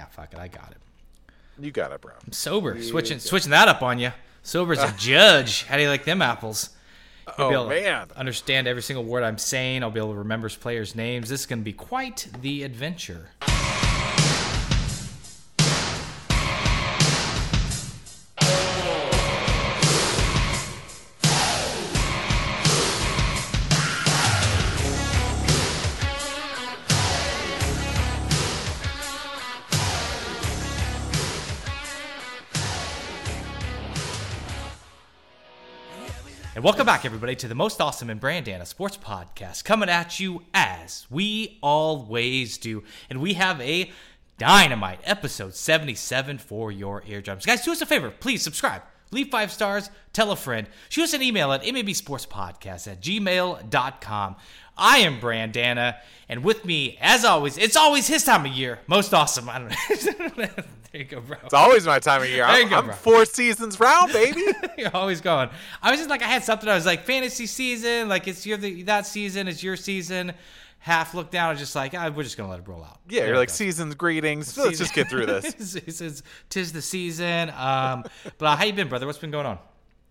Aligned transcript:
Yeah, 0.00 0.06
fuck 0.06 0.32
it, 0.32 0.38
I 0.38 0.48
got 0.48 0.70
it. 0.70 0.78
You 1.62 1.70
got 1.70 1.92
it, 1.92 2.00
bro. 2.00 2.12
I'm 2.24 2.32
sober. 2.32 2.82
switching 2.82 3.18
switching 3.18 3.50
that 3.50 3.68
up 3.68 3.82
on 3.82 3.98
you. 3.98 4.12
Sober's 4.42 4.82
a 4.82 4.90
judge. 4.98 5.64
How 5.64 5.76
do 5.76 5.82
you 5.82 5.90
like 5.90 6.04
them 6.04 6.22
apples? 6.22 6.70
You'll 7.38 7.50
be 7.50 7.54
Oh 7.54 7.68
able 7.68 7.68
to 7.68 7.82
man. 7.82 8.08
Understand 8.16 8.66
every 8.66 8.80
single 8.80 9.04
word 9.04 9.22
I'm 9.24 9.36
saying. 9.36 9.82
I'll 9.82 9.90
be 9.90 10.00
able 10.00 10.12
to 10.12 10.18
remember 10.20 10.48
players' 10.48 10.94
names. 10.94 11.28
This 11.28 11.40
is 11.40 11.46
going 11.46 11.58
to 11.58 11.64
be 11.64 11.74
quite 11.74 12.28
the 12.40 12.62
adventure. 12.62 13.28
And 36.60 36.64
welcome 36.66 36.84
back, 36.84 37.06
everybody, 37.06 37.34
to 37.36 37.48
the 37.48 37.54
most 37.54 37.80
awesome 37.80 38.10
and 38.10 38.20
Brandana 38.20 38.66
sports 38.66 38.98
podcast 38.98 39.64
coming 39.64 39.88
at 39.88 40.20
you 40.20 40.42
as 40.52 41.06
we 41.08 41.58
always 41.62 42.58
do. 42.58 42.84
And 43.08 43.22
we 43.22 43.32
have 43.32 43.58
a 43.62 43.90
dynamite 44.36 45.00
episode 45.04 45.54
77 45.54 46.36
for 46.36 46.70
your 46.70 47.02
eardrums. 47.06 47.46
Guys, 47.46 47.64
do 47.64 47.72
us 47.72 47.80
a 47.80 47.86
favor. 47.86 48.10
Please 48.10 48.42
subscribe, 48.42 48.82
leave 49.10 49.30
five 49.30 49.50
stars, 49.50 49.88
tell 50.12 50.32
a 50.32 50.36
friend, 50.36 50.66
shoot 50.90 51.04
us 51.04 51.14
an 51.14 51.22
email 51.22 51.50
at 51.50 51.62
mabsportspodcast 51.62 52.92
at 52.92 53.00
gmail.com. 53.00 54.36
I 54.76 54.98
am 54.98 55.20
Brandana, 55.20 55.96
and 56.28 56.42
with 56.44 56.64
me, 56.64 56.96
as 57.00 57.24
always, 57.24 57.58
it's 57.58 57.76
always 57.76 58.06
his 58.06 58.24
time 58.24 58.46
of 58.46 58.52
year. 58.52 58.78
Most 58.86 59.12
awesome. 59.12 59.48
I 59.48 59.58
don't 59.58 59.68
know. 59.68 59.76
there 60.92 61.00
you 61.00 61.04
go, 61.04 61.20
bro. 61.20 61.36
It's 61.44 61.54
always 61.54 61.86
my 61.86 61.98
time 61.98 62.22
of 62.22 62.28
year. 62.28 62.46
There 62.46 62.58
you 62.58 62.64
I'm, 62.64 62.70
go, 62.70 62.76
I'm 62.76 62.84
bro. 62.86 62.94
four 62.94 63.24
seasons 63.24 63.78
round, 63.78 64.12
baby. 64.14 64.42
You're 64.78 64.94
always 64.96 65.20
going. 65.20 65.50
I 65.82 65.90
was 65.90 66.00
just 66.00 66.08
like, 66.10 66.22
I 66.22 66.26
had 66.26 66.44
something. 66.44 66.68
I 66.68 66.74
was 66.74 66.86
like, 66.86 67.04
fantasy 67.04 67.46
season, 67.46 68.08
like 68.08 68.26
it's 68.28 68.46
your 68.46 68.56
that 68.58 69.06
season, 69.06 69.48
it's 69.48 69.62
your 69.62 69.76
season. 69.76 70.32
Half 70.82 71.12
look 71.12 71.30
down, 71.30 71.48
I 71.48 71.50
was 71.50 71.58
just 71.60 71.74
like, 71.76 71.92
ah, 71.92 72.08
we're 72.08 72.22
just 72.22 72.38
gonna 72.38 72.48
let 72.48 72.60
it 72.60 72.66
roll 72.66 72.82
out. 72.82 73.00
yeah, 73.06 73.20
There 73.20 73.28
you're 73.28 73.36
like 73.36 73.48
goes. 73.48 73.56
seasons 73.56 73.94
greetings. 73.96 74.56
Let's 74.56 74.78
just 74.78 74.94
get 74.94 75.10
through 75.10 75.26
this. 75.26 75.74
Is 76.00 76.22
tis 76.48 76.72
the 76.72 76.80
season. 76.80 77.50
Um, 77.50 78.04
but 78.38 78.46
uh, 78.46 78.56
how 78.56 78.64
you 78.64 78.72
been, 78.72 78.88
brother? 78.88 79.04
What's 79.04 79.18
been 79.18 79.30
going 79.30 79.44
on? 79.44 79.58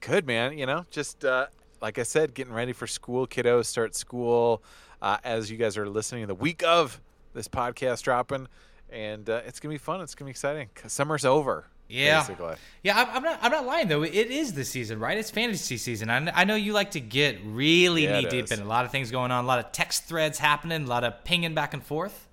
Good 0.02 0.27
man. 0.27 0.55
You 0.59 0.67
know, 0.67 0.85
just 0.91 1.25
uh, 1.25 1.47
like 1.81 1.97
I 1.99 2.03
said, 2.03 2.33
getting 2.33 2.53
ready 2.53 2.73
for 2.73 2.88
school. 2.88 3.27
Kiddos 3.27 3.66
start 3.66 3.95
school 3.95 4.61
uh, 5.02 5.17
as 5.23 5.49
you 5.49 5.58
guys 5.58 5.77
are 5.77 5.88
listening 5.89 6.27
the 6.27 6.36
week 6.36 6.63
of 6.63 6.99
this 7.33 7.47
podcast 7.47 8.03
dropping, 8.03 8.47
and 8.89 9.30
uh, 9.30 9.41
it's 9.45 9.59
gonna 9.59 9.73
be 9.73 9.77
fun. 9.77 10.02
It's 10.02 10.16
gonna 10.16 10.27
be 10.27 10.31
exciting. 10.31 10.69
Summer's 10.88 11.25
over. 11.25 11.66
Yeah, 11.91 12.19
basically. 12.21 12.55
yeah. 12.83 12.99
I'm, 12.99 13.08
I'm 13.17 13.23
not. 13.23 13.39
I'm 13.41 13.52
not 13.52 13.66
lying 13.66 13.88
though. 13.88 14.03
It 14.03 14.13
is 14.13 14.53
the 14.53 14.63
season, 14.63 14.99
right? 14.99 15.17
It's 15.17 15.31
fantasy 15.31 15.77
season. 15.77 16.09
I, 16.11 16.31
I 16.41 16.44
know 16.44 16.53
you 16.55 16.71
like 16.73 16.91
to 16.91 16.99
get 16.99 17.39
really 17.44 18.03
Yeah, 18.03 18.19
knee 18.19 18.30
deep 18.30 18.43
is. 18.45 18.52
in 18.52 18.59
a 18.61 18.66
lot 18.66 18.86
of 18.86 18.91
things 18.91 19.09
going 19.09 19.31
on. 19.31 19.43
A 19.43 19.47
lot 19.47 19.58
of 19.58 19.71
text 19.71 20.03
threads 20.05 20.38
happening. 20.38 20.83
A 20.83 20.88
lot 20.88 21.03
of 21.03 21.23
pinging 21.23 21.55
back 21.55 21.73
and 21.73 21.83
forth. 21.83 22.27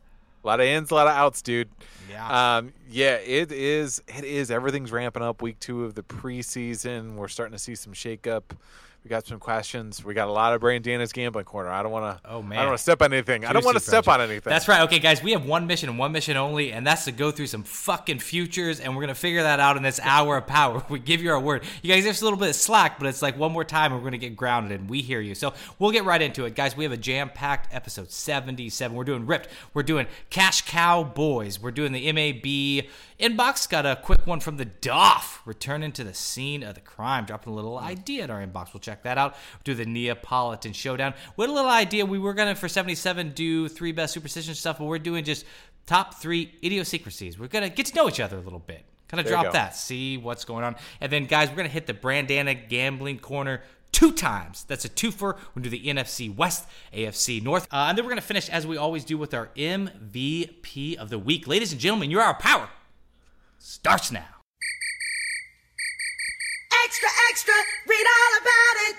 A 0.45 0.47
lot 0.47 0.61
of 0.61 0.67
ins, 0.67 0.91
a 0.91 0.95
lot 0.95 1.07
of 1.07 1.15
outs, 1.15 1.41
dude. 1.43 1.71
Yeah. 2.11 2.57
Um, 2.59 2.73
yeah, 2.91 3.15
it 3.15 3.51
is. 3.51 4.03
It 4.09 4.25
is. 4.25 4.51
Everything's 4.51 4.93
ramping 4.93 5.23
up. 5.23 5.41
Week 5.41 5.59
two 5.59 5.85
of 5.85 5.95
the 5.95 6.03
preseason. 6.03 7.15
We're 7.15 7.29
starting 7.29 7.53
to 7.53 7.59
see 7.59 7.75
some 7.75 7.95
shakeup. 7.95 8.43
We 9.07 9.11
got 9.11 9.25
some 9.25 9.39
questions. 9.39 10.05
We 10.05 10.15
got 10.15 10.27
a 10.27 10.33
lot 10.33 10.53
of 10.53 10.61
Brandana's 10.61 11.13
gambling 11.13 11.45
corner. 11.45 11.71
I 11.71 11.85
don't 11.85 11.93
want 11.93 12.21
to. 12.21 12.29
Oh, 12.29 12.43
man, 12.43 12.59
I 12.59 12.63
don't 12.63 12.71
want 12.71 12.79
to 12.79 12.83
step 12.83 13.01
on 13.01 13.13
anything. 13.13 13.45
I 13.45 13.53
don't 13.53 13.65
want 13.65 13.77
to 13.77 13.81
step 13.81 14.09
on 14.09 14.21
anything. 14.21 14.51
That's 14.51 14.67
right. 14.67 14.81
Okay, 14.81 14.99
guys, 14.99 15.23
we 15.23 15.31
have 15.31 15.47
one 15.47 15.69
mission 15.69 15.89
and 15.89 15.97
one 15.97 16.11
mission 16.11 16.37
only, 16.37 16.73
and 16.73 16.85
that's 16.85 17.05
to 17.05 17.13
go 17.13 17.31
through 17.31 17.47
some 17.47 17.63
fucking 17.63 18.19
futures, 18.19 18.81
and 18.81 18.97
we're 18.97 19.03
gonna 19.03 19.15
figure 19.15 19.45
that 19.45 19.61
out 19.61 19.77
in 19.77 19.85
this 19.85 20.01
hour 20.03 20.39
of 20.39 20.49
power. 20.49 20.83
We 20.89 20.99
give 20.99 21.23
you 21.23 21.31
our 21.31 21.39
word. 21.39 21.63
You 21.83 21.95
guys, 21.95 22.03
there's 22.03 22.21
a 22.21 22.25
little 22.25 22.37
bit 22.37 22.49
of 22.49 22.57
slack, 22.57 22.99
but 22.99 23.07
it's 23.07 23.23
like 23.23 23.39
one 23.39 23.53
more 23.53 23.63
time, 23.63 23.93
and 23.93 24.03
we're 24.03 24.09
gonna 24.09 24.19
get 24.19 24.35
grounded, 24.35 24.81
and 24.81 24.91
we 24.91 25.03
hear 25.03 25.21
you. 25.21 25.37
So 25.37 25.55
we'll 25.79 25.93
get 25.93 26.05
right 26.05 26.21
into 26.21 26.45
it, 26.45 26.57
guys. 26.57 26.77
We 26.77 26.83
have 26.83 26.93
a 26.93 26.97
jam-packed 26.97 27.73
episode 27.73 28.11
77. 28.11 28.97
We're 28.97 29.05
doing 29.05 29.25
ripped. 29.25 29.51
We're 29.73 29.85
doing 29.85 30.09
cash 30.31 30.63
cow 30.63 31.05
boys. 31.05 31.61
We're 31.61 31.71
doing 31.71 31.93
the 31.93 32.11
MAB 32.11 32.89
inbox. 33.21 33.69
Got 33.69 33.87
a 33.87 33.95
quick 34.03 34.27
one 34.27 34.41
from 34.41 34.57
the 34.57 34.65
Doff, 34.65 35.43
returning 35.45 35.93
to 35.93 36.03
the 36.03 36.15
scene 36.15 36.65
of 36.65 36.75
the 36.75 36.81
crime, 36.81 37.25
dropping 37.25 37.53
a 37.53 37.57
little 37.57 37.79
idea 37.79 38.25
in 38.25 38.31
our 38.31 38.45
inbox. 38.45 38.75
We'll 38.75 38.81
check 38.81 38.96
that 39.05 39.19
out. 39.19 39.37
Do 39.65 39.75
the 39.75 39.85
Neapolitan 39.85 40.73
showdown. 40.73 41.15
We 41.37 41.45
had 41.45 41.51
a 41.51 41.53
little 41.53 41.71
idea. 41.71 42.07
We 42.07 42.19
were 42.19 42.35
gonna 42.35 42.55
for 42.55 42.69
77 42.69 43.31
do 43.31 43.69
three 43.69 43.93
best 43.93 44.15
superstition 44.15 44.55
stuff, 44.55 44.79
but 44.79 44.85
we're 44.85 44.99
doing 44.99 45.25
just 45.25 45.45
top 45.87 46.15
three 46.15 46.55
idiosyncrasies. 46.63 47.39
We're 47.39 47.49
gonna 47.49 47.69
get 47.71 47.87
to 47.87 47.95
know 47.95 48.09
each 48.09 48.21
other 48.21 48.37
a 48.37 48.41
little 48.41 48.59
bit. 48.59 48.85
Kind 49.09 49.21
of 49.21 49.27
drop 49.27 49.53
that, 49.53 49.77
see 49.77 50.17
what's 50.17 50.45
going 50.45 50.65
on, 50.65 50.75
and 51.01 51.13
then 51.13 51.27
guys, 51.27 51.49
we're 51.49 51.57
gonna 51.57 51.69
hit 51.69 51.87
the 51.87 51.95
Brandana 51.95 52.69
gambling 52.69 53.21
corner 53.21 53.63
two 53.93 54.11
times. 54.13 54.65
That's 54.65 54.85
a 54.85 54.89
twofer. 54.89 55.39
We'll 55.55 55.63
do 55.63 55.71
the 55.71 55.87
NFC 55.87 56.35
West, 56.35 56.67
AFC 56.93 57.41
North, 57.43 57.69
uh, 57.73 57.87
and 57.89 57.97
then 57.97 58.05
we're 58.05 58.11
gonna 58.11 58.21
finish 58.21 58.49
as 58.49 58.67
we 58.67 58.77
always 58.77 59.05
do 59.05 59.17
with 59.17 59.33
our 59.33 59.51
MVP 59.57 60.97
of 60.97 61.09
the 61.09 61.19
week. 61.19 61.47
Ladies 61.47 61.71
and 61.71 61.81
gentlemen, 61.81 62.11
you're 62.11 62.21
our 62.21 62.35
power. 62.35 62.69
Starts 63.59 64.11
now. 64.11 64.36
Extra, 66.87 67.09
extra, 67.31 67.55
read 67.89 68.07
all 68.17 68.33
about 68.43 68.77
it. 68.87 68.95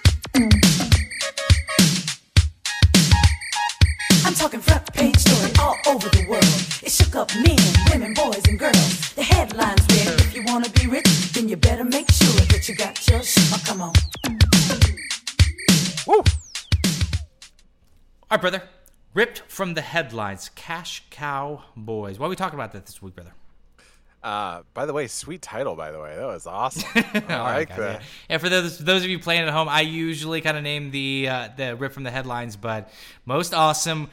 I'm 4.26 4.34
talking 4.34 4.60
front 4.60 4.92
page 4.94 5.16
story 5.16 5.52
all 5.58 5.78
over 5.88 6.10
the 6.10 6.26
world. 6.28 6.44
It 6.84 6.92
shook 6.92 7.16
up 7.16 7.34
men, 7.36 7.56
women, 7.90 8.14
boys, 8.14 8.46
and 8.50 8.60
girls. 8.60 9.14
The 9.14 9.24
headlines 9.24 9.80
read, 9.92 10.20
if 10.20 10.36
you 10.36 10.44
wanna 10.46 10.70
be 10.72 10.88
rich, 10.88 11.32
then 11.32 11.48
you 11.48 11.56
better 11.56 11.86
make 11.86 12.12
sure 12.12 12.42
that 12.52 12.68
you 12.68 12.76
got 12.76 13.08
your 13.08 13.24
sh- 13.24 13.38
oh, 13.54 13.62
come 13.66 13.82
on. 13.82 13.94
Woo. 16.08 16.16
All 16.18 16.26
right, 18.32 18.42
brother. 18.42 18.64
Ripped 19.14 19.44
from 19.48 19.76
the 19.76 19.82
headlines, 19.82 20.50
Cash 20.56 21.06
Cow 21.10 21.64
Boys. 21.78 22.20
Why 22.20 22.26
are 22.26 22.30
we 22.30 22.36
talking 22.36 22.60
about 22.60 22.74
that 22.74 22.86
this 22.86 23.02
week, 23.02 23.16
brother? 23.16 23.32
Uh, 24.24 24.64
by 24.74 24.86
the 24.86 24.94
way, 24.94 25.08
sweet 25.08 25.42
title. 25.42 25.76
By 25.76 25.92
the 25.92 26.00
way, 26.00 26.16
that 26.16 26.26
was 26.26 26.48
awesome. 26.48 26.90
I 26.96 27.02
right, 27.28 27.56
like 27.56 27.70
that. 27.70 28.02
Yeah. 28.02 28.08
And 28.30 28.42
for 28.42 28.50
those 28.50 28.78
those 28.78 29.04
of 29.04 29.10
you 29.10 29.20
playing 29.20 29.44
at 29.44 29.50
home, 29.50 29.70
I 29.70 29.82
usually 29.82 30.42
kind 30.42 30.58
of 30.58 30.64
name 30.64 30.92
the 30.92 31.28
uh, 31.30 31.50
the 31.56 31.76
rip 31.76 31.94
from 31.94 32.04
the 32.04 32.12
headlines, 32.12 32.56
but 32.56 32.92
most 33.26 33.54
awesome. 33.54 34.10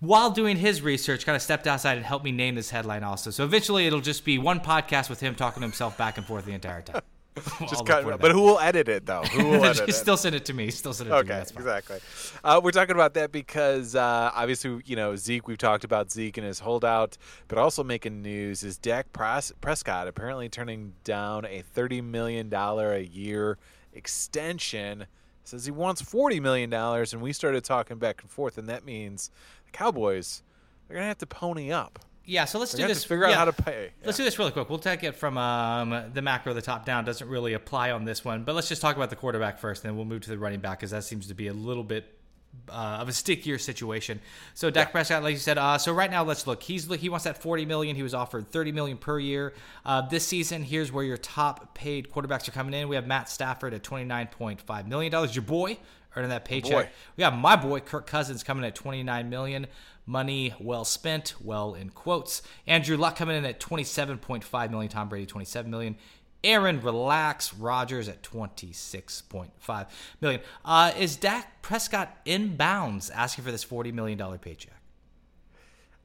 While 0.00 0.30
doing 0.30 0.56
his 0.56 0.80
research, 0.80 1.26
kind 1.26 1.36
of 1.36 1.42
stepped 1.42 1.66
outside 1.66 1.96
and 1.98 2.06
helped 2.06 2.24
me 2.24 2.32
name 2.32 2.54
this 2.54 2.70
headline 2.70 3.02
also. 3.02 3.30
So 3.30 3.44
eventually, 3.44 3.86
it'll 3.86 4.00
just 4.00 4.24
be 4.24 4.38
one 4.38 4.60
podcast 4.60 5.10
with 5.10 5.20
him 5.20 5.34
talking 5.34 5.60
to 5.60 5.66
himself 5.66 5.98
back 5.98 6.16
and 6.16 6.26
forth 6.26 6.44
the 6.46 6.52
entire 6.52 6.80
time. 6.80 7.02
Just 7.60 7.86
cut, 7.86 8.04
but 8.04 8.20
that. 8.20 8.32
who 8.32 8.40
will 8.42 8.58
edit 8.58 8.88
it 8.88 9.06
though? 9.06 9.22
Who 9.22 9.46
will 9.46 9.64
edit 9.64 9.88
it? 9.88 9.92
still 9.92 10.16
send 10.16 10.34
it 10.34 10.44
to 10.46 10.52
me. 10.52 10.70
Still 10.70 10.92
send 10.92 11.08
it 11.08 11.10
to 11.10 11.14
me. 11.16 11.20
Okay, 11.20 11.28
That's 11.28 11.52
fine. 11.52 11.62
exactly. 11.62 11.98
Uh, 12.42 12.60
we're 12.62 12.72
talking 12.72 12.94
about 12.96 13.14
that 13.14 13.30
because 13.32 13.94
uh, 13.94 14.30
obviously, 14.34 14.82
you 14.84 14.96
know, 14.96 15.14
Zeke. 15.16 15.46
We've 15.46 15.56
talked 15.56 15.84
about 15.84 16.10
Zeke 16.10 16.36
and 16.38 16.46
his 16.46 16.58
holdout, 16.58 17.16
but 17.48 17.56
also 17.56 17.84
making 17.84 18.20
news 18.22 18.64
is 18.64 18.76
Dak 18.78 19.12
Pres- 19.12 19.52
Prescott 19.60 20.08
apparently 20.08 20.48
turning 20.48 20.94
down 21.04 21.44
a 21.44 21.62
thirty 21.62 22.00
million 22.00 22.48
dollar 22.48 22.92
a 22.94 23.02
year 23.02 23.58
extension. 23.92 25.06
Says 25.44 25.64
he 25.64 25.70
wants 25.70 26.02
forty 26.02 26.40
million 26.40 26.68
dollars, 26.68 27.12
and 27.12 27.22
we 27.22 27.32
started 27.32 27.64
talking 27.64 27.98
back 27.98 28.22
and 28.22 28.30
forth, 28.30 28.58
and 28.58 28.68
that 28.68 28.84
means 28.84 29.30
the 29.66 29.70
Cowboys 29.72 30.42
they're 30.88 30.96
gonna 30.96 31.06
have 31.08 31.18
to 31.18 31.26
pony 31.26 31.70
up. 31.72 31.98
Yeah, 32.30 32.44
so 32.44 32.60
let's 32.60 32.72
do 32.72 32.86
this. 32.86 33.02
figure 33.02 33.24
out 33.24 33.30
yeah. 33.30 33.36
how 33.36 33.46
to 33.46 33.52
pay. 33.52 33.90
Let's 34.04 34.16
do 34.16 34.22
this 34.22 34.38
really 34.38 34.52
quick. 34.52 34.70
We'll 34.70 34.78
take 34.78 35.02
it 35.02 35.16
from 35.16 35.36
um, 35.36 36.12
the 36.14 36.22
macro, 36.22 36.54
the 36.54 36.62
top 36.62 36.86
down. 36.86 37.04
Doesn't 37.04 37.28
really 37.28 37.54
apply 37.54 37.90
on 37.90 38.04
this 38.04 38.24
one, 38.24 38.44
but 38.44 38.54
let's 38.54 38.68
just 38.68 38.80
talk 38.80 38.94
about 38.94 39.10
the 39.10 39.16
quarterback 39.16 39.58
first, 39.58 39.82
and 39.82 39.90
then 39.90 39.96
we'll 39.96 40.06
move 40.06 40.22
to 40.22 40.30
the 40.30 40.38
running 40.38 40.60
back 40.60 40.78
because 40.78 40.92
that 40.92 41.02
seems 41.02 41.26
to 41.26 41.34
be 41.34 41.48
a 41.48 41.52
little 41.52 41.82
bit 41.82 42.20
uh, 42.68 42.98
of 43.00 43.08
a 43.08 43.12
stickier 43.12 43.58
situation. 43.58 44.20
So 44.54 44.70
Dak 44.70 44.92
Prescott, 44.92 45.24
like 45.24 45.32
you 45.32 45.38
said, 45.38 45.58
uh, 45.58 45.76
so 45.78 45.92
right 45.92 46.10
now 46.10 46.22
let's 46.22 46.46
look. 46.46 46.62
He's 46.62 46.86
he 46.94 47.08
wants 47.08 47.24
that 47.24 47.42
forty 47.42 47.66
million. 47.66 47.96
He 47.96 48.04
was 48.04 48.14
offered 48.14 48.48
thirty 48.52 48.70
million 48.70 48.96
per 48.96 49.18
year 49.18 49.52
uh, 49.84 50.02
this 50.02 50.24
season. 50.24 50.62
Here's 50.62 50.92
where 50.92 51.04
your 51.04 51.16
top 51.16 51.74
paid 51.74 52.12
quarterbacks 52.12 52.48
are 52.48 52.52
coming 52.52 52.74
in. 52.74 52.88
We 52.88 52.94
have 52.94 53.08
Matt 53.08 53.28
Stafford 53.28 53.74
at 53.74 53.82
twenty 53.82 54.04
nine 54.04 54.28
point 54.28 54.60
five 54.60 54.86
million 54.86 55.10
dollars. 55.10 55.34
Your 55.34 55.42
boy 55.42 55.78
earning 56.16 56.30
that 56.30 56.44
paycheck. 56.44 56.70
boy. 56.70 56.88
We 57.16 57.22
got 57.22 57.36
my 57.36 57.56
boy 57.56 57.80
Kirk 57.80 58.06
Cousins 58.06 58.42
coming 58.42 58.64
at 58.64 58.74
29 58.74 59.28
million. 59.28 59.66
Money 60.06 60.54
well 60.58 60.84
spent, 60.84 61.34
well 61.40 61.74
in 61.74 61.90
quotes. 61.90 62.42
Andrew 62.66 62.96
Luck 62.96 63.16
coming 63.16 63.36
in 63.36 63.44
at 63.44 63.60
27.5 63.60 64.70
million. 64.70 64.90
Tom 64.90 65.08
Brady 65.08 65.26
27 65.26 65.70
million. 65.70 65.96
Aaron, 66.42 66.80
relax. 66.80 67.52
Rodgers 67.54 68.08
at 68.08 68.22
26.5 68.22 69.86
million. 70.20 70.40
Uh, 70.64 70.92
is 70.98 71.16
Dak 71.16 71.62
Prescott 71.62 72.16
in 72.24 72.56
bounds 72.56 73.10
asking 73.10 73.44
for 73.44 73.50
this 73.52 73.62
40 73.62 73.92
million 73.92 74.18
dollar 74.18 74.38
paycheck? 74.38 74.79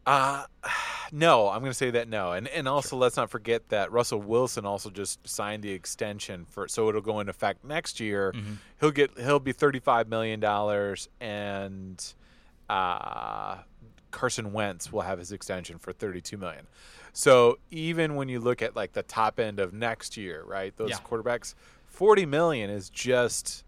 Uh 0.06 0.46
no, 1.12 1.50
I'm 1.50 1.60
going 1.60 1.72
to 1.72 1.78
say 1.78 1.92
that 1.92 2.07
no. 2.07 2.31
And 2.31 2.48
and 2.48 2.68
also 2.68 2.96
let's 2.98 3.18
not 3.18 3.30
forget 3.30 3.69
that 3.69 3.92
Russell 3.92 4.22
Wilson 4.22 4.66
also 4.66 4.90
just 4.90 5.25
signed 5.28 5.63
the 5.63 5.72
extension 5.72 6.46
for 6.50 6.68
so 6.68 6.90
it'll 6.90 7.02
go 7.02 7.19
into 7.19 7.30
effect 7.31 7.63
next 7.63 8.00
year. 8.00 8.31
Mm-hmm. 8.34 8.54
He'll 8.80 8.92
get 8.92 9.18
he'll 9.18 9.40
be 9.40 9.52
35 9.52 10.07
million 10.07 10.40
dollars 10.40 11.10
and 11.19 12.04
uh 12.69 13.57
Carson 14.12 14.54
Wentz 14.54 14.92
will 14.94 15.02
have 15.02 15.19
his 15.19 15.31
extension 15.31 15.78
for 15.78 15.92
32 15.92 16.38
million. 16.38 16.68
So 17.12 17.60
even 17.69 18.16
when 18.16 18.30
you 18.30 18.40
look 18.40 18.62
at 18.62 18.75
like 18.75 18.94
the 18.94 19.04
top 19.04 19.40
end 19.40 19.60
of 19.60 19.74
next 19.74 20.18
year, 20.18 20.44
right? 20.46 20.75
Those 20.78 20.92
Yeah. 20.92 20.98
quarterbacks, 20.98 21.54
40 21.88 22.25
million 22.25 22.69
is 22.69 22.90
just 22.90 23.63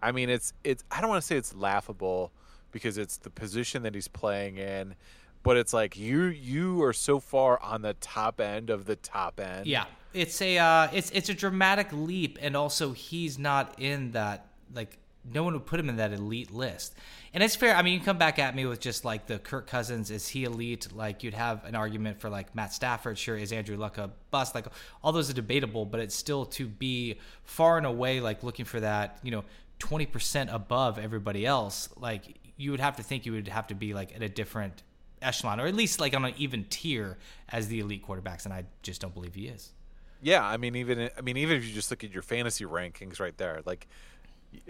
I 0.00 0.12
mean, 0.12 0.30
it's 0.30 0.52
it's 0.64 0.84
I 0.90 1.00
don't 1.00 1.10
want 1.10 1.20
to 1.22 1.26
say 1.26 1.36
it's 1.36 1.54
laughable 1.54 2.30
because 2.70 2.98
it's 2.98 3.16
the 3.16 3.30
position 3.30 3.82
that 3.82 3.94
he's 3.94 4.08
playing 4.08 4.58
in, 4.58 4.94
but 5.42 5.56
it's 5.56 5.72
like 5.72 5.96
you 5.96 6.24
you 6.24 6.82
are 6.82 6.92
so 6.92 7.20
far 7.20 7.60
on 7.62 7.82
the 7.82 7.94
top 7.94 8.40
end 8.40 8.70
of 8.70 8.84
the 8.84 8.96
top 8.96 9.40
end. 9.40 9.66
Yeah, 9.66 9.84
it's 10.12 10.40
a 10.42 10.58
uh, 10.58 10.88
it's 10.92 11.10
it's 11.10 11.28
a 11.28 11.34
dramatic 11.34 11.88
leap, 11.92 12.38
and 12.40 12.56
also 12.56 12.92
he's 12.92 13.38
not 13.38 13.78
in 13.78 14.12
that 14.12 14.46
like 14.74 14.98
no 15.32 15.42
one 15.42 15.52
would 15.52 15.66
put 15.66 15.78
him 15.78 15.88
in 15.88 15.96
that 15.96 16.12
elite 16.12 16.50
list. 16.50 16.94
And 17.34 17.42
it's 17.42 17.54
fair. 17.54 17.76
I 17.76 17.82
mean, 17.82 17.94
you 17.94 18.00
come 18.00 18.18
back 18.18 18.38
at 18.38 18.54
me 18.54 18.64
with 18.66 18.80
just 18.80 19.04
like 19.04 19.26
the 19.26 19.38
Kirk 19.38 19.66
Cousins 19.66 20.10
is 20.10 20.26
he 20.28 20.44
elite? 20.44 20.88
Like 20.94 21.22
you'd 21.22 21.34
have 21.34 21.64
an 21.64 21.74
argument 21.74 22.20
for 22.20 22.30
like 22.30 22.54
Matt 22.54 22.72
Stafford. 22.72 23.18
Sure, 23.18 23.36
is 23.36 23.52
Andrew 23.52 23.76
Luck 23.76 23.98
a 23.98 24.10
bust? 24.30 24.54
Like 24.54 24.66
all 25.02 25.12
those 25.12 25.28
are 25.28 25.34
debatable, 25.34 25.84
but 25.84 26.00
it's 26.00 26.14
still 26.14 26.46
to 26.46 26.66
be 26.66 27.18
far 27.44 27.76
and 27.76 27.86
away 27.86 28.20
like 28.20 28.42
looking 28.42 28.64
for 28.64 28.80
that 28.80 29.18
you 29.22 29.30
know 29.30 29.44
twenty 29.78 30.06
percent 30.06 30.50
above 30.52 30.98
everybody 30.98 31.44
else. 31.44 31.88
Like 31.96 32.38
you 32.56 32.70
would 32.70 32.80
have 32.80 32.96
to 32.96 33.02
think 33.02 33.26
you 33.26 33.32
would 33.32 33.48
have 33.48 33.66
to 33.68 33.74
be 33.74 33.94
like 33.94 34.14
at 34.14 34.22
a 34.22 34.28
different 34.28 34.82
echelon, 35.22 35.60
or 35.60 35.66
at 35.66 35.74
least 35.74 36.00
like 36.00 36.14
on 36.14 36.24
an 36.24 36.34
even 36.36 36.64
tier 36.64 37.18
as 37.48 37.68
the 37.68 37.80
elite 37.80 38.06
quarterbacks, 38.06 38.44
and 38.44 38.54
I 38.54 38.64
just 38.82 39.00
don't 39.00 39.14
believe 39.14 39.34
he 39.34 39.48
is. 39.48 39.72
Yeah, 40.20 40.44
I 40.44 40.56
mean 40.56 40.76
even 40.76 41.10
I 41.16 41.20
mean 41.20 41.36
even 41.36 41.56
if 41.56 41.64
you 41.66 41.72
just 41.72 41.90
look 41.90 42.04
at 42.04 42.12
your 42.12 42.22
fantasy 42.22 42.64
rankings 42.64 43.20
right 43.20 43.36
there, 43.36 43.60
like 43.64 43.86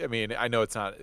I 0.02 0.06
mean, 0.06 0.34
I 0.36 0.48
know 0.48 0.62
it's 0.62 0.74
not 0.74 0.94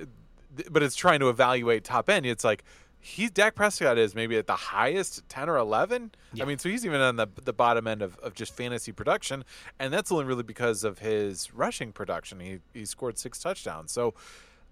but 0.69 0.83
it's 0.83 0.95
trying 0.95 1.19
to 1.19 1.30
evaluate 1.30 1.83
top 1.83 2.09
end. 2.09 2.25
It's 2.25 2.44
like 2.44 2.63
he 3.00 3.27
Dak 3.27 3.56
Prescott 3.56 3.97
is 3.97 4.15
maybe 4.15 4.38
at 4.38 4.47
the 4.47 4.56
highest 4.56 5.27
10 5.30 5.50
or 5.50 5.57
11. 5.57 6.12
I 6.42 6.45
mean, 6.45 6.57
so 6.57 6.69
he's 6.69 6.86
even 6.86 7.01
on 7.01 7.18
the 7.18 7.27
the 7.44 7.53
bottom 7.53 7.88
end 7.88 8.01
of, 8.01 8.18
of 8.19 8.33
just 8.33 8.56
fantasy 8.56 8.92
production, 8.92 9.44
and 9.80 9.94
that's 9.94 10.12
only 10.12 10.25
really 10.25 10.44
because 10.44 10.83
of 10.83 11.00
his 11.00 11.53
rushing 11.53 11.92
production. 11.92 12.39
He 12.39 12.59
he 12.74 12.86
scored 12.86 13.18
six 13.18 13.39
touchdowns. 13.39 13.92
So 13.92 14.15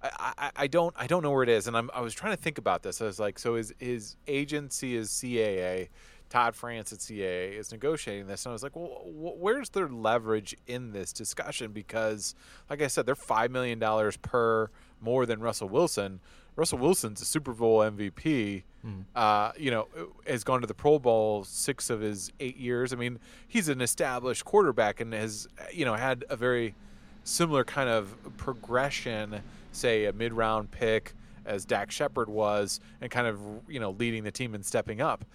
I, 0.03 0.33
I, 0.37 0.51
I 0.55 0.67
don't 0.67 0.93
I 0.97 1.07
don't 1.07 1.23
know 1.23 1.31
where 1.31 1.43
it 1.43 1.49
is, 1.49 1.67
and 1.67 1.77
I'm, 1.77 1.89
I 1.93 2.01
was 2.01 2.13
trying 2.13 2.35
to 2.35 2.41
think 2.41 2.57
about 2.57 2.83
this. 2.83 3.01
I 3.01 3.05
was 3.05 3.19
like, 3.19 3.39
so 3.39 3.55
his 3.55 3.73
his 3.79 4.15
agency 4.27 4.95
is 4.95 5.09
CAA, 5.09 5.89
Todd 6.29 6.55
France 6.55 6.91
at 6.91 6.99
CAA 6.99 7.57
is 7.57 7.71
negotiating 7.71 8.27
this, 8.27 8.45
and 8.45 8.51
I 8.51 8.53
was 8.53 8.63
like, 8.63 8.75
well, 8.75 9.03
where's 9.05 9.69
their 9.69 9.87
leverage 9.87 10.55
in 10.67 10.91
this 10.91 11.13
discussion? 11.13 11.71
Because, 11.71 12.35
like 12.69 12.81
I 12.81 12.87
said, 12.87 13.05
they're 13.05 13.15
five 13.15 13.51
million 13.51 13.79
dollars 13.79 14.17
per 14.17 14.69
more 14.99 15.25
than 15.25 15.39
Russell 15.39 15.69
Wilson. 15.69 16.19
Russell 16.55 16.77
Wilson's 16.77 17.21
a 17.21 17.25
Super 17.25 17.53
Bowl 17.53 17.79
MVP. 17.79 18.63
Hmm. 18.81 19.01
Uh, 19.15 19.51
you 19.57 19.71
know, 19.71 19.87
uh, 19.97 20.03
has 20.27 20.43
gone 20.43 20.61
to 20.61 20.67
the 20.67 20.73
Pro 20.73 20.99
Bowl 20.99 21.43
six 21.43 21.89
of 21.89 22.01
his 22.01 22.31
eight 22.39 22.57
years. 22.57 22.93
I 22.93 22.95
mean, 22.95 23.19
he's 23.47 23.69
an 23.69 23.81
established 23.81 24.43
quarterback 24.45 24.99
and 25.01 25.13
has 25.13 25.47
uh, 25.59 25.63
you 25.71 25.85
know 25.85 25.93
had 25.93 26.25
a 26.29 26.35
very 26.35 26.75
similar 27.23 27.63
kind 27.63 27.89
of 27.89 28.15
progression, 28.37 29.41
say 29.73 30.05
a 30.05 30.13
mid-round 30.13 30.71
pick 30.71 31.13
as 31.45 31.65
Dak 31.65 31.91
Shepard 31.91 32.29
was, 32.29 32.79
and 33.01 33.11
kind 33.11 33.27
of 33.27 33.39
you 33.67 33.79
know 33.79 33.91
leading 33.91 34.23
the 34.23 34.31
team 34.31 34.55
and 34.55 34.65
stepping 34.65 35.01
up. 35.01 35.25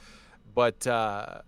But 0.55 0.87
uh, 0.87 1.43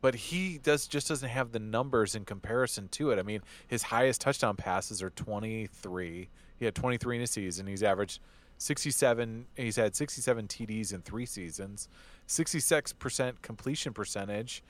but 0.00 0.14
he 0.14 0.58
does 0.58 0.86
just 0.86 1.08
doesn't 1.08 1.28
have 1.28 1.52
the 1.52 1.58
numbers 1.58 2.14
in 2.14 2.24
comparison 2.24 2.88
to 2.88 3.10
it. 3.10 3.18
I 3.18 3.22
mean, 3.22 3.40
his 3.66 3.84
highest 3.84 4.20
touchdown 4.20 4.56
passes 4.56 5.02
are 5.02 5.10
23. 5.10 6.28
He 6.56 6.64
had 6.64 6.74
23 6.74 7.16
in 7.16 7.22
a 7.22 7.26
season. 7.26 7.66
He's 7.66 7.82
averaged 7.82 8.20
67. 8.58 9.46
He's 9.56 9.76
had 9.76 9.96
67 9.96 10.46
TDs 10.46 10.92
in 10.92 11.02
three 11.02 11.26
seasons, 11.26 11.88
66% 12.28 13.42
completion 13.42 13.92
percentage, 13.92 14.62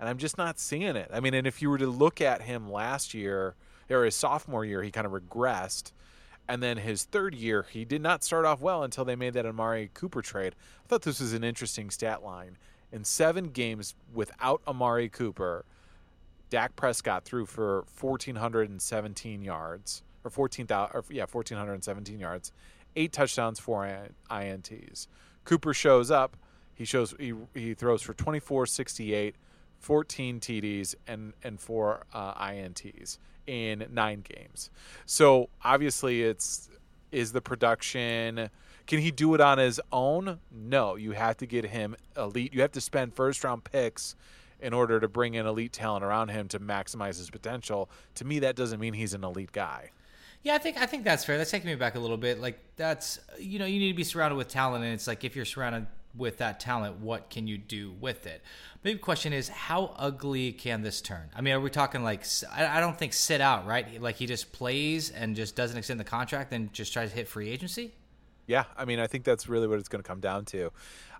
and 0.00 0.08
I'm 0.08 0.18
just 0.18 0.38
not 0.38 0.58
seeing 0.58 0.96
it. 0.96 1.10
I 1.12 1.20
mean, 1.20 1.34
and 1.34 1.46
if 1.46 1.60
you 1.60 1.70
were 1.70 1.78
to 1.78 1.86
look 1.86 2.20
at 2.20 2.42
him 2.42 2.70
last 2.70 3.14
year 3.14 3.54
or 3.90 4.04
his 4.04 4.14
sophomore 4.14 4.64
year, 4.64 4.82
he 4.82 4.90
kind 4.90 5.06
of 5.06 5.12
regressed. 5.12 5.92
And 6.48 6.62
then 6.62 6.76
his 6.78 7.04
third 7.04 7.34
year, 7.34 7.66
he 7.70 7.84
did 7.84 8.02
not 8.02 8.22
start 8.22 8.44
off 8.44 8.60
well 8.60 8.82
until 8.82 9.04
they 9.04 9.16
made 9.16 9.34
that 9.34 9.46
Amari 9.46 9.90
Cooper 9.94 10.22
trade. 10.22 10.54
I 10.84 10.88
thought 10.88 11.02
this 11.02 11.20
was 11.20 11.32
an 11.32 11.44
interesting 11.44 11.90
stat 11.90 12.22
line. 12.22 12.56
In 12.92 13.04
seven 13.04 13.48
games 13.48 13.94
without 14.14 14.62
Amari 14.66 15.08
Cooper, 15.08 15.64
Dak 16.50 16.76
Prescott 16.76 17.24
threw 17.24 17.46
for 17.46 17.84
1,417 18.00 19.42
yards, 19.42 20.04
or 20.22 20.30
14,000, 20.30 20.94
or 20.94 21.04
yeah, 21.10 21.22
1,417 21.22 22.20
yards, 22.20 22.52
eight 22.94 23.12
touchdowns, 23.12 23.58
four 23.58 23.82
INTs. 24.30 25.08
Cooper 25.44 25.74
shows 25.74 26.10
up. 26.12 26.36
He 26.74 26.84
shows 26.84 27.14
he, 27.18 27.32
he 27.54 27.74
throws 27.74 28.02
for 28.02 28.14
24, 28.14 28.66
68, 28.66 29.34
14 29.80 30.40
TDs, 30.40 30.94
and 31.08 31.32
and 31.42 31.58
four 31.58 32.04
uh, 32.12 32.34
INTs 32.34 33.18
in 33.46 33.86
nine 33.90 34.22
games. 34.22 34.70
So 35.04 35.48
obviously, 35.64 36.22
it's 36.22 36.68
is 37.12 37.32
the 37.32 37.40
production. 37.40 38.50
Can 38.86 39.00
he 39.00 39.10
do 39.10 39.34
it 39.34 39.40
on 39.40 39.58
his 39.58 39.80
own? 39.92 40.38
No. 40.52 40.96
You 40.96 41.12
have 41.12 41.36
to 41.38 41.46
get 41.46 41.64
him 41.64 41.96
elite. 42.16 42.54
You 42.54 42.60
have 42.62 42.72
to 42.72 42.80
spend 42.80 43.14
first 43.14 43.42
round 43.42 43.64
picks 43.64 44.14
in 44.60 44.72
order 44.72 45.00
to 45.00 45.08
bring 45.08 45.34
in 45.34 45.46
elite 45.46 45.72
talent 45.72 46.04
around 46.04 46.28
him 46.28 46.48
to 46.48 46.60
maximize 46.60 47.18
his 47.18 47.30
potential. 47.30 47.90
To 48.16 48.24
me, 48.24 48.38
that 48.40 48.56
doesn't 48.56 48.80
mean 48.80 48.94
he's 48.94 49.14
an 49.14 49.24
elite 49.24 49.52
guy. 49.52 49.90
Yeah, 50.42 50.54
I 50.54 50.58
think 50.58 50.78
I 50.78 50.86
think 50.86 51.04
that's 51.04 51.24
fair. 51.24 51.38
That's 51.38 51.50
taking 51.50 51.68
me 51.68 51.74
back 51.74 51.96
a 51.96 51.98
little 51.98 52.16
bit. 52.16 52.40
Like 52.40 52.58
that's 52.76 53.18
you 53.38 53.58
know 53.58 53.64
you 53.64 53.80
need 53.80 53.90
to 53.90 53.96
be 53.96 54.04
surrounded 54.04 54.36
with 54.36 54.48
talent, 54.48 54.84
and 54.84 54.92
it's 54.92 55.06
like 55.06 55.24
if 55.24 55.34
you're 55.34 55.44
surrounded 55.44 55.86
with 56.16 56.38
that 56.38 56.60
talent, 56.60 57.00
what 57.00 57.30
can 57.30 57.46
you 57.46 57.58
do 57.58 57.92
with 58.00 58.26
it? 58.26 58.42
Maybe 58.84 58.98
question 58.98 59.32
is 59.32 59.48
how 59.48 59.94
ugly 59.96 60.52
can 60.52 60.82
this 60.82 61.00
turn? 61.00 61.28
I 61.34 61.40
mean, 61.40 61.54
are 61.54 61.60
we 61.60 61.70
talking 61.70 62.02
like 62.02 62.24
I 62.52 62.80
don't 62.80 62.98
think 62.98 63.12
sit 63.12 63.40
out 63.40 63.66
right? 63.66 64.00
Like 64.00 64.16
he 64.16 64.26
just 64.26 64.52
plays 64.52 65.10
and 65.10 65.36
just 65.36 65.56
doesn't 65.56 65.76
extend 65.76 66.00
the 66.00 66.04
contract 66.04 66.52
and 66.52 66.72
just 66.72 66.92
tries 66.92 67.10
to 67.10 67.16
hit 67.16 67.28
free 67.28 67.50
agency. 67.50 67.92
Yeah, 68.46 68.64
I 68.76 68.84
mean, 68.84 69.00
I 69.00 69.06
think 69.06 69.24
that's 69.24 69.48
really 69.48 69.66
what 69.66 69.78
it's 69.78 69.88
going 69.88 70.02
to 70.02 70.06
come 70.06 70.20
down 70.20 70.44
to. 70.46 70.70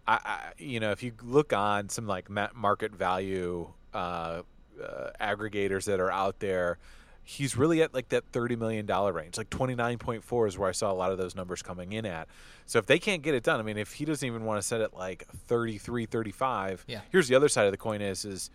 I, 0.06 0.18
I, 0.24 0.52
you 0.58 0.78
know, 0.78 0.92
if 0.92 1.02
you 1.02 1.12
look 1.22 1.52
on 1.52 1.88
some 1.88 2.06
like 2.06 2.30
market 2.30 2.92
value 2.94 3.68
uh, 3.92 4.42
uh, 4.82 5.10
aggregators 5.20 5.84
that 5.86 5.98
are 5.98 6.10
out 6.10 6.38
there, 6.38 6.78
he's 7.28 7.56
really 7.56 7.82
at 7.82 7.92
like 7.92 8.08
that 8.10 8.24
thirty 8.32 8.54
million 8.54 8.86
dollar 8.86 9.12
range. 9.12 9.36
Like 9.36 9.50
twenty 9.50 9.74
nine 9.74 9.98
point 9.98 10.22
four 10.22 10.46
is 10.46 10.56
where 10.56 10.68
I 10.68 10.72
saw 10.72 10.92
a 10.92 10.94
lot 10.94 11.10
of 11.10 11.18
those 11.18 11.34
numbers 11.34 11.60
coming 11.60 11.92
in 11.92 12.06
at. 12.06 12.28
So 12.66 12.78
if 12.78 12.86
they 12.86 13.00
can't 13.00 13.20
get 13.22 13.34
it 13.34 13.42
done, 13.42 13.58
I 13.58 13.64
mean, 13.64 13.76
if 13.76 13.92
he 13.94 14.04
doesn't 14.04 14.26
even 14.26 14.44
want 14.44 14.60
to 14.62 14.66
set 14.66 14.80
it 14.80 14.94
like 14.94 15.26
33, 15.48 16.06
35, 16.06 16.84
Yeah. 16.86 17.00
Here's 17.10 17.26
the 17.28 17.34
other 17.34 17.48
side 17.48 17.66
of 17.66 17.72
the 17.72 17.76
coin: 17.76 18.00
is 18.00 18.24
is 18.24 18.50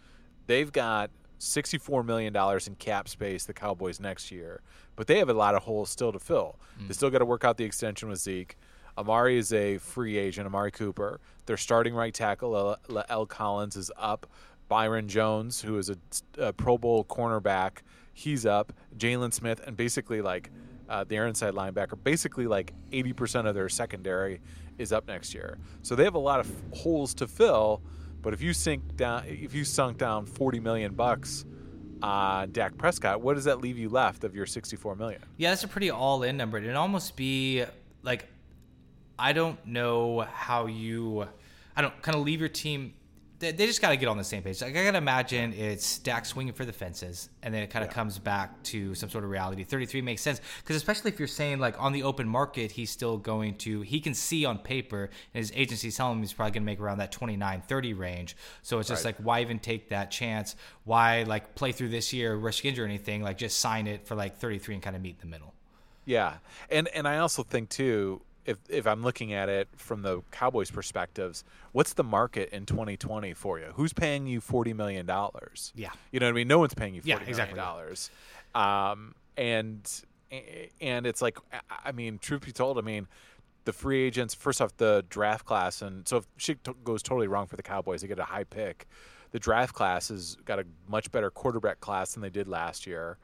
they've 0.48 0.72
got 0.72 1.12
$64 1.40 2.06
million 2.06 2.36
in 2.36 2.76
cap 2.76 3.10
space, 3.10 3.46
the 3.46 3.54
Cowboys 3.54 4.00
next 4.00 4.32
year, 4.32 4.62
but 4.96 5.08
they 5.08 5.18
have 5.18 5.30
a 5.30 5.34
lot 5.34 5.54
of 5.54 5.64
holes 5.64 5.90
still 5.90 6.12
to 6.14 6.20
fill. 6.20 6.58
Hmm. 6.80 6.88
They 6.88 6.94
still 6.94 7.10
got 7.10 7.20
to 7.20 7.26
work 7.26 7.44
out 7.44 7.58
the 7.58 7.66
extension 7.66 8.08
with 8.10 8.20
Zeke. 8.20 8.58
Amari 8.98 9.38
is 9.38 9.52
a 9.52 9.78
free 9.80 10.18
agent, 10.18 10.46
Amari 10.46 10.72
Cooper. 10.72 11.20
Their 11.46 11.58
starting 11.58 11.94
right 11.94 12.14
tackle, 12.14 12.78
La'el 12.88 13.28
Collins, 13.28 13.76
is 13.76 13.92
up. 13.98 14.28
Byron 14.68 15.10
Jones, 15.10 15.62
who 15.62 15.78
is 15.78 15.90
a, 15.90 15.98
a 16.38 16.54
Pro 16.54 16.78
Bowl 16.78 17.04
cornerback, 17.04 17.80
he's 18.22 18.46
up. 18.46 18.74
Jaylon 18.98 19.34
Smith, 19.34 19.62
and 19.66 19.76
basically 19.76 20.22
like 20.22 20.52
uh, 20.90 21.04
the 21.04 21.16
inside 21.16 21.54
linebacker, 21.54 22.02
basically 22.02 22.48
like 22.48 22.74
80% 22.92 23.48
of 23.48 23.56
their 23.56 23.70
secondary 23.70 24.42
is 24.78 24.92
up 24.92 25.08
next 25.08 25.34
year. 25.34 25.58
So 25.82 25.96
they 25.96 26.04
have 26.04 26.16
a 26.16 26.20
lot 26.20 26.40
of 26.40 26.52
holes 26.74 27.14
to 27.16 27.28
fill. 27.28 27.82
But 28.22 28.34
if 28.34 28.42
you 28.42 28.54
sink 28.54 28.96
down, 28.98 29.24
if 29.26 29.54
you 29.54 29.64
sunk 29.64 29.98
down 29.98 30.26
40 30.26 30.60
million 30.60 30.94
bucks 30.94 31.46
on 32.04 32.52
Dak 32.52 32.78
Prescott, 32.78 33.22
what 33.22 33.36
does 33.36 33.46
that 33.46 33.62
leave 33.62 33.78
you 33.78 33.90
left 33.90 34.24
of 34.24 34.36
your 34.36 34.46
64 34.46 34.96
million? 34.96 35.22
Yeah, 35.38 35.50
that's 35.50 35.64
a 35.64 35.68
pretty 35.68 35.90
all 35.90 36.24
in 36.24 36.38
number. 36.38 36.58
It'd 36.60 36.76
almost 36.76 37.16
be 37.16 37.64
like 38.04 38.28
I 39.18 39.34
don't 39.34 39.64
know 39.66 40.22
how 40.22 40.68
you 40.68 41.28
I 41.76 41.82
don't 41.82 42.00
kind 42.02 42.16
of 42.18 42.24
leave 42.24 42.40
your 42.40 42.50
team 42.50 42.94
they, 43.42 43.52
they 43.52 43.66
just 43.66 43.82
got 43.82 43.90
to 43.90 43.98
get 43.98 44.08
on 44.08 44.18
the 44.18 44.24
same 44.24 44.42
page. 44.44 44.62
Like 44.62 44.78
I 44.78 44.84
got 44.86 44.92
to 44.92 44.98
imagine 44.98 45.52
it's 45.54 45.98
Dak 46.00 46.26
swinging 46.26 46.54
for 46.54 46.64
the 46.64 46.72
fences, 46.72 47.30
and 47.44 47.54
then 47.54 47.62
it 47.64 47.70
kind 47.70 47.84
of 47.84 47.92
comes 47.92 48.18
back 48.18 48.64
to 48.64 48.96
some 48.96 49.10
sort 49.10 49.24
of 49.26 49.30
reality. 49.30 49.64
Thirty-three 49.66 50.02
makes 50.02 50.22
sense 50.22 50.40
because 50.62 50.76
especially 50.78 51.12
if 51.12 51.20
you're 51.20 51.28
saying 51.28 51.60
like 51.60 51.76
on 51.82 51.92
the 51.92 52.04
open 52.04 52.28
market, 52.28 52.72
he's 52.72 52.90
still 52.90 53.18
going 53.18 53.56
to 53.58 53.82
he 53.82 54.00
can 54.00 54.14
see 54.14 54.46
on 54.46 54.58
paper, 54.60 55.10
and 55.34 55.42
his 55.42 55.52
agency's 55.56 55.98
telling 55.98 56.18
him 56.18 56.22
he's 56.22 56.32
probably 56.34 56.52
going 56.52 56.64
to 56.64 56.66
make 56.66 56.80
around 56.80 57.00
that 57.00 57.12
29, 57.12 57.62
30 57.68 57.94
range. 57.94 58.38
So 58.62 58.80
it's 58.80 58.88
just 58.88 59.04
Right. 59.04 59.18
like 59.18 59.26
why 59.26 59.42
even 59.42 59.60
take 59.60 59.90
that 59.90 60.12
chance? 60.12 60.56
Why 60.86 61.24
like 61.24 61.56
play 61.56 61.72
through 61.74 61.90
this 61.90 62.14
year, 62.14 62.36
risk 62.36 62.64
injury 62.64 62.86
or 62.86 62.88
anything? 62.88 63.22
Like 63.24 63.38
just 63.38 63.60
sign 63.60 63.88
it 63.88 64.06
for 64.08 64.16
like 64.16 64.38
thirty-three 64.38 64.76
and 64.76 64.84
kind 64.84 64.96
of 64.96 65.02
meet 65.02 65.16
in 65.22 65.30
the 65.30 65.32
middle. 65.32 65.54
Yeah, 66.06 66.38
and 66.70 66.88
and 66.96 67.08
I 67.08 67.18
also 67.18 67.44
think 67.44 67.70
too, 67.70 68.22
if 68.52 68.58
if 68.70 68.86
I'm 68.88 69.02
looking 69.02 69.34
at 69.34 69.50
it 69.50 69.68
from 69.76 70.02
the 70.04 70.22
Cowboys' 70.32 70.70
perspectives, 70.72 71.44
what's 71.72 71.94
the 71.94 72.04
market 72.04 72.50
in 72.52 72.66
2020 72.66 73.34
for 73.34 73.60
you? 73.60 73.68
Who's 73.76 73.94
paying 73.94 74.28
you 74.28 74.40
40 74.42 74.74
million 74.74 75.06
dollars? 75.06 75.74
Yeah. 75.76 75.90
you 76.12 76.20
know 76.20 76.28
what 76.28 76.32
I 76.32 76.36
mean. 76.36 76.48
No 76.48 76.60
one's 76.60 76.74
paying 76.74 76.94
you 76.94 77.02
40 77.02 77.10
Yeah, 77.10 77.16
million 77.16 77.30
exactly. 77.30 77.58
dollars. 77.60 78.10
Um, 78.54 79.16
and 79.38 79.90
and 80.80 81.06
it's 81.06 81.22
like, 81.22 81.38
I- 81.52 81.60
I 81.86 81.92
mean, 81.92 82.18
truth 82.20 82.46
be 82.46 82.52
told, 82.52 82.78
I 82.78 82.82
mean, 82.82 83.08
the 83.66 83.74
free 83.74 84.02
agents. 84.04 84.34
First 84.34 84.62
off, 84.62 84.76
the 84.78 85.04
draft 85.10 85.46
class, 85.46 85.82
and 85.82 86.08
so 86.08 86.18
if 86.18 86.28
shit 86.38 86.64
t- 86.64 86.72
goes 86.84 87.04
totally 87.04 87.28
wrong 87.28 87.48
for 87.48 87.58
the 87.58 87.64
Cowboys, 87.64 88.02
they 88.02 88.08
get 88.08 88.18
a 88.20 88.24
high 88.24 88.44
pick. 88.46 88.88
The 89.32 89.40
draft 89.40 89.74
class 89.74 90.08
has 90.10 90.36
got 90.46 90.60
a 90.60 90.66
much 90.88 91.12
better 91.12 91.30
quarterback 91.32 91.80
class 91.80 92.14
than 92.14 92.22
they 92.22 92.30
did 92.30 92.48
last 92.48 92.86
year. 92.88 93.18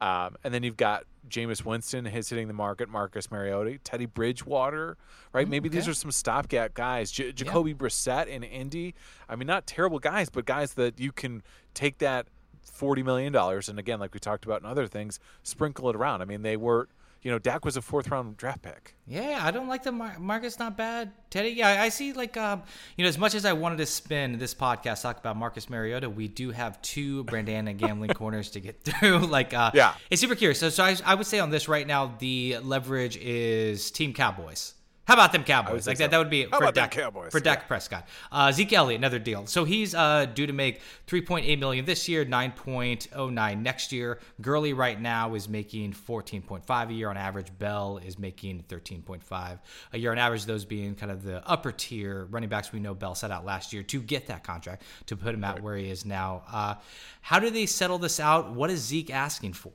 Um, 0.00 0.36
and 0.44 0.52
then 0.52 0.62
you've 0.62 0.76
got 0.76 1.04
Jameis 1.28 1.64
Winston 1.64 2.06
is 2.06 2.28
hitting 2.28 2.48
the 2.48 2.54
market, 2.54 2.88
Marcus 2.88 3.30
Mariota, 3.30 3.78
Teddy 3.82 4.06
Bridgewater, 4.06 4.96
right? 5.32 5.48
Maybe 5.48 5.68
these 5.68 5.88
are 5.88 5.94
some 5.94 6.10
stopgap 6.10 6.74
guys. 6.74 7.10
J- 7.10 7.32
Jacoby 7.32 7.74
Brissett 7.74 8.26
in 8.26 8.42
Indy. 8.42 8.94
I 9.28 9.36
mean, 9.36 9.46
not 9.46 9.66
terrible 9.66 9.98
guys, 9.98 10.28
but 10.28 10.44
guys 10.44 10.74
that 10.74 11.00
you 11.00 11.12
can 11.12 11.42
take 11.74 11.98
that 11.98 12.26
forty 12.62 13.02
million 13.02 13.32
dollars 13.32 13.68
and 13.68 13.78
again, 13.78 13.98
like 13.98 14.12
we 14.12 14.20
talked 14.20 14.44
about 14.44 14.60
in 14.60 14.66
other 14.66 14.86
things, 14.86 15.18
sprinkle 15.42 15.88
it 15.88 15.96
around. 15.96 16.20
I 16.20 16.26
mean, 16.26 16.42
they 16.42 16.56
were, 16.56 16.88
you 17.22 17.30
know, 17.30 17.38
Dak 17.38 17.64
was 17.64 17.76
a 17.76 17.82
fourth 17.82 18.08
round 18.10 18.36
draft 18.36 18.62
pick. 18.62 18.94
Yeah, 19.06 19.40
I 19.42 19.50
don't 19.50 19.68
like 19.68 19.82
the 19.82 19.92
Mar- 19.92 20.18
Marcus. 20.18 20.58
Not 20.58 20.76
bad, 20.76 21.12
Teddy. 21.30 21.50
Yeah, 21.50 21.82
I 21.82 21.88
see. 21.88 22.12
Like, 22.12 22.36
um, 22.36 22.62
you 22.96 23.04
know, 23.04 23.08
as 23.08 23.18
much 23.18 23.34
as 23.34 23.44
I 23.44 23.52
wanted 23.52 23.78
to 23.78 23.86
spend 23.86 24.38
this 24.38 24.54
podcast 24.54 25.02
talk 25.02 25.18
about 25.18 25.36
Marcus 25.36 25.68
Mariota, 25.68 26.08
we 26.08 26.28
do 26.28 26.50
have 26.50 26.80
two 26.82 27.24
Brandana 27.26 27.76
gambling 27.76 28.10
corners 28.10 28.50
to 28.52 28.60
get 28.60 28.82
through. 28.84 29.18
Like, 29.26 29.52
uh, 29.54 29.72
Yeah. 29.74 29.94
it's 30.10 30.20
super 30.20 30.34
curious. 30.36 30.60
So, 30.60 30.68
so 30.68 30.84
I, 30.84 30.96
I 31.04 31.14
would 31.16 31.26
say 31.26 31.38
on 31.40 31.50
this 31.50 31.68
right 31.68 31.86
now, 31.86 32.14
the 32.18 32.58
leverage 32.62 33.16
is 33.16 33.90
Team 33.90 34.12
Cowboys. 34.14 34.74
How 35.06 35.14
about 35.14 35.30
them 35.30 35.44
Cowboys? 35.44 35.86
Like 35.86 35.98
that, 35.98 36.06
so. 36.06 36.10
that 36.10 36.18
would 36.18 36.30
be 36.30 36.46
How 36.50 36.58
for 36.58 36.72
Dak, 36.72 36.90
Cowboys? 36.90 37.30
for 37.30 37.38
Dak 37.38 37.68
Prescott. 37.68 38.08
Uh, 38.32 38.50
Zeke 38.50 38.72
Elliott, 38.72 38.98
another 38.98 39.20
deal. 39.20 39.46
So 39.46 39.64
he's 39.64 39.94
uh, 39.94 40.26
due 40.26 40.48
to 40.48 40.52
make 40.52 40.80
3.8 41.06 41.58
million 41.60 41.84
this 41.84 42.08
year, 42.08 42.24
9.09 42.24 43.62
next 43.62 43.92
year. 43.92 44.18
Gurley 44.40 44.72
right 44.72 45.00
now 45.00 45.34
is 45.36 45.48
making 45.48 45.92
14.5 45.92 46.90
a 46.90 46.92
year 46.92 47.08
on 47.08 47.16
average. 47.16 47.56
Bell 47.56 47.98
is 48.04 48.18
making 48.18 48.64
13.5 48.68 49.58
a 49.92 49.98
year 49.98 50.10
on 50.10 50.18
average. 50.18 50.44
Those 50.44 50.64
being 50.64 50.96
kind 50.96 51.12
of 51.12 51.22
the 51.22 51.46
upper 51.48 51.70
tier 51.70 52.26
running 52.30 52.48
backs 52.48 52.72
we 52.72 52.80
know 52.80 52.92
Bell 52.92 53.14
set 53.14 53.30
out 53.30 53.44
last 53.44 53.72
year 53.72 53.84
to 53.84 54.00
get 54.00 54.26
that 54.26 54.42
contract 54.42 54.82
to 55.06 55.16
put 55.16 55.34
him 55.34 55.44
out 55.44 55.62
where 55.62 55.76
he 55.76 55.88
is 55.88 56.04
now. 56.04 56.42
Uh, 56.50 56.74
how 57.20 57.38
do 57.38 57.48
they 57.48 57.66
settle 57.66 57.98
this 57.98 58.18
out? 58.18 58.50
What 58.50 58.70
is 58.70 58.80
Zeke 58.80 59.10
asking 59.10 59.52
for? 59.52 59.70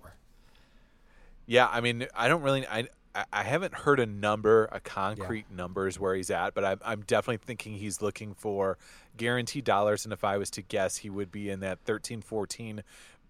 Yeah, 1.46 1.70
I 1.72 1.80
mean, 1.80 2.06
I 2.16 2.28
don't 2.28 2.42
really. 2.42 2.68
I 2.68 2.88
I- 3.34 3.44
haven't 3.44 3.74
heard 3.74 4.00
a 4.00 4.06
number, 4.06 4.70
a 4.72 4.80
concrete 4.80 5.46
numbers 5.52 6.00
where 6.00 6.16
he's 6.16 6.30
at, 6.32 6.54
but 6.54 6.64
I'm 6.64 6.80
I'm 6.84 7.02
definitely 7.02 7.44
thinking 7.46 7.74
he's 7.74 8.02
looking 8.02 8.34
for 8.34 8.78
guaranteed 9.18 9.66
dollars. 9.66 10.06
And 10.06 10.14
if 10.14 10.24
I 10.24 10.38
was 10.38 10.50
to 10.52 10.62
guess, 10.62 10.98
he 10.98 11.10
would 11.10 11.32
be 11.32 11.50
in 11.50 11.60
that 11.62 11.80
13, 11.86 12.22
14 12.22 12.84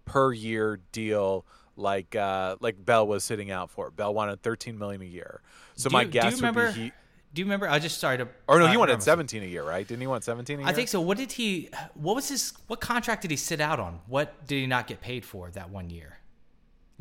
per 0.04 0.32
year 0.32 0.80
deal, 0.92 1.44
like 1.76 2.14
uh, 2.16 2.56
like 2.60 2.84
Bell 2.84 3.06
was 3.06 3.24
sitting 3.24 3.50
out 3.50 3.70
for. 3.70 3.90
Bell 3.90 4.12
wanted 4.14 4.42
13 4.42 4.78
million 4.78 5.02
a 5.02 5.06
year. 5.06 5.40
So 5.74 5.88
Do 5.88 5.94
my 5.94 6.02
you- 6.02 6.08
guess 6.08 6.32
you 6.32 6.36
remember? 6.36 6.72
be 6.72 6.80
he. 6.80 6.92
do 7.34 7.40
you 7.40 7.46
remember? 7.46 7.68
I 7.68 7.78
just 7.78 7.98
started. 7.98 8.28
Or 8.46 8.58
no, 8.58 8.66
uh, 8.66 8.70
he 8.70 8.76
wanted 8.76 8.92
remember- 8.92 9.04
17 9.04 9.42
a 9.42 9.46
year, 9.46 9.64
right? 9.64 9.86
Didn't 9.86 10.00
he 10.00 10.06
want 10.06 10.22
17 10.22 10.58
a 10.58 10.62
year? 10.62 10.68
I 10.68 10.72
think 10.72 10.88
so. 10.88 11.00
What 11.00 11.18
did 11.18 11.32
he? 11.32 11.70
What 11.94 12.14
was 12.14 12.28
his? 12.28 12.52
What 12.68 12.80
contract 12.80 13.22
did 13.22 13.30
he 13.30 13.36
sit 13.36 13.60
out 13.60 13.80
on? 13.80 14.00
What 14.06 14.46
did 14.46 14.56
he 14.60 14.66
not 14.66 14.86
get 14.86 15.00
paid 15.00 15.24
for 15.24 15.50
that 15.50 15.70
one 15.70 15.90
year? 15.90 16.18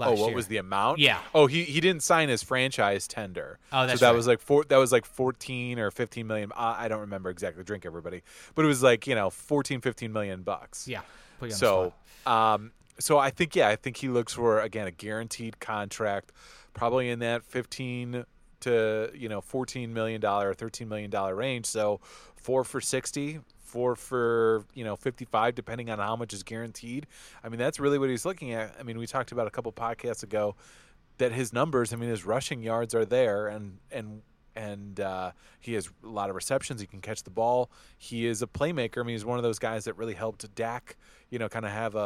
Oh, 0.10 0.12
what 0.13 0.27
year? 0.27 0.36
was 0.36 0.48
the 0.48 0.58
amount? 0.58 1.00
Yeah. 1.00 1.20
Oh, 1.34 1.48
he 1.48 1.63
he 1.63 1.79
didn't 1.79 2.03
sign 2.03 2.29
his 2.29 2.43
franchise 2.43 3.08
tender. 3.08 3.60
Oh, 3.72 3.86
that's 3.86 4.00
so 4.00 4.05
that 4.05 4.12
right. 4.12 4.17
was 4.17 4.27
like 4.27 4.39
four. 4.39 4.63
That 4.65 4.77
was 4.77 4.91
like 4.91 5.05
fourteen 5.05 5.79
or 5.79 5.91
fifteen 5.91 6.27
million. 6.27 6.51
I 6.55 6.86
I 6.86 6.88
don't 6.88 7.01
remember 7.01 7.29
exactly. 7.29 7.63
Drink 7.63 7.86
everybody, 7.86 8.24
but 8.55 8.65
it 8.65 8.67
was 8.67 8.84
like 8.84 9.08
you 9.08 9.15
know 9.15 9.29
14, 9.29 9.81
15 9.81 10.12
million 10.12 10.41
bucks. 10.43 10.88
Yeah. 10.88 11.01
Put 11.39 11.50
you 11.50 11.53
on 11.53 11.60
So, 11.60 11.93
um, 12.25 12.72
so 13.00 13.17
I 13.17 13.29
think 13.29 13.55
yeah, 13.55 13.67
I 13.67 13.75
think 13.75 13.98
he 13.98 14.08
looks 14.08 14.34
for 14.34 14.60
again 14.60 14.88
a 14.88 14.91
guaranteed 14.91 15.60
contract, 15.60 16.31
probably 16.74 17.10
in 17.10 17.20
that 17.20 17.43
fifteen 17.43 18.25
to 18.62 19.12
you 19.13 19.29
know 19.29 19.41
fourteen 19.41 19.93
million 19.93 20.22
dollar, 20.22 20.53
thirteen 20.53 20.88
million 20.88 21.10
dollar 21.10 21.36
range. 21.36 21.65
So 21.65 22.00
four 22.36 22.63
for 22.63 22.79
sixty, 22.81 23.39
four 23.72 23.96
for 23.96 24.66
you 24.74 24.84
know 24.84 24.96
fifty 24.96 25.25
five, 25.25 25.56
depending 25.56 25.90
on 25.90 26.00
how 26.00 26.16
much 26.16 26.34
is 26.34 26.44
guaranteed. 26.44 27.08
I 27.44 27.50
mean, 27.50 27.60
that's 27.60 27.80
really 27.80 27.98
what 27.98 28.10
he's 28.10 28.25
looking 28.25 28.51
at. 28.51 28.75
I 28.80 28.84
mean, 28.84 28.98
we 28.98 29.08
talked 29.08 29.32
about 29.32 29.48
a 29.48 29.51
couple 29.51 29.72
podcasts 29.72 30.24
ago 30.24 30.56
that 31.18 31.32
his 31.32 31.54
numbers. 31.54 31.94
I 31.94 31.96
mean, 31.96 32.10
his 32.10 32.25
rushing 32.25 32.62
yards 32.62 32.94
are 32.94 33.06
there, 33.06 33.48
and 33.48 33.78
and 33.92 34.22
and 34.56 35.00
uh, 35.00 35.32
he 35.60 35.74
has 35.74 35.90
a 36.04 36.08
lot 36.08 36.30
of 36.30 36.36
receptions. 36.36 36.82
He 36.82 36.88
can 36.88 37.01
catch 37.01 37.24
the 37.24 37.30
ball. 37.30 37.72
He 37.98 38.25
is 38.25 38.42
a 38.42 38.48
playmaker. 38.48 39.00
I 39.00 39.04
mean, 39.04 39.16
he's 39.16 39.25
one 39.25 39.40
of 39.40 39.44
those 39.44 39.60
guys 39.60 39.86
that 39.86 39.94
really 39.94 40.13
helped 40.13 40.54
Dak, 40.56 40.98
you 41.30 41.40
know, 41.40 41.48
kind 41.48 41.66
of 41.66 41.72
have 41.72 41.96
a, 41.96 41.98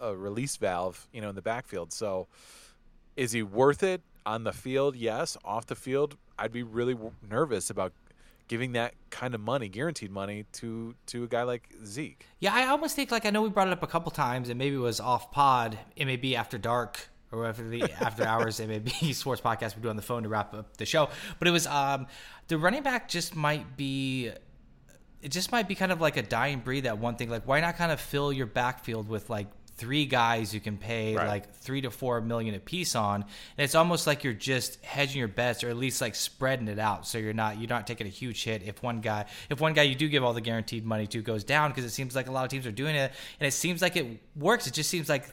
a, 0.00 0.06
a 0.08 0.16
release 0.16 0.56
valve, 0.56 1.06
you 1.12 1.20
know, 1.20 1.28
in 1.28 1.34
the 1.34 1.42
backfield. 1.42 1.92
So, 1.92 2.28
is 3.16 3.32
he 3.32 3.42
worth 3.42 3.82
it 3.82 4.00
on 4.24 4.44
the 4.44 4.52
field? 4.52 4.96
Yes. 4.96 5.36
Off 5.44 5.66
the 5.66 5.74
field, 5.74 6.16
I'd 6.38 6.52
be 6.52 6.62
really 6.62 6.94
w- 6.94 7.12
nervous 7.28 7.68
about 7.68 7.92
giving 8.52 8.72
that 8.72 8.92
kind 9.08 9.34
of 9.34 9.40
money, 9.40 9.66
guaranteed 9.66 10.10
money, 10.10 10.44
to 10.52 10.94
to 11.06 11.24
a 11.24 11.26
guy 11.26 11.42
like 11.42 11.70
Zeke. 11.86 12.26
yeah, 12.38 12.52
I 12.54 12.66
almost 12.66 12.94
think 12.94 13.10
like 13.10 13.24
I 13.24 13.30
know 13.30 13.40
we 13.40 13.48
brought 13.48 13.66
it 13.66 13.72
up 13.72 13.82
a 13.82 13.86
couple 13.86 14.10
times, 14.10 14.50
and 14.50 14.58
maybe 14.58 14.76
it 14.76 14.78
was 14.78 15.00
off 15.00 15.32
pod. 15.32 15.78
It 15.96 16.04
may 16.04 16.16
be 16.16 16.36
after 16.36 16.58
dark 16.58 17.08
or 17.30 17.46
after 17.46 17.66
the 17.66 17.82
after 18.02 18.24
hours. 18.24 18.60
It 18.60 18.68
may 18.68 18.80
be 18.80 19.12
sports 19.14 19.40
podcast 19.40 19.74
we 19.74 19.80
do 19.80 19.88
on 19.88 19.96
the 19.96 20.02
phone 20.02 20.24
to 20.24 20.28
wrap 20.28 20.52
up 20.52 20.76
the 20.76 20.84
show. 20.84 21.08
But 21.38 21.48
it 21.48 21.50
was 21.50 21.66
um 21.66 22.06
the 22.48 22.58
running 22.58 22.82
back 22.82 23.08
just 23.08 23.34
might 23.34 23.74
be. 23.74 24.30
It 25.22 25.30
just 25.30 25.50
might 25.50 25.66
be 25.66 25.74
kind 25.74 25.90
of 25.90 26.02
like 26.02 26.18
a 26.18 26.22
dying 26.22 26.58
breed. 26.60 26.84
That 26.84 26.98
one 26.98 27.16
thing, 27.16 27.30
like 27.30 27.46
why 27.46 27.60
not 27.60 27.76
kind 27.76 27.90
of 27.90 28.02
fill 28.02 28.34
your 28.34 28.44
backfield 28.46 29.08
with 29.08 29.30
like 29.30 29.46
three 29.82 30.06
guys 30.06 30.54
you 30.54 30.60
can 30.60 30.76
pay 30.76 31.16
Right. 31.16 31.26
like 31.26 31.54
three 31.56 31.80
to 31.80 31.90
four 31.90 32.20
million 32.20 32.54
a 32.54 32.60
piece 32.60 32.94
on, 32.94 33.22
and 33.22 33.64
it's 33.64 33.74
almost 33.74 34.06
like 34.06 34.22
you're 34.22 34.32
just 34.32 34.82
hedging 34.84 35.18
your 35.18 35.26
bets 35.26 35.64
or 35.64 35.70
at 35.70 35.76
least 35.76 36.00
like 36.00 36.14
spreading 36.14 36.68
it 36.68 36.78
out, 36.78 37.04
so 37.04 37.18
you're 37.18 37.32
not 37.32 37.58
you're 37.58 37.68
not 37.68 37.84
taking 37.86 38.06
a 38.06 38.10
huge 38.10 38.44
hit 38.44 38.62
if 38.62 38.80
one 38.82 39.00
guy 39.00 39.24
if 39.50 39.60
one 39.60 39.72
guy 39.72 39.82
you 39.82 39.96
do 39.96 40.08
give 40.08 40.22
all 40.22 40.32
the 40.32 40.40
guaranteed 40.40 40.84
money 40.84 41.08
to 41.08 41.20
goes 41.20 41.42
down 41.42 41.70
because 41.70 41.84
it 41.84 41.90
seems 41.90 42.14
like 42.14 42.28
a 42.28 42.30
lot 42.30 42.44
of 42.44 42.50
teams 42.50 42.64
are 42.66 42.70
doing 42.72 42.94
it 42.94 43.12
and 43.40 43.46
it 43.46 43.52
seems 43.52 43.82
like 43.82 43.96
it 43.96 44.06
works. 44.36 44.68
It 44.68 44.74
just 44.74 44.88
seems 44.88 45.08
like 45.08 45.24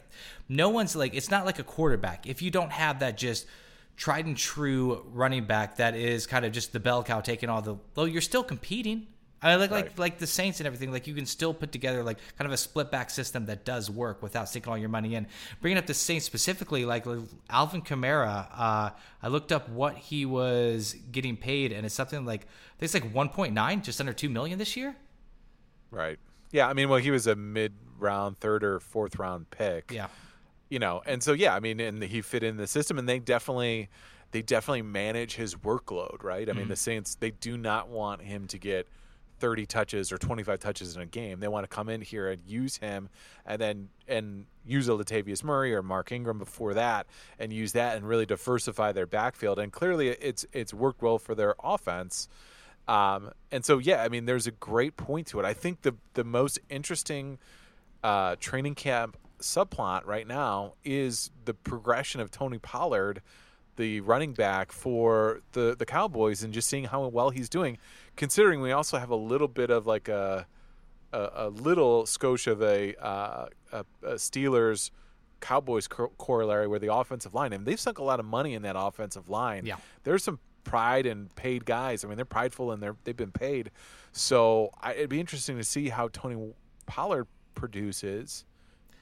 no 0.48 0.68
one's 0.70 0.96
like 0.96 1.14
it's 1.14 1.30
not 1.30 1.46
like 1.46 1.60
a 1.60 1.64
quarterback 1.64 2.26
if 2.26 2.42
you 2.42 2.50
don't 2.50 2.72
have 2.72 2.98
that 3.00 3.16
just 3.16 3.46
tried 3.96 4.26
and 4.26 4.36
true 4.36 5.04
running 5.12 5.44
back 5.44 5.76
that 5.76 5.94
is 5.94 6.26
kind 6.26 6.44
of 6.44 6.50
just 6.52 6.72
the 6.72 6.80
bell 6.80 7.04
cow 7.04 7.20
taking 7.20 7.48
all 7.48 7.62
the 7.62 7.76
though 7.94 8.04
you're 8.06 8.20
still 8.20 8.42
competing. 8.42 9.06
I 9.42 9.54
like 9.56 9.70
like 9.70 9.84
Right. 9.86 9.98
like 9.98 10.18
the 10.18 10.26
Saints 10.26 10.60
and 10.60 10.66
everything. 10.66 10.92
Like 10.92 11.06
you 11.06 11.14
can 11.14 11.24
still 11.26 11.54
put 11.54 11.72
together 11.72 12.02
like 12.02 12.18
kind 12.36 12.46
of 12.46 12.52
a 12.52 12.56
split 12.58 12.90
back 12.90 13.08
system 13.10 13.46
that 13.46 13.64
does 13.64 13.90
work 13.90 14.22
without 14.22 14.48
sinking 14.48 14.70
all 14.70 14.76
your 14.78 14.90
money 14.90 15.14
in. 15.14 15.26
Bringing 15.62 15.78
up 15.78 15.86
the 15.86 15.94
Saints 15.94 16.26
specifically, 16.26 16.84
like 16.84 17.06
like 17.06 17.20
Alvin 17.48 17.80
Kamara, 17.82 18.46
uh, 18.54 18.90
I 19.22 19.28
looked 19.28 19.50
up 19.52 19.68
what 19.70 19.96
he 19.96 20.26
was 20.26 20.94
getting 21.10 21.36
paid, 21.36 21.72
and 21.72 21.86
it's 21.86 21.94
something 21.94 22.24
like 22.26 22.46
it's 22.80 22.92
like 22.94 23.12
1.9, 23.12 23.82
just 23.82 24.00
under 24.00 24.12
two 24.12 24.28
million 24.28 24.58
this 24.58 24.76
year. 24.76 24.94
Right. 25.90 26.18
Yeah. 26.50 26.68
I 26.68 26.72
mean, 26.72 26.88
well, 26.88 26.98
he 27.00 27.10
was 27.10 27.26
a 27.26 27.34
mid 27.36 27.72
round, 27.98 28.38
third 28.38 28.62
or 28.64 28.80
fourth 28.80 29.18
round 29.18 29.50
pick. 29.50 29.90
Yeah, 29.92 30.08
you 30.68 30.78
know 30.78 31.02
and 31.04 31.20
so 31.22 31.32
yeah 31.32 31.52
i 31.54 31.58
mean 31.58 31.80
and 31.80 32.00
he 32.00 32.22
fit 32.22 32.44
in 32.44 32.56
the 32.56 32.66
system 32.66 32.96
and 32.96 33.08
they 33.08 33.18
definitely 33.18 33.88
they 34.30 34.40
definitely 34.40 34.82
manage 34.82 35.34
his 35.34 35.56
workload 35.56 36.22
right 36.22 36.48
i 36.48 36.52
mean 36.52 36.68
the 36.68 36.76
saints 36.76 37.16
they 37.16 37.32
do 37.32 37.58
not 37.58 37.88
want 37.88 38.22
him 38.22 38.46
to 38.46 38.56
get 38.56 38.86
30 39.40 39.66
touches 39.66 40.12
or 40.12 40.18
25 40.18 40.60
touches 40.60 40.94
in 40.94 41.02
a 41.02 41.06
game. 41.06 41.40
They 41.40 41.48
want 41.48 41.64
to 41.64 41.74
come 41.74 41.88
in 41.88 42.00
here 42.00 42.30
and 42.30 42.40
use 42.46 42.76
him 42.76 43.08
and 43.44 43.60
then 43.60 43.88
and 44.06 44.46
use 44.64 44.88
a 44.88 44.92
latavius 44.92 45.42
murray 45.42 45.74
or 45.74 45.82
mark 45.82 46.12
ingram 46.12 46.38
before 46.38 46.74
that 46.74 47.06
and 47.38 47.52
use 47.52 47.72
that 47.72 47.96
and 47.96 48.06
really 48.06 48.26
diversify 48.26 48.92
their 48.92 49.06
backfield. 49.06 49.58
And 49.58 49.72
clearly 49.72 50.08
it's 50.08 50.46
it's 50.52 50.72
worked 50.72 51.02
well 51.02 51.18
for 51.18 51.34
their 51.34 51.54
offense. 51.62 52.28
Um, 52.86 53.30
and 53.52 53.64
so, 53.64 53.78
yeah, 53.78 54.02
I 54.02 54.08
mean, 54.08 54.26
there's 54.26 54.46
a 54.46 54.52
great 54.52 54.96
point 54.96 55.28
to 55.28 55.40
it. 55.40 55.44
I 55.44 55.54
think 55.54 55.82
the 55.82 55.94
the 56.14 56.24
most 56.24 56.58
interesting 56.68 57.38
uh, 58.02 58.36
training 58.38 58.74
camp 58.74 59.16
subplot 59.40 60.06
right 60.06 60.26
now 60.26 60.74
is 60.84 61.30
the 61.44 61.54
progression 61.54 62.20
of 62.20 62.30
Tony 62.30 62.58
Pollard, 62.58 63.22
the 63.80 64.00
running 64.02 64.32
back 64.34 64.70
for 64.72 65.40
the 65.52 65.74
the 65.76 65.86
Cowboys, 65.86 66.42
and 66.42 66.52
just 66.52 66.68
seeing 66.68 66.84
how 66.84 67.06
well 67.08 67.30
he's 67.30 67.48
doing. 67.48 67.78
Considering 68.16 68.60
we 68.60 68.72
also 68.72 68.98
have 68.98 69.10
a 69.10 69.16
little 69.16 69.48
bit 69.48 69.70
of 69.70 69.86
like 69.86 70.08
a 70.08 70.46
a, 71.12 71.30
a 71.34 71.48
little 71.48 72.04
skosh 72.04 72.46
of 72.46 72.62
a, 72.62 72.94
uh, 73.04 73.46
a, 73.72 73.84
a 74.02 74.14
Steelers. 74.14 74.90
Cowboys 75.40 75.88
co- 75.88 76.12
corollary 76.18 76.68
where 76.68 76.78
the 76.78 76.92
offensive 76.92 77.32
line, 77.32 77.54
and 77.54 77.64
they've 77.64 77.80
sunk 77.80 77.98
a 77.98 78.04
lot 78.04 78.20
of 78.20 78.26
money 78.26 78.52
in 78.52 78.60
that 78.60 78.76
offensive 78.78 79.30
line. 79.30 79.64
Yeah. 79.64 79.76
there's 80.04 80.22
some 80.22 80.38
pride 80.64 81.06
and 81.06 81.34
paid 81.34 81.64
guys. 81.64 82.04
I 82.04 82.08
mean, 82.08 82.16
they're 82.16 82.26
prideful 82.26 82.72
and 82.72 82.82
they're 82.82 82.96
they've 83.04 83.16
been 83.16 83.32
paid. 83.32 83.70
So 84.12 84.68
I, 84.82 84.92
it'd 84.92 85.08
be 85.08 85.18
interesting 85.18 85.56
to 85.56 85.64
see 85.64 85.88
how 85.88 86.08
Tony 86.12 86.52
Pollard 86.84 87.26
produces 87.54 88.44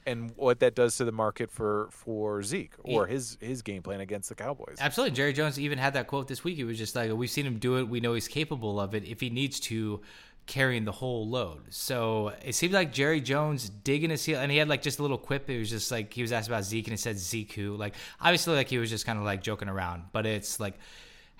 and 0.05 0.31
what 0.35 0.59
that 0.59 0.75
does 0.75 0.97
to 0.97 1.05
the 1.05 1.11
market 1.11 1.51
for 1.51 1.89
for 1.91 2.41
Zeke 2.43 2.73
or 2.79 3.07
his 3.07 3.37
his 3.41 3.61
game 3.61 3.81
plan 3.81 4.01
against 4.01 4.29
the 4.29 4.35
Cowboys. 4.35 4.77
absolutely. 4.79 5.15
Jerry 5.15 5.33
Jones 5.33 5.59
even 5.59 5.77
had 5.77 5.93
that 5.93 6.07
quote 6.07 6.27
this 6.27 6.43
week. 6.43 6.55
He 6.55 6.63
was 6.63 6.77
just 6.77 6.95
like, 6.95 7.11
"We've 7.11 7.29
seen 7.29 7.45
him 7.45 7.59
do 7.59 7.77
it. 7.77 7.87
We 7.87 7.99
know 7.99 8.13
he's 8.13 8.27
capable 8.27 8.79
of 8.79 8.93
it. 8.95 9.03
If 9.05 9.19
he 9.19 9.29
needs 9.29 9.59
to." 9.61 10.01
Carrying 10.45 10.83
the 10.83 10.91
whole 10.91 11.29
load, 11.29 11.65
so 11.69 12.33
it 12.43 12.55
seemed 12.55 12.73
like 12.73 12.91
Jerry 12.91 13.21
Jones 13.21 13.69
digging 13.69 14.09
his 14.09 14.25
heel, 14.25 14.39
and 14.39 14.51
he 14.51 14.57
had 14.57 14.67
like 14.67 14.81
just 14.81 14.97
a 14.97 15.03
little 15.03 15.19
quip. 15.19 15.47
It 15.47 15.59
was 15.59 15.69
just 15.69 15.91
like 15.91 16.11
he 16.11 16.23
was 16.23 16.31
asked 16.31 16.47
about 16.47 16.63
Zeke, 16.63 16.87
and 16.87 16.95
it 16.95 16.99
said 16.99 17.19
Zeke 17.19 17.51
who. 17.51 17.75
Like 17.75 17.93
obviously, 18.19 18.55
like 18.55 18.67
he 18.67 18.79
was 18.79 18.89
just 18.89 19.05
kind 19.05 19.19
of 19.19 19.25
like 19.25 19.43
joking 19.43 19.69
around, 19.69 20.05
but 20.11 20.25
it's 20.25 20.59
like 20.59 20.73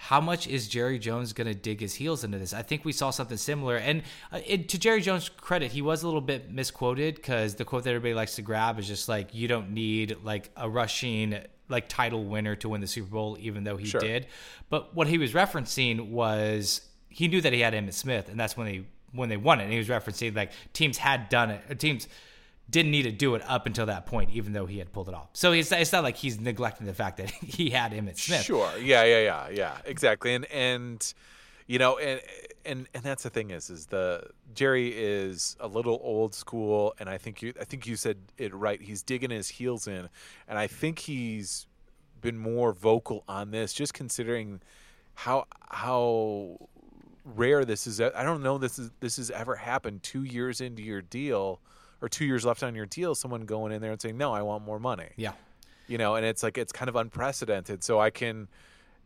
how 0.02 0.22
much 0.22 0.48
is 0.48 0.70
Jerry 0.70 0.98
Jones 0.98 1.34
going 1.34 1.48
to 1.48 1.54
dig 1.54 1.82
his 1.82 1.96
heels 1.96 2.24
into 2.24 2.38
this? 2.40 2.54
I 2.54 2.62
think 2.62 2.86
we 2.86 2.94
saw 2.94 3.10
something 3.10 3.36
similar. 3.36 3.76
And 3.76 4.04
uh, 4.32 4.40
it, 4.48 4.70
to 4.70 4.80
Jerry 4.80 5.02
Jones' 5.02 5.28
credit, 5.28 5.74
he 5.74 5.82
was 5.82 6.04
a 6.04 6.06
little 6.06 6.22
bit 6.22 6.50
misquoted 6.50 7.16
because 7.16 7.56
the 7.56 7.66
quote 7.66 7.84
that 7.84 7.90
everybody 7.90 8.14
likes 8.14 8.36
to 8.36 8.42
grab 8.42 8.80
is 8.80 8.88
just 8.88 9.10
like, 9.10 9.36
you 9.36 9.50
don't 9.50 9.72
need 9.72 10.16
like 10.24 10.52
a 10.56 10.70
rushing 10.70 11.38
like 11.68 11.90
title 11.90 12.24
winner 12.24 12.56
to 12.56 12.70
win 12.70 12.80
the 12.80 12.88
Super 12.88 13.10
Bowl, 13.10 13.36
even 13.42 13.66
though 13.66 13.76
he 13.76 13.88
Sure. 13.88 14.00
did. 14.00 14.28
But 14.70 14.96
what 14.96 15.08
he 15.08 15.18
was 15.18 15.34
referencing 15.34 16.10
was 16.12 16.80
he 17.10 17.28
knew 17.28 17.42
that 17.42 17.52
he 17.52 17.60
had 17.60 17.74
Emmitt 17.74 17.94
Smith, 17.94 18.30
and 18.30 18.40
that's 18.40 18.56
when 18.56 18.68
they 18.68 18.86
when 19.12 19.28
they 19.28 19.38
won 19.38 19.60
it. 19.60 19.64
And 19.64 19.72
he 19.74 19.78
was 19.80 19.90
referencing 19.90 20.34
like 20.34 20.54
teams 20.72 20.98
had 20.98 21.28
done 21.28 21.50
it, 21.50 21.78
teams 21.78 22.08
didn't 22.70 22.92
need 22.92 23.04
to 23.04 23.12
do 23.12 23.36
it 23.36 23.42
up 23.48 23.66
until 23.66 23.86
that 23.88 24.06
point, 24.06 24.30
even 24.32 24.54
though 24.54 24.66
he 24.66 24.78
had 24.78 24.92
pulled 24.92 25.08
it 25.08 25.16
off. 25.16 25.30
So 25.34 25.52
it's, 25.54 25.72
it's 25.72 25.92
not 25.92 26.04
like 26.04 26.18
he's 26.18 26.40
neglecting 26.40 26.86
the 26.86 26.94
fact 26.94 27.18
that 27.18 27.30
he 27.32 27.70
had 27.70 27.92
Emmitt 27.92 28.20
Smith. 28.20 28.44
Sure. 28.44 28.72
Yeah, 28.78 29.04
yeah, 29.04 29.22
yeah, 29.22 29.50
yeah. 29.50 29.78
Exactly. 29.86 30.34
And 30.36 30.46
and 30.46 31.14
you 31.68 31.80
know, 31.80 31.98
and 31.98 32.22
and 32.66 32.88
and 32.94 33.04
that's 33.04 33.24
the 33.24 33.30
thing 33.30 33.52
is 33.52 33.70
is 33.70 33.88
the 33.88 34.24
Jerry 34.54 34.90
is 34.90 35.56
a 35.60 35.68
little 35.68 36.00
old 36.04 36.36
school 36.36 36.94
and 37.00 37.10
I 37.10 37.18
think 37.18 37.42
you 37.42 37.54
I 37.60 37.64
think 37.64 37.88
you 37.88 37.96
said 37.96 38.18
it 38.38 38.54
right. 38.54 38.82
He's 38.82 39.04
digging 39.04 39.32
his 39.32 39.50
heels 39.50 39.88
in 39.88 40.10
and 40.48 40.60
I 40.60 40.68
think 40.68 41.00
he's 41.00 41.68
been 42.22 42.38
more 42.38 42.74
vocal 42.74 43.24
on 43.28 43.52
this 43.52 43.74
just 43.74 43.94
considering 43.94 44.62
how 45.16 45.46
how 45.70 46.58
rare 47.24 47.66
this 47.66 47.88
is. 47.88 48.02
I 48.02 48.24
don't 48.24 48.44
know 48.44 48.58
this 48.58 48.78
is 48.80 48.92
this 49.00 49.18
has 49.18 49.32
ever 49.32 49.56
happened 49.56 50.04
2 50.04 50.24
years 50.24 50.62
into 50.62 50.82
your 50.82 51.02
deal 51.02 51.60
or 52.02 52.10
2 52.10 52.26
years 52.26 52.46
left 52.46 52.64
on 52.64 52.76
your 52.76 52.86
deal 52.86 53.16
someone 53.16 53.46
going 53.46 53.72
in 53.72 53.82
there 53.82 53.92
and 53.92 54.02
saying, 54.02 54.18
"No, 54.18 54.34
I 54.34 54.42
want 54.42 54.64
more 54.64 54.80
money." 54.80 55.10
Yeah. 55.16 55.34
you 55.88 55.98
know, 55.98 56.16
and 56.16 56.26
it's 56.26 56.44
like 56.44 56.58
it's 56.58 56.72
kind 56.72 56.88
of 56.88 56.96
unprecedented. 56.96 57.84
So 57.84 58.00
I 58.00 58.12
can, 58.12 58.48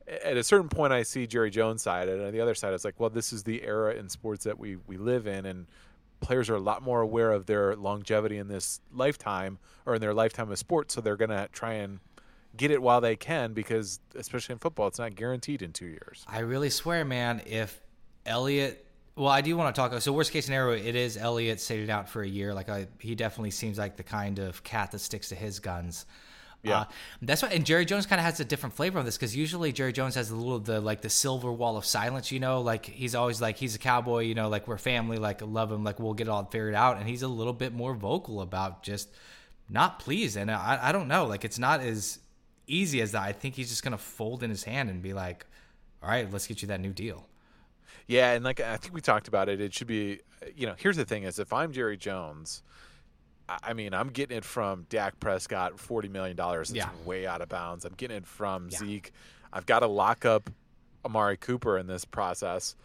at 0.07 0.35
a 0.35 0.43
certain 0.43 0.67
point, 0.69 0.91
I 0.91 1.03
see 1.03 1.25
Jerry 1.25 1.49
Jones' 1.49 1.81
side, 1.81 2.09
and 2.09 2.21
on 2.21 2.31
the 2.33 2.41
other 2.41 2.55
side, 2.55 2.73
it's 2.73 2.83
like, 2.83 2.99
well, 2.99 3.09
this 3.09 3.31
is 3.31 3.43
the 3.43 3.63
era 3.63 3.93
in 3.95 4.09
sports 4.09 4.43
that 4.43 4.59
we 4.59 4.75
we 4.87 4.97
live 4.97 5.25
in, 5.27 5.45
and 5.45 5.67
players 6.19 6.49
are 6.49 6.55
a 6.55 6.59
lot 6.59 6.81
more 6.81 7.01
aware 7.01 7.31
of 7.31 7.45
their 7.45 7.75
longevity 7.75 8.37
in 8.37 8.47
this 8.47 8.81
lifetime 8.93 9.59
or 9.85 9.95
in 9.95 10.01
their 10.01 10.13
lifetime 10.13 10.51
of 10.51 10.57
sports, 10.57 10.93
so 10.93 11.01
they're 11.01 11.17
gonna 11.17 11.47
try 11.51 11.73
and 11.73 11.99
get 12.55 12.69
it 12.69 12.81
while 12.81 13.01
they 13.01 13.15
can 13.15 13.53
because, 13.53 13.99
especially 14.15 14.53
in 14.53 14.59
football, 14.59 14.87
it's 14.87 14.99
not 14.99 15.15
guaranteed 15.15 15.61
in 15.61 15.73
two 15.73 15.87
years. 15.87 16.23
I 16.27 16.39
really 16.39 16.69
swear, 16.69 17.03
man, 17.03 17.41
if 17.45 17.81
Elliott. 18.25 18.85
Well, 19.15 19.29
I 19.29 19.41
do 19.41 19.55
want 19.55 19.75
to 19.75 19.79
talk. 19.79 20.01
So, 20.01 20.11
worst 20.11 20.31
case 20.31 20.45
scenario, 20.45 20.75
it 20.75 20.95
is 20.95 21.17
Elliott 21.17 21.61
sitting 21.61 21.89
out 21.91 22.09
for 22.09 22.23
a 22.23 22.27
year. 22.27 22.53
Like, 22.53 22.69
I, 22.69 22.87
he 22.99 23.13
definitely 23.13 23.51
seems 23.51 23.77
like 23.77 23.95
the 23.95 24.03
kind 24.03 24.39
of 24.39 24.63
cat 24.63 24.91
that 24.91 24.99
sticks 24.99 25.29
to 25.29 25.35
his 25.35 25.59
guns. 25.59 26.05
Yeah. 26.63 26.79
Uh, 26.79 26.85
that's 27.21 27.41
why, 27.43 27.49
and 27.49 27.65
Jerry 27.65 27.85
Jones 27.85 28.05
kind 28.05 28.19
of 28.19 28.25
has 28.25 28.39
a 28.39 28.45
different 28.45 28.73
flavor 28.73 28.97
on 28.97 29.05
this 29.05 29.17
because 29.17 29.35
usually 29.35 29.73
Jerry 29.73 29.91
Jones 29.91 30.15
has 30.15 30.31
a 30.31 30.35
little 30.35 30.59
the 30.59 30.79
like 30.79 31.01
the 31.01 31.09
silver 31.09 31.51
wall 31.51 31.75
of 31.75 31.85
silence, 31.85 32.31
you 32.31 32.39
know, 32.39 32.61
like 32.61 32.85
he's 32.85 33.15
always 33.15 33.41
like 33.41 33.57
he's 33.57 33.75
a 33.75 33.79
cowboy, 33.79 34.19
you 34.21 34.33
know, 34.33 34.47
like 34.47 34.65
we're 34.65 34.77
family, 34.77 35.17
like 35.17 35.41
love 35.41 35.71
him, 35.71 35.83
like 35.83 35.99
we'll 35.99 36.13
get 36.13 36.27
it 36.27 36.29
all 36.29 36.45
figured 36.45 36.73
out, 36.73 36.97
and 36.97 37.07
he's 37.07 37.21
a 37.21 37.27
little 37.27 37.53
bit 37.53 37.73
more 37.73 37.93
vocal 37.93 38.41
about 38.41 38.81
just 38.81 39.09
not 39.69 39.99
pleased, 39.99 40.37
and 40.37 40.49
I, 40.49 40.79
I 40.81 40.91
don't 40.93 41.09
know, 41.09 41.25
like 41.25 41.43
it's 41.43 41.59
not 41.59 41.81
as 41.81 42.19
easy 42.65 43.01
as 43.01 43.11
that. 43.11 43.23
I 43.23 43.33
think 43.33 43.55
he's 43.55 43.67
just 43.69 43.83
gonna 43.83 43.97
fold 43.97 44.41
in 44.41 44.49
his 44.49 44.63
hand 44.63 44.89
and 44.89 45.01
be 45.01 45.13
like, 45.13 45.45
all 46.01 46.09
right, 46.09 46.31
let's 46.31 46.47
get 46.47 46.61
you 46.61 46.69
that 46.69 46.79
new 46.79 46.93
deal. 46.93 47.27
Yeah, 48.07 48.33
and 48.33 48.43
like 48.43 48.59
I 48.59 48.77
think 48.77 48.93
we 48.93 49.01
talked 49.01 49.27
about 49.27 49.49
it, 49.49 49.61
it 49.61 49.73
should 49.73 49.87
be. 49.87 50.19
You 50.55 50.67
know, 50.67 50.75
here's 50.77 50.97
the 50.97 51.05
thing: 51.05 51.23
is 51.23 51.39
if 51.39 51.53
I'm 51.53 51.71
Jerry 51.71 51.97
Jones. 51.97 52.63
I 53.49 53.73
mean, 53.73 53.93
I'm 53.93 54.07
getting 54.09 54.37
it 54.37 54.45
from 54.45 54.85
Dak 54.89 55.19
Prescott, 55.19 55.77
forty 55.77 56.07
million 56.07 56.37
dollars. 56.37 56.69
It's 56.69 56.77
Yeah. 56.77 56.89
way 57.05 57.27
out 57.27 57.41
of 57.41 57.49
bounds. 57.49 57.83
I'm 57.83 57.93
getting 57.93 58.17
it 58.17 58.25
from 58.25 58.69
Yeah. 58.71 58.77
Zeke. 58.77 59.11
I've 59.51 59.65
got 59.65 59.79
to 59.79 59.87
lock 59.87 60.23
up 60.25 60.49
Amari 61.03 61.35
Cooper 61.35 61.77
in 61.77 61.85
this 61.87 62.05
process. 62.05 62.75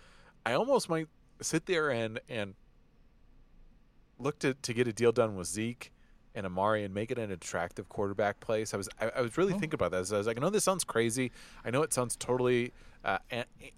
I 0.44 0.54
almost 0.54 0.88
might 0.88 1.06
sit 1.40 1.66
there 1.66 1.90
and 1.90 2.20
and 2.28 2.54
look 4.18 4.38
to 4.40 4.54
to 4.54 4.74
get 4.74 4.88
a 4.88 4.92
deal 4.92 5.12
done 5.12 5.36
with 5.36 5.46
Zeke 5.46 5.92
and 6.38 6.46
Amari 6.46 6.84
and 6.84 6.94
make 6.94 7.10
it 7.10 7.18
an 7.18 7.30
attractive 7.30 7.88
quarterback 7.88 8.40
place. 8.40 8.72
I 8.72 8.76
was 8.76 8.88
I, 9.00 9.10
I 9.16 9.20
was 9.20 9.36
really 9.36 9.52
thinking 9.52 9.74
about 9.74 9.90
that. 9.90 10.10
I 10.10 10.16
was 10.16 10.26
like, 10.26 10.38
I 10.38 10.40
know 10.40 10.50
this 10.50 10.64
sounds 10.64 10.84
crazy. 10.84 11.32
I 11.64 11.70
know 11.70 11.82
it 11.82 11.92
sounds 11.92 12.16
totally 12.16 12.72
uh, 13.04 13.18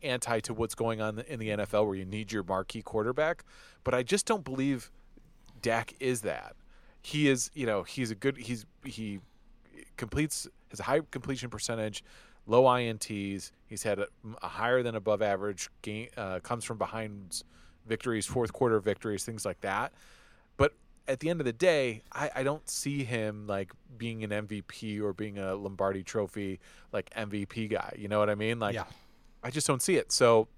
anti 0.02 0.40
to 0.40 0.54
what's 0.54 0.74
going 0.74 1.00
on 1.00 1.20
in 1.20 1.38
the 1.38 1.48
NFL, 1.48 1.87
where 1.87 1.96
you 1.96 2.04
need 2.04 2.30
your 2.30 2.42
marquee 2.42 2.82
quarterback. 2.82 3.44
But 3.82 3.94
I 3.94 4.02
just 4.02 4.26
don't 4.26 4.44
believe 4.44 4.90
Dak 5.62 5.94
is 5.98 6.20
that. 6.22 6.54
He 7.02 7.28
is, 7.28 7.50
you 7.54 7.66
know, 7.66 7.82
he's 7.82 8.11
a 8.11 8.14
good. 8.14 8.37
He's 8.37 8.66
he 8.84 9.20
completes 9.96 10.46
his 10.68 10.80
high 10.80 11.00
completion 11.11 11.48
percentage, 11.48 12.04
low 12.46 12.64
ints. 12.64 13.52
He's 13.66 13.82
had 13.82 13.98
a, 13.98 14.08
a 14.42 14.48
higher 14.48 14.82
than 14.82 14.94
above 14.94 15.22
average 15.22 15.70
game. 15.82 16.08
Uh, 16.16 16.40
comes 16.40 16.64
from 16.64 16.76
behind 16.76 17.42
victories, 17.87 18.26
fourth 18.26 18.52
quarter 18.52 18.78
victories, 18.80 19.24
things 19.24 19.46
like 19.46 19.61
that. 19.62 19.92
At 21.10 21.20
the 21.20 21.28
end 21.28 21.40
of 21.40 21.44
the 21.44 21.52
day, 21.52 22.02
I, 22.12 22.30
I 22.36 22.42
don't 22.42 22.68
see 22.68 23.04
him 23.04 23.46
like 23.46 23.72
being 23.98 24.22
an 24.24 24.30
MVP 24.30 25.00
or 25.00 25.12
being 25.12 25.38
a 25.38 25.54
Lombardi 25.54 26.02
Trophy 26.02 26.60
like 26.92 27.10
MVP 27.10 27.70
guy. 27.70 27.94
You 27.98 28.08
know 28.08 28.18
what 28.18 28.30
I 28.30 28.34
mean? 28.34 28.58
Like, 28.58 28.74
Yeah. 28.74 28.84
I 29.42 29.50
just 29.50 29.66
don't 29.66 29.82
see 29.82 29.96
it. 29.96 30.12
So 30.12 30.48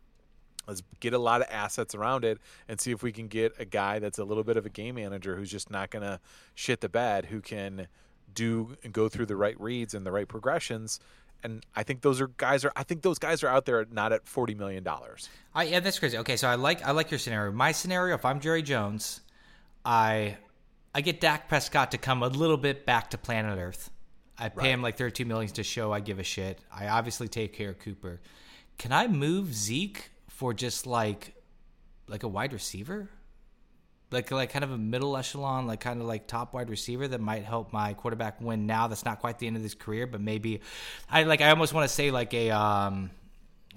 let's 0.66 0.82
get 1.00 1.12
a 1.14 1.18
lot 1.18 1.40
of 1.40 1.48
assets 1.50 1.94
around 1.94 2.24
it 2.24 2.38
and 2.68 2.80
see 2.80 2.90
if 2.90 3.02
we 3.02 3.12
can 3.12 3.28
get 3.28 3.54
a 3.58 3.64
guy 3.64 3.98
that's 3.98 4.18
a 4.18 4.24
little 4.24 4.44
bit 4.44 4.56
of 4.56 4.66
a 4.66 4.68
game 4.68 4.96
manager 4.96 5.36
who's 5.36 5.50
just 5.50 5.70
not 5.70 5.90
going 5.90 6.02
to 6.02 6.20
shit 6.54 6.80
the 6.80 6.88
bed, 6.88 7.26
who 7.26 7.40
can 7.40 7.88
do 8.34 8.76
and 8.84 8.92
go 8.92 9.08
through 9.08 9.26
the 9.26 9.36
right 9.36 9.58
reads 9.60 9.94
and 9.94 10.04
the 10.06 10.12
right 10.12 10.28
progressions. 10.28 11.00
And 11.44 11.64
I 11.74 11.82
think 11.82 12.02
those 12.02 12.20
are 12.20 12.28
guys 12.28 12.64
are 12.64 12.72
I 12.76 12.84
think 12.84 13.02
those 13.02 13.18
guys 13.18 13.42
are 13.42 13.48
out 13.48 13.64
there 13.64 13.84
not 13.90 14.12
at 14.12 14.28
forty 14.28 14.54
million 14.54 14.84
dollars. 14.84 15.28
I, 15.54 15.64
yeah, 15.64 15.80
that's 15.80 15.98
crazy. 15.98 16.16
Okay, 16.18 16.36
so 16.36 16.46
I 16.46 16.54
like 16.54 16.86
I 16.86 16.92
like 16.92 17.10
your 17.10 17.18
scenario. 17.18 17.50
My 17.50 17.72
scenario, 17.72 18.14
if 18.14 18.24
I'm 18.24 18.38
Jerry 18.38 18.62
Jones, 18.62 19.21
I 19.84 20.36
I 20.94 21.00
get 21.00 21.20
Dak 21.20 21.48
Prescott 21.48 21.90
to 21.92 21.98
come 21.98 22.22
a 22.22 22.28
little 22.28 22.56
bit 22.56 22.84
back 22.84 23.10
to 23.10 23.18
planet 23.18 23.58
Earth. 23.58 23.90
I 24.38 24.48
pay 24.48 24.72
him 24.72 24.82
like 24.82 24.96
32 24.96 25.24
million 25.24 25.52
to 25.52 25.62
show 25.62 25.92
I 25.92 26.00
give 26.00 26.18
a 26.18 26.22
shit. 26.22 26.58
I 26.72 26.88
obviously 26.88 27.28
take 27.28 27.52
care 27.52 27.70
of 27.70 27.78
Cooper. 27.78 28.20
Can 28.78 28.92
I 28.92 29.06
move 29.06 29.54
Zeke 29.54 30.10
for 30.28 30.52
just 30.52 30.86
like 30.86 31.34
like 32.08 32.22
a 32.22 32.28
wide 32.28 32.52
receiver? 32.52 33.08
Like 34.10 34.30
like 34.30 34.50
kind 34.50 34.64
of 34.64 34.72
a 34.72 34.78
middle 34.78 35.16
echelon, 35.16 35.66
like 35.66 35.80
kind 35.80 36.00
of 36.00 36.06
like 36.06 36.26
top 36.26 36.54
wide 36.54 36.68
receiver 36.70 37.08
that 37.08 37.20
might 37.20 37.44
help 37.44 37.72
my 37.72 37.94
quarterback 37.94 38.40
win 38.40 38.66
now. 38.66 38.88
That's 38.88 39.04
not 39.04 39.20
quite 39.20 39.38
the 39.38 39.46
end 39.46 39.56
of 39.56 39.62
his 39.62 39.74
career, 39.74 40.06
but 40.06 40.20
maybe 40.20 40.60
I 41.10 41.22
like 41.22 41.40
I 41.40 41.50
almost 41.50 41.72
want 41.72 41.88
to 41.88 41.94
say 41.94 42.10
like 42.10 42.34
a 42.34 42.50
um 42.50 43.10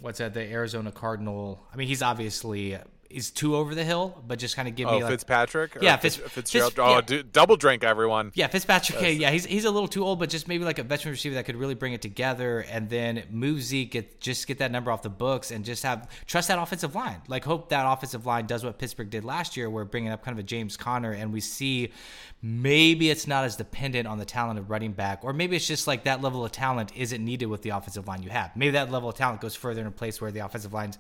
what's 0.02 0.20
that? 0.20 0.34
The 0.34 0.42
Arizona 0.42 0.92
Cardinal. 0.92 1.66
I 1.72 1.78
mean, 1.78 1.88
he's 1.88 2.02
obviously 2.02 2.78
he's 3.10 3.32
too 3.32 3.56
over 3.56 3.74
the 3.76 3.84
hill, 3.84 4.22
but 4.28 4.40
just 4.40 4.56
kind 4.56 4.68
of 4.68 4.76
give 4.76 4.88
Oh, 4.88 4.98
me 4.98 5.04
like 5.04 5.12
Fitzpatrick? 5.12 5.78
Yeah, 5.82 5.98
Fitz, 5.98 6.16
Fitz- 6.18 6.32
Fitzgerald. 6.34 6.74
Fitz- 6.74 6.80
oh, 6.86 6.94
yeah. 6.96 7.02
dude, 7.02 7.32
double 7.32 7.56
drink, 7.56 7.84
everyone. 7.84 8.32
yeah, 8.36 8.48
Fitzpatrick. 8.48 8.98
okay, 8.98 9.14
yeah, 9.14 9.32
he's 9.32 9.46
he's 9.46 9.66
a 9.66 9.72
little 9.72 9.88
too 9.88 10.04
old, 10.04 10.20
but 10.20 10.30
just 10.30 10.48
maybe 10.48 10.64
like 10.64 10.80
a 10.80 10.84
veteran 10.84 11.12
receiver 11.12 11.36
that 11.36 11.46
could 11.46 11.56
really 11.56 11.76
bring 11.76 11.94
it 11.94 12.02
together, 12.02 12.60
and 12.70 12.90
then 12.90 13.24
move 13.30 13.62
Zeke, 13.62 13.92
get 13.92 14.20
just 14.20 14.48
get 14.48 14.58
that 14.60 14.72
number 14.72 14.92
off 14.92 15.02
the 15.02 15.10
books, 15.10 15.52
and 15.52 15.64
just 15.66 15.84
have 15.84 16.10
trust 16.26 16.48
that 16.48 16.60
offensive 16.60 16.96
line. 16.96 17.22
Like 17.28 17.46
hope 17.46 17.70
that 17.70 17.86
offensive 17.92 18.26
line 18.26 18.46
does 18.48 18.64
what 18.64 18.78
Pittsburgh 18.80 19.10
did 19.10 19.24
last 19.24 19.56
year, 19.58 19.70
where 19.70 19.86
bringing 19.86 20.12
up 20.12 20.24
kind 20.24 20.38
of 20.38 20.44
a 20.44 20.48
James 20.48 20.78
Conner, 20.78 21.12
and 21.12 21.32
we 21.32 21.42
see 21.42 21.92
maybe 22.42 23.10
it's 23.10 23.28
not 23.28 23.44
as 23.46 23.56
dependent 23.56 24.08
on 24.08 24.18
the 24.18 24.26
talent 24.26 24.60
of 24.60 24.70
running 24.70 24.92
back, 24.92 25.20
or 25.24 25.34
maybe 25.34 25.56
it's 25.56 25.68
just 25.68 25.88
like 25.88 26.04
that 26.04 26.22
level 26.22 26.46
of 26.46 26.52
talent 26.52 26.92
isn't 26.96 27.24
needed 27.24 27.48
with 27.48 27.62
the 27.62 27.70
offensive 27.70 28.08
line 28.08 28.22
you 28.22 28.30
have. 28.30 28.56
Maybe 28.56 28.72
that 28.72 28.92
level 28.92 29.10
of 29.10 29.16
talent 29.16 29.42
goes 29.42 29.56
further 29.56 29.82
in 29.82 29.88
a 29.88 29.92
place 29.92 30.22
where 30.22 30.32
the 30.32 30.40
offensive 30.46 30.74
line's 30.74 30.98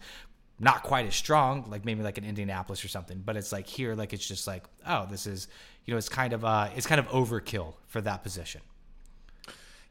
not 0.59 0.83
quite 0.83 1.05
as 1.05 1.15
strong, 1.15 1.69
like 1.69 1.85
maybe 1.85 2.01
like 2.01 2.17
an 2.17 2.23
Indianapolis 2.23 2.83
or 2.83 2.87
something. 2.87 3.21
But 3.25 3.37
it's 3.37 3.51
like 3.51 3.67
here, 3.67 3.95
like 3.95 4.13
it's 4.13 4.27
just 4.27 4.47
like, 4.47 4.63
oh, 4.87 5.07
this 5.09 5.27
is, 5.27 5.47
you 5.85 5.93
know, 5.93 5.97
it's 5.97 6.09
kind 6.09 6.33
of 6.33 6.45
uh, 6.45 6.69
it's 6.75 6.87
kind 6.87 6.99
of 6.99 7.07
overkill 7.07 7.73
for 7.87 8.01
that 8.01 8.23
position. 8.23 8.61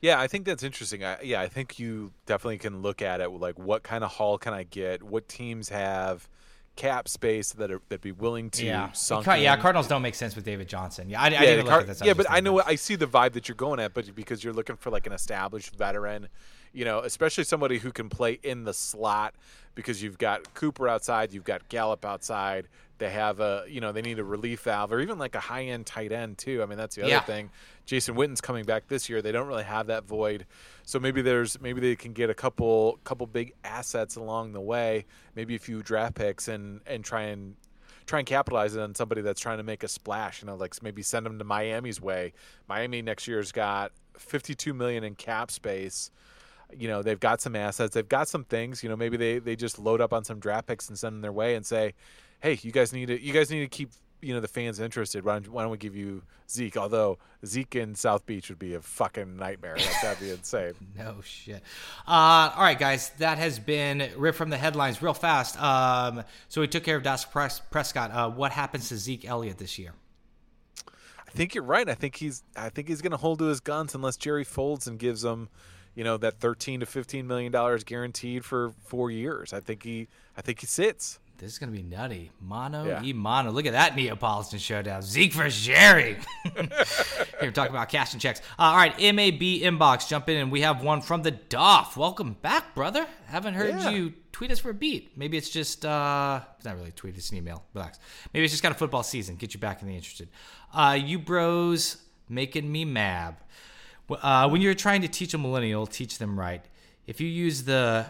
Yeah, 0.01 0.21
I 0.21 0.27
think 0.27 0.45
that's 0.45 0.63
interesting. 0.63 1.03
I, 1.03 1.23
yeah, 1.23 1.41
I 1.41 1.49
think 1.49 1.79
you 1.79 2.13
definitely 2.27 2.59
can 2.59 2.83
look 2.83 3.01
at 3.01 3.21
it 3.21 3.31
like 3.31 3.59
what 3.59 3.83
kind 3.83 4.05
of 4.05 4.13
haul 4.13 4.37
can 4.37 4.53
I 4.53 4.65
get? 4.65 5.03
What 5.03 5.29
teams 5.29 5.71
have 5.71 6.29
cap 6.77 7.09
space 7.09 7.53
that 7.53 7.71
are 7.71 7.81
that 7.89 8.01
be 8.01 8.13
willing 8.13 8.51
to 8.51 8.67
yeah, 8.67 8.93
sunk 8.93 9.25
Car- 9.25 9.39
yeah. 9.39 9.57
Cardinals 9.57 9.87
don't 9.87 10.03
make 10.03 10.15
sense 10.15 10.35
with 10.35 10.45
David 10.45 10.69
Johnson. 10.69 11.09
Yeah, 11.09 11.23
I, 11.23 11.27
I 11.27 11.31
didn't 11.31 11.65
the 11.67 11.71
look 11.71 11.81
at 11.83 11.87
this. 11.87 12.03
yeah, 12.05 12.15
but 12.15 12.27
I 12.29 12.41
know 12.41 12.61
I 12.61 12.75
see 12.75 12.97
the 12.97 13.07
vibe 13.07 13.33
that 13.33 13.49
you're 13.49 13.55
going 13.55 13.81
at, 13.81 13.95
but 13.95 14.15
because 14.15 14.43
you're 14.43 14.53
looking 14.53 14.77
for 14.77 14.91
like 14.91 15.07
an 15.07 15.13
established 15.13 15.75
veteran, 15.75 16.29
you 16.75 16.85
know, 16.85 16.99
especially 17.01 17.45
somebody 17.45 17.79
who 17.79 17.91
can 17.93 18.09
play 18.11 18.39
in 18.43 18.65
the 18.65 18.75
slot 18.75 19.35
because 19.75 20.03
you've 20.03 20.19
got 20.19 20.53
Cooper 20.55 20.89
outside, 20.89 21.33
you've 21.33 21.45
got 21.45 21.69
Gallup 21.69 22.05
outside. 22.05 22.69
They 22.99 23.11
have 23.11 23.41
a, 23.41 23.65
you 23.69 23.81
know, 23.81 23.91
they 23.93 24.03
need 24.03 24.19
a 24.19 24.25
relief 24.25 24.61
valve 24.61 24.93
or 24.93 25.01
even 25.01 25.19
like 25.19 25.35
a 25.35 25.41
high 25.41 25.65
end 25.65 25.87
tight 25.87 26.13
end 26.13 26.39
too. 26.39 26.63
I 26.63 26.67
mean, 26.67 26.79
that's 26.79 26.95
the 26.97 27.03
other 27.03 27.11
Yeah. 27.11 27.21
thing. 27.23 27.51
Jason 27.87 28.15
Witten's 28.15 28.41
coming 28.41 28.65
back 28.65 28.87
this 28.89 29.09
year. 29.09 29.21
They 29.23 29.33
don't 29.33 29.47
really 29.49 29.65
have 29.65 29.89
that 29.89 30.05
void, 30.05 30.47
so 30.85 30.99
maybe 31.01 31.23
there's 31.23 31.61
maybe 31.61 31.81
they 31.81 31.97
can 31.97 32.13
get 32.13 32.31
a 32.31 32.35
couple 32.35 32.99
couple 33.05 33.27
big 33.27 33.53
assets 33.65 34.17
along 34.17 34.53
the 34.53 34.61
way, 34.61 35.07
maybe 35.35 35.55
a 35.55 35.59
few 35.59 35.83
draft 35.83 36.15
picks, 36.15 36.49
and 36.49 36.81
and 36.87 37.05
try 37.05 37.23
and 37.23 37.57
try 38.07 38.21
and 38.21 38.29
capitalize 38.29 38.75
it 38.77 38.81
on 38.81 38.95
somebody 38.95 39.23
that's 39.23 39.41
trying 39.41 39.59
to 39.59 39.65
make 39.65 39.83
a 39.83 39.89
splash. 39.89 40.41
You 40.41 40.47
know, 40.47 40.57
like 40.57 40.81
maybe 40.83 41.03
send 41.03 41.27
them 41.27 41.39
to 41.39 41.45
Miami's 41.45 42.01
way. 42.01 42.33
Miami 42.69 43.03
next 43.03 43.27
year's 43.29 43.51
got 43.53 43.93
52 44.19 44.73
million 44.73 45.05
in 45.05 45.15
cap 45.15 45.51
space. 45.51 46.11
You 46.79 46.89
know, 46.89 47.03
they've 47.03 47.21
got 47.21 47.41
some 47.41 47.57
assets, 47.57 47.95
they've 47.95 48.09
got 48.09 48.29
some 48.29 48.45
things. 48.45 48.83
You 48.83 48.89
know, 48.89 48.97
maybe 48.97 49.17
they 49.17 49.39
they 49.39 49.57
just 49.57 49.79
load 49.79 50.01
up 50.01 50.13
on 50.13 50.25
some 50.25 50.39
draft 50.39 50.67
picks 50.67 50.89
and 50.89 50.99
send 50.99 51.15
them 51.15 51.21
their 51.23 51.33
way 51.33 51.55
and 51.55 51.65
say, 51.65 51.95
"Hey, 52.41 52.59
you 52.63 52.73
guys 52.73 52.93
need 52.93 53.07
to 53.07 53.21
you 53.21 53.33
guys 53.33 53.51
need 53.51 53.61
to 53.61 53.69
keep 53.69 53.91
you 54.25 54.33
know 54.33 54.41
the 54.41 54.49
fans 54.49 54.81
interested. 54.81 55.25
Why 55.25 55.35
don't, 55.35 55.49
why 55.49 55.63
don't 55.63 55.71
we 55.71 55.77
give 55.77 55.95
you 55.95 56.23
Zeke? 56.51 56.77
Although 56.77 57.19
Zeke 57.45 57.77
in 57.77 57.95
South 57.95 58.25
Beach 58.25 58.49
would 58.49 58.59
be 58.59 58.75
a 58.75 58.81
fucking 58.81 59.37
nightmare. 59.37 59.77
That'd 60.03 60.21
be 60.21 60.31
insane. 60.31 60.73
No 60.97 61.21
shit. 61.23 61.63
Uh, 62.07 62.53
all 62.55 62.63
right, 62.63 62.79
guys, 62.79 63.11
that 63.19 63.37
has 63.39 63.59
been 63.59 64.11
ripped 64.17 64.39
from 64.39 64.49
the 64.49 64.57
headlines 64.57 65.03
real 65.03 65.13
fast. 65.13 65.61
Um, 65.61 66.23
so 66.49 66.61
we 66.61 66.69
took 66.69 66.85
care 66.85 66.97
of 66.97 67.03
Dak 67.03 67.31
Pres- 67.33 67.61
Prescott. 67.71 68.11
Uh, 68.13 68.31
what 68.31 68.53
happens 68.53 68.89
to 68.91 68.97
Zeke 68.97 69.25
Elliott 69.25 69.59
this 69.59 69.79
year? 69.79 69.93
I 70.89 71.31
think 71.33 71.55
you're 71.55 71.65
right. 71.65 71.89
I 71.89 71.95
think 71.95 72.17
he's 72.17 72.43
I 72.57 72.69
think 72.69 72.89
he's 72.89 73.03
going 73.03 73.11
to 73.11 73.17
hold 73.17 73.41
to 73.41 73.47
his 73.47 73.61
guns 73.61 73.95
unless 73.95 74.17
Jerry 74.17 74.45
folds 74.45 74.87
and 74.87 74.99
gives 74.99 75.25
him, 75.25 75.49
you 75.95 76.05
know, 76.05 76.17
that 76.19 76.41
13 76.41 76.81
to 76.81 76.87
15 76.87 77.27
million 77.27 77.53
dollars 77.53 77.85
guaranteed 77.85 78.45
for 78.45 78.73
4 78.87 79.11
years. 79.11 79.53
I 79.53 79.61
think 79.61 79.83
he 79.83 80.09
I 80.37 80.43
think 80.43 80.61
he 80.61 80.67
sits. 80.67 81.19
This 81.39 81.53
is 81.53 81.59
gonna 81.59 81.73
be 81.73 81.83
nutty. 81.83 82.31
Mono 82.41 82.85
Yeah. 82.85 83.03
e 83.03 83.13
mono. 83.13 83.51
Look 83.51 83.67
at 83.67 83.73
that 83.73 83.97
Neapolitan 83.97 84.59
showdown. 84.61 85.03
Zeke 85.03 85.33
for 85.33 85.49
Jerry. 85.49 86.17
Here 86.45 86.69
we're 87.43 87.51
talking 87.51 87.75
about 87.75 87.89
cash 87.89 88.13
and 88.13 88.23
checks. 88.23 88.41
Uh, 88.59 88.63
all 88.63 88.77
right, 88.77 88.97
MAB 88.99 89.41
inbox. 89.41 90.09
Jump 90.09 90.29
in 90.29 90.37
and 90.37 90.53
we 90.53 90.61
have 90.63 90.83
one 90.83 91.01
from 91.01 91.23
the 91.23 91.33
Doff. 91.33 91.97
Welcome 91.97 92.35
back, 92.41 92.75
brother. 92.75 93.07
Haven't 93.27 93.55
heard 93.55 93.71
Yeah. 93.81 93.91
you 93.91 94.13
tweet 94.33 94.51
us 94.53 94.59
for 94.61 94.71
a 94.71 94.75
beat. 94.75 95.17
Maybe 95.17 95.37
it's 95.37 95.51
just 95.51 95.85
uh, 95.85 96.41
it's 96.57 96.65
not 96.65 96.77
really 96.77 96.89
a 96.91 96.93
tweet. 96.93 97.17
It's 97.17 97.31
an 97.31 97.37
email. 97.37 97.65
Relax. 97.75 97.99
Maybe 98.33 98.45
it's 98.45 98.53
just 98.53 98.63
kind 98.63 98.73
of 98.73 98.79
football 98.79 99.03
season. 99.03 99.35
Get 99.37 99.55
you 99.55 99.61
back 99.61 99.83
in 99.83 99.89
the 99.89 99.95
interested. 99.97 100.29
Uh, 100.73 100.97
you 101.01 101.19
bros 101.19 101.97
making 102.29 102.71
me 102.71 102.85
mad. 102.85 103.37
Uh, 104.11 104.49
when 104.49 104.61
you're 104.61 104.75
trying 104.75 105.03
to 105.03 105.09
teach 105.09 105.35
a 105.35 105.39
millennial, 105.39 105.87
teach 105.87 106.19
them 106.19 106.39
right. 106.39 106.65
If 107.07 107.21
you 107.21 107.29
use 107.29 107.65
the 107.65 108.07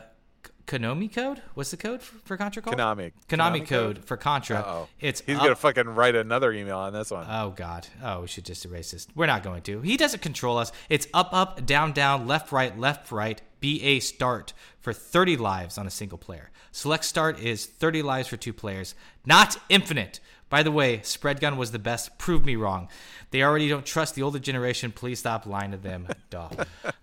Konami 0.66 1.12
code, 1.12 1.42
what's 1.54 1.70
the 1.70 1.76
code 1.76 2.00
for, 2.02 2.16
for 2.24 2.36
Contra 2.36 2.62
called? 2.62 2.76
Konami. 2.76 3.12
Konami, 3.28 3.60
Konami 3.60 3.66
code, 3.66 3.96
code? 3.96 4.04
for 4.04 4.16
Contra. 4.16 4.64
Oh, 4.66 4.88
It's 4.98 5.20
he's 5.26 5.36
up- 5.36 5.42
gonna 5.42 5.54
fucking 5.56 5.86
write 5.88 6.14
another 6.14 6.52
email 6.52 6.78
on 6.78 6.92
this 6.92 7.10
one. 7.10 7.26
Oh 7.28 7.50
God! 7.50 7.86
Oh, 8.02 8.22
we 8.22 8.28
should 8.28 8.44
just 8.44 8.64
erase 8.64 8.90
this. 8.92 9.06
We're 9.14 9.26
not 9.26 9.42
going 9.42 9.62
to. 9.64 9.80
He 9.82 9.96
doesn't 9.96 10.22
control 10.22 10.56
us. 10.58 10.72
It's 10.88 11.06
up, 11.12 11.30
up, 11.32 11.66
down, 11.66 11.92
down, 11.92 12.26
left, 12.26 12.50
right, 12.50 12.76
left, 12.78 13.12
right. 13.12 13.40
BA 13.60 14.00
start 14.00 14.52
for 14.80 14.92
30 14.92 15.36
lives 15.38 15.78
on 15.78 15.86
a 15.86 15.90
single 15.90 16.18
player. 16.18 16.50
Select 16.70 17.04
start 17.04 17.38
is 17.40 17.64
30 17.66 18.02
lives 18.02 18.28
for 18.28 18.36
two 18.36 18.52
players, 18.52 18.94
not 19.24 19.56
infinite. 19.70 20.20
By 20.50 20.62
the 20.62 20.70
way, 20.70 21.00
spread 21.02 21.40
gun 21.40 21.56
was 21.56 21.72
the 21.72 21.78
best. 21.78 22.16
Prove 22.18 22.44
me 22.44 22.54
wrong. 22.56 22.88
They 23.30 23.42
already 23.42 23.68
don't 23.68 23.84
trust 23.84 24.14
the 24.14 24.22
older 24.22 24.38
generation. 24.38 24.92
Please 24.92 25.18
stop 25.18 25.46
lying 25.46 25.72
to 25.72 25.76
them. 25.76 26.06
Duh. 26.30 26.48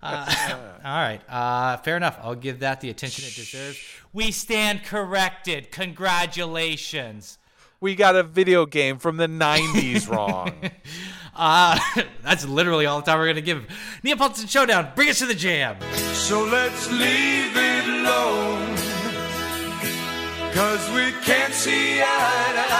Uh, 0.02 0.54
all 0.84 0.90
right. 0.96 1.20
Uh, 1.28 1.76
fair 1.78 1.96
enough. 1.96 2.18
I'll 2.22 2.34
give 2.34 2.60
that 2.60 2.80
the 2.80 2.88
attention 2.88 3.24
it 3.26 3.34
deserves. 3.34 3.78
We 4.12 4.30
stand 4.30 4.84
corrected. 4.84 5.70
Congratulations. 5.72 7.38
we 7.80 7.94
got 7.94 8.16
a 8.16 8.22
video 8.22 8.64
game 8.64 8.98
from 8.98 9.16
the 9.18 9.26
90s 9.26 10.08
wrong. 10.08 10.52
Uh, 11.34 11.78
that's 12.22 12.44
literally 12.46 12.84
all 12.84 13.00
the 13.00 13.06
time 13.06 13.18
we're 13.18 13.24
going 13.24 13.36
to 13.36 13.40
give. 13.40 13.66
Neapolitan 14.02 14.46
Showdown, 14.46 14.92
bring 14.94 15.08
us 15.08 15.18
to 15.20 15.24
the 15.26 15.34
jam. 15.34 15.76
So 16.12 16.44
let's 16.44 16.90
leave 16.90 17.56
it 17.56 17.88
alone. 17.88 18.76
Cause 20.52 20.90
we 20.90 21.10
can't 21.24 21.54
see 21.54 22.02
eye 22.02 22.52
to 22.52 22.71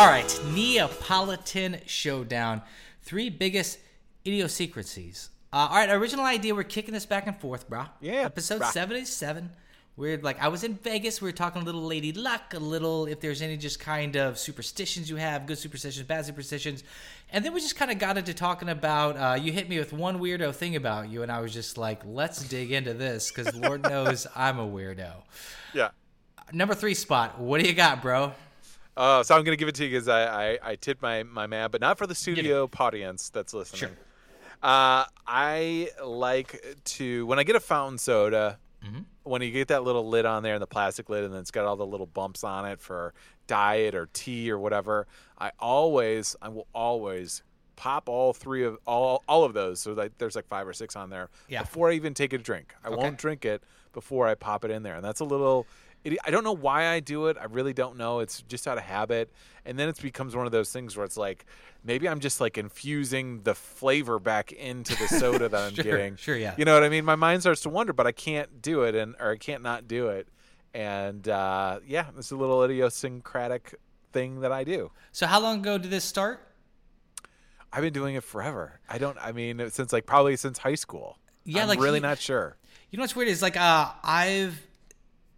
All 0.00 0.06
right, 0.06 0.40
Neapolitan 0.54 1.78
Showdown. 1.84 2.62
Three 3.02 3.28
biggest 3.28 3.78
idiosyncrasies. 4.26 5.28
Uh, 5.52 5.68
all 5.70 5.76
right, 5.76 5.90
original 5.90 6.24
idea. 6.24 6.54
We're 6.54 6.62
kicking 6.62 6.94
this 6.94 7.04
back 7.04 7.26
and 7.26 7.38
forth, 7.38 7.68
bro. 7.68 7.84
Yeah, 8.00 8.22
Episode 8.22 8.62
brah. 8.62 8.72
77. 8.72 9.50
We're 9.98 10.16
like, 10.16 10.40
I 10.42 10.48
was 10.48 10.64
in 10.64 10.72
Vegas. 10.76 11.20
We 11.20 11.28
were 11.28 11.32
talking 11.32 11.60
a 11.60 11.64
little 11.66 11.82
lady 11.82 12.14
luck, 12.14 12.54
a 12.54 12.58
little 12.58 13.04
if 13.08 13.20
there's 13.20 13.42
any 13.42 13.58
just 13.58 13.78
kind 13.78 14.16
of 14.16 14.38
superstitions 14.38 15.10
you 15.10 15.16
have, 15.16 15.44
good 15.44 15.58
superstitions, 15.58 16.06
bad 16.06 16.24
superstitions. 16.24 16.82
And 17.30 17.44
then 17.44 17.52
we 17.52 17.60
just 17.60 17.76
kind 17.76 17.90
of 17.90 17.98
got 17.98 18.16
into 18.16 18.32
talking 18.32 18.70
about, 18.70 19.18
uh, 19.18 19.34
you 19.34 19.52
hit 19.52 19.68
me 19.68 19.78
with 19.78 19.92
one 19.92 20.18
weirdo 20.18 20.54
thing 20.54 20.76
about 20.76 21.10
you. 21.10 21.22
And 21.22 21.30
I 21.30 21.42
was 21.42 21.52
just 21.52 21.76
like, 21.76 22.00
let's 22.06 22.42
dig 22.48 22.72
into 22.72 22.94
this 22.94 23.30
because 23.30 23.54
Lord 23.54 23.82
knows 23.90 24.26
I'm 24.34 24.60
a 24.60 24.66
weirdo. 24.66 25.12
yeah. 25.74 25.90
Number 26.54 26.74
three 26.74 26.94
spot. 26.94 27.38
What 27.38 27.60
do 27.60 27.68
you 27.68 27.74
got, 27.74 28.00
bro? 28.00 28.32
Uh, 28.96 29.22
so 29.22 29.34
I'm 29.34 29.44
going 29.44 29.56
to 29.56 29.60
give 29.60 29.68
it 29.68 29.74
to 29.76 29.84
you 29.84 29.90
because 29.90 30.08
I, 30.08 30.52
I, 30.52 30.58
I 30.62 30.76
tipped 30.76 31.00
my, 31.02 31.22
my 31.22 31.46
man, 31.46 31.70
but 31.70 31.80
not 31.80 31.96
for 31.98 32.06
the 32.06 32.14
studio 32.14 32.68
audience 32.78 33.30
that's 33.30 33.54
listening. 33.54 33.78
Sure. 33.80 33.90
Uh, 34.62 35.04
I 35.26 35.88
like 36.04 36.62
to, 36.84 37.24
when 37.26 37.38
I 37.38 37.44
get 37.44 37.56
a 37.56 37.60
fountain 37.60 37.98
soda, 37.98 38.58
Mm-hmm. 38.82 39.00
when 39.24 39.42
you 39.42 39.50
get 39.50 39.68
that 39.68 39.84
little 39.84 40.08
lid 40.08 40.24
on 40.24 40.42
there 40.42 40.54
and 40.54 40.62
the 40.62 40.66
plastic 40.66 41.10
lid 41.10 41.22
and 41.24 41.34
then 41.34 41.40
it's 41.42 41.50
got 41.50 41.66
all 41.66 41.76
the 41.76 41.84
little 41.84 42.06
bumps 42.06 42.42
on 42.44 42.64
it 42.64 42.80
for 42.80 43.12
diet 43.46 43.94
or 43.94 44.08
tea 44.14 44.50
or 44.50 44.58
whatever, 44.58 45.06
I 45.38 45.52
always, 45.58 46.34
I 46.40 46.48
will 46.48 46.66
always 46.74 47.42
pop 47.76 48.08
all 48.08 48.32
three 48.32 48.64
of 48.64 48.78
all 48.86 49.22
all 49.28 49.44
of 49.44 49.52
those. 49.52 49.80
So 49.80 49.92
like 49.92 50.16
there's 50.16 50.34
like 50.34 50.46
five 50.48 50.66
or 50.66 50.72
six 50.72 50.96
on 50.96 51.10
there 51.10 51.28
Yeah. 51.48 51.60
before 51.60 51.90
I 51.90 51.92
even 51.92 52.14
take 52.14 52.32
a 52.32 52.38
drink. 52.38 52.74
I 52.82 52.88
Okay. 52.88 52.96
won't 52.96 53.18
drink 53.18 53.44
it 53.44 53.62
before 53.92 54.26
I 54.26 54.34
pop 54.34 54.64
it 54.64 54.70
in 54.70 54.82
there, 54.82 54.94
and 54.96 55.04
that's 55.04 55.20
a 55.20 55.26
little. 55.26 55.66
It, 56.04 56.18
I 56.24 56.30
don't 56.30 56.44
know 56.44 56.54
why 56.56 56.86
I 56.88 57.00
do 57.00 57.26
it. 57.26 57.36
I 57.38 57.44
really 57.44 57.72
don't 57.74 57.96
know. 57.98 58.20
It's 58.20 58.40
just 58.42 58.66
out 58.66 58.78
of 58.78 58.84
habit, 58.84 59.30
and 59.66 59.78
then 59.78 59.88
it 59.88 60.00
becomes 60.00 60.34
one 60.34 60.46
of 60.46 60.52
those 60.52 60.72
things 60.72 60.96
where 60.96 61.04
it's 61.04 61.16
like 61.18 61.44
maybe 61.84 62.08
I'm 62.08 62.20
just 62.20 62.40
like 62.40 62.56
infusing 62.56 63.42
the 63.42 63.54
flavor 63.54 64.18
back 64.18 64.50
into 64.52 64.96
the 64.96 65.08
soda 65.18 65.48
that 65.48 65.60
I'm 65.62 65.74
Sure, 65.74 65.84
getting. 65.84 66.16
sure, 66.16 66.36
yeah. 66.36 66.54
You 66.56 66.64
know 66.64 66.72
what 66.74 66.84
I 66.84 66.88
mean? 66.88 67.04
My 67.04 67.16
mind 67.16 67.42
starts 67.42 67.60
to 67.62 67.68
wonder, 67.68 67.92
but 67.92 68.06
I 68.06 68.12
can't 68.12 68.62
do 68.62 68.82
it, 68.84 68.94
and 68.94 69.14
or 69.20 69.32
I 69.32 69.36
can't 69.36 69.62
not 69.62 69.86
do 69.88 70.08
it. 70.08 70.28
And 70.72 71.28
uh, 71.28 71.80
yeah, 71.86 72.06
it's 72.16 72.30
a 72.30 72.36
little 72.36 72.62
idiosyncratic 72.64 73.74
thing 74.12 74.40
that 74.40 74.52
I 74.52 74.64
do. 74.64 74.90
So, 75.12 75.26
how 75.26 75.40
long 75.40 75.58
ago 75.60 75.76
did 75.78 75.90
this 75.90 76.04
start? 76.04 76.40
I've 77.72 77.82
been 77.82 77.92
doing 77.92 78.14
it 78.16 78.24
forever. 78.24 78.80
I 78.88 78.98
don't. 78.98 79.16
I 79.20 79.32
mean, 79.32 79.68
since 79.70 79.92
like 79.92 80.06
probably 80.06 80.36
since 80.36 80.58
high 80.58 80.74
school. 80.74 81.18
Yeah, 81.44 81.62
I'm 81.62 81.68
like 81.68 81.80
really 81.80 81.98
you- 81.98 82.02
not 82.02 82.18
sure. 82.18 82.56
You 82.90 82.96
know 82.96 83.02
what's 83.02 83.14
weird 83.14 83.28
is 83.28 83.42
like 83.42 83.56
uh, 83.56 83.90
I've 84.02 84.60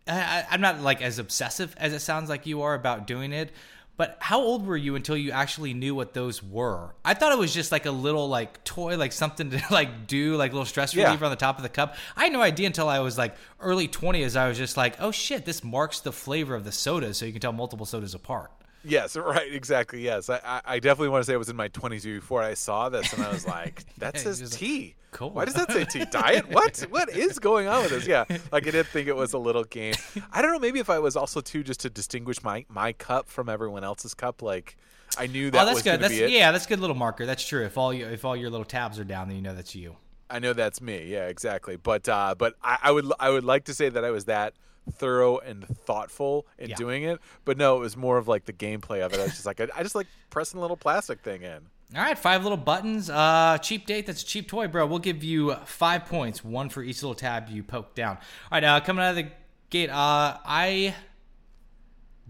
I, 0.09 0.21
I- 0.21 0.47
I'm 0.51 0.61
not 0.61 0.81
like 0.81 1.03
as 1.03 1.19
obsessive 1.19 1.75
as 1.79 1.93
it 1.93 2.01
sounds 2.01 2.29
like 2.29 2.47
you 2.47 2.62
are 2.62 2.75
about 2.75 3.07
doing 3.07 3.33
it. 3.33 3.51
But 3.99 4.17
how 4.21 4.41
old 4.41 4.67
were 4.67 4.77
you 4.77 4.97
until 4.97 5.19
you 5.19 5.33
actually 5.33 5.75
knew 5.75 5.95
what 5.95 6.15
those 6.15 6.43
were? 6.43 6.95
I 7.05 7.12
thought 7.12 7.31
it 7.33 7.38
was 7.38 7.53
just 7.53 7.71
like 7.71 7.85
a 7.85 7.91
little 7.91 8.27
like 8.27 8.65
toy, 8.65 8.97
like 8.97 9.12
something 9.12 9.51
to 9.51 9.62
like 9.71 10.07
do, 10.07 10.35
like 10.37 10.51
a 10.51 10.55
little 10.55 10.65
stress 10.67 10.95
Yeah. 10.95 11.05
reliever 11.05 11.27
on 11.27 11.31
the 11.31 11.37
top 11.37 11.59
of 11.59 11.62
the 11.62 11.69
cup. 11.69 11.97
I 12.17 12.25
had 12.25 12.33
no 12.33 12.41
idea 12.41 12.67
until 12.67 12.88
I 12.88 13.01
was 13.01 13.19
like 13.19 13.37
early 13.61 13.88
20s. 13.88 14.35
I 14.35 14.49
was 14.49 14.57
just 14.57 14.79
like, 14.79 14.97
oh 14.99 15.11
shit, 15.11 15.45
this 15.45 15.62
marks 15.62 16.01
the 16.01 16.11
flavor 16.11 16.55
of 16.55 16.65
the 16.65 16.73
soda, 16.73 17.12
so 17.12 17.27
you 17.27 17.33
can 17.33 17.43
tell 17.43 17.53
multiple 17.53 17.85
sodas 17.85 18.15
apart. 18.15 18.51
Yes, 18.85 19.16
right, 19.16 19.53
exactly. 19.53 20.03
Yes, 20.03 20.29
I, 20.29 20.61
I, 20.64 20.79
definitely 20.81 21.11
want 21.11 21.23
to 21.23 21.27
say 21.27 21.35
it 21.35 21.38
was 21.38 21.49
in 21.49 21.57
my 21.57 21.68
20s 21.68 22.03
before 22.03 22.42
I 22.42 22.55
saw 22.55 22.88
this, 22.88 23.12
and 23.12 23.23
I 23.23 23.33
was 23.33 23.47
like, 23.47 23.85
"That 23.99 24.18
says 24.18 24.40
like, 24.40 24.51
tea. 24.51 24.95
cool. 25.12 25.31
Why 25.31 25.45
does 25.45 25.55
that 25.55 25.71
say 25.71 25.85
tea? 25.85 26.05
Diet? 26.11 26.51
What? 26.51 26.81
What 26.90 27.11
is 27.11 27.38
going 27.38 27.68
on 27.68 27.83
with 27.83 27.90
this? 27.90 28.07
Yeah, 28.07 28.25
like 28.51 28.66
I 28.66 28.71
did 28.71 28.87
think 28.87 29.09
it 29.09 29.16
was 29.16 29.33
a 29.33 29.38
little 29.38 29.64
game. 29.64 29.95
I 30.33 30.42
don't 30.42 30.53
know. 30.53 30.59
Maybe 30.59 30.81
if 30.81 30.90
I 30.90 30.99
was 30.99 31.16
also 31.16 31.40
too 31.40 31.62
just 31.62 31.81
to 31.81 31.90
distinguish 31.90 32.42
my 32.42 32.64
my 32.68 32.92
cup 32.92 33.29
from 33.29 33.49
everyone 33.49 33.85
else's 33.85 34.14
cup, 34.14 34.42
like 34.42 34.77
I 35.16 35.27
knew 35.27 35.51
that 35.51 35.62
oh, 35.62 35.64
that's 35.66 35.75
was 35.77 35.83
good. 35.83 36.01
That's 36.01 36.14
yeah, 36.14 36.51
that's 36.53 36.66
a 36.66 36.68
good 36.68 36.81
little 36.81 36.97
marker. 36.97 37.27
That's 37.27 37.47
true. 37.47 37.64
If 37.64 37.79
all 37.79 37.92
you, 37.92 38.07
if 38.07 38.25
all 38.25 38.37
your 38.37 38.51
little 38.51 38.64
tabs 38.64 38.99
are 38.99 39.05
down, 39.05 39.29
then 39.29 39.37
you 39.37 39.42
know 39.42 39.55
that's 39.55 39.75
you. 39.75 39.97
I 40.31 40.38
know 40.38 40.55
that's 40.55 40.81
me. 40.81 41.07
Yeah, 41.07 41.27
exactly. 41.27 41.77
But 41.77 42.09
uh, 42.09 42.35
but 42.37 42.55
I, 42.62 42.79
I 42.85 42.90
would 42.90 43.12
I 43.21 43.31
would 43.31 43.45
like 43.45 43.64
to 43.64 43.75
say 43.75 43.88
that 43.90 44.05
I 44.05 44.11
was 44.11 44.25
that 44.25 44.55
thorough 44.90 45.38
and 45.38 45.66
thoughtful 45.66 46.47
in 46.59 46.71
Yeah. 46.71 46.77
doing 46.77 47.05
it. 47.05 47.21
But 47.45 47.57
no, 47.57 47.77
it 47.77 47.81
was 47.81 47.97
more 47.97 48.18
of 48.18 48.29
like 48.29 48.45
the 48.45 48.53
gameplay 48.53 49.05
of 49.05 49.12
it. 49.12 49.21
I 49.21 49.25
was 49.25 49.33
just 49.33 49.47
like 49.47 49.61
I, 49.61 49.68
I 49.77 49.83
just 49.83 49.95
like 49.95 50.07
pressing 50.31 50.59
a 50.59 50.61
little 50.61 50.77
plastic 50.77 51.21
thing 51.21 51.42
in. 51.42 51.61
All 51.95 52.03
right, 52.03 52.18
five 52.18 52.42
little 52.42 52.57
buttons. 52.57 53.11
Uh, 53.11 53.59
cheap 53.61 53.87
date. 53.87 54.07
That's 54.07 54.23
a 54.23 54.27
cheap 54.27 54.49
toy, 54.49 54.66
bro. 54.66 54.87
We'll 54.87 54.99
give 54.99 55.23
you 55.23 55.55
five 55.66 56.07
points, 56.07 56.42
one 56.42 56.71
for 56.71 56.83
each 56.83 57.03
little 57.03 57.14
tab 57.14 57.51
you 57.51 57.62
poke 57.62 57.95
down. 57.95 58.16
All 58.16 58.21
right, 58.53 58.64
uh, 58.64 58.81
coming 58.81 59.05
out 59.05 59.11
of 59.11 59.16
the 59.16 59.29
gate. 59.68 59.90
Uh, 59.90 60.38
I 60.45 60.95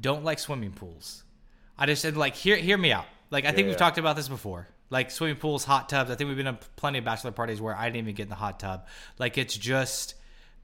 don't 0.00 0.24
like 0.24 0.38
swimming 0.40 0.72
pools. 0.72 1.22
I 1.78 1.86
just 1.86 2.02
said 2.02 2.16
like 2.16 2.34
hear 2.34 2.56
hear 2.56 2.76
me 2.76 2.92
out. 2.92 3.06
Like 3.30 3.44
I 3.44 3.52
think 3.52 3.66
we've 3.66 3.72
yeah. 3.74 3.78
talked 3.78 3.98
about 3.98 4.16
this 4.16 4.28
before. 4.28 4.66
Like 4.90 5.10
swimming 5.10 5.36
pools, 5.36 5.64
hot 5.64 5.88
tubs. 5.88 6.10
I 6.10 6.16
think 6.16 6.28
we've 6.28 6.36
been 6.36 6.48
in 6.48 6.58
plenty 6.76 6.98
of 6.98 7.04
bachelor 7.04 7.30
parties 7.30 7.60
where 7.60 7.74
I 7.74 7.84
didn't 7.86 7.98
even 7.98 8.14
get 8.14 8.24
in 8.24 8.28
the 8.28 8.34
hot 8.34 8.60
tub. 8.60 8.86
Like 9.18 9.38
it's 9.38 9.56
just 9.56 10.16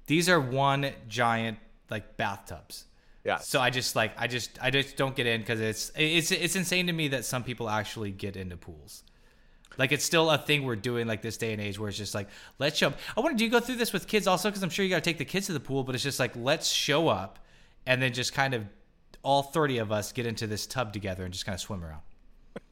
these 0.06 0.28
are 0.28 0.40
one 0.40 0.90
giant 1.08 1.58
like 1.90 2.16
bathtubs. 2.16 2.84
Yeah. 3.24 3.38
So 3.38 3.60
I 3.60 3.70
just 3.70 3.96
like 3.96 4.12
I 4.16 4.26
just 4.26 4.58
I 4.62 4.70
just 4.70 4.96
don't 4.96 5.14
get 5.14 5.26
in 5.26 5.40
because 5.40 5.60
it's 5.60 5.92
it's 5.96 6.30
it's 6.30 6.56
insane 6.56 6.86
to 6.86 6.92
me 6.92 7.08
that 7.08 7.24
some 7.24 7.42
people 7.42 7.68
actually 7.68 8.10
get 8.10 8.36
into 8.36 8.56
pools. 8.56 9.02
Like 9.76 9.92
it's 9.92 10.04
still 10.04 10.30
a 10.30 10.38
thing 10.38 10.64
we're 10.64 10.76
doing 10.76 11.06
like 11.06 11.22
this 11.22 11.36
day 11.36 11.52
and 11.52 11.60
age 11.60 11.78
where 11.78 11.88
it's 11.88 11.98
just 11.98 12.14
like 12.14 12.28
let's 12.58 12.78
show 12.78 12.88
up. 12.88 12.98
I 13.16 13.20
wonder 13.20 13.36
do 13.36 13.44
you 13.44 13.50
go 13.50 13.60
through 13.60 13.76
this 13.76 13.92
with 13.92 14.06
kids 14.06 14.26
also 14.26 14.48
because 14.48 14.62
I'm 14.62 14.70
sure 14.70 14.84
you 14.84 14.90
got 14.90 15.02
to 15.04 15.10
take 15.10 15.18
the 15.18 15.24
kids 15.24 15.46
to 15.46 15.52
the 15.52 15.60
pool, 15.60 15.84
but 15.84 15.94
it's 15.94 16.04
just 16.04 16.18
like 16.18 16.32
let's 16.36 16.68
show 16.68 17.08
up 17.08 17.38
and 17.86 18.00
then 18.00 18.12
just 18.12 18.32
kind 18.32 18.54
of 18.54 18.64
all 19.22 19.42
30 19.42 19.78
of 19.78 19.92
us 19.92 20.12
get 20.12 20.26
into 20.26 20.46
this 20.46 20.66
tub 20.66 20.92
together 20.92 21.24
and 21.24 21.32
just 21.32 21.44
kind 21.44 21.54
of 21.54 21.60
swim 21.60 21.84
around. 21.84 22.02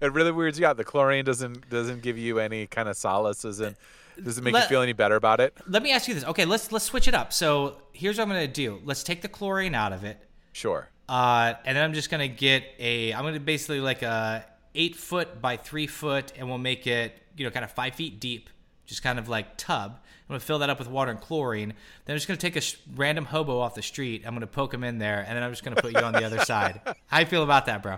It 0.01 0.13
really 0.13 0.33
weirds 0.33 0.59
you 0.59 0.67
out. 0.67 0.77
The 0.77 0.85
chlorine 0.85 1.25
doesn't 1.25 1.69
doesn't 1.69 2.03
give 2.03 2.19
you 2.19 2.39
any 2.39 2.67
kind 2.67 2.89
of 2.89 2.97
solace. 2.97 3.43
Doesn't 3.43 3.77
does 4.23 4.39
it 4.39 4.45
make 4.45 4.55
Let- 4.55 4.65
you 4.65 4.69
feel 4.69 4.83
any 4.83 4.93
better 4.93 5.17
about 5.17 5.41
it? 5.41 5.57
Let 5.67 5.83
me 5.83 5.93
ask 5.93 6.09
you 6.09 6.15
this. 6.15 6.25
Okay, 6.25 6.45
let's 6.45 6.71
let's 6.73 6.85
switch 6.85 7.09
it 7.09 7.15
up. 7.15 7.33
So 7.33 7.77
here's 7.93 8.19
what 8.19 8.23
I'm 8.25 8.29
gonna 8.29 8.47
do. 8.49 8.81
Let's 8.85 9.03
take 9.03 9.23
the 9.23 9.29
chlorine 9.29 9.75
out 9.75 9.93
of 9.93 10.05
it. 10.05 10.19
Sure. 10.53 10.89
Uh, 11.09 11.55
and 11.65 11.77
then 11.77 11.85
I'm 11.85 11.95
just 11.95 12.11
gonna 12.11 12.29
get 12.29 12.65
a. 12.79 13.13
I'm 13.13 13.25
gonna 13.25 13.41
basically 13.41 13.81
like 13.81 14.03
a 14.03 14.45
eight 14.75 14.97
foot 14.97 15.41
by 15.41 15.57
three 15.57 15.87
foot, 15.87 16.33
and 16.37 16.49
we'll 16.49 16.59
make 16.59 16.87
it 16.87 17.13
you 17.37 17.45
know 17.45 17.51
kind 17.51 17.65
of 17.65 17.71
five 17.73 17.95
feet 17.95 18.21
deep, 18.21 18.51
just 18.87 19.03
kind 19.03 19.19
of 19.19 19.29
like 19.29 19.57
tub. 19.57 19.93
I'm 20.29 20.35
gonna 20.35 20.41
fill 20.41 20.59
that 20.59 20.69
up 20.69 20.79
with 20.79 20.89
water 20.89 21.11
and 21.11 21.19
chlorine. 21.21 21.73
Then 22.05 22.13
I'm 22.15 22.17
just 22.17 22.29
gonna 22.29 22.37
take 22.37 22.57
a 22.57 22.61
sh- 22.61 22.77
random 22.95 23.25
hobo 23.25 23.59
off 23.61 23.75
the 23.75 23.81
street. 23.81 24.25
I'm 24.27 24.35
gonna 24.35 24.47
poke 24.47 24.75
him 24.75 24.85
in 24.85 24.99
there, 24.99 25.25
and 25.27 25.35
then 25.35 25.43
I'm 25.43 25.51
just 25.51 25.65
gonna 25.65 25.77
put 25.81 25.95
you 25.95 26.01
on 26.01 26.13
the 26.13 26.25
other 26.25 26.41
side. 26.45 26.83
How 27.07 27.21
you 27.21 27.27
feel 27.27 27.43
about 27.45 27.65
that, 27.67 27.83
bro? 27.83 27.97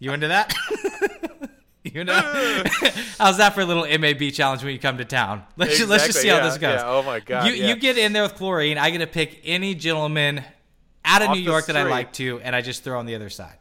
You 0.00 0.12
into 0.12 0.26
that? 0.28 0.52
you 1.94 2.04
know, 2.04 2.14
how's 3.18 3.38
that 3.38 3.54
for 3.54 3.60
a 3.60 3.64
little 3.64 3.86
MAB 3.98 4.32
challenge 4.32 4.62
when 4.62 4.72
you 4.72 4.78
come 4.78 4.98
to 4.98 5.04
town? 5.04 5.42
Let's 5.56 5.76
just, 5.78 5.88
let's 5.88 6.06
just 6.06 6.20
see 6.20 6.28
Exactly, 6.28 6.42
how 6.42 6.48
this 6.50 6.58
goes. 6.58 6.80
yeah. 6.80 6.88
Oh 6.90 7.02
my 7.02 7.20
God, 7.20 7.46
You 7.46 7.54
yeah. 7.54 7.68
you 7.68 7.76
get 7.76 7.98
in 7.98 8.12
there 8.12 8.22
with 8.22 8.34
chlorine. 8.34 8.78
I 8.78 8.90
get 8.90 8.98
to 8.98 9.06
pick 9.06 9.40
any 9.44 9.74
gentleman 9.74 10.42
out 11.04 11.22
of 11.22 11.28
Off 11.30 11.36
New 11.36 11.42
York 11.42 11.66
that 11.66 11.76
I 11.76 11.84
like 11.84 12.12
to, 12.14 12.40
and 12.40 12.54
I 12.54 12.60
just 12.60 12.84
throw 12.84 12.98
on 12.98 13.06
the 13.06 13.14
other 13.14 13.30
side. 13.30 13.56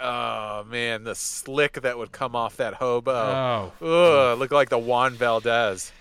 Oh 0.00 0.64
man, 0.68 1.04
the 1.04 1.14
slick 1.14 1.74
that 1.82 1.96
would 1.98 2.10
come 2.10 2.34
off 2.34 2.56
that 2.56 2.74
hobo. 2.74 3.12
Oh. 3.12 3.72
Ugh, 4.32 4.38
look 4.38 4.50
like 4.50 4.68
the 4.68 4.78
Juan 4.78 5.14
Valdez. 5.14 5.92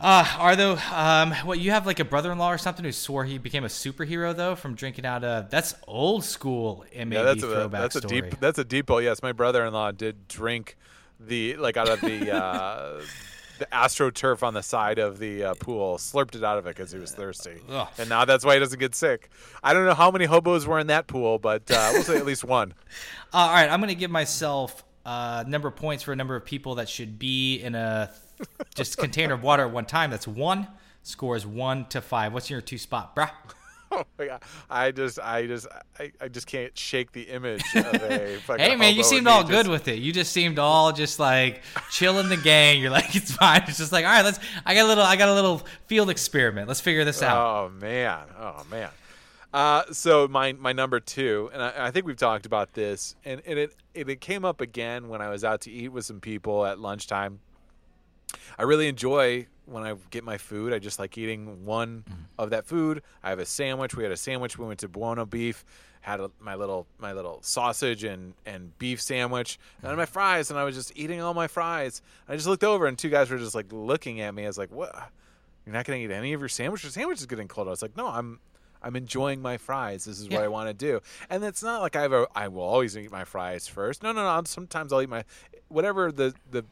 Uh, 0.00 0.24
are 0.38 0.54
though, 0.56 0.78
um, 0.92 1.32
what 1.44 1.58
you 1.58 1.72
have 1.72 1.84
like 1.84 1.98
a 2.00 2.04
brother-in-law 2.04 2.52
or 2.52 2.58
something 2.58 2.84
who 2.84 2.92
swore 2.92 3.24
he 3.24 3.36
became 3.36 3.64
a 3.64 3.68
superhero 3.68 4.34
though 4.34 4.54
from 4.54 4.74
drinking 4.76 5.04
out 5.04 5.24
of 5.24 5.50
that's 5.50 5.74
old 5.88 6.22
school 6.24 6.84
MAB 6.96 7.12
Yeah, 7.12 7.22
that's 7.24 7.42
a 7.42 7.46
throwback 7.48 7.80
that's 7.82 7.96
a 7.96 8.00
story. 8.00 8.20
deep 8.22 8.40
that's 8.40 8.58
a 8.58 8.64
deep 8.64 8.88
hole. 8.88 9.02
Yes, 9.02 9.22
my 9.22 9.32
brother-in-law 9.32 9.92
did 9.92 10.28
drink 10.28 10.76
the 11.20 11.56
like 11.56 11.76
out 11.76 11.88
of 11.88 12.00
the 12.00 12.34
uh, 12.34 13.00
the 13.58 13.66
astroturf 13.72 14.42
on 14.42 14.54
the 14.54 14.62
side 14.62 14.98
of 14.98 15.18
the 15.18 15.44
uh, 15.44 15.54
pool, 15.54 15.98
slurped 15.98 16.34
it 16.36 16.44
out 16.44 16.58
of 16.58 16.66
it 16.66 16.76
because 16.76 16.92
he 16.92 16.98
was 16.98 17.12
thirsty, 17.12 17.60
Ugh. 17.68 17.88
and 17.98 18.08
now 18.08 18.24
that's 18.24 18.44
why 18.44 18.54
he 18.54 18.60
doesn't 18.60 18.78
get 18.78 18.94
sick. 18.94 19.30
I 19.62 19.72
don't 19.72 19.84
know 19.84 19.94
how 19.94 20.10
many 20.10 20.26
hobos 20.26 20.66
were 20.66 20.78
in 20.78 20.86
that 20.88 21.06
pool, 21.08 21.38
but 21.38 21.68
uh, 21.70 21.90
we'll 21.92 22.02
say 22.04 22.16
at 22.16 22.26
least 22.26 22.44
one. 22.44 22.74
Uh, 23.30 23.36
all 23.36 23.52
right, 23.52 23.68
I'm 23.70 23.80
gonna 23.80 23.94
give 23.94 24.10
myself 24.10 24.84
a 25.04 25.44
number 25.46 25.68
of 25.68 25.76
points 25.76 26.02
for 26.02 26.12
a 26.12 26.16
number 26.16 26.34
of 26.34 26.46
people 26.46 26.76
that 26.76 26.88
should 26.88 27.18
be 27.18 27.58
in 27.58 27.74
a 27.74 28.10
just 28.74 28.96
container 28.96 29.34
of 29.34 29.42
water 29.42 29.64
at 29.64 29.70
one 29.70 29.84
time. 29.84 30.10
That's 30.10 30.26
one. 30.26 30.66
Scores 31.02 31.44
one 31.44 31.84
to 31.90 32.00
five. 32.00 32.32
What's 32.32 32.48
your 32.48 32.62
two 32.62 32.78
spot, 32.78 33.14
bruh? 33.14 33.30
Oh 33.92 34.04
my 34.18 34.26
God. 34.26 34.42
I 34.68 34.90
just, 34.90 35.18
I 35.18 35.46
just, 35.46 35.66
I, 35.98 36.12
I 36.20 36.28
just 36.28 36.46
can't 36.46 36.76
shake 36.76 37.12
the 37.12 37.22
image 37.22 37.62
of 37.74 37.86
a 37.94 38.36
fucking 38.44 38.62
Hey 38.64 38.76
man, 38.76 38.94
you 38.94 39.02
seemed 39.02 39.26
all 39.26 39.42
good 39.42 39.64
just- 39.64 39.70
with 39.70 39.88
it. 39.88 39.98
You 39.98 40.12
just 40.12 40.30
seemed 40.30 40.58
all 40.58 40.92
just 40.92 41.18
like 41.18 41.62
chilling 41.90 42.28
the 42.28 42.36
gang. 42.36 42.80
You're 42.82 42.90
like, 42.90 43.16
it's 43.16 43.32
fine. 43.32 43.62
It's 43.66 43.78
just 43.78 43.90
like, 43.92 44.04
all 44.04 44.10
right, 44.10 44.24
let's. 44.24 44.40
I 44.66 44.74
got 44.74 44.84
a 44.84 44.88
little. 44.88 45.04
I 45.04 45.16
got 45.16 45.30
a 45.30 45.34
little 45.34 45.62
field 45.86 46.10
experiment. 46.10 46.68
Let's 46.68 46.80
figure 46.82 47.04
this 47.04 47.22
out. 47.22 47.38
Oh 47.38 47.70
man, 47.70 48.20
oh 48.38 48.62
man. 48.70 48.90
Uh, 49.54 49.84
so 49.92 50.28
my 50.28 50.52
my 50.52 50.74
number 50.74 51.00
two, 51.00 51.48
and 51.54 51.62
I, 51.62 51.86
I 51.86 51.90
think 51.90 52.04
we've 52.04 52.16
talked 52.18 52.44
about 52.44 52.74
this, 52.74 53.16
and, 53.24 53.40
and 53.46 53.58
it, 53.58 53.74
it 53.94 54.08
it 54.08 54.20
came 54.20 54.44
up 54.44 54.60
again 54.60 55.08
when 55.08 55.22
I 55.22 55.30
was 55.30 55.44
out 55.44 55.62
to 55.62 55.70
eat 55.70 55.88
with 55.88 56.04
some 56.04 56.20
people 56.20 56.66
at 56.66 56.78
lunchtime. 56.78 57.40
I 58.58 58.64
really 58.64 58.88
enjoy 58.88 59.46
when 59.68 59.84
I 59.84 59.94
get 60.10 60.24
my 60.24 60.38
food. 60.38 60.72
I 60.72 60.78
just 60.78 60.98
like 60.98 61.16
eating 61.18 61.64
one 61.64 62.04
mm-hmm. 62.08 62.22
of 62.38 62.50
that 62.50 62.66
food. 62.66 63.02
I 63.22 63.30
have 63.30 63.38
a 63.38 63.46
sandwich. 63.46 63.94
We 63.94 64.02
had 64.02 64.12
a 64.12 64.16
sandwich. 64.16 64.58
We 64.58 64.66
went 64.66 64.80
to 64.80 64.88
Buona 64.88 65.26
Beef. 65.26 65.64
Had 66.00 66.20
a, 66.20 66.30
my 66.40 66.54
little 66.54 66.86
my 66.98 67.12
little 67.12 67.40
sausage 67.42 68.04
and, 68.04 68.32
and 68.46 68.76
beef 68.78 69.02
sandwich 69.02 69.58
and 69.82 69.96
my 69.96 70.06
fries, 70.06 70.48
and 70.48 70.58
I 70.58 70.62
was 70.62 70.76
just 70.76 70.92
eating 70.96 71.20
all 71.20 71.34
my 71.34 71.48
fries. 71.48 72.02
I 72.28 72.36
just 72.36 72.46
looked 72.46 72.62
over, 72.62 72.86
and 72.86 72.96
two 72.96 73.10
guys 73.10 73.28
were 73.30 73.36
just 73.36 73.54
like 73.54 73.72
looking 73.72 74.20
at 74.20 74.32
me. 74.32 74.44
I 74.44 74.46
was 74.46 74.56
like, 74.56 74.70
"What? 74.70 74.94
You're 75.66 75.74
not 75.74 75.84
going 75.84 75.98
to 75.98 76.04
eat 76.04 76.16
any 76.16 76.32
of 76.32 76.40
your 76.40 76.48
sandwich? 76.48 76.84
Your 76.84 76.92
sandwich 76.92 77.18
is 77.18 77.26
getting 77.26 77.48
cold." 77.48 77.66
I 77.66 77.70
was 77.70 77.82
like, 77.82 77.96
"No, 77.96 78.06
I'm 78.06 78.38
I'm 78.80 78.94
enjoying 78.94 79.42
my 79.42 79.56
fries. 79.56 80.04
This 80.04 80.20
is 80.20 80.28
what 80.28 80.40
I 80.40 80.48
want 80.48 80.68
to 80.68 80.72
do." 80.72 81.00
And 81.28 81.42
it's 81.42 81.64
not 81.64 81.82
like 81.82 81.96
I 81.96 82.02
have 82.02 82.12
a 82.12 82.28
I 82.34 82.46
will 82.46 82.62
always 82.62 82.96
eat 82.96 83.10
my 83.10 83.24
fries 83.24 83.66
first. 83.66 84.04
No, 84.04 84.12
no, 84.12 84.22
no. 84.22 84.42
Sometimes 84.44 84.92
I'll 84.92 85.02
eat 85.02 85.10
my 85.10 85.24
whatever 85.66 86.12
the 86.12 86.32
the 86.48 86.64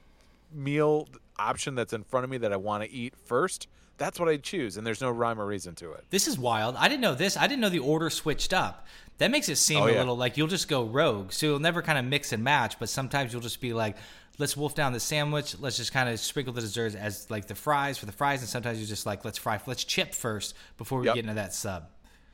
meal 0.53 1.09
option 1.39 1.75
that's 1.75 1.93
in 1.93 2.05
front 2.05 2.25
of 2.25 2.31
me 2.31 2.39
that 2.39 2.53
I 2.53 2.57
want 2.57 2.83
to 2.85 2.91
eat 2.91 3.15
first. 3.25 3.69
That's 3.99 4.21
what 4.21 4.29
I 4.29 4.37
choose, 4.37 4.77
and 4.77 4.87
there's 4.87 5.01
no 5.01 5.11
rhyme 5.11 5.41
or 5.41 5.47
reason 5.47 5.75
to 5.77 5.93
it. 5.93 6.05
This 6.11 6.29
is 6.29 6.39
wild. 6.39 6.77
I 6.77 6.87
didn't 6.89 7.01
know 7.01 7.15
this. 7.15 7.37
I 7.37 7.47
didn't 7.47 7.61
know 7.63 7.71
the 7.71 7.79
order 7.79 8.11
switched 8.11 8.53
up. 8.53 8.87
That 9.19 9.31
makes 9.31 9.49
it 9.49 9.57
seem 9.57 9.79
Oh, 9.83 9.87
a 9.87 9.93
yeah. 9.93 9.99
little 10.01 10.17
like 10.19 10.37
you'll 10.37 10.49
just 10.49 10.69
go 10.69 10.85
rogue. 10.85 11.33
So 11.33 11.47
you'll 11.47 11.59
never 11.61 11.81
kind 11.81 11.99
of 11.99 12.05
mix 12.05 12.33
and 12.33 12.45
match, 12.45 12.79
but 12.79 12.91
sometimes 12.91 13.33
you'll 13.33 13.41
just 13.41 13.63
be 13.63 13.73
like, 13.73 13.97
let's 14.39 14.55
wolf 14.55 14.75
down 14.75 14.93
the 14.93 15.01
sandwich. 15.01 15.59
Let's 15.59 15.79
just 15.79 15.93
kind 15.95 16.11
of 16.11 16.21
sprinkle 16.21 16.53
the 16.53 16.61
desserts 16.61 16.95
as 16.95 17.31
like 17.31 17.47
the 17.47 17.55
fries 17.55 17.97
for 17.97 18.05
the 18.05 18.13
fries. 18.13 18.41
And 18.43 18.49
sometimes 18.51 18.79
you're 18.79 18.87
just 18.87 19.07
like, 19.07 19.25
let's 19.25 19.39
fry, 19.39 19.59
let's 19.67 19.85
chip 19.85 20.15
first 20.15 20.55
before 20.77 21.01
we 21.01 21.07
Yep. 21.07 21.15
get 21.15 21.21
into 21.25 21.35
that 21.37 21.55
sub. 21.55 21.89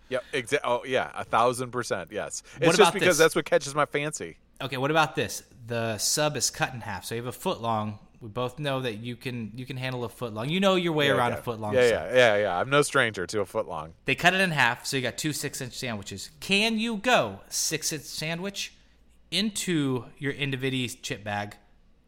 Yep. 0.09 0.25
Exa- 0.33 0.59
oh 0.65 0.83
yeah, 0.85 1.13
a 1.15 1.23
thousand 1.23 1.71
percent. 1.71 2.09
Yes. 2.11 2.43
It's 2.57 2.67
What 2.67 2.77
just 2.77 2.93
because 2.93 3.09
this? 3.11 3.19
that's 3.19 3.37
what 3.37 3.45
catches 3.45 3.73
my 3.77 3.87
fancy. 3.87 4.39
Okay, 4.61 4.77
what 4.79 4.91
about 4.91 5.15
this? 5.15 5.45
The 5.69 5.97
sub 5.99 6.37
is 6.37 6.51
cut 6.51 6.75
in 6.75 6.81
half. 6.81 7.05
So 7.05 7.15
you 7.15 7.21
have 7.21 7.29
a 7.29 7.39
foot 7.39 7.61
long. 7.63 8.01
We 8.23 8.29
both 8.29 8.61
know 8.61 8.81
that 8.83 8.99
you 8.99 9.17
can 9.17 9.51
you 9.57 9.67
can 9.67 9.77
handle 9.77 10.05
a 10.05 10.09
foot 10.09 10.33
long. 10.33 10.49
You 10.49 10.61
know 10.61 10.77
your 10.77 10.93
way 10.93 11.09
Yeah, 11.09 11.15
around 11.17 11.33
yeah. 11.33 11.39
a 11.39 11.43
foot 11.43 11.59
long. 11.61 11.75
Yeah, 11.75 11.89
yeah, 11.89 12.15
yeah, 12.15 12.37
yeah. 12.37 12.57
I'm 12.59 12.71
no 12.71 12.83
stranger 12.83 13.27
to 13.27 13.41
a 13.41 13.45
foot 13.45 13.67
long. 13.67 13.95
They 14.05 14.15
cut 14.15 14.33
it 14.33 14.41
in 14.41 14.53
half, 14.53 14.87
so 14.87 14.97
you 14.97 15.03
got 15.03 15.19
two 15.19 15.33
six 15.33 15.61
inch 15.61 15.73
sandwiches. 15.77 16.31
Can 16.39 16.79
you 16.79 16.99
go 16.99 17.41
six 17.49 17.93
inch 17.93 18.03
sandwich 18.05 18.75
into 19.33 20.05
your 20.19 20.33
Individi 20.33 21.01
chip 21.03 21.25
bag 21.25 21.57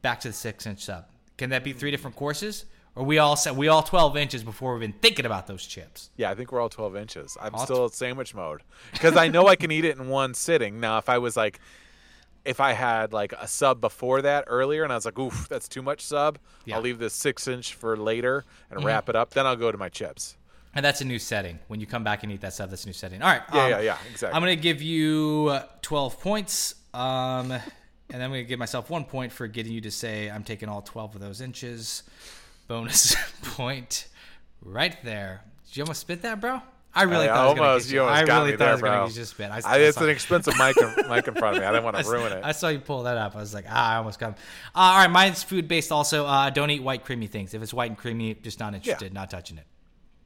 back 0.03 0.20
to 0.20 0.29
the 0.29 0.35
six 0.35 0.66
inch 0.66 0.85
sub? 0.85 1.07
Can 1.37 1.50
that 1.50 1.64
be 1.64 1.72
three 1.72 1.90
different 1.90 2.16
courses? 2.16 2.64
Or 2.96 3.03
we 3.05 3.18
all 3.18 3.35
set 3.35 3.57
we 3.57 3.66
all 3.66 3.83
twelve 3.83 4.16
inches 4.16 4.44
before 4.44 4.72
we've 4.74 4.81
been 4.88 5.00
thinking 5.00 5.27
about 5.27 5.48
those 5.48 5.66
chips. 5.66 6.11
Yeah, 6.16 6.31
I 6.31 6.37
think 6.37 6.53
we're 6.53 6.61
all 6.61 6.68
12 6.68 6.94
inches. 6.94 7.37
I'm 7.42 7.53
All 7.57 7.64
still 7.64 7.85
at 7.87 7.92
sandwich 7.92 8.37
mode 8.37 8.62
because 8.92 9.16
I 9.16 9.27
know 9.27 9.48
I 9.48 9.57
can 9.57 9.72
eat 9.72 9.85
it 9.85 9.98
in 9.98 10.07
one 10.07 10.33
sitting. 10.35 10.79
Now, 10.79 10.98
if 10.98 11.09
I 11.09 11.18
was 11.18 11.37
like, 11.37 11.59
if 12.44 12.61
I 12.61 12.72
had 12.72 13.12
like 13.12 13.33
a 13.33 13.48
sub 13.48 13.80
before 13.80 14.22
that 14.22 14.44
earlier, 14.46 14.85
and 14.85 14.92
I 14.92 14.96
was 14.96 15.04
like, 15.04 15.18
"Oof, 15.18 15.48
that's 15.48 15.68
too 15.68 15.83
much 15.83 16.00
sub," 16.02 16.38
Yeah. 16.64 16.76
I'll 16.76 16.83
leave 16.83 16.98
this 16.98 17.14
six 17.14 17.48
inch 17.48 17.74
for 17.74 17.96
later 17.96 18.44
and 18.70 18.78
Mm-hmm. 18.78 18.87
wrap 18.87 19.09
it 19.09 19.16
up. 19.16 19.30
Then 19.30 19.46
I'll 19.46 19.57
go 19.57 19.72
to 19.72 19.78
my 19.78 19.88
chips. 19.88 20.37
And 20.76 20.85
that's 20.85 21.00
a 21.00 21.04
new 21.04 21.18
setting. 21.20 21.61
When 21.68 21.78
you 21.80 21.87
come 21.87 22.02
back 22.02 22.22
and 22.24 22.33
eat 22.33 22.40
that 22.40 22.52
sub, 22.52 22.68
that's 22.70 22.83
a 22.85 22.88
new 22.88 22.92
setting. 22.92 23.22
All 23.22 23.28
right. 23.30 23.42
Yeah, 23.54 23.64
um, 23.64 23.70
yeah, 23.70 23.80
yeah, 23.80 23.98
exactly. 24.11 24.35
I'm 24.37 24.42
going 24.42 24.57
to 24.57 24.62
give 24.62 24.83
you 24.83 25.48
uh, 25.52 25.62
12 25.83 26.20
points. 26.20 26.74
Um, 26.92 27.52
and 27.52 27.62
then 28.09 28.22
I'm 28.22 28.30
going 28.30 28.44
to 28.44 28.48
give 28.48 28.59
myself 28.59 28.90
one 28.90 29.04
point 29.04 29.30
for 29.33 29.46
getting 29.46 29.72
you 29.72 29.80
to 29.83 29.90
say 29.92 30.28
I'm 30.28 30.42
taking 30.42 30.68
all 30.68 30.83
12 30.83 31.14
of 31.14 31.20
those 31.20 31.40
inches. 31.40 32.02
Bonus 32.66 33.14
point 33.42 34.09
right 34.62 34.96
there. 35.04 35.42
Did 35.68 35.76
you 35.76 35.83
almost 35.85 36.00
spit 36.00 36.22
that, 36.22 36.40
bro? 36.40 36.61
I 36.94 37.02
really 37.02 37.28
I 37.28 37.35
thought 37.35 37.37
I 37.37 37.46
was 37.48 37.54
gonna 37.57 37.68
almost, 37.68 37.90
you 37.90 38.00
almost 38.02 38.22
I 38.22 38.24
got 38.24 38.44
really 38.44 38.57
thought 38.57 38.62
I 38.62 38.64
there, 38.66 38.72
was 38.74 38.80
going 38.83 38.92
bro. 38.92 39.00
to 39.02 39.09
use 39.09 39.16
your 39.16 39.26
spit. 39.26 39.50
I, 39.50 39.61
I, 39.64 39.78
it's 39.78 39.96
an 39.96 40.09
expensive 40.09 40.54
mic 40.59 40.76
in, 40.76 40.94
mic 41.11 41.26
in 41.28 41.35
front 41.35 41.57
of 41.57 41.62
me. 41.62 41.66
I 41.66 41.72
didn't 41.72 41.85
want 41.85 41.96
to 41.96 42.04
ruin 42.11 42.33
it. 42.33 42.44
I 42.44 42.52
saw 42.52 42.68
you 42.68 42.78
pull 42.78 43.02
that 43.04 43.16
up. 43.16 43.35
I 43.35 43.40
was 43.40 43.52
like, 43.52 43.64
ah, 43.68 43.92
I 43.92 43.96
almost 43.96 44.18
got 44.20 44.28
him. 44.30 44.35
Uh, 44.74 44.78
all 44.78 44.98
right, 44.98 45.11
mine's 45.11 45.42
food 45.42 45.66
based 45.68 45.90
also. 45.90 46.24
Uh, 46.26 46.50
don't 46.50 46.70
eat 46.70 46.83
white 46.83 47.04
creamy 47.04 47.26
things. 47.26 47.52
If 47.54 47.62
it's 47.62 47.74
white 47.74 47.90
and 47.90 47.98
creamy, 47.98 48.35
just 48.35 48.61
not 48.61 48.74
interested, 48.74 49.12
not 49.12 49.30
touching 49.30 49.59
it. 49.59 49.66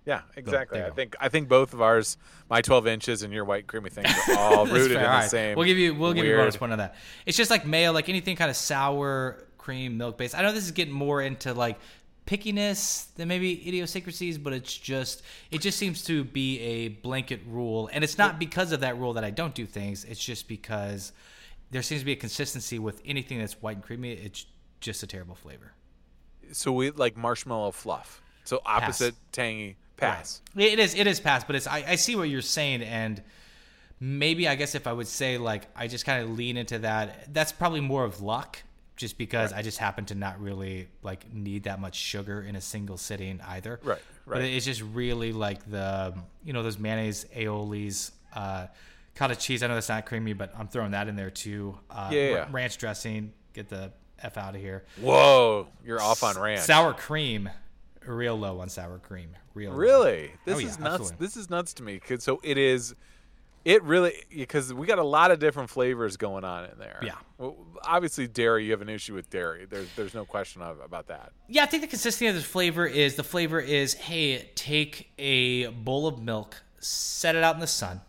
yeah, 0.05 0.23
exactly. 0.37 0.83
I 0.83 0.91
think 0.91 1.17
I 1.21 1.29
think 1.29 1.49
both 1.49 1.73
of 1.75 1.81
ours, 1.83 2.17
my 2.51 2.61
12 2.61 2.87
inches 2.87 3.23
and 3.23 3.33
your 3.33 3.45
white 3.45 3.67
creamy 3.67 3.91
things, 3.91 4.11
are 4.29 4.37
all 4.39 4.67
rooted 4.67 4.93
fair. 4.97 5.05
in 5.05 5.11
All 5.11 5.21
the 5.23 5.29
same. 5.29 5.57
We'll 5.57 5.67
give 5.67 5.79
you 5.79 5.95
we'll 5.95 6.13
give 6.13 6.25
you 6.25 6.35
a 6.35 6.39
bonus 6.39 6.57
point 6.57 6.73
on 6.73 6.79
that. 6.79 6.97
It's 7.27 7.37
just 7.37 7.51
like 7.51 7.67
mayo, 7.67 7.93
like 7.93 8.09
anything 8.09 8.37
kind 8.37 8.51
of 8.51 8.57
sour 8.57 9.45
cream 9.59 9.99
milk 9.99 10.17
based. 10.17 10.35
I 10.35 10.41
know 10.43 10.53
this 10.53 10.65
is 10.65 10.71
getting 10.71 10.95
more 10.95 11.21
into 11.21 11.53
like 11.53 11.79
pickiness 12.29 13.07
than 13.15 13.27
maybe 13.27 13.67
idiosyncrasies, 13.67 14.37
but 14.37 14.53
it's 14.53 14.77
just 14.77 15.23
it 15.51 15.63
just 15.63 15.79
seems 15.79 16.05
to 16.05 16.25
be 16.25 16.61
a 16.61 16.89
blanket 16.89 17.41
rule, 17.49 17.89
and 17.93 18.05
it's 18.05 18.19
not 18.19 18.39
because 18.39 18.71
of 18.71 18.81
that 18.81 18.99
rule 18.99 19.15
that 19.15 19.25
I 19.25 19.31
don't 19.31 19.55
do 19.55 19.65
things. 19.65 20.05
It's 20.05 20.23
just 20.23 20.47
because 20.47 21.13
there 21.71 21.83
seems 21.83 22.03
to 22.03 22.05
be 22.05 22.13
a 22.13 22.17
consistency 22.17 22.79
with 22.79 23.01
anything 23.05 23.39
that's 23.39 23.55
white 23.63 23.77
and 23.77 23.85
creamy. 23.85 24.13
It's 24.13 24.45
just 24.81 25.03
a 25.03 25.07
terrible 25.07 25.35
flavor. 25.35 25.73
So 26.53 26.71
we 26.73 26.91
like 26.91 27.17
marshmallow 27.17 27.73
fluff. 27.73 28.21
So 28.45 28.61
opposite 28.65 29.15
tangy 29.33 29.77
pass. 29.97 30.43
It 30.55 30.79
is. 30.79 30.95
It 30.95 31.07
is 31.07 31.21
past, 31.21 31.47
but 31.47 31.57
it's. 31.57 31.67
I, 31.67 31.85
I 31.89 31.95
see 31.97 32.15
what 32.15 32.29
you're 32.29 32.43
saying, 32.43 32.83
and 32.83 33.23
maybe 34.01 34.47
I 34.49 34.55
guess 34.55 34.75
if 34.75 34.87
I 34.87 34.93
would 34.93 35.09
say 35.09 35.39
like 35.39 35.67
I 35.75 35.89
just 35.89 36.05
kind 36.05 36.23
of 36.23 36.37
lean 36.37 36.59
into 36.59 36.81
that, 36.81 37.33
that's 37.33 37.53
probably 37.53 37.81
more 37.81 38.05
of 38.05 38.21
luck, 38.21 38.63
just 38.99 39.17
because 39.17 39.53
I 39.55 39.63
just 39.63 39.79
happen 39.79 40.05
to 40.07 40.15
not 40.15 40.39
really 40.41 40.89
like 41.03 41.33
need 41.33 41.63
that 41.63 41.81
much 41.81 41.95
sugar 41.95 42.43
in 42.43 42.55
a 42.57 42.61
single 42.61 42.99
sitting 42.99 43.41
either. 43.49 43.81
Right, 43.83 43.99
Right. 44.27 44.41
But 44.41 44.45
it's 44.45 44.67
just 44.67 44.83
really 44.83 45.33
like 45.33 45.71
the 45.71 46.15
you 46.45 46.53
know 46.53 46.63
those 46.63 46.79
mayonnaise 46.79 47.25
aiolis. 47.35 48.11
Uh, 48.35 48.67
cottage 49.15 49.39
cheese. 49.39 49.63
I 49.63 49.69
know 49.69 49.75
that's 49.75 49.89
not 49.89 50.05
creamy, 50.07 50.33
but 50.35 50.53
I'm 50.57 50.69
throwing 50.69 50.91
that 50.93 51.09
in 51.09 51.17
there 51.17 51.31
too. 51.31 51.79
Uh, 51.91 52.11
Yeah, 52.13 52.21
yeah. 52.31 52.49
Ranch 52.51 52.77
dressing. 52.77 53.33
Get 53.55 53.69
the 53.69 53.91
f 54.23 54.37
out 54.37 54.55
of 54.55 54.61
here. 54.61 54.85
Whoa, 55.01 55.69
you're 55.85 56.01
off 56.03 56.23
on 56.23 56.39
ranch. 56.39 56.61
Sour 56.61 56.93
cream, 56.93 57.49
real 58.05 58.37
low 58.39 58.61
on 58.61 58.69
sour 58.69 58.99
cream. 58.99 59.31
Real 59.55 59.71
low. 59.73 59.77
Really? 59.77 60.33
This 60.45 60.57
Oh, 60.57 60.59
yeah, 60.59 60.67
is 60.69 60.79
nuts. 60.79 60.95
absolutely. 60.95 61.27
This 61.27 61.37
is 61.37 61.51
nuts 61.51 61.73
to 61.75 61.83
me. 61.83 62.01
So 62.19 62.41
it 62.45 62.59
is. 62.59 62.95
It 63.69 63.83
really 63.83 64.15
because 64.35 64.73
we 64.73 64.87
got 64.87 64.99
a 64.99 65.05
lot 65.05 65.31
of 65.31 65.41
different 65.41 65.69
flavors 65.69 66.17
going 66.17 66.43
on 66.43 66.65
in 66.65 66.79
there. 66.79 67.01
Yeah. 67.03 67.17
Well, 67.37 67.55
obviously, 67.85 68.27
dairy. 68.27 68.65
You 68.65 68.71
have 68.71 68.81
an 68.81 68.89
issue 68.89 69.13
with 69.13 69.29
dairy. 69.29 69.67
There's 69.67 69.89
there's 69.95 70.15
no 70.15 70.25
question 70.25 70.63
of, 70.63 70.81
about 70.81 71.09
that. 71.09 71.33
Yeah, 71.49 71.65
I 71.65 71.67
think 71.67 71.83
the 71.83 71.87
consistency 71.87 72.29
of 72.29 72.35
this 72.35 72.47
flavor 72.47 72.87
is 72.87 73.17
the 73.17 73.25
flavor 73.25 73.61
is 73.61 73.93
hey, 73.93 74.51
take 74.55 75.11
a 75.19 75.67
bowl 75.67 76.07
of 76.07 76.19
milk, 76.19 76.63
set 76.79 77.37
it 77.37 77.45
out 77.45 77.57
in 77.57 77.61
the 77.61 77.67
sun, 77.67 78.01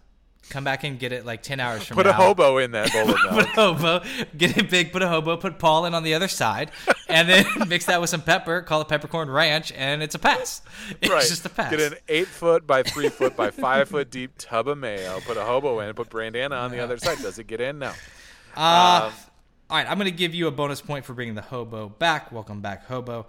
come 0.50 0.64
back 0.64 0.84
and 0.84 1.00
get 1.00 1.12
it 1.12 1.26
like 1.26 1.44
ten 1.44 1.60
hours 1.60 1.86
from 1.86 1.96
Put 1.96 2.06
now. 2.06 2.14
Put 2.14 2.22
a 2.22 2.26
hobo 2.26 2.58
in 2.58 2.72
that 2.72 2.92
bowl 2.92 3.10
of 3.10 3.16
put 3.30 3.46
a 3.46 3.50
hobo, 3.50 4.02
get 4.38 4.58
it 4.58 4.70
big, 4.70 4.92
put 4.92 5.02
a 5.02 5.08
hobo, 5.08 5.38
put 5.38 5.60
Paul 5.60 5.86
in 5.86 5.94
on 5.94 6.04
the 6.04 6.14
other 6.14 6.28
side, 6.28 6.72
and 7.08 7.30
then 7.30 7.46
mix 7.68 7.86
that 7.86 8.02
with 8.02 8.10
some 8.10 8.22
pepper, 8.22 8.62
call 8.62 8.82
it 8.82 8.88
peppercorn 8.88 9.30
ranch, 9.30 9.72
and 9.72 10.04
it's 10.04 10.16
a 10.16 10.20
pass. 10.20 10.62
It's 11.02 11.12
right. 11.12 11.22
just 11.22 11.46
a 11.46 11.50
pass. 11.50 11.70
Get 11.70 11.80
an 11.80 11.98
eight 12.08 12.28
foot 12.28 12.66
by 12.66 12.84
three 12.84 13.10
foot 13.10 13.36
by 13.36 13.52
five 13.52 13.90
foot 13.90 14.10
deep 14.10 14.32
tub 14.38 14.68
of 14.68 14.78
mayo. 14.78 15.20
Put 15.22 15.38
a 15.38 15.44
hobo 15.44 15.80
in. 15.80 15.94
Put 15.94 16.10
Brandana 16.10 16.60
on 16.60 16.72
the 16.72 16.80
other 16.80 16.98
side. 16.98 17.20
Does 17.20 17.38
it 17.38 17.48
get 17.48 17.62
in? 17.62 17.80
No. 17.80 17.92
Uh, 18.56 19.12
all 19.70 19.78
right, 19.78 19.88
I'm 19.88 19.98
going 19.98 20.12
to 20.12 20.18
give 20.18 20.34
you 20.34 20.48
a 20.48 20.52
bonus 20.52 20.82
point 20.82 21.06
for 21.06 21.14
bringing 21.14 21.36
the 21.36 21.44
hobo 21.44 21.90
back. 21.90 22.32
Welcome 22.32 22.62
back, 22.62 22.88
hobo. 22.88 23.28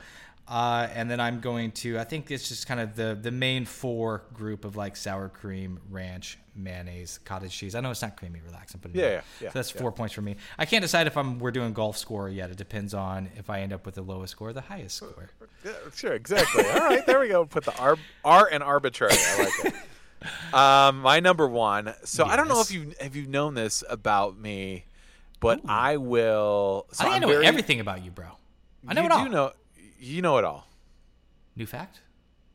Uh, 0.51 0.89
and 0.95 1.09
then 1.09 1.21
I'm 1.21 1.39
going 1.39 1.71
to. 1.73 1.97
I 2.01 2.03
think 2.05 2.29
it's 2.33 2.49
just 2.49 2.67
kind 2.67 2.81
of 2.81 2.97
the 2.97 3.17
the 3.21 3.31
main 3.31 3.65
four 3.65 4.25
group 4.35 4.65
of 4.65 4.75
like 4.77 4.97
sour 4.97 5.29
cream, 5.29 5.79
ranch, 5.89 6.39
mayonnaise, 6.57 7.21
cottage 7.25 7.57
cheese. 7.57 7.77
I 7.77 7.81
know 7.81 7.93
it's 7.93 8.03
not 8.03 8.17
creamy, 8.17 8.41
relax. 8.45 8.75
I'm 8.75 8.81
putting 8.81 8.99
Yeah, 8.99 9.07
yeah, 9.07 9.21
yeah, 9.41 9.49
So 9.51 9.59
that's 9.61 9.73
yeah. 9.73 9.81
four 9.81 9.93
points 9.93 10.13
for 10.13 10.23
me. 10.23 10.35
I 10.59 10.67
can't 10.67 10.83
decide 10.83 11.07
if 11.07 11.17
I'm 11.17 11.39
we're 11.39 11.53
doing 11.53 11.73
golf 11.73 11.97
score 11.97 12.29
yet. 12.29 12.51
It 12.51 12.57
depends 12.57 12.95
on 12.95 13.31
if 13.37 13.49
I 13.49 13.61
end 13.61 13.73
up 13.73 13.87
with 13.87 13.95
the 13.95 14.03
lowest 14.03 14.33
score 14.33 14.49
or 14.49 14.53
the 14.53 14.61
highest 14.63 14.97
score. 14.97 15.31
Yeah, 15.65 15.71
sure, 15.95 16.15
exactly. 16.15 16.65
All 16.65 16.81
right, 16.81 17.07
there 17.07 17.21
we 17.21 17.29
go. 17.29 17.45
Put 17.45 17.65
the 17.65 17.77
R, 17.79 17.97
R 18.25 18.49
and 18.51 18.63
arbitrary. 18.65 19.15
I 19.17 19.43
like 19.45 19.65
it. 19.67 19.75
Um, 20.53 21.01
my 21.01 21.21
number 21.21 21.47
one. 21.49 21.95
So 22.05 22.27
I 22.27 22.37
don't 22.37 22.47
know 22.49 22.61
if 22.61 22.71
Yes. 22.71 22.73
you 22.73 22.93
have 23.01 23.17
you 23.17 23.27
known 23.27 23.55
this 23.55 23.83
about 23.89 24.37
me, 24.39 24.85
but 25.41 25.61
I 25.67 25.97
will. 25.97 26.87
So 26.93 27.05
I 27.05 27.05
think 27.05 27.15
i 27.15 27.19
know 27.21 27.29
very- 27.29 27.47
everything 27.47 27.81
about 27.81 28.05
you, 28.05 28.11
bro. 28.11 28.27
I 28.87 28.93
know 28.93 29.01
you 29.01 29.07
it 29.07 29.13
all. 29.13 29.25
do 29.25 29.31
know. 29.31 29.53
You 30.01 30.23
know 30.23 30.39
it 30.39 30.45
all. 30.45 30.67
New 31.57 31.67
fact. 31.67 32.01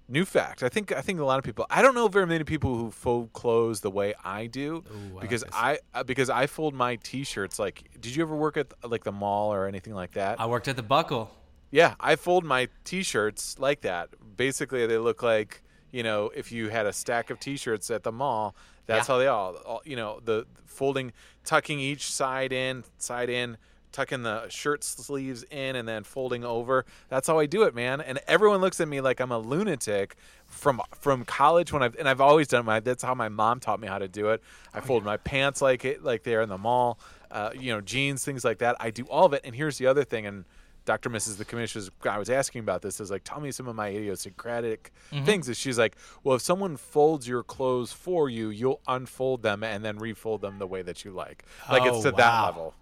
New 0.08 0.26
fact. 0.26 0.62
I 0.62 0.70
think 0.70 0.92
I 0.92 1.02
think 1.02 1.20
a 1.20 1.26
lot 1.26 1.40
of 1.40 1.44
people. 1.44 1.66
I 1.70 1.82
don't 1.82 1.96
know 1.96 2.08
very 2.08 2.28
many 2.28 2.44
people 2.44 2.76
who 2.76 2.92
fold 2.92 3.34
clothes 3.34 3.82
the 3.82 3.90
way 3.90 4.14
I 4.24 4.46
do 4.48 4.84
Ooh, 4.92 5.20
because 5.20 5.42
this. 5.42 5.50
I 5.54 5.80
uh, 5.94 6.04
because 6.04 6.30
I 6.30 6.46
fold 6.48 6.76
my 6.76 6.98
t-shirts. 6.98 7.58
Like, 7.58 7.90
did 8.00 8.16
you 8.16 8.24
ever 8.24 8.36
work 8.36 8.56
at 8.58 8.72
like 8.84 9.04
the 9.04 9.12
mall 9.12 9.52
or 9.54 9.68
anything 9.68 9.94
like 9.96 10.12
that? 10.12 10.40
I 10.40 10.46
worked 10.46 10.68
at 10.68 10.76
the 10.76 10.84
Buckle. 10.84 11.32
Yeah, 11.72 11.96
I 12.00 12.16
fold 12.16 12.46
my 12.46 12.70
t-shirts 12.84 13.58
like 13.58 13.82
that. 13.82 14.10
Basically, 14.38 14.86
they 14.86 15.00
look 15.00 15.24
like 15.24 15.64
you 15.92 16.04
know 16.04 16.32
if 16.36 16.52
you 16.52 16.70
had 16.70 16.86
a 16.86 16.94
stack 16.94 17.32
of 17.32 17.40
t-shirts 17.40 17.90
at 17.90 18.04
the 18.04 18.12
mall. 18.12 18.56
That's 18.86 19.08
Yeah. 19.10 19.14
how 19.16 19.20
they 19.20 19.28
all, 19.28 19.56
all. 19.66 19.82
You 19.86 19.96
know, 19.96 20.20
the 20.24 20.46
folding, 20.66 21.14
tucking 21.44 21.80
each 21.80 22.12
side 22.12 22.54
in, 22.54 22.84
side 23.00 23.32
in, 23.32 23.58
tucking 23.96 24.24
the 24.24 24.48
shirt 24.50 24.84
sleeves 24.84 25.44
in, 25.50 25.76
and 25.78 25.88
then 25.88 26.04
folding 26.04 26.44
over. 26.44 26.86
That's 27.08 27.28
how 27.28 27.40
I 27.40 27.46
do 27.46 27.64
it, 27.64 27.74
man. 27.74 28.02
And 28.02 28.20
everyone 28.28 28.60
looks 28.60 28.82
at 28.82 28.88
me 28.88 29.00
like 29.00 29.20
I'm 29.22 29.32
a 29.32 29.40
lunatic 29.40 30.16
from 30.46 30.82
from 31.00 31.24
college 31.24 31.72
when 31.72 31.82
I've 31.82 31.96
and 31.96 32.08
I've 32.10 32.22
always 32.22 32.48
done 32.48 32.66
my. 32.66 32.80
That's 32.82 33.04
how 33.04 33.16
my 33.16 33.30
mom 33.30 33.60
taught 33.60 33.80
me 33.80 33.88
how 33.88 34.00
to 34.00 34.08
do 34.08 34.30
it. 34.30 34.44
I 34.74 34.82
fold 34.82 35.04
my 35.06 35.18
pants 35.18 35.62
like 35.62 35.86
it, 35.86 36.04
like 36.04 36.24
they're 36.24 36.42
in 36.42 36.50
the 36.50 36.58
mall. 36.58 37.00
Uh, 37.32 37.52
you 37.58 37.74
know, 37.74 37.82
jeans, 37.82 38.24
things 38.24 38.44
like 38.46 38.60
that. 38.60 38.76
I 38.80 38.92
do 38.92 39.04
all 39.06 39.26
of 39.26 39.34
it. 39.34 39.42
And 39.44 39.56
here's 39.56 39.78
the 39.78 39.88
other 39.88 40.04
thing, 40.04 40.26
and 40.26 40.46
Dr. 40.86 41.10
Mrs. 41.10 41.38
the 41.38 41.46
commissioner's 41.46 41.90
I 42.04 42.20
was 42.20 42.30
asking 42.30 42.60
about 42.60 42.82
this 42.84 43.00
is 43.00 43.10
like 43.10 43.24
tell 43.24 43.40
me 43.42 43.52
some 43.52 43.68
of 43.68 43.76
my 43.76 43.88
idiosyncratic 43.90 44.92
Mm-hmm. 45.12 45.26
things 45.26 45.48
And 45.48 45.56
she's 45.58 45.78
like 45.80 45.96
well 46.24 46.36
if 46.36 46.42
someone 46.42 46.78
folds 46.78 47.28
your 47.28 47.44
clothes 47.44 47.92
for 47.92 48.30
you 48.30 48.50
you'll 48.50 48.82
unfold 48.88 49.42
them 49.44 49.64
and 49.64 49.84
then 49.86 49.98
refold 49.98 50.42
them 50.42 50.58
the 50.60 50.68
way 50.68 50.82
that 50.82 51.04
you 51.06 51.12
like 51.12 51.44
like 51.72 51.84
Oh, 51.84 51.96
it's 51.96 52.04
to 52.04 52.12
that 52.12 52.42
level 52.46 52.74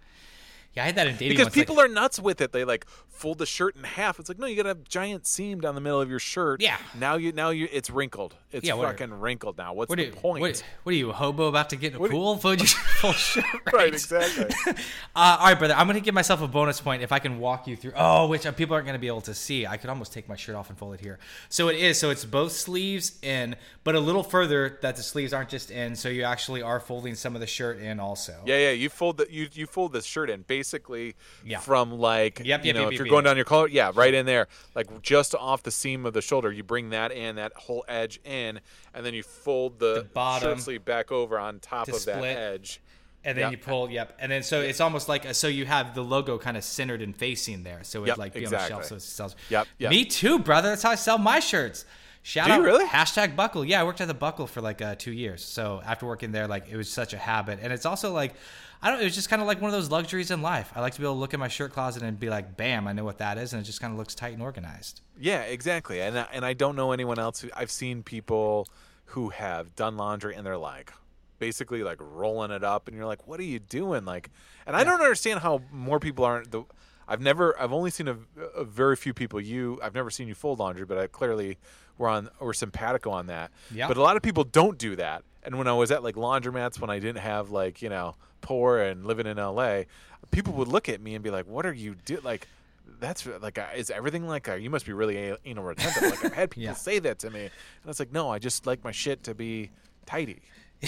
Yeah, 0.75 0.83
I 0.83 0.86
had 0.88 0.95
that 0.95 1.07
in 1.07 1.13
dating. 1.13 1.29
because 1.29 1.45
once, 1.45 1.55
like- 1.57 1.67
people 1.67 1.79
are 1.79 1.88
nuts 1.88 2.19
with 2.19 2.41
it 2.41 2.51
they 2.51 2.63
like 2.65 2.86
fold 3.13 3.38
the 3.38 3.45
shirt 3.45 3.76
in 3.76 3.84
half 3.84 4.19
it's 4.19 4.28
like 4.28 4.39
no 4.39 4.45
you 4.47 4.62
got 4.62 4.69
a 4.69 4.76
giant 4.89 5.26
seam 5.26 5.62
down 5.62 5.76
the 5.76 5.82
middle 5.82 6.02
of 6.02 6.10
your 6.10 6.19
shirt 6.19 6.62
Yeah. 6.62 6.78
now 6.99 7.15
you 7.15 7.32
now 7.32 7.52
you 7.52 7.69
it's 7.71 7.89
wrinkled 7.89 8.36
it's 8.52 8.65
Yeah, 8.67 8.73
what 8.73 8.86
are- 8.86 8.91
fucking 8.91 9.13
wrinkled 9.19 9.58
now 9.58 9.73
what's 9.73 9.89
What 9.89 9.97
the 9.99 10.06
you, 10.06 10.12
point 10.12 10.41
what, 10.41 10.63
what 10.84 10.91
are 10.91 10.95
you, 10.95 11.10
a 11.10 11.13
hobo 11.13 11.47
about 11.47 11.69
to 11.69 11.76
get 11.76 11.91
in 11.93 11.97
a 11.97 11.99
What 11.99 12.12
pool? 12.12 12.38
Fold 12.38 12.60
your 12.60 12.67
full 12.99 13.13
shirt, 13.13 13.45
right? 13.65 13.73
right 13.73 13.93
exactly 13.93 14.45
Uh, 15.15 15.38
all 15.39 15.45
right, 15.47 15.60
brother. 15.60 15.76
I'm 15.76 15.86
going 15.86 15.93
to 15.99 16.04
give 16.04 16.15
myself 16.15 16.41
a 16.41 16.47
bonus 16.47 16.82
point 16.82 17.04
if 17.04 17.12
I 17.12 17.19
can 17.19 17.38
walk 17.39 17.67
you 17.67 17.76
through. 17.76 17.91
Oh, 17.95 18.28
which 18.28 18.43
people 18.56 18.73
aren't 18.73 18.88
going 18.88 18.95
to 18.95 18.99
be 18.99 19.06
able 19.08 19.21
to 19.21 19.34
see. 19.36 19.67
I 19.67 19.78
could 19.78 19.91
almost 19.91 20.12
take 20.12 20.28
my 20.28 20.36
shirt 20.36 20.56
off 20.56 20.69
and 20.69 20.78
fold 20.78 20.95
it 20.95 21.02
here. 21.02 21.19
So 21.49 21.67
it 21.69 21.76
is. 21.78 21.99
So 21.99 22.10
it's 22.10 22.26
both 22.26 22.52
sleeves 22.52 23.19
in, 23.21 23.56
but 23.84 23.93
a 23.93 23.99
little 23.99 24.23
further 24.23 24.80
that 24.82 24.95
the 24.95 25.04
sleeves 25.04 25.32
aren't 25.32 25.49
just 25.49 25.69
in. 25.69 25.95
So 25.95 26.10
you 26.10 26.23
actually 26.23 26.63
are 26.63 26.80
folding 26.80 27.13
some 27.13 27.36
of 27.36 27.41
the 27.41 27.47
shirt 27.47 27.78
in 27.80 27.99
also. 27.99 28.36
Yeah, 28.45 28.58
yeah. 28.58 28.71
You 28.71 28.89
fold 28.89 29.17
the 29.17 29.28
you 29.32 29.47
you 29.54 29.67
fold 29.67 29.93
this 29.93 30.06
shirt 30.06 30.32
in 30.32 30.41
basically 30.47 31.15
Yeah. 31.45 31.60
from 31.60 31.91
like 31.99 32.41
Yep, 32.43 32.62
you 32.65 32.67
yep, 32.67 32.76
know 32.76 32.82
yep, 32.89 32.93
you're 33.05 33.11
going 33.11 33.23
down 33.23 33.35
your 33.35 33.45
collar, 33.45 33.67
yeah, 33.67 33.91
right 33.93 34.13
in 34.13 34.25
there, 34.25 34.47
like 34.75 35.01
just 35.01 35.35
off 35.35 35.63
the 35.63 35.71
seam 35.71 36.05
of 36.05 36.13
the 36.13 36.21
shoulder. 36.21 36.51
You 36.51 36.63
bring 36.63 36.89
that 36.91 37.11
in, 37.11 37.35
that 37.37 37.53
whole 37.53 37.83
edge 37.87 38.19
in, 38.23 38.59
and 38.93 39.05
then 39.05 39.13
you 39.13 39.23
fold 39.23 39.79
the, 39.79 39.95
The 39.95 40.03
bottom 40.03 40.55
shirt 40.57 40.63
sleeve 40.63 40.85
back 40.85 41.11
over 41.11 41.37
on 41.39 41.59
top 41.59 41.87
to 41.87 41.95
of 41.95 42.05
that 42.05 42.23
edge. 42.23 42.81
And 43.25 43.37
then 43.37 43.43
Yep. 43.43 43.51
you 43.51 43.57
pull, 43.57 43.89
yep. 43.89 44.17
And 44.19 44.29
then 44.29 44.43
so 44.43 44.59
it's 44.59 44.81
almost 44.81 45.07
like 45.07 45.33
so 45.33 45.47
you 45.47 45.65
have 45.65 45.95
the 45.95 46.03
logo 46.03 46.37
kind 46.37 46.57
of 46.57 46.63
centered 46.63 47.01
and 47.01 47.15
facing 47.15 47.63
there, 47.63 47.79
so 47.83 48.01
it's 48.01 48.09
Yep, 48.09 48.17
like 48.17 48.33
be 48.33 48.45
on 48.45 48.51
the 48.51 48.67
shelf, 48.67 48.85
so 48.85 48.95
it 48.95 49.01
sells. 49.01 49.35
Yep, 49.49 49.67
yep. 49.77 49.89
Me 49.89 50.03
too, 50.03 50.39
brother. 50.39 50.69
That's 50.69 50.83
how 50.83 50.91
I 50.91 50.95
sell 50.95 51.17
my 51.17 51.39
shirts. 51.39 51.85
Shout 52.25 52.47
Do 52.47 52.53
out, 52.53 52.61
really? 52.61 52.85
Hashtag 52.85 53.35
Buckle. 53.35 53.65
Yeah, 53.65 53.81
I 53.81 53.83
worked 53.83 53.99
at 54.01 54.07
the 54.07 54.13
Buckle 54.13 54.47
for 54.47 54.61
like 54.61 54.81
uh, 54.81 54.95
two 54.95 55.11
years. 55.11 55.43
So 55.43 55.81
after 55.85 56.05
working 56.05 56.31
there, 56.31 56.47
like 56.47 56.69
it 56.69 56.77
was 56.77 56.89
such 56.89 57.13
a 57.13 57.17
habit, 57.17 57.59
and 57.61 57.71
it's 57.73 57.85
also 57.85 58.13
like 58.13 58.33
I 58.84 58.91
don't. 58.91 59.00
It 59.00 59.06
was 59.06 59.15
just 59.15 59.30
kind 59.30 59.41
of 59.41 59.48
like 59.48 59.62
one 59.62 59.69
of 59.69 59.74
those 59.74 59.89
luxuries 59.89 60.30
in 60.30 60.41
life. 60.41 60.72
I 60.76 60.82
like 60.82 60.93
to 60.93 61.00
be 61.00 61.06
able 61.06 61.15
to 61.15 61.19
look 61.19 61.34
in 61.34 61.39
my 61.39 61.48
shirt 61.48 61.72
closet 61.72 62.04
and 62.04 62.19
be 62.19 62.30
like, 62.30 62.58
"Bam, 62.58 62.86
I 62.88 62.91
know 62.91 63.06
what 63.06 63.17
that 63.19 63.38
is," 63.38 63.54
and 63.54 63.62
it 63.62 63.65
just 63.65 63.80
kind 63.80 63.93
of 63.93 63.98
looks 63.98 64.13
tight 64.13 64.34
and 64.34 64.41
organized. 64.41 65.02
Yeah, 65.17 65.41
exactly. 65.43 66.02
And 66.02 66.19
I, 66.19 66.28
and 66.34 66.46
I 66.46 66.54
don't 66.54 66.76
know 66.76 66.91
anyone 66.91 67.17
else. 67.17 67.39
Who, 67.39 67.50
I've 67.56 67.72
seen 67.72 68.04
people 68.04 68.67
who 69.06 69.30
have 69.30 69.74
done 69.76 69.96
laundry 69.96 70.36
and 70.36 70.46
they're 70.46 70.58
like 70.58 70.91
basically 71.39 71.84
like 71.84 71.98
rolling 72.02 72.52
it 72.52 72.63
up, 72.63 72.88
and 72.88 72.98
you're 72.98 73.06
like, 73.06 73.26
what 73.26 73.39
are 73.39 73.43
you 73.43 73.60
doing? 73.60 74.04
Like, 74.04 74.30
and 74.67 74.76
I 74.76 74.84
don't 74.84 75.02
understand 75.02 75.39
how 75.39 75.62
more 75.72 76.00
people 76.00 76.26
aren't. 76.26 76.52
The 76.52 76.65
I've 77.08 77.22
never. 77.22 77.60
I've 77.60 77.74
only 77.74 77.89
seen 77.89 78.10
a, 78.10 78.17
a 78.56 78.65
very 78.65 78.96
few 78.98 79.13
people. 79.13 79.39
You. 79.39 79.80
I've 79.82 79.96
never 79.96 80.10
seen 80.10 80.28
you 80.28 80.36
fold 80.36 80.60
laundry, 80.60 80.86
but 80.86 80.98
I 80.98 81.08
clearly 81.08 81.58
we're 81.98 82.10
on 82.10 82.30
we're 82.39 82.54
simpatico 82.54 83.12
on 83.12 83.28
that. 83.28 83.52
Yeah. 83.74 83.88
But 83.88 83.98
a 83.98 84.02
lot 84.02 84.17
of 84.17 84.24
people 84.24 84.43
don't 84.43 84.78
do 84.78 84.96
that. 84.98 85.24
And 85.43 85.58
when 85.58 85.67
I 85.67 85.74
was 85.74 85.91
at 85.91 86.04
like 86.04 86.15
laundromats, 86.15 86.80
when 86.80 86.89
I 86.89 87.00
didn't 87.00 87.22
have 87.22 87.50
like 87.50 87.82
you 87.82 87.89
know 87.89 88.15
poor 88.43 88.77
and 88.77 89.08
living 89.08 89.25
in 89.25 89.38
LA, 89.38 89.84
people 90.29 90.53
would 90.53 90.67
look 90.67 90.88
at 90.88 91.01
me 91.01 91.15
and 91.15 91.23
be 91.23 91.32
like, 91.32 91.47
"What 91.47 91.65
are 91.65 91.73
you 91.73 91.95
do 92.06 92.19
like?" 92.23 92.47
That's 92.99 93.25
like, 93.41 93.58
is 93.75 93.89
everything 93.89 94.27
like? 94.27 94.47
Uh, 94.47 94.53
you 94.56 94.69
must 94.69 94.86
be 94.86 94.93
really 94.93 95.36
anal 95.45 95.63
retentive. 95.63 96.03
Like 96.03 96.23
I've 96.25 96.34
had 96.34 96.51
people 96.51 96.63
Yeah. 96.63 96.73
say 96.73 96.99
that 96.99 97.17
to 97.19 97.32
me, 97.32 97.41
and 97.45 97.51
it's 97.88 97.99
like, 97.99 98.12
no, 98.12 98.29
I 98.29 98.38
just 98.39 98.67
like 98.67 98.84
my 98.84 98.91
shit 98.91 99.23
to 99.23 99.34
be 99.34 99.71
tidy. 100.06 100.39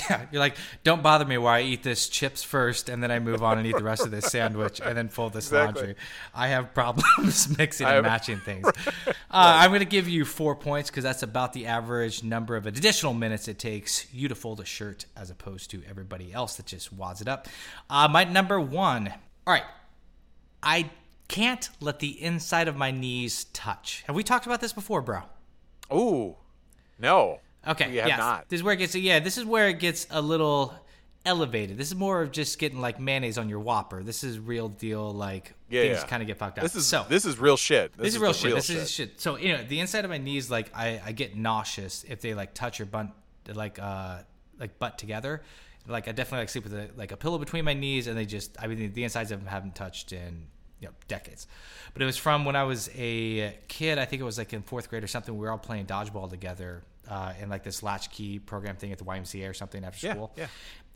Yeah, 0.09 0.25
you're 0.29 0.41
like, 0.41 0.57
don't 0.83 1.01
bother 1.01 1.23
me 1.23 1.37
while 1.37 1.53
I 1.53 1.61
eat 1.61 1.81
this 1.81 2.09
chips 2.09 2.43
first, 2.43 2.89
and 2.89 3.01
then 3.01 3.11
I 3.11 3.19
move 3.19 3.41
on 3.41 3.57
and 3.57 3.65
eat 3.65 3.77
the 3.77 3.83
rest 3.83 4.03
of 4.05 4.11
this 4.11 4.25
sandwich, 4.25 4.81
and 4.83 4.97
then 4.97 5.07
fold 5.07 5.31
this 5.31 5.45
Exactly. 5.47 5.81
laundry. 5.81 5.95
I 6.33 6.47
have 6.49 6.73
problems 6.73 7.47
mixing 7.57 7.87
and 7.87 8.03
matching 8.03 8.39
things. 8.45 8.67
Uh, 9.07 9.11
I'm 9.31 9.69
going 9.69 9.79
to 9.79 9.85
give 9.85 10.09
you 10.09 10.25
four 10.25 10.53
points 10.53 10.89
because 10.89 11.05
that's 11.05 11.23
about 11.23 11.53
the 11.53 11.67
average 11.67 12.23
number 12.23 12.57
of 12.57 12.65
additional 12.67 13.13
minutes 13.13 13.47
it 13.47 13.57
takes 13.57 14.13
you 14.13 14.27
to 14.27 14.35
fold 14.35 14.59
a 14.59 14.65
shirt, 14.65 15.05
as 15.15 15.29
opposed 15.29 15.71
to 15.71 15.81
everybody 15.89 16.33
else 16.33 16.57
that 16.57 16.65
just 16.65 16.91
wads 16.91 17.21
it 17.21 17.29
up. 17.29 17.47
Uh, 17.89 18.09
my 18.09 18.25
number 18.25 18.59
one. 18.59 19.07
All 19.47 19.53
right, 19.53 19.63
I 20.61 20.89
can't 21.29 21.69
let 21.79 21.99
the 21.99 22.21
inside 22.21 22.67
of 22.67 22.75
my 22.75 22.91
knees 22.91 23.45
touch. 23.53 24.03
Have 24.07 24.15
we 24.15 24.23
talked 24.23 24.45
about 24.45 24.59
this 24.59 24.73
before, 24.73 25.01
bro? 25.01 25.21
Ooh, 25.93 26.35
no. 26.99 27.39
Okay, 27.67 27.89
we 27.89 27.97
have 27.97 28.07
yes. 28.07 28.19
not. 28.19 28.49
This 28.49 28.59
is 28.59 28.63
where 28.63 28.73
it 28.73 28.77
gets. 28.77 28.95
Yeah, 28.95 29.19
this 29.19 29.37
is 29.37 29.45
where 29.45 29.69
it 29.69 29.79
gets 29.79 30.07
a 30.09 30.21
little 30.21 30.73
elevated. 31.25 31.77
This 31.77 31.87
is 31.87 31.95
more 31.95 32.21
of 32.21 32.31
just 32.31 32.59
getting 32.59 32.79
like 32.79 32.99
mayonnaise 32.99 33.37
on 33.37 33.49
your 33.49 33.59
Whopper. 33.59 34.03
This 34.03 34.23
is 34.23 34.39
real 34.39 34.69
deal. 34.69 35.11
Like 35.11 35.53
Yeah, 35.69 35.81
things 35.81 35.97
yeah. 35.99 36.07
kind 36.07 36.21
of 36.21 36.27
get 36.27 36.37
fucked 36.37 36.59
up. 36.59 36.63
This 36.63 36.75
is 36.75 36.85
so. 36.85 37.05
this 37.09 37.25
is 37.25 37.39
real 37.39 37.57
shit. 37.57 37.93
This, 37.93 38.05
this 38.05 38.15
is 38.15 38.19
real 38.19 38.31
the 38.31 38.37
shit. 38.37 38.55
this 38.55 38.69
is 38.69 38.91
shit. 38.91 39.19
So 39.19 39.37
you 39.37 39.53
know, 39.53 39.63
the 39.63 39.79
inside 39.79 40.05
of 40.05 40.11
my 40.11 40.17
knees, 40.17 40.51
like 40.51 40.71
I, 40.75 41.01
I 41.03 41.11
get 41.11 41.35
nauseous 41.35 42.05
if 42.07 42.21
they 42.21 42.33
like 42.33 42.53
touch 42.53 42.79
your 42.79 42.85
butt, 42.85 43.07
like 43.53 43.79
uh, 43.79 44.19
like 44.59 44.77
butt 44.79 44.97
together. 44.97 45.41
Like 45.87 46.07
I 46.07 46.11
definitely 46.11 46.39
like 46.39 46.49
sleep 46.49 46.63
with 46.63 46.73
a, 46.73 46.89
like 46.95 47.11
a 47.11 47.17
pillow 47.17 47.37
between 47.37 47.65
my 47.65 47.73
knees, 47.73 48.07
and 48.07 48.17
they 48.17 48.25
just, 48.25 48.55
I 48.59 48.65
mean, 48.67 48.91
the 48.93 49.03
insides 49.03 49.31
of 49.31 49.39
them 49.39 49.47
haven't 49.47 49.75
touched 49.75 50.13
in 50.13 50.47
you 50.79 50.87
know 50.87 50.93
decades. 51.07 51.47
But 51.93 52.01
it 52.01 52.05
was 52.05 52.17
from 52.17 52.45
when 52.45 52.55
I 52.55 52.63
was 52.63 52.89
a 52.95 53.57
kid. 53.67 53.97
I 53.97 54.05
think 54.05 54.21
it 54.21 54.25
was 54.25 54.37
like 54.37 54.53
in 54.53 54.61
fourth 54.61 54.89
grade 54.89 55.03
or 55.03 55.07
something. 55.07 55.35
We 55.35 55.41
were 55.41 55.51
all 55.51 55.57
playing 55.57 55.85
dodgeball 55.85 56.29
together 56.29 56.83
uh, 57.09 57.33
in 57.41 57.49
like 57.49 57.63
this 57.63 57.83
latchkey 57.83 58.39
program 58.39 58.75
thing 58.75 58.91
at 58.91 58.97
the 58.97 59.03
YMCA 59.05 59.49
or 59.49 59.53
something 59.53 59.83
after 59.83 60.07
Yeah, 60.07 60.13
school. 60.13 60.33
yeah. 60.35 60.47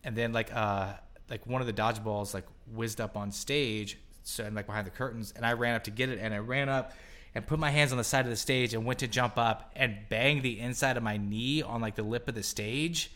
And 0.03 0.16
then 0.16 0.32
like 0.34 0.53
uh 0.55 0.93
like 1.30 1.45
one 1.45 1.62
of 1.62 1.68
the 1.68 1.74
dodgeballs 1.74 2.34
like 2.34 2.45
whizzed 2.74 2.99
up 3.01 3.16
on 3.18 3.32
stage, 3.32 3.97
so 4.24 4.43
and 4.43 4.55
like 4.55 4.66
behind 4.66 4.88
the 4.88 4.91
curtains, 4.91 5.34
and 5.36 5.45
I 5.45 5.53
ran 5.53 5.76
up 5.76 5.84
to 5.86 5.91
get 5.91 6.10
it, 6.10 6.20
and 6.20 6.34
I 6.34 6.38
ran 6.39 6.70
up 6.70 6.93
and 7.36 7.45
put 7.45 7.60
my 7.60 7.70
hands 7.70 7.91
on 7.91 7.97
the 7.99 8.03
side 8.03 8.26
of 8.26 8.32
the 8.32 8.36
stage 8.36 8.74
and 8.74 8.86
went 8.86 8.99
to 8.99 9.07
jump 9.07 9.38
up 9.38 9.72
and 9.76 9.97
bang 10.10 10.41
the 10.41 10.60
inside 10.60 10.97
of 10.97 11.03
my 11.03 11.18
knee 11.18 11.62
on 11.62 11.82
like 11.82 11.95
the 11.95 12.01
lip 12.03 12.28
of 12.28 12.34
the 12.36 12.41
stage, 12.43 13.12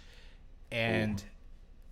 and 0.72 1.24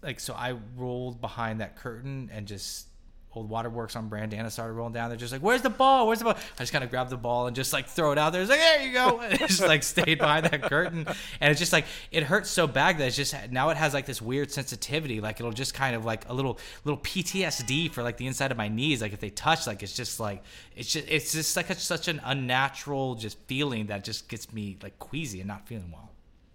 like 0.03 0.19
so 0.19 0.33
I 0.33 0.55
rolled 0.75 1.21
behind 1.21 1.61
that 1.61 1.75
curtain 1.75 2.29
and 2.33 2.47
just 2.47 2.87
old 3.33 3.49
waterworks 3.49 3.95
on 3.95 4.09
Brandana 4.09 4.51
started 4.51 4.73
rolling 4.73 4.93
down. 4.93 5.09
They're 5.09 5.17
just 5.17 5.31
like, 5.31 5.41
"Where's 5.41 5.61
the 5.61 5.69
ball? 5.69 6.07
Where's 6.07 6.19
the 6.19 6.25
ball?" 6.25 6.35
I 6.57 6.61
just 6.61 6.71
kind 6.71 6.83
of 6.83 6.89
grabbed 6.89 7.09
the 7.09 7.17
ball 7.17 7.47
and 7.47 7.55
just 7.55 7.73
like 7.73 7.87
throw 7.87 8.11
it 8.11 8.17
out 8.17 8.33
there. 8.33 8.41
It's 8.41 8.49
like, 8.49 8.59
"There 8.59 8.85
you 8.85 8.93
go!" 8.93 9.19
And 9.31 9.33
it 9.33 9.39
just 9.39 9.61
like 9.61 9.83
stayed 9.83 10.17
behind 10.17 10.45
that 10.45 10.63
curtain, 10.63 11.07
and 11.39 11.51
it's 11.51 11.59
just 11.59 11.73
like 11.73 11.85
it 12.11 12.23
hurts 12.23 12.49
so 12.49 12.67
bad 12.67 12.97
that 12.97 13.07
it's 13.07 13.15
just 13.15 13.35
now 13.49 13.69
it 13.69 13.77
has 13.77 13.93
like 13.93 14.05
this 14.05 14.21
weird 14.21 14.51
sensitivity. 14.51 15.21
Like 15.21 15.39
it'll 15.39 15.51
just 15.51 15.73
kind 15.73 15.95
of 15.95 16.05
like 16.05 16.27
a 16.29 16.33
little 16.33 16.59
little 16.83 16.99
PTSD 16.99 17.91
for 17.91 18.03
like 18.03 18.17
the 18.17 18.27
inside 18.27 18.51
of 18.51 18.57
my 18.57 18.67
knees. 18.67 19.01
Like 19.01 19.13
if 19.13 19.19
they 19.19 19.29
touch, 19.29 19.67
like 19.67 19.83
it's 19.83 19.95
just 19.95 20.19
like 20.19 20.43
it's 20.75 20.91
just 20.91 21.07
it's 21.09 21.31
just 21.31 21.55
like 21.55 21.69
a, 21.69 21.75
such 21.75 22.07
an 22.07 22.21
unnatural 22.23 23.15
just 23.15 23.37
feeling 23.47 23.87
that 23.87 24.03
just 24.03 24.27
gets 24.27 24.51
me 24.51 24.77
like 24.81 24.99
queasy 24.99 25.39
and 25.39 25.47
not 25.47 25.67
feeling 25.67 25.91
well. 25.91 26.10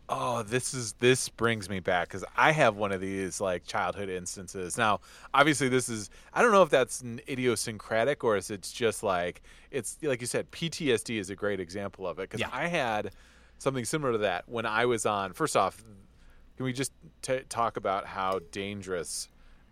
Oh, 0.08 0.42
this 0.44 0.72
is 0.72 0.92
this 0.94 1.28
brings 1.28 1.68
me 1.68 1.80
back 1.80 2.08
because 2.08 2.24
I 2.36 2.52
have 2.52 2.76
one 2.76 2.92
of 2.92 3.00
these 3.00 3.40
like 3.40 3.66
childhood 3.66 4.08
instances. 4.08 4.78
Now, 4.78 5.00
obviously, 5.34 5.68
this 5.68 5.88
is 5.88 6.10
I 6.32 6.42
don't 6.42 6.52
know 6.52 6.62
if 6.62 6.70
that's 6.70 7.00
an 7.00 7.20
idiosyncratic 7.28 8.22
or 8.22 8.36
if 8.36 8.50
it's 8.50 8.70
just 8.70 9.02
like 9.02 9.42
it's 9.72 9.98
like 10.02 10.20
you 10.20 10.26
said, 10.28 10.50
PTSD 10.52 11.18
is 11.18 11.30
a 11.30 11.34
great 11.34 11.58
example 11.58 12.06
of 12.06 12.18
it 12.20 12.22
because 12.30 12.40
Yeah. 12.40 12.50
I 12.52 12.68
had 12.68 13.10
something 13.58 13.84
similar 13.84 14.12
to 14.12 14.18
that 14.18 14.48
when 14.48 14.64
I 14.64 14.86
was 14.86 15.06
on. 15.06 15.32
First 15.32 15.56
off, 15.56 15.82
can 16.56 16.64
we 16.64 16.72
just 16.72 16.92
t- 17.22 17.40
talk 17.48 17.76
about 17.76 18.06
how 18.06 18.38
dangerous 18.52 19.28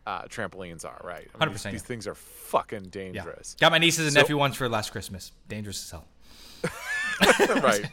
uh, 0.07 0.23
trampolines 0.25 0.85
are? 0.85 1.01
Right, 1.05 1.29
I 1.39 1.47
mean, 1.47 1.55
100%, 1.55 1.63
These, 1.63 1.73
these 1.73 1.83
things 1.83 2.07
are 2.09 2.15
fucking 2.17 2.87
Yeah, 2.87 2.91
dangerous. 2.91 3.57
got 3.61 3.71
my 3.71 3.79
nieces 3.79 4.07
and 4.07 4.13
So- 4.15 4.21
nephew 4.21 4.37
ones 4.37 4.57
for 4.57 4.69
last 4.69 4.91
Christmas. 4.91 5.31
Dangerous 5.49 5.83
as 5.85 5.91
hell. 5.93 7.61
right. 7.63 7.87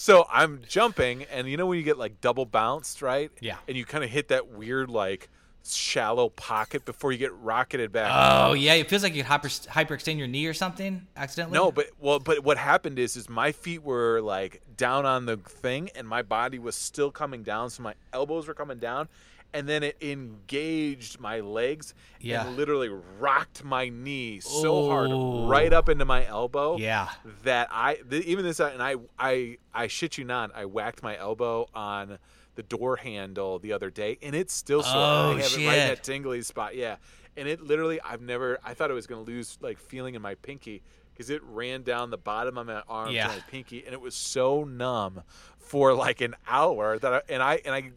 So 0.00 0.24
I'm 0.30 0.62
jumping, 0.68 1.24
and 1.24 1.48
you 1.48 1.56
know 1.56 1.66
when 1.66 1.76
you 1.76 1.84
get 1.84 1.98
like 1.98 2.20
double 2.20 2.46
bounced, 2.46 3.02
right? 3.02 3.32
Yeah. 3.40 3.56
And 3.66 3.76
you 3.76 3.84
kind 3.84 4.04
of 4.04 4.10
hit 4.10 4.28
that 4.28 4.48
weird 4.48 4.90
like 4.90 5.28
shallow 5.66 6.28
pocket 6.28 6.84
before 6.84 7.10
you 7.10 7.18
get 7.18 7.34
rocketed 7.34 7.90
back. 7.90 8.10
Oh 8.14 8.52
yeah, 8.52 8.74
it 8.74 8.88
feels 8.88 9.02
like 9.02 9.16
you 9.16 9.24
hyper 9.24 9.48
hyperextend 9.48 10.16
your 10.16 10.28
knee 10.28 10.46
or 10.46 10.54
something 10.54 11.04
accidentally. 11.16 11.58
no, 11.58 11.72
but 11.72 11.90
well, 11.98 12.20
but 12.20 12.44
what 12.44 12.58
happened 12.58 13.00
is, 13.00 13.16
is 13.16 13.28
my 13.28 13.50
feet 13.50 13.82
were 13.82 14.20
like 14.20 14.62
down 14.76 15.04
on 15.04 15.26
the 15.26 15.36
thing, 15.36 15.90
and 15.96 16.06
my 16.08 16.22
body 16.22 16.60
was 16.60 16.76
still 16.76 17.10
coming 17.10 17.42
down, 17.42 17.68
so 17.68 17.82
my 17.82 17.94
elbows 18.12 18.46
were 18.46 18.54
coming 18.54 18.78
down, 18.78 19.08
and 19.54 19.68
then 19.68 19.82
it 19.82 19.96
engaged 20.02 21.20
my 21.20 21.40
legs 21.40 21.94
Yeah. 22.20 22.46
and 22.46 22.56
literally 22.56 22.90
rocked 23.18 23.64
my 23.64 23.88
knee 23.88 24.40
so 24.40 24.88
hard 24.88 25.10
Oh. 25.10 25.46
right 25.48 25.72
up 25.72 25.88
into 25.88 26.04
my 26.04 26.26
elbow. 26.26 26.76
Yeah. 26.76 27.08
that 27.44 27.68
I 27.70 27.96
th- 28.08 28.24
even 28.24 28.44
this 28.44 28.60
and 28.60 28.82
I 28.82 28.96
I 29.18 29.58
I 29.74 29.86
shit 29.86 30.18
you 30.18 30.24
not 30.24 30.54
I 30.54 30.64
whacked 30.64 31.02
my 31.02 31.16
elbow 31.16 31.68
on 31.74 32.18
the 32.54 32.62
door 32.62 32.96
handle 32.96 33.58
the 33.58 33.72
other 33.72 33.90
day 33.90 34.18
and 34.22 34.34
it's 34.34 34.52
still 34.52 34.82
sore. 34.82 34.92
Oh, 34.96 35.32
I 35.36 35.40
have 35.40 35.52
it 35.52 35.66
right 35.66 35.78
in 35.78 35.88
that 35.88 36.02
tingly 36.04 36.42
spot. 36.42 36.74
Yeah, 36.74 36.96
and 37.36 37.46
it 37.48 37.60
literally 37.60 38.00
I've 38.00 38.20
never 38.22 38.58
I 38.64 38.74
thought 38.74 38.90
I 38.90 38.94
was 38.94 39.06
gonna 39.06 39.22
lose 39.22 39.58
like 39.60 39.78
feeling 39.78 40.14
in 40.14 40.22
my 40.22 40.34
pinky 40.36 40.82
because 41.12 41.30
it 41.30 41.42
ran 41.44 41.82
down 41.82 42.10
the 42.10 42.18
bottom 42.18 42.58
of 42.58 42.66
my 42.66 42.82
arm 42.88 43.10
Yeah. 43.10 43.28
to 43.28 43.32
my 43.34 43.40
pinky 43.50 43.84
and 43.84 43.92
it 43.92 44.00
was 44.00 44.14
so 44.14 44.64
numb 44.64 45.22
for 45.58 45.92
like 45.94 46.20
an 46.20 46.34
hour 46.48 46.98
that 46.98 47.12
I, 47.12 47.22
and 47.28 47.42
I 47.42 47.60
and 47.64 47.74
I 47.74 47.90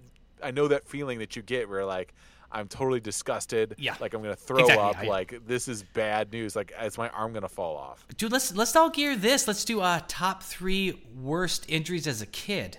I 0.43 0.51
know 0.51 0.67
that 0.67 0.87
feeling 0.87 1.19
that 1.19 1.35
you 1.35 1.41
get 1.41 1.69
where 1.69 1.85
like. 1.85 2.13
I'm 2.53 2.67
totally 2.67 2.99
disgusted. 2.99 3.75
Yeah. 3.77 3.95
Like 4.01 4.13
I'm 4.13 4.21
gonna 4.21 4.35
throw 4.35 4.57
Exactly, 4.59 4.83
up. 4.83 4.95
yeah, 4.97 5.03
yeah. 5.03 5.09
Like 5.09 5.47
this 5.47 5.69
is 5.69 5.83
bad 5.83 6.33
news. 6.33 6.53
Like 6.53 6.73
is 6.83 6.97
my 6.97 7.07
arm 7.11 7.31
gonna 7.31 7.47
fall 7.47 7.77
off? 7.77 8.05
Dude, 8.17 8.29
let's 8.33 8.53
let's 8.53 8.75
all 8.75 8.89
gear 8.89 9.15
this. 9.15 9.47
Let's 9.47 9.63
do 9.63 9.79
uh 9.79 10.01
top 10.09 10.43
three 10.43 11.01
worst 11.17 11.65
injuries 11.69 12.07
as 12.07 12.21
a 12.21 12.25
kid. 12.25 12.77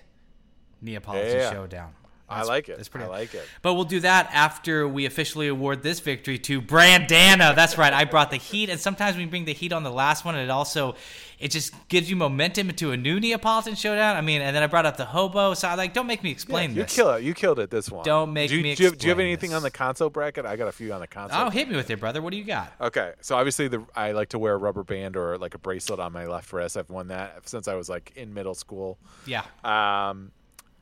Neapolitan 0.82 1.38
Yeah. 1.38 1.50
showdown. 1.50 1.94
I 2.28 2.44
like 2.44 2.68
it. 2.68 2.76
That's 2.76 2.88
pretty 2.88 3.06
I 3.06 3.10
like 3.10 3.34
it. 3.34 3.46
But 3.60 3.74
we'll 3.74 3.84
do 3.84 4.00
that 4.00 4.30
after 4.32 4.88
we 4.88 5.06
officially 5.06 5.48
award 5.48 5.82
this 5.82 6.00
victory 6.00 6.38
to 6.40 6.62
Brandana. 6.62 7.54
That's 7.54 7.76
right. 7.76 7.92
I 7.92 8.04
brought 8.04 8.30
the 8.30 8.36
heat, 8.38 8.70
and 8.70 8.80
sometimes 8.80 9.16
we 9.16 9.26
bring 9.26 9.44
the 9.44 9.52
heat 9.52 9.72
on 9.72 9.82
the 9.82 9.90
last 9.90 10.24
one, 10.24 10.34
and 10.34 10.44
it 10.44 10.50
also 10.50 10.96
it 11.42 11.50
just 11.50 11.74
gives 11.88 12.08
you 12.08 12.14
momentum 12.14 12.70
into 12.70 12.92
a 12.92 12.96
new 12.96 13.18
Neapolitan 13.18 13.74
showdown. 13.74 14.16
I 14.16 14.20
mean, 14.20 14.40
and 14.40 14.54
then 14.54 14.62
I 14.62 14.68
brought 14.68 14.86
up 14.86 14.96
the 14.96 15.04
hobo. 15.04 15.54
So 15.54 15.66
I 15.66 15.74
like, 15.74 15.92
don't 15.92 16.06
make 16.06 16.22
me 16.22 16.30
explain 16.30 16.70
you 16.70 16.84
this. 16.84 16.94
kill 16.94 17.10
it. 17.14 17.24
You 17.24 17.34
killed 17.34 17.58
it 17.58 17.68
this 17.68 17.90
one. 17.90 18.04
Don't 18.04 18.32
make 18.32 18.48
do 18.48 18.56
you, 18.56 18.62
me 18.62 18.76
Do 18.76 18.84
you, 18.84 18.90
do 18.94 19.06
you 19.06 19.10
have 19.10 19.18
anything 19.18 19.50
this. 19.50 19.56
on 19.56 19.64
the 19.64 19.70
console 19.70 20.08
bracket? 20.08 20.46
I 20.46 20.54
got 20.54 20.68
a 20.68 20.72
few 20.72 20.92
on 20.92 21.00
the 21.00 21.08
console. 21.08 21.46
Oh, 21.46 21.50
hit 21.50 21.68
me 21.68 21.74
with 21.74 21.90
it, 21.90 21.98
brother. 21.98 22.22
What 22.22 22.30
do 22.30 22.36
you 22.36 22.44
got? 22.44 22.72
Okay, 22.80 23.14
so 23.20 23.34
obviously 23.34 23.66
the 23.66 23.84
I 23.96 24.12
like 24.12 24.28
to 24.28 24.38
wear 24.38 24.54
a 24.54 24.56
rubber 24.56 24.84
band 24.84 25.16
or 25.16 25.36
like 25.36 25.54
a 25.54 25.58
bracelet 25.58 25.98
on 25.98 26.12
my 26.12 26.26
left 26.26 26.52
wrist. 26.52 26.76
I've 26.76 26.88
worn 26.88 27.08
that 27.08 27.48
since 27.48 27.66
I 27.66 27.74
was 27.74 27.88
like 27.88 28.12
in 28.14 28.32
middle 28.32 28.54
school. 28.54 28.98
Yeah. 29.26 29.42
Um, 29.64 30.30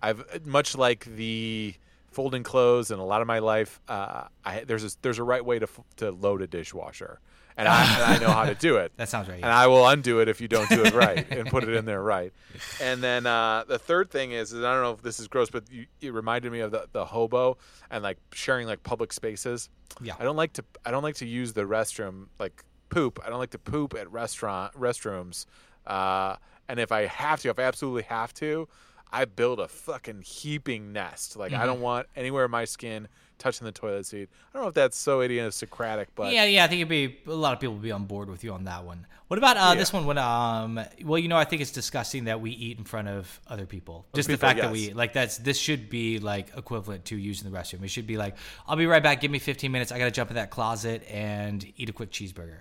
I've 0.02 0.46
much 0.46 0.76
like 0.76 1.04
the 1.04 1.74
folding 2.10 2.42
clothes 2.42 2.90
and 2.90 3.00
a 3.00 3.04
lot 3.04 3.20
of 3.20 3.26
my 3.26 3.38
life. 3.38 3.80
Uh, 3.88 4.24
I 4.44 4.64
there's 4.64 4.84
a, 4.84 4.90
there's 5.02 5.18
a 5.18 5.24
right 5.24 5.44
way 5.44 5.58
to 5.58 5.68
to 5.96 6.10
load 6.10 6.42
a 6.42 6.46
dishwasher, 6.46 7.20
and 7.56 7.68
I, 7.68 7.94
and 7.94 8.02
I 8.02 8.18
know 8.26 8.32
how 8.32 8.44
to 8.44 8.54
do 8.54 8.76
it. 8.76 8.92
That 8.96 9.08
sounds 9.08 9.28
right. 9.28 9.36
And 9.36 9.46
I 9.46 9.66
will 9.66 9.86
undo 9.86 10.20
it 10.20 10.28
if 10.28 10.40
you 10.40 10.48
don't 10.48 10.68
do 10.68 10.84
it 10.84 10.94
right 10.94 11.26
and 11.30 11.48
put 11.48 11.64
it 11.64 11.74
in 11.74 11.84
there 11.84 12.02
right. 12.02 12.32
And 12.80 13.02
then 13.02 13.26
uh, 13.26 13.64
the 13.66 13.78
third 13.78 14.10
thing 14.10 14.32
is, 14.32 14.52
is 14.52 14.64
I 14.64 14.72
don't 14.72 14.82
know 14.82 14.92
if 14.92 15.02
this 15.02 15.20
is 15.20 15.28
gross, 15.28 15.50
but 15.50 15.70
you, 15.70 15.86
it 16.00 16.12
reminded 16.12 16.52
me 16.52 16.60
of 16.60 16.70
the, 16.70 16.86
the 16.92 17.04
hobo 17.04 17.58
and 17.90 18.02
like 18.02 18.18
sharing 18.32 18.66
like 18.66 18.82
public 18.82 19.12
spaces. 19.12 19.70
Yeah. 20.02 20.14
I 20.18 20.24
don't 20.24 20.36
like 20.36 20.52
to 20.54 20.64
I 20.84 20.90
don't 20.90 21.02
like 21.02 21.16
to 21.16 21.26
use 21.26 21.52
the 21.52 21.62
restroom 21.62 22.26
like 22.38 22.64
poop. 22.90 23.20
I 23.24 23.30
don't 23.30 23.38
like 23.38 23.50
to 23.50 23.58
poop 23.58 23.94
at 23.94 24.10
restaurant 24.10 24.74
restrooms. 24.74 25.46
Uh, 25.86 26.36
and 26.68 26.78
if 26.78 26.92
I 26.92 27.06
have 27.06 27.40
to, 27.40 27.50
if 27.50 27.58
I 27.58 27.62
absolutely 27.62 28.02
have 28.04 28.32
to, 28.34 28.68
I 29.12 29.24
build 29.24 29.60
a 29.60 29.68
fucking 29.68 30.22
heaping 30.22 30.92
nest. 30.92 31.36
Like 31.36 31.50
Mm-hmm. 31.50 31.62
I 31.62 31.66
don't 31.66 31.80
want 31.80 32.06
anywhere 32.14 32.44
in 32.44 32.50
my 32.50 32.64
skin 32.64 33.08
touching 33.40 33.64
the 33.64 33.72
toilet 33.72 34.06
seat. 34.06 34.28
I 34.52 34.58
don't 34.58 34.62
know 34.62 34.68
if 34.68 34.74
that's 34.74 34.96
so 34.96 35.20
idiosyncratic, 35.20 36.14
but 36.14 36.32
yeah, 36.32 36.44
yeah, 36.44 36.64
I 36.64 36.68
think 36.68 36.80
it'd 36.80 36.88
be 36.88 37.18
a 37.26 37.34
lot 37.34 37.54
of 37.54 37.58
people 37.58 37.74
would 37.74 37.82
be 37.82 37.90
on 37.90 38.04
board 38.04 38.30
with 38.30 38.44
you 38.44 38.52
on 38.52 38.64
that 38.64 38.84
one. 38.84 39.06
What 39.26 39.38
about 39.38 39.56
uh, 39.56 39.74
this 39.74 39.92
one? 39.92 40.06
When 40.06 40.18
um, 40.18 40.80
well, 41.04 41.18
you 41.18 41.28
know, 41.28 41.36
I 41.36 41.44
think 41.44 41.62
it's 41.62 41.70
disgusting 41.72 42.24
that 42.24 42.40
we 42.40 42.50
eat 42.50 42.78
in 42.78 42.84
front 42.84 43.08
of 43.08 43.40
other 43.48 43.66
people. 43.66 44.06
Just 44.14 44.28
the 44.28 44.34
people, 44.34 44.48
fact 44.48 44.60
that 44.60 44.74
yes. 44.74 44.88
we 44.88 44.92
like 44.92 45.12
that's 45.12 45.38
this 45.38 45.58
should 45.58 45.88
be 45.88 46.18
like 46.18 46.48
equivalent 46.56 47.06
to 47.06 47.16
using 47.16 47.50
the 47.50 47.56
restroom. 47.56 47.82
It 47.82 47.88
should 47.90 48.06
be 48.06 48.16
like, 48.16 48.36
I'll 48.68 48.76
be 48.76 48.86
right 48.86 49.02
back. 49.02 49.20
Give 49.20 49.30
me 49.30 49.38
15 49.38 49.72
minutes. 49.72 49.90
I 49.90 49.98
gotta 49.98 50.10
jump 50.10 50.30
in 50.30 50.36
that 50.36 50.50
closet 50.50 51.04
and 51.08 51.64
eat 51.76 51.88
a 51.88 51.92
quick 51.92 52.10
cheeseburger. 52.10 52.60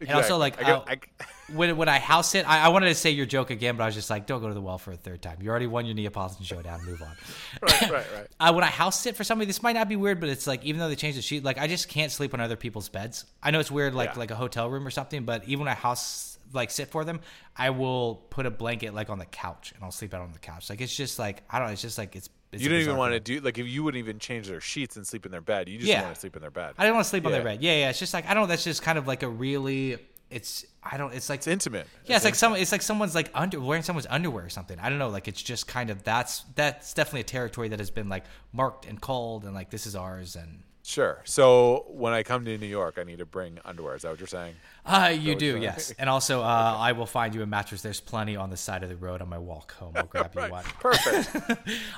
And 0.00 0.10
also, 0.10 0.36
like, 0.36 0.58
I 0.60 0.62
got- 0.64 0.88
uh, 0.90 0.94
I- 1.20 1.24
when 1.54 1.76
when 1.78 1.88
I 1.88 1.98
house 1.98 2.30
sit, 2.30 2.48
I, 2.48 2.66
I 2.66 2.68
wanted 2.68 2.88
to 2.88 2.94
say 2.94 3.10
your 3.10 3.24
joke 3.26 3.50
again, 3.50 3.76
but 3.76 3.82
I 3.82 3.86
was 3.86 3.94
just 3.94 4.10
like, 4.10 4.26
don't 4.26 4.40
go 4.40 4.48
to 4.48 4.54
the 4.54 4.60
well 4.60 4.76
for 4.78 4.92
a 4.92 4.96
third 4.96 5.22
time. 5.22 5.38
You 5.40 5.48
already 5.50 5.66
won 5.66 5.86
your 5.86 5.94
Neapolitan 5.94 6.44
showdown. 6.44 6.84
Move 6.84 7.00
on. 7.02 7.08
right, 7.62 7.80
right, 7.90 8.06
right. 8.14 8.26
Uh, 8.40 8.52
when 8.52 8.64
I 8.64 8.68
house 8.68 9.00
sit 9.00 9.16
for 9.16 9.24
somebody, 9.24 9.46
this 9.46 9.62
might 9.62 9.72
not 9.72 9.88
be 9.88 9.96
weird, 9.96 10.20
but 10.20 10.28
it's 10.28 10.46
like 10.46 10.64
even 10.64 10.78
though 10.78 10.88
they 10.88 10.96
changed 10.96 11.16
the 11.18 11.22
sheet, 11.22 11.42
like 11.44 11.58
I 11.58 11.66
just 11.66 11.88
can't 11.88 12.12
sleep 12.12 12.34
on 12.34 12.40
other 12.40 12.56
people's 12.56 12.88
beds. 12.88 13.24
I 13.42 13.50
know 13.50 13.60
it's 13.60 13.70
weird, 13.70 13.94
like 13.94 14.10
Yeah. 14.14 14.18
like 14.18 14.30
a 14.30 14.36
hotel 14.36 14.68
room 14.70 14.86
or 14.86 14.90
something, 14.90 15.24
but 15.24 15.44
even 15.44 15.60
when 15.60 15.68
I 15.68 15.74
house 15.74 16.38
like 16.52 16.70
sit 16.70 16.88
for 16.90 17.04
them, 17.04 17.20
I 17.56 17.70
will 17.70 18.16
put 18.30 18.46
a 18.46 18.50
blanket 18.50 18.94
like 18.94 19.10
on 19.10 19.18
the 19.18 19.26
couch 19.26 19.72
and 19.74 19.82
I'll 19.84 19.90
sleep 19.90 20.14
out 20.14 20.20
on 20.22 20.32
the 20.32 20.38
couch. 20.38 20.70
Like 20.70 20.80
it's 20.80 20.94
just 20.94 21.18
like 21.18 21.42
I 21.50 21.58
don't 21.58 21.68
know, 21.68 21.72
it's 21.72 21.82
just 21.82 21.98
like 21.98 22.14
it's. 22.14 22.28
It's 22.52 22.62
You 22.62 22.68
don't 22.68 22.80
even 22.80 22.96
want 22.96 23.12
to 23.12 23.20
do 23.20 23.40
like 23.40 23.58
if 23.58 23.66
you 23.66 23.82
wouldn't 23.84 23.98
even 24.02 24.18
change 24.18 24.48
their 24.48 24.60
sheets 24.60 24.96
and 24.96 25.06
sleep 25.06 25.26
in 25.26 25.32
their 25.32 25.40
bed. 25.40 25.68
You 25.68 25.78
just 25.78 25.88
Yeah. 25.88 26.02
want 26.02 26.14
to 26.14 26.20
sleep 26.20 26.34
in 26.36 26.42
their 26.42 26.50
bed. 26.50 26.74
I 26.78 26.84
don't 26.84 26.94
want 26.94 27.04
to 27.04 27.10
sleep 27.10 27.26
on 27.26 27.32
their 27.32 27.44
bed. 27.44 27.62
Yeah, 27.62 27.72
yeah. 27.72 27.90
It's 27.90 27.98
just 27.98 28.14
like 28.14 28.26
I 28.28 28.34
don't. 28.34 28.44
know, 28.44 28.46
That's 28.46 28.64
just 28.64 28.82
kind 28.82 28.98
of 28.98 29.06
like 29.06 29.22
a 29.22 29.28
really. 29.28 29.98
It's 30.30 30.66
I 30.82 30.98
don't. 30.98 31.14
It's 31.14 31.30
like 31.30 31.38
It's 31.38 31.46
intimate. 31.46 31.86
Yeah, 32.04 32.16
it's 32.16 32.24
like 32.24 32.34
some. 32.34 32.54
It's 32.54 32.70
like 32.72 32.82
someone's 32.82 33.14
like 33.14 33.30
under 33.34 33.58
wearing 33.60 33.82
someone's 33.82 34.06
underwear 34.10 34.44
or 34.44 34.50
something. 34.50 34.78
I 34.78 34.90
don't 34.90 34.98
know. 34.98 35.08
Like 35.08 35.26
it's 35.26 35.40
just 35.42 35.66
kind 35.66 35.88
of 35.88 36.02
that's 36.04 36.44
that's 36.54 36.92
definitely 36.92 37.20
a 37.20 37.24
territory 37.24 37.68
that 37.68 37.78
has 37.78 37.90
been 37.90 38.08
like 38.10 38.24
marked 38.52 38.84
and 38.86 39.00
called 39.00 39.44
and 39.44 39.54
like 39.54 39.70
this 39.70 39.86
is 39.86 39.96
ours 39.96 40.36
and 40.36 40.62
Sure. 40.88 41.20
So 41.24 41.84
when 41.90 42.14
I 42.14 42.22
come 42.22 42.46
to 42.46 42.56
New 42.56 42.66
York, 42.66 42.96
I 42.98 43.04
need 43.04 43.18
to 43.18 43.26
bring 43.26 43.58
underwear. 43.62 43.96
Is 43.96 44.02
that 44.02 44.10
what 44.10 44.20
you're 44.20 44.26
saying? 44.26 44.54
Uh, 44.86 45.14
you 45.14 45.34
do, 45.34 45.50
sorry. 45.50 45.62
yes. 45.62 45.92
And 45.98 46.08
also, 46.08 46.40
uh, 46.40 46.76
I 46.78 46.92
will 46.92 47.04
find 47.04 47.34
you 47.34 47.42
a 47.42 47.46
mattress. 47.46 47.82
There's 47.82 48.00
plenty 48.00 48.36
on 48.36 48.48
the 48.48 48.56
side 48.56 48.82
of 48.82 48.88
the 48.88 48.96
road 48.96 49.20
on 49.20 49.28
my 49.28 49.36
walk 49.36 49.72
home. 49.72 49.92
I'll 49.94 50.04
grab 50.06 50.34
you 50.34 50.40
one. 50.50 50.64
Perfect. 50.80 51.36
All 51.36 51.44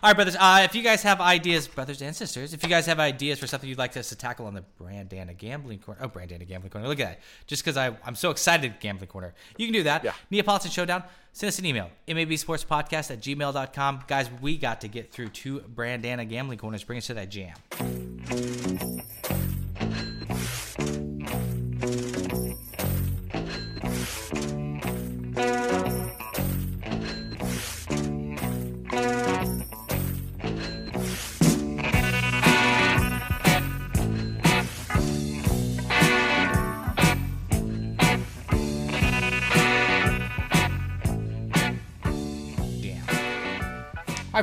right, 0.03 0.15
brothers. 0.17 0.35
Uh, 0.35 0.63
if 0.65 0.75
you 0.75 0.83
guys 0.83 1.05
have 1.05 1.21
ideas, 1.21 1.69
brothers 1.69 2.03
and 2.03 2.17
sisters, 2.17 2.53
if 2.53 2.65
you 2.65 2.69
guys 2.69 2.85
have 2.87 2.99
ideas 2.99 3.39
for 3.39 3.47
something 3.47 3.69
you'd 3.69 3.79
like 3.79 3.97
us 3.97 4.09
to 4.09 4.17
tackle 4.17 4.47
on 4.47 4.55
the 4.55 4.65
Brandana 4.81 5.37
Gambling 5.39 5.79
Corner, 5.79 6.01
oh, 6.03 6.09
Brandana 6.09 6.45
Gambling 6.45 6.73
Corner, 6.73 6.89
look 6.89 6.99
at 6.99 7.07
that. 7.07 7.21
Just 7.47 7.65
because 7.65 7.77
I'm 7.77 8.17
so 8.17 8.31
excited, 8.31 8.81
Gambling 8.81 9.07
Corner. 9.07 9.35
You 9.57 9.69
can 9.69 9.73
do 9.73 9.85
that. 9.85 10.03
Yeah. 10.03 10.15
Neapolitan 10.31 10.73
Showdown, 10.73 11.05
send 11.33 11.49
us 11.49 11.59
an 11.59 11.67
email, 11.67 11.91
mabsportspodcast 12.09 13.11
at 13.11 13.21
gmail.com. 13.21 14.05
Guys, 14.07 14.31
we 14.41 14.57
got 14.57 14.81
to 14.83 14.89
get 14.89 15.13
through 15.13 15.29
two 15.29 15.61
Brandana 15.61 16.29
Gambling 16.29 16.59
Corners. 16.59 16.85
Bring 16.85 16.99
us 16.99 17.07
to 17.07 17.15
that 17.15 17.31
jam. 17.31 17.55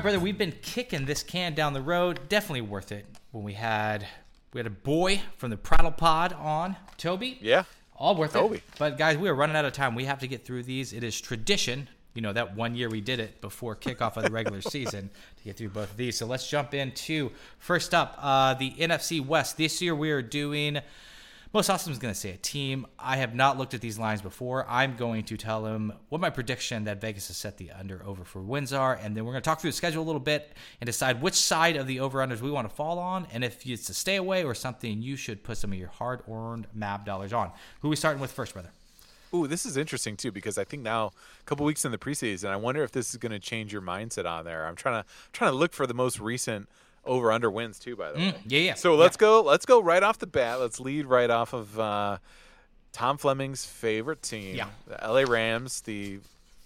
Brother, 0.07 0.21
we've 0.21 0.37
been 0.37 0.53
kicking 0.61 1.03
this 1.03 1.21
can 1.21 1.53
down 1.53 1.73
the 1.73 1.81
road. 1.81 2.17
Definitely 2.29 2.61
worth 2.61 2.93
it. 2.93 3.05
When 3.31 3.43
we 3.43 3.51
had 3.51 4.07
we 4.53 4.59
had 4.59 4.65
a 4.65 4.69
boy 4.69 5.19
from 5.35 5.49
the 5.49 5.57
Prattle 5.57 5.91
Pod 5.91 6.31
on, 6.31 6.77
Toby. 6.95 7.37
Yeah. 7.41 7.65
All 7.93 8.15
worth 8.15 8.31
Toby. 8.31 8.59
it. 8.59 8.63
But 8.79 8.97
guys, 8.97 9.17
we 9.17 9.27
are 9.27 9.35
running 9.35 9.57
out 9.57 9.65
of 9.65 9.73
time. 9.73 9.95
We 9.95 10.05
have 10.05 10.19
to 10.19 10.27
get 10.27 10.45
through 10.45 10.63
these. 10.63 10.93
It 10.93 11.03
is 11.03 11.19
tradition. 11.19 11.89
You 12.13 12.21
know 12.21 12.31
that 12.31 12.55
one 12.55 12.73
year 12.73 12.89
we 12.89 13.01
did 13.01 13.19
it 13.19 13.41
before 13.41 13.75
kickoff 13.75 14.15
of 14.15 14.23
the 14.23 14.31
regular 14.31 14.61
season 14.75 15.09
to 15.39 15.43
get 15.43 15.57
through 15.57 15.71
both 15.71 15.91
of 15.91 15.97
these. 15.97 16.15
So 16.15 16.25
let's 16.25 16.49
jump 16.49 16.73
into 16.73 17.31
first 17.59 17.93
up 17.93 18.17
uh, 18.21 18.53
the 18.53 18.71
NFC 18.71 19.19
West. 19.19 19.57
This 19.57 19.81
year 19.81 19.93
we 19.93 20.11
are 20.11 20.21
doing. 20.21 20.79
Most 21.53 21.69
awesome 21.69 21.93
is 21.93 21.97
going 21.97 22.13
to 22.13 22.19
say 22.19 22.31
a 22.31 22.37
team. 22.37 22.85
I 22.99 23.17
have 23.17 23.33
not 23.33 23.57
looked 23.57 23.73
at 23.73 23.79
these 23.79 23.97
lines 23.97 24.21
before. 24.21 24.65
I'm 24.67 24.97
going 24.97 25.23
to 25.25 25.37
tell 25.37 25.65
him 25.65 25.93
what 26.09 26.19
my 26.19 26.29
prediction 26.29 26.83
that 26.83 26.99
Vegas 26.99 27.29
has 27.29 27.37
set 27.37 27.57
the 27.57 27.71
under 27.71 28.05
over 28.05 28.25
for 28.25 28.41
wins 28.41 28.73
are, 28.73 28.95
and 28.95 29.15
then 29.15 29.23
we're 29.23 29.31
going 29.31 29.41
to 29.41 29.49
talk 29.49 29.61
through 29.61 29.69
the 29.71 29.77
schedule 29.77 30.03
a 30.03 30.05
little 30.05 30.19
bit 30.19 30.51
and 30.81 30.85
decide 30.85 31.21
which 31.21 31.35
side 31.35 31.77
of 31.77 31.87
the 31.87 32.01
over 32.01 32.19
unders 32.19 32.41
we 32.41 32.51
want 32.51 32.67
to 32.69 32.75
fall 32.75 32.99
on, 32.99 33.27
and 33.31 33.45
if 33.45 33.65
it's 33.65 33.87
a 33.87 33.93
stay 33.93 34.17
away 34.17 34.43
or 34.43 34.53
something 34.53 35.01
you 35.01 35.15
should 35.15 35.41
put 35.41 35.57
some 35.57 35.71
of 35.71 35.79
your 35.79 35.87
hard 35.87 36.21
earned 36.29 36.67
MAB 36.73 37.05
dollars 37.05 37.31
on. 37.31 37.51
Who 37.79 37.87
are 37.87 37.91
we 37.91 37.95
starting 37.95 38.19
with 38.19 38.31
first, 38.31 38.51
brother? 38.51 38.71
Ooh, 39.33 39.47
this 39.47 39.65
is 39.65 39.77
interesting 39.77 40.17
too 40.17 40.31
because 40.31 40.57
I 40.57 40.65
think 40.65 40.83
now 40.83 41.07
a 41.39 41.43
couple 41.45 41.65
weeks 41.65 41.85
in 41.85 41.91
the 41.91 41.97
preseason, 41.97 42.49
I 42.49 42.57
wonder 42.57 42.83
if 42.83 42.91
this 42.91 43.11
is 43.11 43.17
going 43.17 43.31
to 43.31 43.39
change 43.39 43.71
your 43.71 43.81
mindset 43.81 44.25
on 44.25 44.43
there. 44.43 44.65
I'm 44.65 44.75
trying 44.75 45.01
to 45.01 45.09
trying 45.31 45.51
to 45.51 45.57
look 45.57 45.73
for 45.73 45.87
the 45.87 45.93
most 45.93 46.19
recent 46.19 46.67
over 47.07 47.31
under 47.31 47.49
wins 47.49 47.79
too. 47.79 47.95
By 47.95 48.11
the 48.11 48.17
way, 48.19 48.35
yeah, 48.47 48.59
yeah, 48.59 48.73
So 48.75 48.95
let's 48.95 49.17
go. 49.17 49.41
Let's 49.41 49.65
go 49.65 49.81
right 49.81 50.03
off 50.03 50.19
the 50.19 50.27
bat. 50.27 50.59
Let's 50.59 50.79
lead 50.79 51.05
right 51.05 51.29
off 51.29 51.53
of 51.53 51.79
uh, 51.79 52.17
Tom 52.91 53.17
Fleming's 53.17 53.65
favorite 53.65 54.21
team, 54.21 54.55
Yeah. 54.55 54.67
the 54.87 54.97
LA 55.07 55.21
Rams, 55.27 55.81
the 55.81 56.19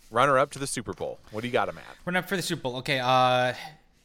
runner 0.10 0.38
up 0.38 0.52
to 0.52 0.60
the 0.60 0.68
Super 0.68 0.94
Bowl. 0.94 1.20
What 1.32 1.42
do 1.42 1.48
you 1.48 1.54
got 1.54 1.68
them 1.68 1.78
at? 1.78 1.96
We're 2.06 2.12
not 2.14 2.28
for 2.28 2.36
the 2.36 2.42
Super 2.42 2.62
Bowl. 2.64 2.76
Okay, 2.78 3.00
uh, 3.00 3.54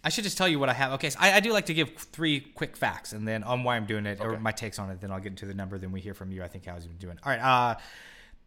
I 0.04 0.08
should 0.08 0.24
just 0.24 0.38
tell 0.38 0.46
you 0.48 0.58
what 0.60 0.68
I 0.68 0.72
have. 0.72 0.92
Okay, 0.92 1.10
so 1.10 1.18
I, 1.20 1.32
I 1.34 1.40
do 1.40 1.52
like 1.52 1.66
to 1.66 1.74
give 1.74 1.94
three 1.96 2.40
quick 2.40 2.76
facts, 2.76 3.12
and 3.12 3.26
then 3.26 3.42
on 3.42 3.64
why 3.64 3.76
I'm 3.76 3.86
doing 3.86 4.06
it 4.06 4.20
or 4.20 4.38
my 4.38 4.52
takes 4.52 4.78
on 4.78 4.90
it. 4.90 5.00
Then 5.00 5.10
I'll 5.10 5.18
get 5.20 5.28
into 5.32 5.46
the 5.46 5.54
number. 5.54 5.78
Then 5.78 5.90
we 5.92 6.00
hear 6.00 6.14
from 6.14 6.30
you. 6.30 6.44
I 6.44 6.48
think 6.48 6.66
how's 6.66 6.82
he 6.82 6.88
been 6.88 6.98
doing. 6.98 7.18
All 7.24 7.30
right. 7.32 7.40
Uh, 7.40 7.74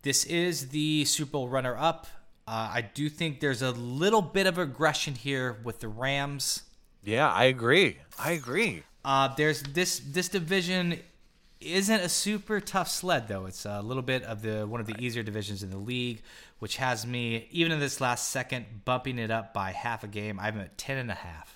this 0.04 0.24
is 0.26 0.70
the 0.70 1.04
Super 1.06 1.32
Bowl 1.32 1.50
runner-up. 1.50 2.08
Uh, 2.48 2.72
I 2.74 2.82
do 2.94 3.10
think 3.10 3.42
there's 3.42 3.62
a 3.62 3.72
little 3.72 4.22
bit 4.22 4.48
of 4.48 4.58
aggression 4.58 5.14
here 5.16 5.58
with 5.64 5.82
the 5.82 5.90
Rams. 5.90 6.64
Yeah, 7.04 7.32
I 7.32 7.45
agree. 7.45 7.97
I 8.18 8.32
agree. 8.32 8.84
Uh, 9.04 9.30
there's 9.36 9.64
this 9.64 10.00
this 10.00 10.30
division 10.30 11.00
isn't 11.62 12.02
a 12.02 12.10
super 12.10 12.60
tough 12.60 12.89
sled 12.89 13.28
though. 13.28 13.45
It's 13.45 13.66
a 13.66 13.82
little 13.82 14.04
bit 14.04 14.24
of 14.24 14.41
the 14.41 14.66
one 14.68 14.80
of 14.80 14.88
the 14.88 14.95
easier 15.00 15.24
divisions 15.24 15.64
in 15.64 15.70
the 15.72 15.78
league, 15.78 16.22
which 16.60 16.78
has 16.78 17.06
me 17.06 17.47
even 17.52 17.72
in 17.72 17.80
this 17.80 18.02
last 18.02 18.30
second 18.30 18.66
bumping 18.86 19.18
it 19.20 19.32
up 19.32 19.54
by 19.54 19.72
half 19.72 20.04
a 20.04 20.08
game. 20.08 20.39
I'm 20.39 20.60
at 20.60 20.78
ten 20.78 20.97
and 20.97 21.12
a 21.12 21.16
half. 21.16 21.56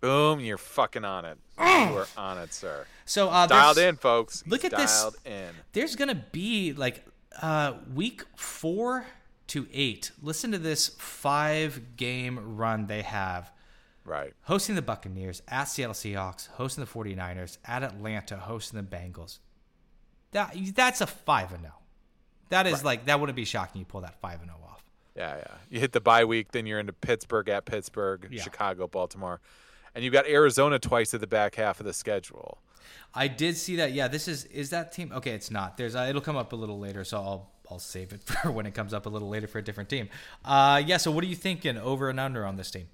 Boom, 0.00 0.40
you're 0.40 0.58
fucking 0.58 1.04
on 1.04 1.24
it. 1.24 1.38
you 1.58 1.64
are 1.64 2.06
on 2.16 2.38
it, 2.38 2.52
sir. 2.52 2.86
So 3.06 3.30
uh, 3.30 3.46
Dialed 3.46 3.78
in, 3.78 3.96
folks. 3.96 4.44
Look 4.46 4.62
He's 4.62 4.72
at 4.72 4.78
this. 4.78 5.10
In. 5.24 5.50
There's 5.72 5.96
gonna 5.96 6.24
be 6.32 6.72
like 6.72 7.04
uh, 7.40 7.74
week 7.94 8.22
four 8.36 9.06
to 9.48 9.66
eight. 9.72 10.10
Listen 10.22 10.52
to 10.52 10.58
this 10.58 10.88
five 10.98 11.96
game 11.96 12.56
run 12.56 12.86
they 12.86 13.02
have. 13.02 13.50
Right. 14.04 14.32
hosting 14.42 14.74
the 14.74 14.82
Buccaneers, 14.82 15.40
at 15.48 15.64
Seattle 15.64 15.94
Seahawks, 15.94 16.48
hosting 16.48 16.84
the 16.84 16.90
49ers, 16.90 17.56
at 17.64 17.82
Atlanta, 17.82 18.36
hosting 18.36 18.78
the 18.78 18.84
Bengals. 18.86 19.38
That 20.32 20.54
that's 20.74 21.00
a 21.00 21.06
5 21.06 21.52
and 21.52 21.62
0. 21.62 21.72
That 22.50 22.66
is 22.66 22.84
like 22.84 23.06
that 23.06 23.18
wouldn't 23.20 23.36
be 23.36 23.44
shocking 23.44 23.78
you 23.78 23.84
pull 23.86 24.02
that 24.02 24.20
5 24.20 24.40
and 24.40 24.50
0 24.50 24.58
off. 24.68 24.82
Yeah, 25.16 25.36
yeah. 25.36 25.54
You 25.70 25.80
hit 25.80 25.92
the 25.92 26.00
bye 26.00 26.24
week, 26.24 26.52
then 26.52 26.66
you're 26.66 26.80
into 26.80 26.92
Pittsburgh 26.92 27.48
at 27.48 27.64
Pittsburgh, 27.64 28.28
Yeah. 28.30 28.42
Chicago, 28.42 28.86
Baltimore, 28.88 29.40
and 29.94 30.02
you've 30.04 30.12
got 30.12 30.26
Arizona 30.26 30.78
twice 30.78 31.14
at 31.14 31.20
the 31.20 31.26
back 31.26 31.54
half 31.54 31.78
of 31.80 31.86
the 31.86 31.92
schedule. 31.92 32.58
I 33.14 33.28
did 33.28 33.56
see 33.56 33.76
that. 33.76 33.92
Yeah, 33.92 34.08
this 34.08 34.26
is 34.28 34.44
is 34.46 34.70
that 34.70 34.92
team. 34.92 35.12
Okay, 35.14 35.30
it's 35.30 35.50
not. 35.50 35.76
There's 35.76 35.94
uh, 35.94 36.06
it'll 36.08 36.20
come 36.20 36.36
up 36.36 36.52
a 36.52 36.56
little 36.56 36.78
later, 36.80 37.04
so 37.04 37.16
I'll 37.18 37.50
I'll 37.70 37.78
save 37.78 38.12
it 38.12 38.22
for 38.42 38.50
when 38.50 38.66
it 38.66 38.74
comes 38.74 38.92
up 38.92 39.06
a 39.06 39.08
little 39.08 39.28
later 39.28 39.46
for 39.46 39.58
a 39.58 39.62
different 39.62 39.88
team. 39.88 40.08
Uh 40.44 40.82
yeah, 40.84 40.96
so 40.98 41.10
what 41.12 41.22
are 41.24 41.28
you 41.28 41.36
thinking 41.36 41.78
over 41.78 42.10
and 42.10 42.18
under 42.20 42.44
on 42.44 42.56
this 42.56 42.70
team? 42.72 42.88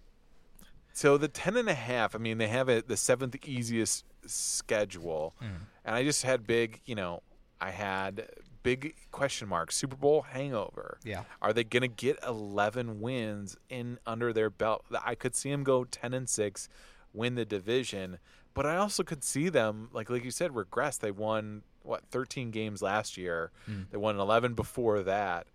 So 0.93 1.17
the 1.17 1.29
ten 1.29 1.57
and 1.57 1.69
a 1.69 1.75
half. 1.75 2.15
I 2.15 2.19
mean, 2.19 2.39
they 2.39 2.49
have 2.49 2.69
it 2.69 2.89
the 2.89 2.97
seventh 2.97 3.37
easiest 3.47 4.05
schedule, 4.27 5.35
Hmm. 5.39 5.47
and 5.85 5.95
I 5.95 6.05
just 6.05 6.23
had 6.23 6.47
big. 6.47 6.81
You 6.85 6.95
know, 6.95 7.23
I 7.61 7.71
had 7.71 8.29
big 8.63 8.95
question 9.11 9.49
marks. 9.49 9.77
Super 9.77 9.97
Bowl 9.97 10.23
hangover. 10.23 10.99
Yeah. 11.05 11.25
Are 11.41 11.53
they 11.53 11.65
going 11.65 11.83
to 11.83 11.89
get 11.89 12.19
eleven 12.27 13.01
wins 13.01 13.57
in 13.69 13.99
under 14.07 14.33
their 14.33 14.51
belt? 14.51 14.85
I 15.05 15.15
could 15.15 15.35
see 15.35 15.51
them 15.51 15.65
go 15.65 15.85
ten 15.85 16.13
and 16.15 16.29
six, 16.29 16.69
win 17.13 17.35
the 17.37 17.45
division, 17.45 18.19
but 18.55 18.67
I 18.67 18.77
also 18.77 19.03
could 19.03 19.25
see 19.25 19.49
them 19.49 19.89
like 19.93 20.11
like 20.11 20.25
you 20.25 20.31
said 20.31 20.55
regress. 20.55 20.99
They 20.99 21.11
won 21.11 21.63
what 21.83 22.05
thirteen 22.11 22.51
games 22.51 22.83
last 22.83 23.17
year. 23.17 23.51
They 23.91 23.97
won 23.97 24.19
eleven 24.19 24.55
before 24.55 25.03
that. 25.05 25.47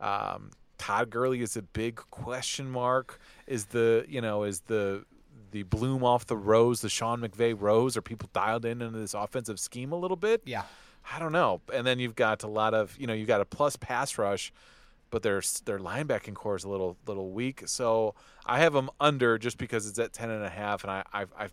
Um, 0.00 0.50
Todd 0.78 1.10
Gurley 1.10 1.42
is 1.42 1.56
a 1.56 1.62
big 1.62 1.96
question 1.96 2.70
mark. 2.70 3.20
Is 3.46 3.66
the 3.66 4.04
you 4.08 4.20
know 4.20 4.44
is 4.44 4.60
the 4.60 5.04
the 5.50 5.62
bloom 5.62 6.02
off 6.02 6.26
the 6.26 6.36
rose, 6.36 6.80
the 6.80 6.88
Sean 6.88 7.20
McVay 7.20 7.54
rose? 7.58 7.96
Are 7.96 8.02
people 8.02 8.28
dialed 8.32 8.64
in 8.64 8.82
into 8.82 8.98
this 8.98 9.14
offensive 9.14 9.60
scheme 9.60 9.92
a 9.92 9.96
little 9.96 10.16
bit? 10.16 10.42
Yeah. 10.44 10.64
I 11.12 11.18
don't 11.18 11.32
know. 11.32 11.60
And 11.72 11.86
then 11.86 11.98
you've 11.98 12.16
got 12.16 12.42
a 12.42 12.48
lot 12.48 12.74
of 12.74 12.96
you 12.98 13.06
know 13.06 13.12
you've 13.12 13.28
got 13.28 13.40
a 13.40 13.44
plus 13.44 13.76
pass 13.76 14.18
rush, 14.18 14.52
but 15.10 15.22
their 15.22 15.42
their 15.64 15.78
linebacking 15.78 16.34
core 16.34 16.56
is 16.56 16.64
a 16.64 16.68
little 16.68 16.96
little 17.06 17.30
weak. 17.30 17.62
So 17.66 18.14
I 18.46 18.60
have 18.60 18.72
them 18.72 18.90
under 19.00 19.38
just 19.38 19.58
because 19.58 19.86
it's 19.86 19.98
at 19.98 20.12
ten 20.12 20.30
and 20.30 20.44
a 20.44 20.48
half, 20.48 20.82
and 20.82 20.90
I 20.90 21.04
I 21.12 21.24
I, 21.38 21.48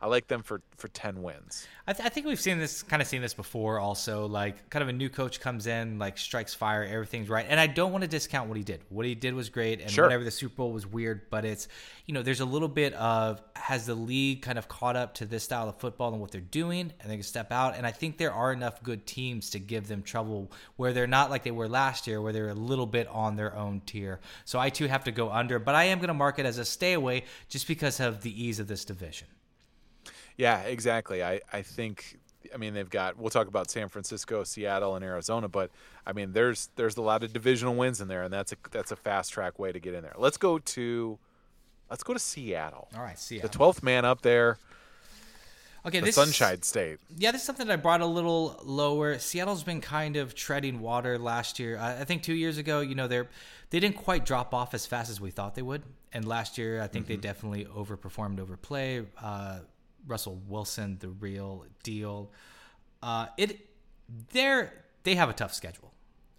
I 0.00 0.08
like 0.08 0.28
them 0.28 0.42
for 0.42 0.60
for 0.76 0.88
ten 0.88 1.22
wins. 1.22 1.66
I, 1.88 1.92
th- 1.92 2.04
I 2.04 2.08
think 2.10 2.26
we've 2.26 2.40
seen 2.40 2.58
this 2.58 2.82
kind 2.82 3.00
of 3.00 3.06
seen 3.08 3.22
this 3.22 3.32
before 3.32 3.78
also 3.78 4.26
like 4.26 4.68
kind 4.70 4.82
of 4.82 4.88
a 4.88 4.92
new 4.92 5.08
coach 5.08 5.40
comes 5.40 5.66
in 5.68 5.98
like 6.00 6.18
strikes 6.18 6.52
fire 6.52 6.82
everything's 6.82 7.28
right 7.28 7.46
and 7.48 7.60
i 7.60 7.68
don't 7.68 7.92
want 7.92 8.02
to 8.02 8.08
discount 8.08 8.48
what 8.48 8.56
he 8.58 8.64
did 8.64 8.80
what 8.88 9.06
he 9.06 9.14
did 9.14 9.34
was 9.34 9.50
great 9.50 9.80
and 9.80 9.88
Sure. 9.88 10.04
whatever 10.04 10.24
the 10.24 10.32
super 10.32 10.56
bowl 10.56 10.72
was 10.72 10.84
weird 10.84 11.30
but 11.30 11.44
it's 11.44 11.68
you 12.04 12.12
know 12.12 12.22
there's 12.22 12.40
a 12.40 12.44
little 12.44 12.66
bit 12.66 12.92
of 12.94 13.40
has 13.54 13.86
the 13.86 13.94
league 13.94 14.42
kind 14.42 14.58
of 14.58 14.66
caught 14.66 14.96
up 14.96 15.14
to 15.14 15.26
this 15.26 15.44
style 15.44 15.68
of 15.68 15.76
football 15.76 16.10
and 16.10 16.20
what 16.20 16.32
they're 16.32 16.40
doing 16.40 16.92
and 17.00 17.08
they 17.08 17.14
can 17.14 17.22
step 17.22 17.52
out 17.52 17.76
and 17.76 17.86
i 17.86 17.92
think 17.92 18.18
there 18.18 18.32
are 18.32 18.52
enough 18.52 18.82
good 18.82 19.06
teams 19.06 19.50
to 19.50 19.60
give 19.60 19.86
them 19.86 20.02
trouble 20.02 20.50
where 20.74 20.92
they're 20.92 21.06
not 21.06 21.30
like 21.30 21.44
they 21.44 21.52
were 21.52 21.68
last 21.68 22.08
year 22.08 22.20
where 22.20 22.32
they're 22.32 22.48
a 22.48 22.54
little 22.54 22.86
bit 22.86 23.06
on 23.08 23.36
their 23.36 23.54
own 23.56 23.80
tier 23.86 24.18
so 24.44 24.58
i 24.58 24.68
too 24.70 24.88
have 24.88 25.04
to 25.04 25.12
go 25.12 25.30
under 25.30 25.60
but 25.60 25.76
i 25.76 25.84
am 25.84 25.98
going 25.98 26.08
to 26.08 26.14
mark 26.14 26.40
it 26.40 26.46
as 26.46 26.58
a 26.58 26.64
stay 26.64 26.94
away 26.94 27.22
just 27.48 27.68
because 27.68 28.00
of 28.00 28.22
the 28.22 28.44
ease 28.44 28.58
of 28.58 28.66
this 28.66 28.84
division 28.84 29.28
Yeah, 30.36 30.60
exactly. 30.62 31.22
I, 31.22 31.40
I 31.52 31.62
think 31.62 32.18
I 32.54 32.58
mean 32.58 32.74
they've 32.74 32.88
got 32.88 33.18
we'll 33.18 33.30
talk 33.30 33.48
about 33.48 33.70
San 33.70 33.88
Francisco, 33.88 34.44
Seattle, 34.44 34.94
and 34.94 35.04
Arizona, 35.04 35.48
but 35.48 35.70
I 36.06 36.12
mean 36.12 36.32
there's 36.32 36.68
there's 36.76 36.96
a 36.96 37.02
lot 37.02 37.22
of 37.22 37.32
divisional 37.32 37.74
wins 37.74 38.00
in 38.00 38.08
there, 38.08 38.22
and 38.22 38.32
that's 38.32 38.52
a 38.52 38.56
that's 38.70 38.92
a 38.92 38.96
fast 38.96 39.32
track 39.32 39.58
way 39.58 39.72
to 39.72 39.80
get 39.80 39.94
in 39.94 40.02
there. 40.02 40.14
Let's 40.16 40.36
go 40.36 40.58
to 40.58 41.18
let's 41.90 42.02
go 42.02 42.12
to 42.12 42.18
Seattle. 42.18 42.88
all 42.94 43.02
right 43.02 43.18
see 43.18 43.38
The 43.38 43.48
twelfth 43.48 43.82
man 43.82 44.04
up 44.04 44.22
there, 44.22 44.58
okay 45.86 46.00
the 46.00 46.06
this 46.06 46.14
Sunshine 46.14 46.62
State. 46.62 46.98
Yeah, 47.16 47.30
this 47.32 47.40
is 47.40 47.46
something 47.46 47.66
that 47.66 47.72
I 47.72 47.76
brought 47.76 48.00
a 48.00 48.06
little 48.06 48.60
lower. 48.64 49.18
Seattle's 49.18 49.64
been 49.64 49.80
kind 49.80 50.16
of 50.16 50.34
treading 50.34 50.80
water 50.80 51.18
last 51.18 51.58
year. 51.58 51.78
I 51.78 52.00
I 52.00 52.04
think 52.04 52.22
two 52.22 52.34
years 52.34 52.58
ago, 52.58 52.80
you 52.80 52.94
know, 52.94 53.08
they're 53.08 53.28
they 53.70 53.80
didn't 53.80 53.96
quite 53.96 54.24
drop 54.24 54.54
off 54.54 54.74
as 54.74 54.86
fast 54.86 55.10
as 55.10 55.20
we 55.20 55.30
thought 55.30 55.54
they 55.54 55.62
would. 55.62 55.82
And 56.12 56.26
last 56.26 56.56
year, 56.56 56.80
I 56.80 56.86
think 56.86 57.08
they 57.08 57.16
definitely 57.16 57.66
overperformed 57.66 58.38
over 58.38 58.56
play. 58.56 59.04
Uh, 59.20 59.58
Russell 60.06 60.40
Wilson, 60.48 60.98
the 61.00 61.08
real 61.08 61.64
deal. 61.82 62.30
Uh, 63.02 63.26
it 63.36 63.68
they're 64.32 64.72
they 65.02 65.14
have 65.14 65.28
a 65.28 65.32
tough 65.32 65.54
schedule. 65.54 65.92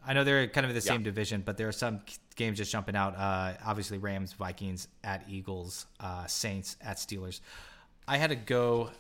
I 0.05 0.13
know 0.13 0.23
they're 0.23 0.47
kind 0.47 0.63
of 0.63 0.69
in 0.69 0.75
the 0.75 0.81
same 0.81 1.03
division, 1.03 1.41
but 1.45 1.57
there 1.57 1.67
are 1.67 1.73
some 1.73 2.01
games 2.35 2.57
just 2.57 2.71
jumping 2.71 2.95
out. 2.95 3.17
Uh, 3.17 3.53
obviously, 3.65 3.97
Rams, 3.97 4.31
Vikings 4.31 4.87
at 5.03 5.25
Eagles, 5.27 5.85
uh, 5.99 6.25
Saints 6.27 6.77
at 6.81 6.95
Steelers. 6.97 7.41
I 8.07 8.17
had 8.17 8.29
to 8.29 8.37
go 8.37 8.91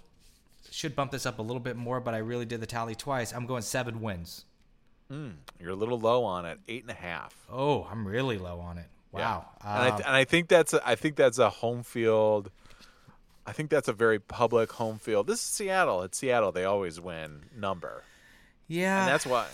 should 0.69 0.95
bump 0.95 1.11
this 1.11 1.25
up 1.25 1.39
a 1.39 1.41
little 1.41 1.61
bit 1.61 1.75
more, 1.77 1.99
but 1.99 2.13
I 2.13 2.17
really 2.17 2.45
did 2.45 2.59
the 2.59 2.65
tally 2.65 2.95
twice. 2.95 3.33
I'm 3.33 3.45
going 3.45 3.61
seven 3.61 4.01
wins. 4.01 4.45
You're 5.09 5.71
a 5.71 5.75
little 5.75 5.99
low 5.99 6.25
on 6.25 6.45
it, 6.45 6.59
eight 6.67 6.81
and 6.81 6.91
a 6.91 6.95
half. 6.95 7.33
Oh, 7.49 7.87
I'm 7.89 8.05
really 8.05 8.37
low 8.37 8.59
on 8.59 8.77
it. 8.77 8.87
Wow. 9.13 9.45
and, 9.61 9.69
I, 9.69 9.89
Uh, 9.89 9.95
and 9.97 10.15
I 10.15 10.25
think 10.25 10.49
that's 10.49 10.73
a, 10.73 10.85
I 10.87 10.95
think 10.95 11.15
that's 11.15 11.39
a 11.39 11.49
home 11.49 11.83
field. 11.83 12.51
I 13.47 13.53
think 13.53 13.69
that's 13.69 13.87
a 13.87 13.93
very 13.93 14.19
public 14.19 14.73
home 14.73 14.99
field. 14.99 15.25
This 15.27 15.39
is 15.39 15.45
Seattle. 15.45 16.03
It's 16.03 16.17
Seattle. 16.17 16.51
They 16.51 16.65
always 16.65 16.99
win 16.99 17.45
number. 17.55 18.03
yeah. 18.67 18.99
and 19.03 19.07
that's 19.09 19.25
why 19.25 19.47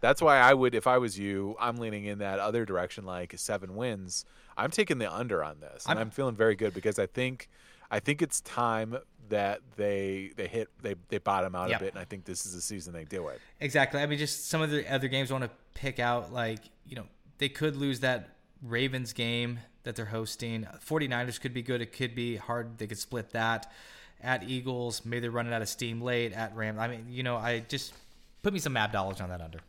that's 0.00 0.20
why 0.20 0.38
I 0.38 0.52
would 0.52 0.74
if 0.74 0.86
I 0.86 0.98
was 0.98 1.18
you, 1.18 1.56
I'm 1.60 1.76
leaning 1.78 2.04
in 2.04 2.18
that 2.18 2.38
other 2.40 2.64
direction 2.66 3.04
like 3.06 3.32
seven 3.38 3.76
wins. 3.76 4.24
I'm 4.56 4.70
taking 4.70 4.98
the 4.98 5.12
under 5.12 5.42
on 5.44 5.60
this. 5.60 5.86
And 5.86 5.98
I'm- 5.98 6.08
I'm, 6.08 6.10
feeling 6.10 6.34
very 6.34 6.54
good 6.56 6.74
because 6.74 6.98
I 6.98 7.06
think 7.06 7.48
I 7.90 8.00
think 8.00 8.20
it's 8.20 8.40
time 8.40 8.98
that 9.28 9.60
they 9.76 10.32
they 10.36 10.46
hit 10.48 10.68
they 10.82 10.94
they 11.08 11.18
bottom 11.18 11.54
out 11.54 11.68
Yep. 11.70 11.80
a 11.80 11.84
bit 11.84 11.92
and 11.94 12.00
I 12.00 12.04
think 12.04 12.24
this 12.24 12.46
is 12.46 12.52
the 12.54 12.60
season 12.60 12.92
they 12.92 13.04
do 13.04 13.28
it. 13.28 13.40
Exactly. 13.60 14.00
I 14.00 14.06
mean, 14.06 14.18
just 14.18 14.48
some 14.48 14.60
of 14.60 14.70
the 14.70 14.92
other 14.92 15.08
games 15.08 15.30
I 15.30 15.34
want 15.34 15.44
to 15.44 15.50
pick 15.74 15.98
out. 16.00 16.32
Like, 16.32 16.60
you 16.86 16.96
know, 16.96 17.06
they 17.38 17.48
could 17.48 17.76
lose 17.76 18.00
that 18.00 18.30
Ravens 18.62 19.12
game. 19.12 19.60
That 19.86 19.94
they're 19.94 20.04
hosting. 20.04 20.66
49ers 20.84 21.40
could 21.40 21.54
be 21.54 21.62
good. 21.62 21.80
It 21.80 21.92
could 21.92 22.14
be 22.14 22.36
hard. 22.36 22.76
They 22.78 22.88
could 22.88 22.98
split 22.98 23.30
that. 23.30 23.70
At 24.20 24.42
Eagles, 24.42 25.04
maybe 25.04 25.20
they're 25.20 25.30
running 25.30 25.52
out 25.52 25.62
of 25.62 25.68
steam 25.68 26.00
late. 26.00 26.32
At 26.32 26.56
Rams, 26.56 26.78
I 26.80 26.88
mean, 26.88 27.06
you 27.08 27.22
know, 27.22 27.36
I 27.36 27.60
just 27.60 27.94
put 28.42 28.52
me 28.52 28.58
some 28.58 28.72
MAB 28.72 28.90
dollars 28.90 29.20
on 29.20 29.28
that 29.28 29.40
under. 29.40 29.60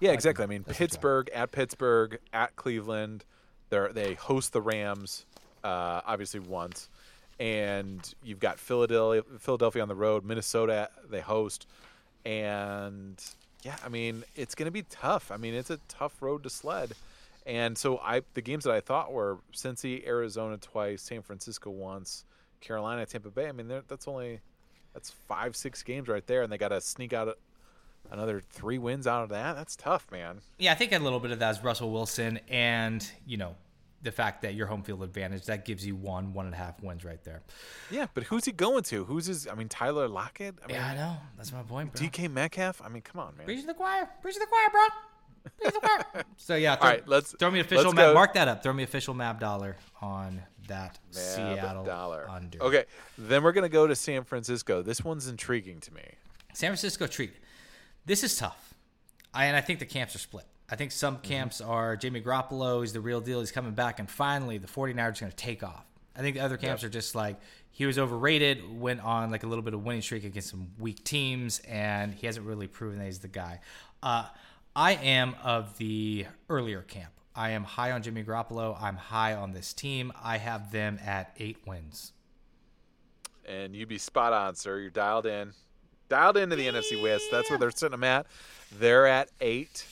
Yeah, 0.00 0.12
exactly. 0.12 0.44
I 0.44 0.46
mean, 0.46 0.64
Pittsburgh 0.64 1.28
at 1.34 1.50
Pittsburgh 1.52 2.18
at 2.32 2.56
Cleveland, 2.56 3.24
they 3.68 3.86
they 3.92 4.14
host 4.14 4.52
the 4.52 4.62
Rams, 4.62 5.26
uh, 5.64 6.00
obviously 6.06 6.40
once, 6.40 6.88
and 7.38 8.14
you've 8.22 8.40
got 8.40 8.58
Philadelphia 8.58 9.22
Philadelphia 9.38 9.82
on 9.82 9.88
the 9.88 9.94
road, 9.94 10.24
Minnesota 10.24 10.88
they 11.10 11.20
host, 11.20 11.66
and 12.24 13.22
yeah, 13.62 13.76
I 13.84 13.88
mean 13.88 14.24
it's 14.36 14.54
going 14.54 14.66
to 14.66 14.72
be 14.72 14.82
tough. 14.82 15.30
I 15.32 15.36
mean 15.36 15.54
it's 15.54 15.70
a 15.70 15.78
tough 15.88 16.22
road 16.22 16.44
to 16.44 16.50
sled, 16.50 16.92
and 17.48 17.76
so 17.76 17.98
I 17.98 18.22
the 18.34 18.42
games 18.42 18.62
that 18.64 18.74
I 18.74 18.80
thought 18.80 19.12
were 19.12 19.38
Cincy, 19.52 20.06
Arizona 20.06 20.56
twice, 20.58 21.02
San 21.02 21.22
Francisco 21.22 21.70
once, 21.70 22.24
Carolina, 22.60 23.04
Tampa 23.06 23.30
Bay. 23.30 23.48
I 23.48 23.52
mean 23.52 23.66
that's 23.88 24.06
only 24.06 24.40
that's 24.94 25.10
five 25.10 25.56
six 25.56 25.82
games 25.82 26.06
right 26.08 26.26
there, 26.26 26.42
and 26.42 26.52
they 26.52 26.58
got 26.58 26.68
to 26.68 26.80
sneak 26.80 27.12
out 27.12 27.36
another 28.10 28.40
three 28.40 28.78
wins 28.78 29.06
out 29.06 29.22
of 29.22 29.28
that. 29.30 29.56
That's 29.56 29.76
tough, 29.76 30.06
man. 30.10 30.40
Yeah, 30.58 30.72
I 30.72 30.74
think 30.74 30.92
a 30.92 30.98
little 30.98 31.20
bit 31.20 31.30
of 31.30 31.38
that 31.40 31.50
is 31.56 31.62
Russell 31.62 31.90
Wilson 31.90 32.40
and, 32.48 33.08
you 33.26 33.36
know, 33.36 33.54
the 34.02 34.12
fact 34.12 34.42
that 34.42 34.54
your 34.54 34.66
home 34.66 34.82
field 34.82 35.02
advantage, 35.02 35.44
that 35.46 35.64
gives 35.64 35.84
you 35.84 35.96
one, 35.96 36.32
one 36.32 36.46
and 36.46 36.54
a 36.54 36.58
half 36.58 36.80
wins 36.82 37.04
right 37.04 37.22
there. 37.24 37.42
Yeah, 37.90 38.06
but 38.14 38.24
who's 38.24 38.44
he 38.44 38.52
going 38.52 38.84
to? 38.84 39.04
Who's 39.04 39.26
his? 39.26 39.48
I 39.48 39.54
mean, 39.54 39.68
Tyler 39.68 40.06
Lockett. 40.08 40.54
I 40.62 40.66
mean, 40.68 40.76
Yeah, 40.76 40.86
I 40.88 40.94
know. 40.94 41.16
That's 41.36 41.52
my 41.52 41.62
point, 41.62 41.92
bro. 41.92 42.06
DK 42.06 42.30
Metcalf. 42.30 42.80
I 42.84 42.88
mean, 42.88 43.02
come 43.02 43.20
on, 43.20 43.36
man. 43.36 43.44
Preach 43.44 43.62
to 43.62 43.66
the 43.66 43.74
choir. 43.74 44.08
Preach 44.22 44.34
to 44.34 44.40
the 44.40 44.46
choir, 44.46 44.68
bro. 44.70 44.82
Preach 45.60 45.72
to 45.74 45.80
the 45.80 46.24
so, 46.36 46.54
yeah. 46.56 46.76
Throw, 46.76 46.86
All 46.86 46.92
right, 46.94 47.08
let's- 47.08 47.34
Throw 47.38 47.50
me 47.50 47.60
official 47.60 47.92
MAB. 47.92 47.96
go. 48.10 48.14
Mark 48.14 48.34
that 48.34 48.48
up. 48.48 48.62
Throw 48.62 48.72
me 48.72 48.82
official 48.82 49.14
MAB 49.14 49.40
dollar 49.40 49.76
on 50.00 50.42
that 50.68 50.98
Mab 51.14 51.14
Seattle 51.14 51.84
dollar. 51.84 52.28
under. 52.28 52.62
Okay, 52.62 52.84
then 53.16 53.42
we're 53.42 53.52
gonna 53.52 53.68
go 53.68 53.86
to 53.86 53.96
San 53.96 54.24
Francisco. 54.24 54.82
This 54.82 55.02
one's 55.04 55.26
intriguing 55.28 55.80
to 55.80 55.94
me. 55.94 56.02
San 56.52 56.68
Francisco 56.70 57.06
treat. 57.06 57.32
This 58.04 58.22
is 58.24 58.36
tough. 58.36 58.74
I, 59.34 59.46
and 59.46 59.56
I 59.56 59.60
think 59.60 59.78
the 59.78 59.86
camps 59.86 60.14
are 60.14 60.18
split. 60.18 60.44
I 60.70 60.76
think 60.76 60.92
some 60.92 61.16
Mm-hmm. 61.16 61.22
camps 61.24 61.60
are 61.60 61.96
Jamie 61.96 62.20
Garoppolo 62.20 62.82
is 62.84 62.92
the 62.92 63.00
real 63.00 63.20
deal. 63.20 63.40
He's 63.40 63.52
coming 63.52 63.72
back, 63.72 63.98
and 63.98 64.10
finally 64.10 64.58
the 64.58 64.66
49ers 64.66 65.18
are 65.18 65.20
going 65.20 65.30
to 65.30 65.36
take 65.36 65.62
off. 65.62 65.84
I 66.16 66.20
think 66.20 66.36
the 66.36 66.42
other 66.42 66.56
camps 66.56 66.82
are 66.84 66.88
just 66.88 67.14
like 67.14 67.36
he 67.70 67.86
was 67.86 67.98
overrated, 67.98 68.78
went 68.80 69.00
on 69.02 69.30
like 69.30 69.44
a 69.44 69.46
little 69.46 69.62
bit 69.62 69.72
of 69.72 69.84
winning 69.84 70.02
streak 70.02 70.24
against 70.24 70.50
some 70.50 70.68
weak 70.78 71.04
teams, 71.04 71.60
and 71.60 72.12
he 72.12 72.26
hasn't 72.26 72.44
really 72.44 72.66
proven 72.66 72.98
that 72.98 73.04
he's 73.06 73.20
the 73.20 73.28
guy. 73.28 73.60
Uh, 74.02 74.26
I 74.74 74.92
am 74.94 75.34
of 75.42 75.78
the 75.78 76.26
earlier 76.48 76.82
camp. 76.82 77.12
I 77.34 77.50
am 77.50 77.64
high 77.64 77.92
on 77.92 78.02
Jimmy 78.02 78.24
Garoppolo. 78.24 78.80
I'm 78.80 78.96
high 78.96 79.34
on 79.34 79.52
this 79.52 79.72
team. 79.72 80.12
I 80.22 80.38
have 80.38 80.72
them 80.72 80.98
at 81.04 81.34
eight 81.38 81.58
wins. 81.66 82.12
And 83.46 83.74
you'd 83.74 83.88
be 83.88 83.98
spot 83.98 84.32
on, 84.32 84.54
sir. 84.56 84.78
You're 84.78 84.90
dialed 84.90 85.24
in, 85.24 85.52
dialed 86.08 86.36
into 86.36 86.56
the 86.56 86.66
NFC 86.66 87.00
West. 87.02 87.24
That's 87.30 87.48
where 87.48 87.58
they're 87.58 87.70
sitting 87.70 87.92
them 87.92 88.04
at. 88.04 88.26
They're 88.78 89.06
at 89.06 89.30
eight, 89.40 89.86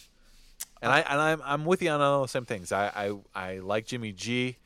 and 0.83 0.93
I 0.93 1.01
and 1.01 1.21
I'm 1.21 1.41
I'm 1.45 1.65
with 1.65 1.81
you 1.83 1.91
on 1.91 2.01
all 2.01 2.23
the 2.23 2.29
same 2.29 2.45
things. 2.45 2.73
I 2.73 3.13
I, 3.35 3.53
I 3.55 3.59
like 3.59 3.87
Jimmy 3.87 4.13
G. 4.13 4.59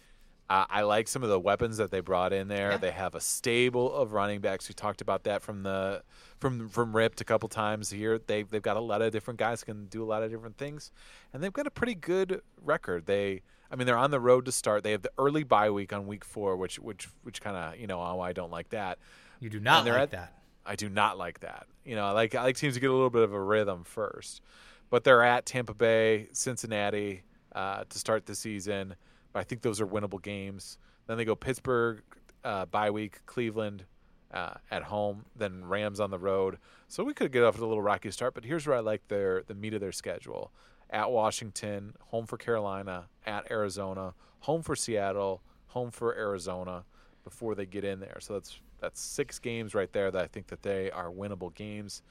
Uh, 0.51 0.67
I 0.69 0.83
like 0.83 1.07
some 1.07 1.23
of 1.23 1.29
the 1.29 1.39
weapons 1.39 1.77
that 1.77 1.93
they 1.93 2.01
brought 2.01 2.33
in 2.33 2.49
there. 2.49 2.73
Yeah. 2.73 2.77
They 2.79 2.91
have 2.91 3.15
a 3.15 3.21
stable 3.21 3.95
of 3.95 4.13
running 4.13 4.41
backs. 4.41 4.69
We 4.69 4.75
talked 4.75 5.01
about 5.01 5.23
that 5.23 5.43
from 5.43 5.63
the 5.63 6.03
from 6.41 6.69
from 6.69 6.95
Ripped 6.95 7.21
a 7.21 7.25
couple 7.25 7.49
times 7.49 7.89
here. 7.89 8.19
They 8.19 8.43
they've 8.43 8.61
got 8.61 8.77
a 8.77 8.81
lot 8.81 9.01
of 9.01 9.13
different 9.13 9.39
guys 9.39 9.61
who 9.61 9.67
can 9.67 9.87
do 9.87 10.03
a 10.03 10.07
lot 10.07 10.25
of 10.25 10.31
different 10.33 10.59
things, 10.59 10.91
and 11.33 11.41
they've 11.41 11.53
got 11.53 11.69
a 11.69 11.71
pretty 11.71 11.95
good 11.95 12.43
record. 12.61 13.07
They 13.07 13.43
I 13.71 13.77
mean 13.77 13.87
they're 13.87 13.97
on 13.97 14.11
the 14.11 14.19
road 14.19 14.45
to 14.47 14.53
start. 14.53 14.83
They 14.83 14.91
have 14.91 15.03
the 15.03 15.13
early 15.19 15.45
bye 15.45 15.71
week 15.71 15.93
on 15.93 16.09
week 16.09 16.25
four, 16.25 16.57
which 16.57 16.81
which 16.81 17.09
which 17.23 17.41
kind 17.41 17.57
of 17.57 17.79
you 17.79 17.87
know 17.87 18.01
oh, 18.01 18.19
I 18.19 18.33
don't 18.33 18.51
like 18.51 18.71
that. 18.71 18.99
You 19.39 19.51
do 19.51 19.61
not 19.61 19.85
they're 19.85 19.95
like 19.95 20.03
at- 20.03 20.11
that. 20.11 20.35
I 20.67 20.75
do 20.75 20.89
not 20.89 21.17
like 21.17 21.41
that. 21.41 21.69
You 21.85 21.95
know, 21.95 22.07
I 22.07 22.11
like 22.11 22.35
I 22.35 22.43
like 22.43 22.57
teams 22.57 22.75
to 22.75 22.81
get 22.81 22.91
a 22.91 22.93
little 22.93 23.09
bit 23.09 23.23
of 23.23 23.33
a 23.33 23.41
rhythm 23.41 23.85
first, 23.85 24.43
but 24.91 25.05
they're 25.05 25.23
at 25.23 25.47
Tampa 25.47 25.75
Bay, 25.75 26.29
Cincinnati 26.33 27.23
uh, 27.55 27.85
to 27.89 27.99
start 28.01 28.27
the 28.27 28.35
season. 28.35 28.97
I 29.35 29.45
think 29.45 29.63
those 29.63 29.81
are 29.81 29.87
winnable 29.87 30.23
games. 30.23 30.79
Then 31.07 31.17
they 31.17 31.25
go 31.25 31.35
Pittsburgh, 31.35 32.03
uh, 32.45 32.67
bye 32.67 32.91
week, 32.91 33.25
Cleveland 33.27 33.85
uh, 34.33 34.55
at 34.71 34.85
home, 34.85 35.25
then 35.37 35.65
Rams 35.65 36.01
on 36.01 36.11
the 36.11 36.19
road. 36.19 36.59
So 36.89 37.05
we 37.05 37.15
could 37.15 37.33
get 37.33 37.43
off 37.43 37.57
to 37.57 37.65
a 37.65 37.67
little 37.67 37.83
rocky 37.83 38.11
start. 38.11 38.35
But 38.35 38.45
here's 38.45 38.67
where 38.67 38.77
I 38.77 38.81
like 38.81 39.09
their 39.09 39.43
the 39.43 39.55
meat 39.55 39.75
of 39.75 39.81
their 39.81 39.93
schedule: 39.93 40.53
at 40.89 41.11
Washington, 41.11 41.95
home 42.09 42.27
for 42.27 42.37
Carolina, 42.37 43.09
at 43.27 43.51
Arizona, 43.51 44.15
home 44.41 44.63
for 44.63 44.77
Seattle, 44.77 45.43
home 45.69 45.91
for 45.91 46.15
Arizona 46.17 46.85
before 47.25 47.55
they 47.55 47.67
get 47.67 47.85
in 47.85 48.01
there. 48.01 48.19
So 48.21 48.35
that's 48.35 48.61
that's 48.81 49.01
six 49.01 49.39
games 49.39 49.75
right 49.75 49.93
there 49.93 50.11
that 50.11 50.23
I 50.23 50.27
think 50.27 50.49
that 50.49 50.63
they 50.63 50.91
are 50.91 51.11
winnable 51.11 51.55
games. 51.55 52.03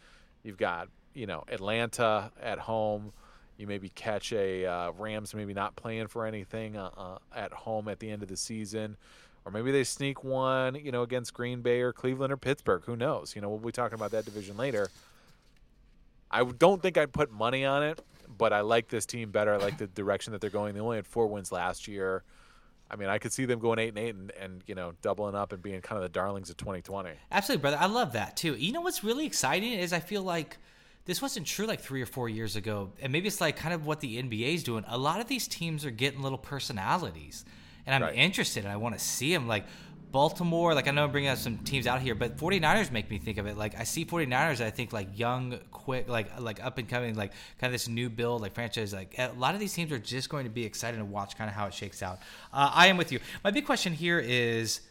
You've 0.43 0.57
got 0.57 0.89
you 1.13 1.25
know 1.25 1.43
Atlanta 1.49 2.31
at 2.41 2.59
home. 2.59 3.13
You 3.59 3.67
maybe 3.67 3.89
catch 3.89 4.31
a 4.31 4.65
uh, 4.65 4.91
Rams 4.91 5.35
maybe 5.35 5.53
not 5.53 5.75
playing 5.75 6.07
for 6.07 6.25
anything 6.25 6.77
uh, 6.77 6.91
uh, 6.97 7.17
at 7.35 7.51
home 7.51 7.89
at 7.89 7.99
the 7.99 8.09
end 8.09 8.23
of 8.23 8.29
the 8.29 8.37
season, 8.37 8.95
or 9.43 9.51
maybe 9.51 9.71
they 9.71 9.83
sneak 9.83 10.23
one 10.23 10.75
you 10.75 10.93
know 10.93 11.03
against 11.03 11.33
Green 11.33 11.61
Bay 11.61 11.81
or 11.81 11.91
Cleveland 11.91 12.31
or 12.31 12.37
Pittsburgh. 12.37 12.83
Who 12.85 12.95
knows? 12.95 13.35
You 13.35 13.41
know 13.41 13.49
we'll 13.49 13.59
be 13.59 13.73
talking 13.73 13.95
about 13.95 14.11
that 14.11 14.23
division 14.23 14.55
later. 14.55 14.89
I 16.31 16.43
don't 16.43 16.81
think 16.81 16.97
I'd 16.97 17.11
put 17.11 17.31
money 17.31 17.65
on 17.65 17.83
it, 17.83 18.01
but 18.37 18.53
I 18.53 18.61
like 18.61 18.87
this 18.87 19.05
team 19.05 19.29
better. 19.31 19.53
I 19.53 19.57
like 19.57 19.77
the 19.77 19.87
direction 19.87 20.31
that 20.31 20.39
they're 20.39 20.49
going. 20.49 20.73
They 20.73 20.79
only 20.79 20.95
had 20.95 21.07
four 21.07 21.27
wins 21.27 21.51
last 21.51 21.85
year. 21.85 22.23
I 22.91 22.95
mean, 22.95 23.09
I 23.09 23.17
could 23.17 23.33
see 23.33 23.45
them 23.45 23.59
going 23.59 23.77
eight 23.77 23.89
and 23.89 23.97
eight 23.99 24.15
and, 24.15 24.31
and 24.39 24.63
you 24.65 24.75
know 24.75 24.93
doubling 25.01 25.35
up 25.35 25.51
and 25.51 25.61
being 25.61 25.81
kind 25.81 25.97
of 25.97 26.03
the 26.03 26.09
darlings 26.09 26.49
of 26.49 26.57
2020. 26.57 27.11
Absolutely, 27.31 27.61
brother. 27.61 27.77
I 27.79 27.85
love 27.87 28.13
that 28.13 28.37
too. 28.37 28.55
You 28.55 28.71
know 28.71 28.81
what's 28.81 29.03
really 29.03 29.25
exciting 29.25 29.73
is 29.73 29.93
I 29.93 29.99
feel 29.99 30.23
like 30.23 30.57
this 31.09 31.21
wasn't 31.23 31.47
true 31.47 31.65
like 31.65 31.81
three 31.81 32.01
or 32.01 32.05
four 32.05 32.29
years 32.29 32.55
ago, 32.55 32.91
and 33.01 33.11
maybe 33.11 33.27
it's 33.27 33.41
like 33.41 33.55
kind 33.57 33.73
of 33.73 33.85
what 33.87 33.99
the 33.99 34.21
NBA 34.21 34.53
is 34.53 34.63
doing. 34.63 34.83
A 34.87 34.97
lot 34.97 35.19
of 35.19 35.27
these 35.27 35.47
teams 35.47 35.83
are 35.83 35.89
getting 35.91 36.21
little 36.21 36.37
personalities, 36.37 37.45
and 37.85 37.95
I'm 37.95 38.03
Right. 38.03 38.15
interested. 38.15 38.63
and 38.63 38.71
I 38.71 38.77
want 38.77 38.93
to 38.97 39.03
see 39.03 39.33
them. 39.33 39.47
Like 39.47 39.65
Baltimore, 40.11 40.73
like 40.75 40.87
I 40.87 40.91
know 40.91 41.03
I'm 41.03 41.11
bringing 41.11 41.29
up 41.31 41.37
some 41.39 41.57
teams 41.59 41.87
out 41.87 41.99
here, 42.01 42.13
but 42.15 42.37
49ers 42.37 42.91
make 42.91 43.09
me 43.09 43.17
think 43.17 43.37
of 43.39 43.47
it. 43.47 43.57
Like 43.57 43.73
I 43.79 43.85
see 43.85 44.05
49ers, 44.05 44.63
I 44.63 44.69
think 44.69 44.93
like 44.93 45.17
young, 45.17 45.59
quick, 45.71 46.07
like 46.07 46.39
like 46.39 46.63
up 46.63 46.77
and 46.77 46.87
coming, 46.87 47.15
like 47.15 47.31
kind 47.59 47.69
of 47.69 47.73
this 47.73 47.87
new 47.87 48.09
build, 48.09 48.41
like 48.43 48.53
franchise. 48.53 48.93
Like 48.93 49.15
a 49.17 49.31
lot 49.37 49.53
of 49.55 49.59
these 49.59 49.73
teams 49.73 49.91
are 49.91 49.99
just 49.99 50.29
going 50.29 50.43
to 50.45 50.49
be 50.51 50.63
excited 50.63 50.97
to 50.97 51.05
watch, 51.05 51.37
kind 51.37 51.49
of 51.49 51.55
how 51.55 51.65
it 51.65 51.73
shakes 51.73 52.03
out. 52.03 52.19
Uh, 52.53 52.71
I 52.73 52.87
am 52.87 52.97
with 52.97 53.11
you. 53.11 53.19
My 53.43 53.51
big 53.51 53.65
question 53.65 53.93
here 53.93 54.19
is 54.19 54.81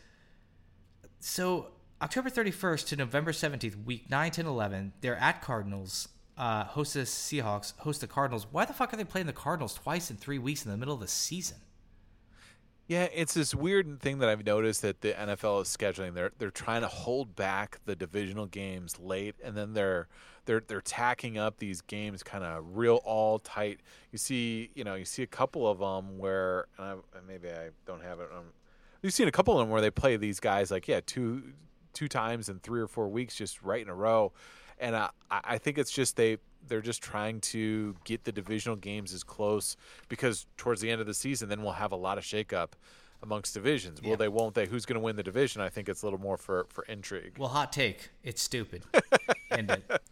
so 1.20 1.68
October 2.01 2.30
31st 2.30 2.86
to 2.86 2.96
November 2.96 3.32
17th, 3.32 3.84
week 3.84 4.09
9, 4.09 4.30
10, 4.30 4.46
11, 4.46 4.92
they're 5.01 5.16
at 5.16 5.42
Cardinals, 5.42 6.09
uh, 6.36 6.62
host 6.62 6.94
the 6.94 7.01
Seahawks, 7.01 7.76
host 7.78 8.01
the 8.01 8.07
Cardinals. 8.07 8.46
Why 8.53 8.64
the 8.64 8.72
fuck 8.72 8.92
are 8.92 8.96
they 8.96 9.03
playing 9.03 9.26
the 9.26 9.32
Cardinals 9.32 9.74
twice 9.74 10.09
in 10.09 10.16
three 10.16 10.38
weeks 10.38 10.64
in 10.64 10.70
the 10.70 10.76
middle 10.76 10.94
of 10.94 11.01
the 11.01 11.09
season? 11.09 11.57
Yeah, 12.86 13.09
it's 13.12 13.34
this 13.34 13.53
weird 13.53 14.01
thing 14.01 14.20
that 14.20 14.28
I've 14.28 14.46
noticed 14.46 14.82
that 14.82 15.01
the 15.01 15.12
NFL 15.12 15.62
is 15.62 15.76
scheduling. 15.76 16.14
They're 16.14 16.30
they're 16.38 16.51
trying 16.51 16.80
to 16.80 16.88
hold 16.88 17.36
back 17.36 17.80
the 17.84 17.94
divisional 17.94 18.46
games 18.46 18.99
late, 18.99 19.34
and 19.44 19.55
then 19.55 19.74
they're 19.74 20.09
they're 20.46 20.62
they're 20.66 20.80
tacking 20.80 21.36
up 21.36 21.59
these 21.59 21.82
games 21.82 22.22
kind 22.22 22.44
of 22.44 22.78
real 22.78 23.03
all 23.05 23.40
tight. 23.40 23.80
You 24.11 24.16
see, 24.16 24.70
you 24.74 24.84
know, 24.84 24.94
you 24.94 25.05
see 25.05 25.22
a 25.22 25.26
couple 25.26 25.68
of 25.68 25.80
them 25.80 26.16
where 26.16 26.64
and 26.78 26.86
I, 26.86 26.94
maybe 27.26 27.51
I 27.51 27.70
don't 27.84 28.03
have 28.03 28.20
it. 28.20 28.30
Um, 28.34 28.44
you've 29.03 29.12
seen 29.12 29.28
a 29.28 29.32
couple 29.32 29.53
of 29.53 29.61
them 29.61 29.70
where 29.70 29.82
they 29.82 29.90
play 29.90 30.16
these 30.16 30.40
guys 30.40 30.70
like 30.70 30.88
yeah 30.88 31.01
two 31.05 31.42
two 31.99 32.09
times 32.09 32.49
in 32.49 32.61
three 32.61 32.80
or 32.80 32.86
four 32.86 33.09
weeks 33.09 33.34
just 33.34 33.61
right 33.62 33.82
in 33.82 33.88
a 33.88 33.94
row, 33.94 34.32
and 34.78 34.94
I 34.94 35.11
I 35.30 35.59
think 35.59 35.78
it's 35.78 35.90
just 35.90 36.14
they 36.16 36.38
they're 36.68 36.80
just 36.80 37.03
trying 37.03 37.40
to 37.40 37.96
get 38.05 38.22
the 38.24 38.30
divisional 38.32 38.76
games 38.76 39.12
as 39.12 39.24
close 39.24 39.76
because 40.09 40.46
towards 40.57 40.80
the 40.80 40.90
end 40.90 41.01
of 41.01 41.07
the 41.07 41.14
season, 41.14 41.49
then 41.49 41.62
we'll 41.62 41.72
have 41.72 41.92
a 41.92 41.96
lot 41.96 42.18
of 42.18 42.24
shakeup 42.24 42.70
amongst 43.22 43.55
divisions. 43.55 44.01
Will 44.01 44.11
Yeah. 44.11 44.16
they? 44.16 44.28
Won't 44.28 44.55
they? 44.55 44.66
Who's 44.66 44.86
going 44.86 44.94
to 45.01 45.01
win 45.01 45.16
the 45.16 45.22
division? 45.24 45.61
I 45.61 45.68
think 45.70 45.88
it's 45.88 46.03
a 46.03 46.07
little 46.07 46.20
more 46.20 46.36
for 46.36 46.66
for 46.68 46.84
intrigue. 46.84 47.34
Well, 47.38 47.49
hot 47.49 47.72
take. 47.72 48.11
It's 48.22 48.40
stupid. 48.42 48.84
and 49.51 49.70
it, 49.70 50.03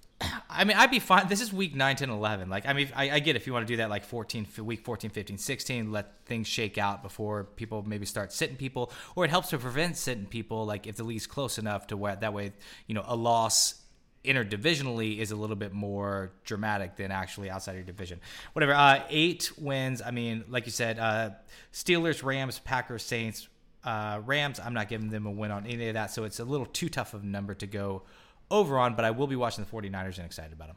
I 0.48 0.64
mean, 0.64 0.76
I'd 0.76 0.90
be 0.90 0.98
fine. 0.98 1.28
This 1.28 1.40
is 1.40 1.52
week 1.52 1.74
9, 1.74 1.96
10, 1.96 2.10
11. 2.10 2.48
Like, 2.48 2.66
I 2.66 2.72
mean, 2.72 2.88
I, 2.96 3.10
I 3.10 3.18
get 3.18 3.36
if 3.36 3.46
you 3.46 3.52
want 3.52 3.66
to 3.66 3.72
do 3.72 3.76
that 3.78 3.90
like 3.90 4.04
14, 4.04 4.46
week 4.62 4.84
14, 4.84 5.10
15, 5.10 5.36
16, 5.36 5.92
let 5.92 6.12
things 6.24 6.46
shake 6.46 6.78
out 6.78 7.02
before 7.02 7.44
people 7.44 7.82
maybe 7.86 8.06
start 8.06 8.32
sitting 8.32 8.56
people, 8.56 8.90
or 9.14 9.24
it 9.24 9.30
helps 9.30 9.50
to 9.50 9.58
prevent 9.58 9.96
sitting 9.96 10.26
people, 10.26 10.64
like 10.64 10.86
if 10.86 10.96
the 10.96 11.04
league's 11.04 11.26
close 11.26 11.58
enough 11.58 11.88
to 11.88 11.96
where 11.96 12.16
that 12.16 12.32
way, 12.32 12.52
you 12.86 12.94
know, 12.94 13.04
a 13.06 13.16
loss 13.16 13.82
interdivisionally 14.24 15.18
is 15.18 15.30
a 15.30 15.36
little 15.36 15.56
bit 15.56 15.72
more 15.72 16.32
dramatic 16.44 16.96
than 16.96 17.10
actually 17.10 17.50
outside 17.50 17.74
your 17.74 17.84
division. 17.84 18.20
Whatever. 18.54 18.74
Uh, 18.74 19.02
eight 19.08 19.52
wins. 19.58 20.02
I 20.04 20.10
mean, 20.10 20.44
like 20.48 20.66
you 20.66 20.72
said, 20.72 20.98
uh, 20.98 21.30
Steelers, 21.72 22.22
Rams, 22.22 22.58
Packers, 22.58 23.04
Saints, 23.04 23.48
uh, 23.84 24.20
Rams. 24.24 24.58
I'm 24.58 24.74
not 24.74 24.88
giving 24.88 25.10
them 25.10 25.26
a 25.26 25.30
win 25.30 25.50
on 25.50 25.66
any 25.66 25.88
of 25.88 25.94
that, 25.94 26.10
so 26.10 26.24
it's 26.24 26.40
a 26.40 26.44
little 26.44 26.66
too 26.66 26.88
tough 26.88 27.14
of 27.14 27.22
a 27.22 27.26
number 27.26 27.54
to 27.54 27.66
go 27.66 28.02
over 28.50 28.78
on. 28.78 28.94
But 28.94 29.04
I 29.04 29.10
will 29.10 29.26
be 29.26 29.36
watching 29.36 29.64
the 29.64 29.70
49ers 29.70 30.16
and 30.16 30.26
excited 30.26 30.52
about 30.52 30.68
them. 30.68 30.76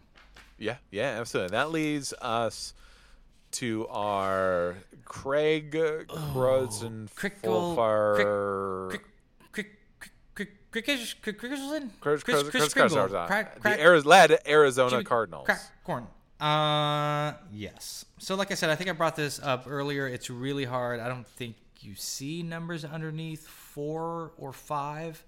Yeah, 0.57 0.75
yeah, 0.91 1.17
absolutely. 1.19 1.51
That 1.51 1.71
leads 1.71 2.13
us 2.21 2.73
to 3.51 3.87
our 3.89 4.75
Craig 5.05 5.71
Crozen 5.73 7.09
Crickle- 7.15 7.75
Fulfar. 7.75 8.89
Crick, 8.89 9.01
crick, 9.51 9.67
crick, 10.35 10.49
crick, 10.71 10.85
crick, 10.85 10.85
crick, 11.21 11.39
Crickerson? 11.39 11.89
Chris, 11.99 12.23
Kringle. 12.23 12.49
Carzarza. 12.51 13.27
Crack- 13.27 13.55
The 13.55 13.59
crack- 13.61 13.79
Ari- 13.79 14.01
led 14.01 14.37
Arizona 14.47 15.03
Cardinals. 15.03 15.45
Crack 15.45 15.61
corn. 15.83 16.07
Uh, 16.39 17.33
yes. 17.51 18.05
So, 18.19 18.35
like 18.35 18.51
I 18.51 18.53
said, 18.55 18.69
I 18.69 18.75
think 18.75 18.89
I 18.89 18.93
brought 18.93 19.15
this 19.15 19.39
up 19.41 19.65
earlier. 19.67 20.07
It's 20.07 20.29
really 20.29 20.65
hard. 20.65 20.99
I 20.99 21.07
don't 21.07 21.27
think 21.27 21.55
you 21.81 21.95
see 21.95 22.43
numbers 22.43 22.85
underneath 22.85 23.47
four 23.47 24.31
or 24.37 24.53
five. 24.53 25.23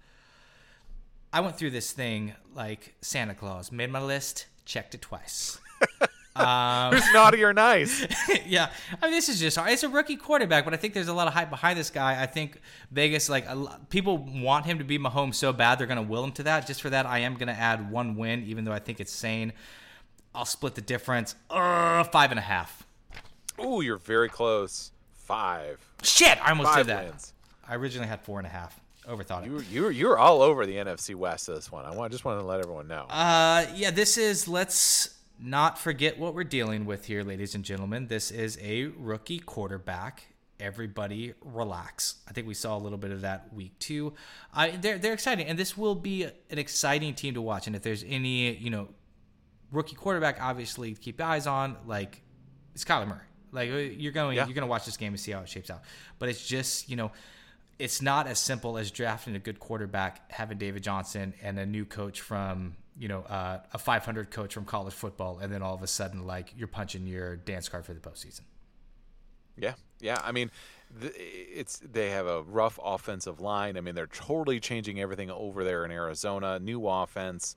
I 1.33 1.39
went 1.39 1.57
through 1.57 1.71
this 1.71 1.91
thing 1.91 2.33
like 2.53 2.95
Santa 3.01 3.33
Claus, 3.33 3.71
made 3.71 3.89
my 3.89 4.01
list, 4.01 4.47
checked 4.65 4.95
it 4.95 5.01
twice. 5.01 5.59
Who's 6.35 7.13
naughty 7.13 7.43
or 7.43 7.53
nice? 7.53 8.05
yeah, 8.45 8.69
I 9.01 9.05
mean, 9.07 9.13
this 9.13 9.27
is 9.29 9.39
just 9.39 9.57
it's 9.57 9.83
a 9.83 9.89
rookie 9.89 10.15
quarterback, 10.15 10.63
but 10.63 10.73
I 10.73 10.77
think 10.77 10.93
there's 10.93 11.09
a 11.09 11.13
lot 11.13 11.27
of 11.27 11.33
hype 11.33 11.49
behind 11.49 11.77
this 11.77 11.89
guy. 11.89 12.21
I 12.21 12.25
think 12.25 12.59
Vegas, 12.89 13.29
like 13.29 13.45
a 13.47 13.55
lot, 13.55 13.89
people 13.89 14.17
want 14.17 14.65
him 14.65 14.77
to 14.77 14.83
be 14.85 14.97
Mahomes 14.97 15.35
so 15.35 15.51
bad, 15.51 15.77
they're 15.77 15.87
going 15.87 15.97
to 15.97 16.09
will 16.09 16.23
him 16.23 16.31
to 16.33 16.43
that. 16.43 16.67
Just 16.67 16.81
for 16.81 16.89
that, 16.89 17.05
I 17.05 17.19
am 17.19 17.35
going 17.35 17.47
to 17.47 17.53
add 17.53 17.91
one 17.91 18.15
win, 18.15 18.43
even 18.43 18.63
though 18.63 18.71
I 18.71 18.79
think 18.79 18.99
it's 18.99 19.11
sane. 19.11 19.53
I'll 20.33 20.45
split 20.45 20.75
the 20.75 20.81
difference. 20.81 21.35
Uh, 21.49 22.05
five 22.05 22.31
and 22.31 22.39
a 22.39 22.43
half. 22.43 22.85
Ooh, 23.63 23.81
you're 23.81 23.97
very 23.97 24.29
close. 24.29 24.91
Five. 25.13 25.79
Shit, 26.01 26.37
I 26.43 26.49
almost 26.51 26.69
Five 26.69 26.87
did 26.87 26.95
that. 26.95 27.05
wins. 27.05 27.33
I 27.67 27.75
originally 27.75 28.07
had 28.07 28.21
four 28.21 28.37
and 28.39 28.47
a 28.47 28.49
half. 28.49 28.80
Overthought 29.11 29.43
it. 29.43 29.47
You 29.47 29.59
you 29.71 29.81
were 29.83 29.91
you 29.91 30.07
were 30.07 30.17
all 30.17 30.41
over 30.41 30.65
the 30.65 30.75
NFC 30.75 31.15
West 31.15 31.47
this 31.47 31.71
one. 31.71 31.85
I 31.85 31.93
want 31.93 32.11
just 32.11 32.23
wanted 32.23 32.41
to 32.41 32.45
let 32.47 32.59
everyone 32.61 32.87
know. 32.87 33.05
Uh, 33.09 33.65
yeah, 33.75 33.91
this 33.91 34.17
is. 34.17 34.47
Let's 34.47 35.17
not 35.39 35.77
forget 35.77 36.17
what 36.17 36.33
we're 36.33 36.43
dealing 36.43 36.85
with 36.85 37.05
here, 37.05 37.23
ladies 37.23 37.53
and 37.55 37.63
gentlemen. 37.65 38.07
This 38.07 38.31
is 38.31 38.57
a 38.61 38.85
rookie 38.97 39.39
quarterback. 39.39 40.23
Everybody 40.59 41.33
relax. 41.43 42.15
I 42.27 42.33
think 42.33 42.47
we 42.47 42.53
saw 42.53 42.77
a 42.77 42.79
little 42.79 42.99
bit 42.99 43.11
of 43.11 43.21
that 43.21 43.51
week 43.53 43.77
two. 43.79 44.13
I 44.53 44.71
they're 44.71 44.97
they're 44.99 45.13
exciting, 45.13 45.47
and 45.47 45.57
this 45.59 45.75
will 45.77 45.95
be 45.95 46.23
an 46.23 46.57
exciting 46.57 47.13
team 47.15 47.33
to 47.33 47.41
watch. 47.41 47.67
And 47.67 47.75
if 47.75 47.81
there's 47.81 48.03
any, 48.07 48.55
you 48.55 48.69
know, 48.69 48.89
rookie 49.71 49.95
quarterback, 49.95 50.37
obviously 50.41 50.93
to 50.93 50.99
keep 51.01 51.19
eyes 51.19 51.47
on, 51.47 51.75
like 51.85 52.21
it's 52.75 52.85
Kyler 52.85 53.07
Murray. 53.07 53.25
Like 53.51 53.69
uh, 53.71 53.75
you're 53.75 54.13
going, 54.13 54.37
Yeah. 54.37 54.45
you're 54.45 54.53
going 54.53 54.61
to 54.67 54.69
watch 54.69 54.85
this 54.85 54.95
game 54.97 55.11
and 55.13 55.19
see 55.19 55.31
how 55.31 55.41
it 55.41 55.49
shapes 55.49 55.69
out. 55.69 55.81
But 56.19 56.29
it's 56.29 56.47
just, 56.47 56.89
you 56.89 56.95
know, 56.95 57.11
it's 57.81 57.99
not 57.99 58.27
as 58.27 58.37
simple 58.37 58.77
as 58.77 58.91
drafting 58.91 59.35
a 59.35 59.39
good 59.39 59.59
quarterback, 59.59 60.31
having 60.31 60.59
David 60.59 60.83
Johnson 60.83 61.33
and 61.41 61.57
a 61.57 61.65
new 61.65 61.83
coach 61.83 62.21
from, 62.21 62.75
you 62.95 63.07
know, 63.07 63.21
uh, 63.21 63.61
a 63.73 63.79
500 63.79 64.29
coach 64.29 64.53
from 64.53 64.65
college 64.65 64.93
football, 64.93 65.39
and 65.39 65.51
then 65.51 65.63
all 65.63 65.73
of 65.73 65.81
a 65.81 65.87
sudden, 65.87 66.27
like 66.27 66.53
you're 66.55 66.67
punching 66.67 67.07
your 67.07 67.37
dance 67.37 67.67
card 67.67 67.83
for 67.83 67.95
the 67.95 67.99
postseason. 67.99 68.41
Yeah, 69.57 69.73
yeah. 69.99 70.19
I 70.23 70.31
mean, 70.31 70.51
it's 71.01 71.79
they 71.79 72.11
have 72.11 72.27
a 72.27 72.43
rough 72.43 72.79
offensive 72.83 73.41
line. 73.41 73.77
I 73.77 73.81
mean, 73.81 73.95
they're 73.95 74.05
totally 74.05 74.59
changing 74.59 75.01
everything 75.01 75.31
over 75.31 75.63
there 75.63 75.83
in 75.83 75.89
Arizona. 75.89 76.59
New 76.59 76.87
offense. 76.87 77.55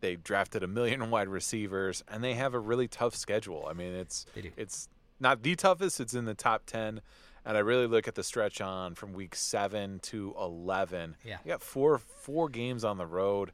They 0.00 0.16
drafted 0.16 0.62
a 0.62 0.68
million 0.68 1.08
wide 1.10 1.28
receivers, 1.28 2.04
and 2.06 2.22
they 2.22 2.34
have 2.34 2.52
a 2.52 2.60
really 2.60 2.86
tough 2.86 3.14
schedule. 3.14 3.66
I 3.66 3.72
mean, 3.72 3.94
it's 3.94 4.26
it's 4.58 4.90
not 5.18 5.42
the 5.42 5.56
toughest. 5.56 6.00
It's 6.00 6.12
in 6.12 6.26
the 6.26 6.34
top 6.34 6.66
ten. 6.66 7.00
And 7.46 7.56
I 7.56 7.60
really 7.60 7.86
look 7.86 8.08
at 8.08 8.14
the 8.14 8.22
stretch 8.24 8.60
on 8.60 8.94
from 8.94 9.12
week 9.12 9.34
seven 9.34 9.98
to 10.04 10.34
eleven. 10.40 11.16
Yeah. 11.24 11.38
you 11.44 11.50
got 11.50 11.62
four 11.62 11.98
four 11.98 12.48
games 12.48 12.84
on 12.84 12.96
the 12.98 13.06
road. 13.06 13.52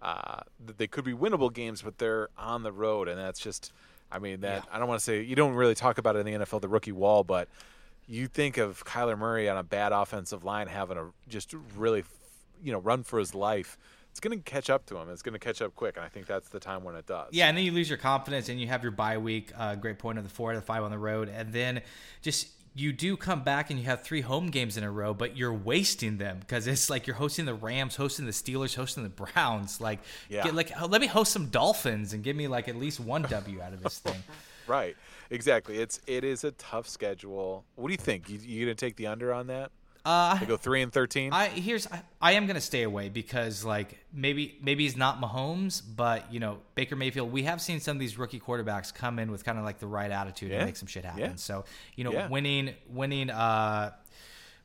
Uh, 0.00 0.40
they 0.76 0.86
could 0.86 1.04
be 1.04 1.12
winnable 1.12 1.52
games, 1.52 1.82
but 1.82 1.98
they're 1.98 2.28
on 2.36 2.62
the 2.62 2.72
road, 2.72 3.08
and 3.08 3.18
that's 3.18 3.40
just. 3.40 3.72
I 4.10 4.18
mean, 4.20 4.40
that 4.40 4.64
Yeah. 4.64 4.74
I 4.74 4.78
don't 4.78 4.88
want 4.88 5.00
to 5.00 5.04
say 5.04 5.20
you 5.20 5.36
don't 5.36 5.54
really 5.54 5.74
talk 5.74 5.98
about 5.98 6.16
it 6.16 6.20
in 6.20 6.26
the 6.40 6.44
NFL, 6.46 6.62
the 6.62 6.68
rookie 6.68 6.92
wall, 6.92 7.24
but 7.24 7.46
you 8.06 8.26
think 8.26 8.56
of 8.56 8.82
Kyler 8.86 9.18
Murray 9.18 9.50
on 9.50 9.58
a 9.58 9.62
bad 9.62 9.92
offensive 9.92 10.44
line 10.44 10.66
having 10.66 10.96
a 10.96 11.10
just 11.28 11.54
really, 11.76 12.04
you 12.62 12.72
know, 12.72 12.78
run 12.78 13.02
for 13.02 13.18
his 13.18 13.34
life. 13.34 13.76
It's 14.10 14.18
going 14.20 14.36
to 14.36 14.42
catch 14.42 14.70
up 14.70 14.86
to 14.86 14.96
him. 14.96 15.10
It's 15.10 15.20
going 15.20 15.34
to 15.34 15.38
catch 15.38 15.60
up 15.60 15.74
quick, 15.76 15.96
and 15.96 16.06
I 16.06 16.08
think 16.08 16.26
that's 16.26 16.48
the 16.48 16.58
time 16.58 16.84
when 16.84 16.94
it 16.96 17.06
does. 17.06 17.28
Yeah, 17.32 17.48
and 17.48 17.56
then 17.56 17.64
you 17.66 17.72
lose 17.72 17.90
your 17.90 17.98
confidence, 17.98 18.48
and 18.48 18.58
you 18.58 18.66
have 18.68 18.82
your 18.82 18.92
bye 18.92 19.18
week. 19.18 19.52
Uh, 19.54 19.74
great 19.74 19.98
point 19.98 20.16
of 20.16 20.24
the 20.24 20.30
four 20.30 20.50
out 20.52 20.56
of 20.56 20.62
the 20.62 20.66
five 20.66 20.82
on 20.82 20.90
the 20.90 20.98
road, 20.98 21.28
and 21.28 21.52
then 21.52 21.82
just 22.22 22.48
you 22.74 22.92
do 22.92 23.16
come 23.16 23.42
back 23.42 23.70
and 23.70 23.78
you 23.78 23.84
have 23.86 24.02
three 24.02 24.20
home 24.20 24.48
games 24.50 24.76
in 24.76 24.84
a 24.84 24.90
row, 24.90 25.14
but 25.14 25.36
you're 25.36 25.52
wasting 25.52 26.18
them 26.18 26.38
because 26.40 26.66
it's 26.66 26.88
like 26.90 27.06
you're 27.06 27.16
hosting 27.16 27.44
the 27.44 27.54
Rams, 27.54 27.96
hosting 27.96 28.26
the 28.26 28.32
Steelers, 28.32 28.74
hosting 28.76 29.02
the 29.02 29.08
Browns. 29.08 29.80
Like, 29.80 29.98
Yeah. 30.28 30.44
get, 30.44 30.54
like 30.54 30.80
let 30.88 31.00
me 31.00 31.06
host 31.06 31.32
some 31.32 31.46
Dolphins 31.48 32.12
and 32.12 32.22
give 32.22 32.36
me 32.36 32.48
like 32.48 32.68
at 32.68 32.76
least 32.76 33.00
one 33.00 33.22
W 33.30 33.60
out 33.62 33.72
of 33.72 33.82
this 33.82 33.98
thing. 33.98 34.22
Right. 34.66 34.96
Exactly. 35.30 35.78
It's 35.78 36.00
it 36.06 36.24
is 36.24 36.44
a 36.44 36.50
tough 36.52 36.88
schedule. 36.88 37.64
What 37.76 37.88
do 37.88 37.92
you 37.92 37.98
think? 37.98 38.28
You, 38.28 38.38
you 38.42 38.64
going 38.66 38.76
to 38.76 38.80
take 38.86 38.96
the 38.96 39.06
under 39.06 39.32
on 39.32 39.46
that? 39.48 39.70
Uh, 40.08 40.38
They 40.38 40.46
go 40.46 40.56
three 40.56 40.80
and 40.82 40.92
thirteen. 40.92 41.32
I 41.32 41.48
here's 41.48 41.86
I, 41.86 42.02
I 42.20 42.32
am 42.32 42.46
gonna 42.46 42.60
stay 42.60 42.82
away 42.84 43.08
because 43.10 43.64
like 43.64 43.98
maybe 44.12 44.56
maybe 44.62 44.84
he's 44.84 44.96
not 44.96 45.20
Mahomes, 45.20 45.82
but 45.96 46.32
you 46.32 46.40
know 46.40 46.58
Baker 46.74 46.96
Mayfield. 46.96 47.30
We 47.30 47.42
have 47.42 47.60
seen 47.60 47.78
some 47.80 47.96
of 47.96 48.00
these 48.00 48.16
rookie 48.18 48.40
quarterbacks 48.40 48.92
come 48.94 49.18
in 49.18 49.30
with 49.30 49.44
kind 49.44 49.58
of 49.58 49.64
like 49.64 49.78
the 49.78 49.86
right 49.86 50.10
attitude 50.10 50.50
Yeah. 50.50 50.58
and 50.58 50.66
make 50.66 50.76
some 50.76 50.88
shit 50.88 51.04
happen. 51.04 51.20
Yeah. 51.20 51.32
So 51.36 51.64
you 51.94 52.04
know 52.04 52.12
Yeah. 52.12 52.28
winning 52.28 52.74
winning 52.88 53.28
uh 53.30 53.90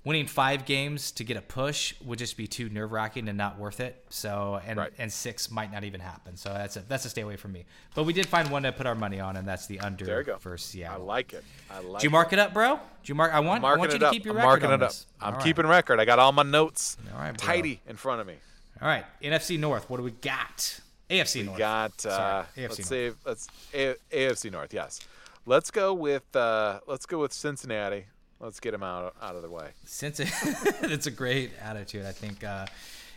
winning 0.06 0.28
five 0.28 0.66
games 0.66 1.12
to 1.12 1.24
get 1.24 1.38
a 1.38 1.42
push 1.42 1.94
would 2.04 2.20
just 2.20 2.36
be 2.36 2.46
too 2.46 2.68
nerve 2.70 2.92
wracking 2.92 3.30
and 3.30 3.38
not 3.38 3.58
worth 3.58 3.80
it. 3.80 4.04
So 4.10 4.60
and 4.66 4.78
Right. 4.78 4.92
and 4.98 5.12
six 5.12 5.50
might 5.50 5.72
not 5.72 5.84
even 5.84 6.02
happen. 6.02 6.36
So 6.36 6.50
that's 6.54 6.76
a 6.76 6.82
that's 6.82 7.06
a 7.06 7.10
stay 7.10 7.22
away 7.22 7.36
from 7.38 7.52
me. 7.54 7.66
But 7.96 8.04
we 8.04 8.14
did 8.14 8.26
find 8.28 8.50
one 8.52 8.64
to 8.64 8.72
put 8.72 8.86
our 8.86 8.96
money 8.96 9.20
on, 9.20 9.38
and 9.38 9.48
that's 9.48 9.66
the 9.68 9.80
under 9.80 10.06
there 10.06 10.20
you 10.20 10.26
go. 10.26 10.38
for 10.38 10.58
I 10.88 10.96
like 10.98 11.34
it. 11.34 11.44
I 11.72 11.80
like. 11.80 12.02
Did 12.02 12.04
you 12.06 12.10
mark 12.10 12.34
it 12.34 12.40
up, 12.40 12.54
bro? 12.54 12.80
Did 13.02 13.10
you 13.10 13.16
mark? 13.16 13.34
I 13.34 13.40
want, 13.40 13.64
I 13.64 13.76
want 13.78 13.94
you 13.94 14.00
to 14.00 14.08
up. 14.08 14.14
keep 14.14 14.26
your 14.26 14.34
I'm 14.34 14.38
record 14.40 14.48
marking 14.64 14.70
it 14.72 14.84
up. 14.84 14.90
this. 14.92 15.06
I'm 15.22 15.28
All 15.28 15.34
right. 15.40 15.44
keeping 15.44 15.66
record. 15.68 16.00
I 16.00 16.06
got 16.06 16.20
all 16.20 16.32
my 16.32 16.44
notes 16.44 16.98
All 17.14 17.20
right, 17.20 17.38
bro. 17.38 17.48
tidy 17.48 17.82
in 17.88 17.96
front 17.96 18.20
of 18.22 18.28
me. 18.28 18.36
All 18.82 18.88
right, 18.88 19.06
NFC 19.22 19.58
North. 19.58 19.90
What 19.90 19.98
do 19.98 20.04
we 20.04 20.12
got? 20.12 20.80
AFC 21.10 21.42
We 21.42 21.44
North. 21.44 21.58
got. 21.58 21.92
Uh, 22.06 22.10
Sorry, 22.10 22.46
AFC 22.58 22.62
let's 22.62 22.78
North. 22.80 22.88
say 22.88 23.12
let's 23.26 23.48
A- 23.74 23.96
AFC 24.12 24.52
North. 24.52 24.74
Yes. 24.74 25.00
Let's 25.46 25.72
go 25.72 25.94
with 25.94 26.36
uh, 26.36 26.80
let's 26.88 27.06
go 27.06 27.20
with 27.20 27.34
Cincinnati. 27.34 28.06
Let's 28.44 28.60
get 28.60 28.72
them 28.72 28.84
out 28.84 29.16
out 29.22 29.36
of 29.38 29.42
the 29.42 29.50
way. 29.50 29.70
Since 29.86 30.20
it, 30.20 30.30
it's 30.84 31.08
a 31.08 31.12
great 31.12 31.52
attitude, 31.62 32.06
I 32.06 32.12
think 32.12 32.44
uh, 32.44 32.66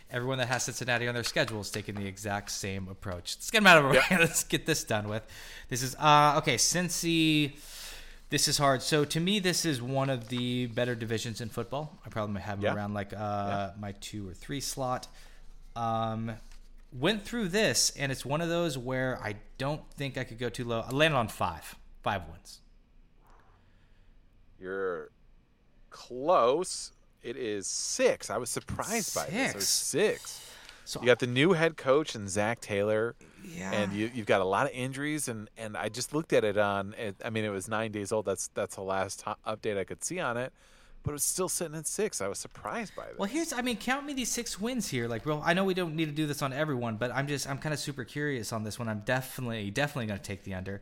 everyone 0.09 0.37
that 0.37 0.47
has 0.47 0.63
Cincinnati 0.63 1.05
on 1.07 1.13
their 1.13 1.23
schedule 1.25 1.59
is 1.59 1.69
taking 1.69 1.95
the 1.95 2.05
exact 2.07 2.49
same 2.49 2.87
approach. 2.87 3.35
Let's 3.37 3.51
get 3.51 3.59
them 3.59 3.67
out 3.67 3.77
of 3.79 3.85
our 3.85 3.91
way. 3.91 4.01
Let's 4.11 4.45
get 4.45 4.65
this 4.65 4.85
done 4.85 5.09
with. 5.09 5.23
This 5.67 5.83
is 5.83 5.95
uh, 5.95 6.35
okay. 6.37 6.55
Cincy. 6.55 7.57
This 8.29 8.47
is 8.47 8.57
hard. 8.57 8.81
So 8.81 9.03
to 9.03 9.19
me, 9.19 9.39
this 9.39 9.65
is 9.65 9.81
one 9.81 10.09
of 10.09 10.29
the 10.29 10.67
better 10.67 10.95
divisions 10.95 11.41
in 11.41 11.49
football. 11.49 11.97
I 12.05 12.09
probably 12.09 12.41
have 12.41 12.61
Yeah. 12.63 12.73
around 12.73 12.93
like 12.93 13.13
uh, 13.13 13.71
my 13.77 13.93
two 13.99 14.29
or 14.29 14.33
three 14.33 14.61
slot. 14.61 15.07
Um, 15.75 16.33
went 16.97 17.23
through 17.23 17.49
this, 17.49 17.91
and 17.97 18.11
it's 18.13 18.25
one 18.25 18.39
of 18.39 18.47
those 18.47 18.77
where 18.77 19.19
I 19.21 19.35
don't 19.57 19.81
think 19.91 20.17
I 20.17 20.23
could 20.23 20.39
go 20.39 20.47
too 20.49 20.63
low. 20.63 20.85
I 20.87 20.91
landed 20.91 21.17
on 21.17 21.27
five. 21.27 21.75
Five 22.01 22.21
wins. 22.31 22.59
You're 24.59 25.11
close. 25.97 26.91
It 27.23 27.35
is 27.37 27.65
six. 27.67 28.29
I 28.29 28.37
was 28.37 28.49
surprised 28.49 29.15
by 29.15 29.25
this. 29.25 29.49
It 29.51 29.55
was 29.55 29.67
six. 29.67 30.41
So 30.85 31.01
You 31.01 31.07
got 31.07 31.19
the 31.19 31.27
new 31.27 31.51
head 31.51 31.75
coach 31.75 32.15
and 32.15 32.29
Zac 32.29 32.61
Taylor, 32.61 33.15
yeah. 33.43 33.71
and 33.73 33.91
you, 33.91 34.09
you've 34.13 34.25
got 34.27 34.39
a 34.39 34.45
lot 34.45 34.67
of 34.67 34.71
injuries. 34.71 35.27
And, 35.27 35.49
and 35.57 35.75
I 35.75 35.89
just 35.89 36.13
looked 36.13 36.31
at 36.31 36.45
it 36.45 36.57
on. 36.57 36.93
It, 36.97 37.17
I 37.25 37.29
mean, 37.29 37.43
it 37.43 37.49
was 37.49 37.67
nine 37.67 37.91
days 37.91 38.11
old. 38.13 38.25
That's 38.25 38.47
that's 38.53 38.75
the 38.75 38.83
last 38.83 39.19
to- 39.21 39.35
update 39.45 39.77
I 39.77 39.83
could 39.83 40.01
see 40.03 40.19
on 40.19 40.37
it, 40.37 40.53
but 41.03 41.11
it 41.11 41.13
was 41.13 41.25
still 41.25 41.49
sitting 41.49 41.75
at 41.75 41.87
six. 41.87 42.21
I 42.21 42.29
was 42.29 42.39
surprised 42.39 42.95
by 42.95 43.07
this. 43.07 43.17
Well, 43.17 43.27
here's 43.27 43.51
I 43.51 43.61
mean, 43.61 43.75
count 43.75 44.05
me 44.05 44.13
these 44.13 44.31
six 44.31 44.61
wins 44.61 44.87
here. 44.87 45.09
Like, 45.09 45.25
real. 45.25 45.41
I 45.43 45.53
know 45.53 45.65
we 45.65 45.73
don't 45.73 45.95
need 45.95 46.05
to 46.05 46.11
do 46.15 46.25
this 46.25 46.41
on 46.41 46.53
everyone, 46.53 46.95
but 46.95 47.11
I'm 47.13 47.27
just 47.27 47.49
I'm 47.49 47.57
kind 47.57 47.73
of 47.73 47.79
super 47.79 48.05
curious 48.05 48.53
on 48.53 48.63
this 48.63 48.79
one. 48.79 48.87
I'm 48.87 49.01
definitely 49.01 49.71
definitely 49.71 50.05
going 50.05 50.19
to 50.19 50.25
take 50.25 50.43
the 50.43 50.53
under. 50.53 50.81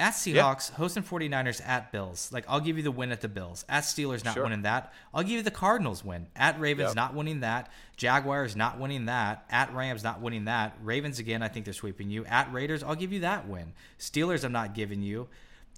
At 0.00 0.12
Seahawks, 0.14 0.70
hosting 0.70 1.02
49ers 1.02 1.60
at 1.66 1.90
Bills. 1.90 2.30
Like, 2.32 2.44
I'll 2.48 2.60
give 2.60 2.76
you 2.76 2.84
the 2.84 2.90
win 2.92 3.10
at 3.10 3.20
the 3.20 3.28
Bills. 3.28 3.64
At 3.68 3.82
Steelers, 3.82 4.24
not 4.24 4.34
Sure. 4.34 4.44
winning 4.44 4.62
that. 4.62 4.92
I'll 5.12 5.24
give 5.24 5.32
you 5.32 5.42
the 5.42 5.50
Cardinals 5.50 6.04
win. 6.04 6.28
At 6.36 6.60
Ravens, 6.60 6.90
Yep. 6.90 6.94
not 6.96 7.14
winning 7.14 7.40
that. 7.40 7.68
Jaguars, 7.96 8.54
not 8.54 8.78
winning 8.78 9.06
that. 9.06 9.44
At 9.50 9.74
Rams, 9.74 10.04
not 10.04 10.20
winning 10.20 10.44
that. 10.44 10.76
Ravens, 10.82 11.18
again, 11.18 11.42
I 11.42 11.48
think 11.48 11.64
they're 11.64 11.74
sweeping 11.74 12.10
you. 12.10 12.24
At 12.26 12.52
Raiders, 12.52 12.84
I'll 12.84 12.94
give 12.94 13.12
you 13.12 13.20
that 13.20 13.48
win. 13.48 13.72
Steelers, 13.98 14.44
I'm 14.44 14.52
not 14.52 14.72
giving 14.72 15.02
you. 15.02 15.26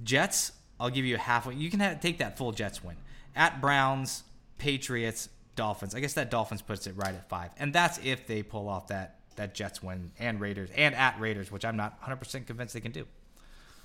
Jets, 0.03 0.53
I'll 0.79 0.91
give 0.91 1.07
you 1.07 1.15
a 1.15 1.19
half 1.19 1.47
win. 1.47 1.59
You 1.59 1.71
can 1.71 1.81
have, 1.81 2.01
take 2.01 2.19
that 2.19 2.37
full 2.37 2.53
Jets 2.53 2.85
win. 2.85 2.97
At 3.35 3.63
Browns, 3.63 4.25
Patriots, 4.59 5.31
Dolphins. 5.57 5.95
I 5.95 6.01
guess 6.01 6.13
that 6.13 6.31
Dolphins 6.31 6.61
puts 6.61 6.87
it 6.87 6.95
right 6.95 7.15
at 7.15 7.27
five. 7.31 7.53
And 7.59 7.73
that's 7.73 7.99
if 8.05 8.27
they 8.27 8.43
pull 8.43 8.69
off 8.69 8.89
that, 8.89 9.21
that 9.37 9.55
Jets 9.55 9.83
win 9.83 10.11
and 10.19 10.41
Raiders 10.41 10.69
and 10.77 10.95
at 10.95 11.19
Raiders, 11.19 11.51
which 11.51 11.65
I'm 11.65 11.77
not 11.79 11.99
100% 12.03 12.47
convinced 12.47 12.75
they 12.75 12.81
can 12.81 12.93
do. 12.93 13.07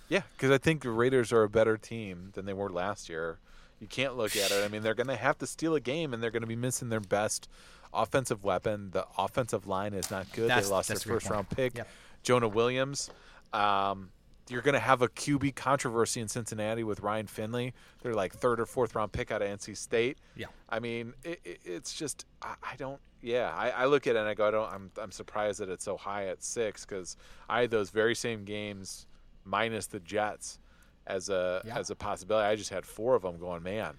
Yeah, 0.09 0.21
because 0.37 0.51
I 0.51 0.57
think 0.57 0.83
the 0.83 0.89
Raiders 0.91 1.31
are 1.33 1.43
a 1.43 1.49
better 1.49 1.77
team 1.77 2.29
than 2.33 2.45
they 2.45 2.53
were 2.53 2.69
last 2.69 3.09
year. 3.09 3.39
You 3.79 3.87
can't 3.87 4.15
look 4.15 4.35
at 4.35 4.51
it. 4.51 4.63
I 4.63 4.67
mean, 4.67 4.83
they're 4.83 4.93
going 4.93 5.07
to 5.07 5.15
have 5.15 5.37
to 5.39 5.47
steal 5.47 5.75
a 5.75 5.79
game, 5.79 6.13
and 6.13 6.21
they're 6.23 6.31
going 6.31 6.43
to 6.43 6.47
be 6.47 6.55
missing 6.55 6.89
their 6.89 6.99
best 6.99 7.49
offensive 7.93 8.43
weapon. 8.43 8.91
The 8.91 9.05
offensive 9.17 9.67
line 9.67 9.93
is 9.93 10.09
not 10.11 10.31
good. 10.31 10.49
That's- 10.49 10.65
they 10.67 10.71
lost 10.71 10.87
their 10.89 10.97
first 10.97 11.29
round 11.29 11.49
pick, 11.49 11.77
Yep. 11.77 11.87
Jonah 12.23 12.47
Williams. 12.47 13.09
Um, 13.53 14.09
you're 14.47 14.61
going 14.61 14.73
to 14.73 14.79
have 14.79 15.01
a 15.01 15.07
QB 15.07 15.55
controversy 15.55 16.21
in 16.21 16.27
Cincinnati 16.27 16.83
with 16.83 16.99
Ryan 16.99 17.25
Finley. 17.27 17.73
They're 18.03 18.13
like 18.13 18.33
third 18.33 18.59
or 18.59 18.65
fourth 18.65 18.93
round 18.95 19.11
pick 19.11 19.31
out 19.31 19.41
of 19.41 19.47
NC 19.49 19.75
State. 19.75 20.19
Yeah. 20.35 20.47
I 20.69 20.79
mean, 20.79 21.13
it, 21.23 21.39
it, 21.43 21.59
it's 21.65 21.93
just 21.93 22.25
I, 22.41 22.53
I 22.61 22.75
don't. 22.75 22.99
Yeah, 23.21 23.51
I, 23.55 23.71
I 23.71 23.85
look 23.85 24.05
at 24.05 24.15
it 24.15 24.19
and 24.19 24.27
I 24.27 24.35
go, 24.35 24.47
I 24.47 24.51
don't. 24.51 24.71
I'm 24.71 24.91
I'm 25.01 25.11
surprised 25.11 25.59
that 25.61 25.69
it's 25.69 25.83
so 25.83 25.97
high 25.97 26.27
at 26.27 26.43
six 26.43 26.85
because 26.85 27.17
I 27.49 27.61
had 27.61 27.71
those 27.71 27.89
very 27.89 28.13
same 28.13 28.43
games 28.45 29.07
minus 29.45 29.87
the 29.87 29.99
Jets 29.99 30.59
as 31.07 31.29
a 31.29 31.61
Yeah. 31.65 31.77
as 31.77 31.89
a 31.89 31.95
possibility. 31.95 32.47
I 32.47 32.55
just 32.55 32.69
had 32.71 32.85
four 32.85 33.15
of 33.15 33.21
them 33.21 33.37
going. 33.37 33.63
Man, 33.63 33.95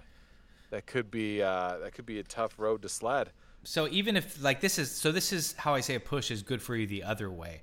that 0.70 0.86
could 0.86 1.10
be 1.10 1.42
uh, 1.42 1.78
that 1.78 1.94
could 1.94 2.06
be 2.06 2.18
a 2.18 2.24
tough 2.24 2.58
road 2.58 2.82
to 2.82 2.88
sled. 2.88 3.30
So 3.64 3.88
even 3.88 4.16
if 4.16 4.42
like 4.42 4.60
this 4.60 4.78
is 4.78 4.90
so 4.90 5.10
this 5.12 5.32
is 5.32 5.54
how 5.58 5.74
I 5.74 5.80
say 5.80 5.94
a 5.94 6.00
push 6.00 6.30
is 6.30 6.42
good 6.42 6.60
for 6.62 6.76
you 6.76 6.86
the 6.86 7.02
other 7.04 7.30
way. 7.30 7.62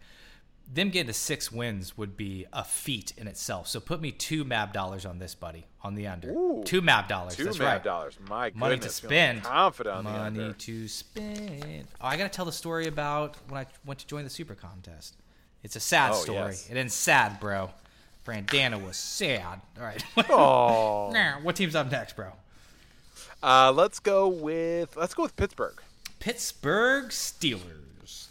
Them 0.73 0.91
getting 0.91 1.07
to 1.07 1.13
six 1.13 1.51
wins 1.51 1.97
would 1.97 2.15
be 2.15 2.45
a 2.53 2.63
feat 2.63 3.11
in 3.17 3.27
itself. 3.27 3.67
So 3.67 3.81
put 3.81 3.99
me 3.99 4.13
two 4.13 4.45
MAB 4.45 4.71
dollars 4.71 5.05
on 5.05 5.19
this, 5.19 5.35
buddy, 5.35 5.65
on 5.81 5.93
the 5.95 6.07
under. 6.07 6.29
Ooh. 6.31 6.63
two 6.65 6.79
MAB 6.81 7.09
dollars. 7.09 7.35
Two 7.35 7.43
that's 7.43 7.59
MAB 7.59 7.67
right. 7.67 7.83
dollars. 7.83 8.17
My 8.29 8.47
goodness. 8.49 8.59
Money 8.61 8.77
to 8.79 8.89
spend. 8.89 9.43
Confident 9.43 10.03
Money 10.05 10.53
to 10.57 10.87
spend. 10.87 11.87
Oh, 11.99 12.07
I 12.07 12.15
got 12.15 12.23
to 12.23 12.29
tell 12.29 12.45
the 12.45 12.53
story 12.53 12.87
about 12.87 13.35
when 13.49 13.59
I 13.59 13.65
went 13.85 13.99
to 13.99 14.07
join 14.07 14.23
the 14.23 14.29
super 14.29 14.55
contest. 14.55 15.17
It's 15.63 15.75
a 15.75 15.79
sad 15.79 16.11
Oh, 16.11 16.15
story. 16.15 16.37
yes. 16.37 16.69
It 16.69 16.77
ends 16.77 16.93
sad, 16.93 17.39
bro. 17.39 17.71
Brandana 18.25 18.81
was 18.83 18.97
sad. 18.97 19.61
All 19.77 19.83
right. 19.85 20.03
Oh. 20.29 21.09
Nah, 21.13 21.39
what 21.41 21.55
team's 21.55 21.75
up 21.75 21.91
next, 21.91 22.15
bro? 22.15 22.31
Uh, 23.41 23.71
let's 23.75 23.99
go 23.99 24.27
with 24.27 24.95
let's 24.95 25.13
go 25.13 25.23
with 25.23 25.35
Pittsburgh. 25.35 25.81
Pittsburgh 26.19 27.09
Steelers. 27.09 28.27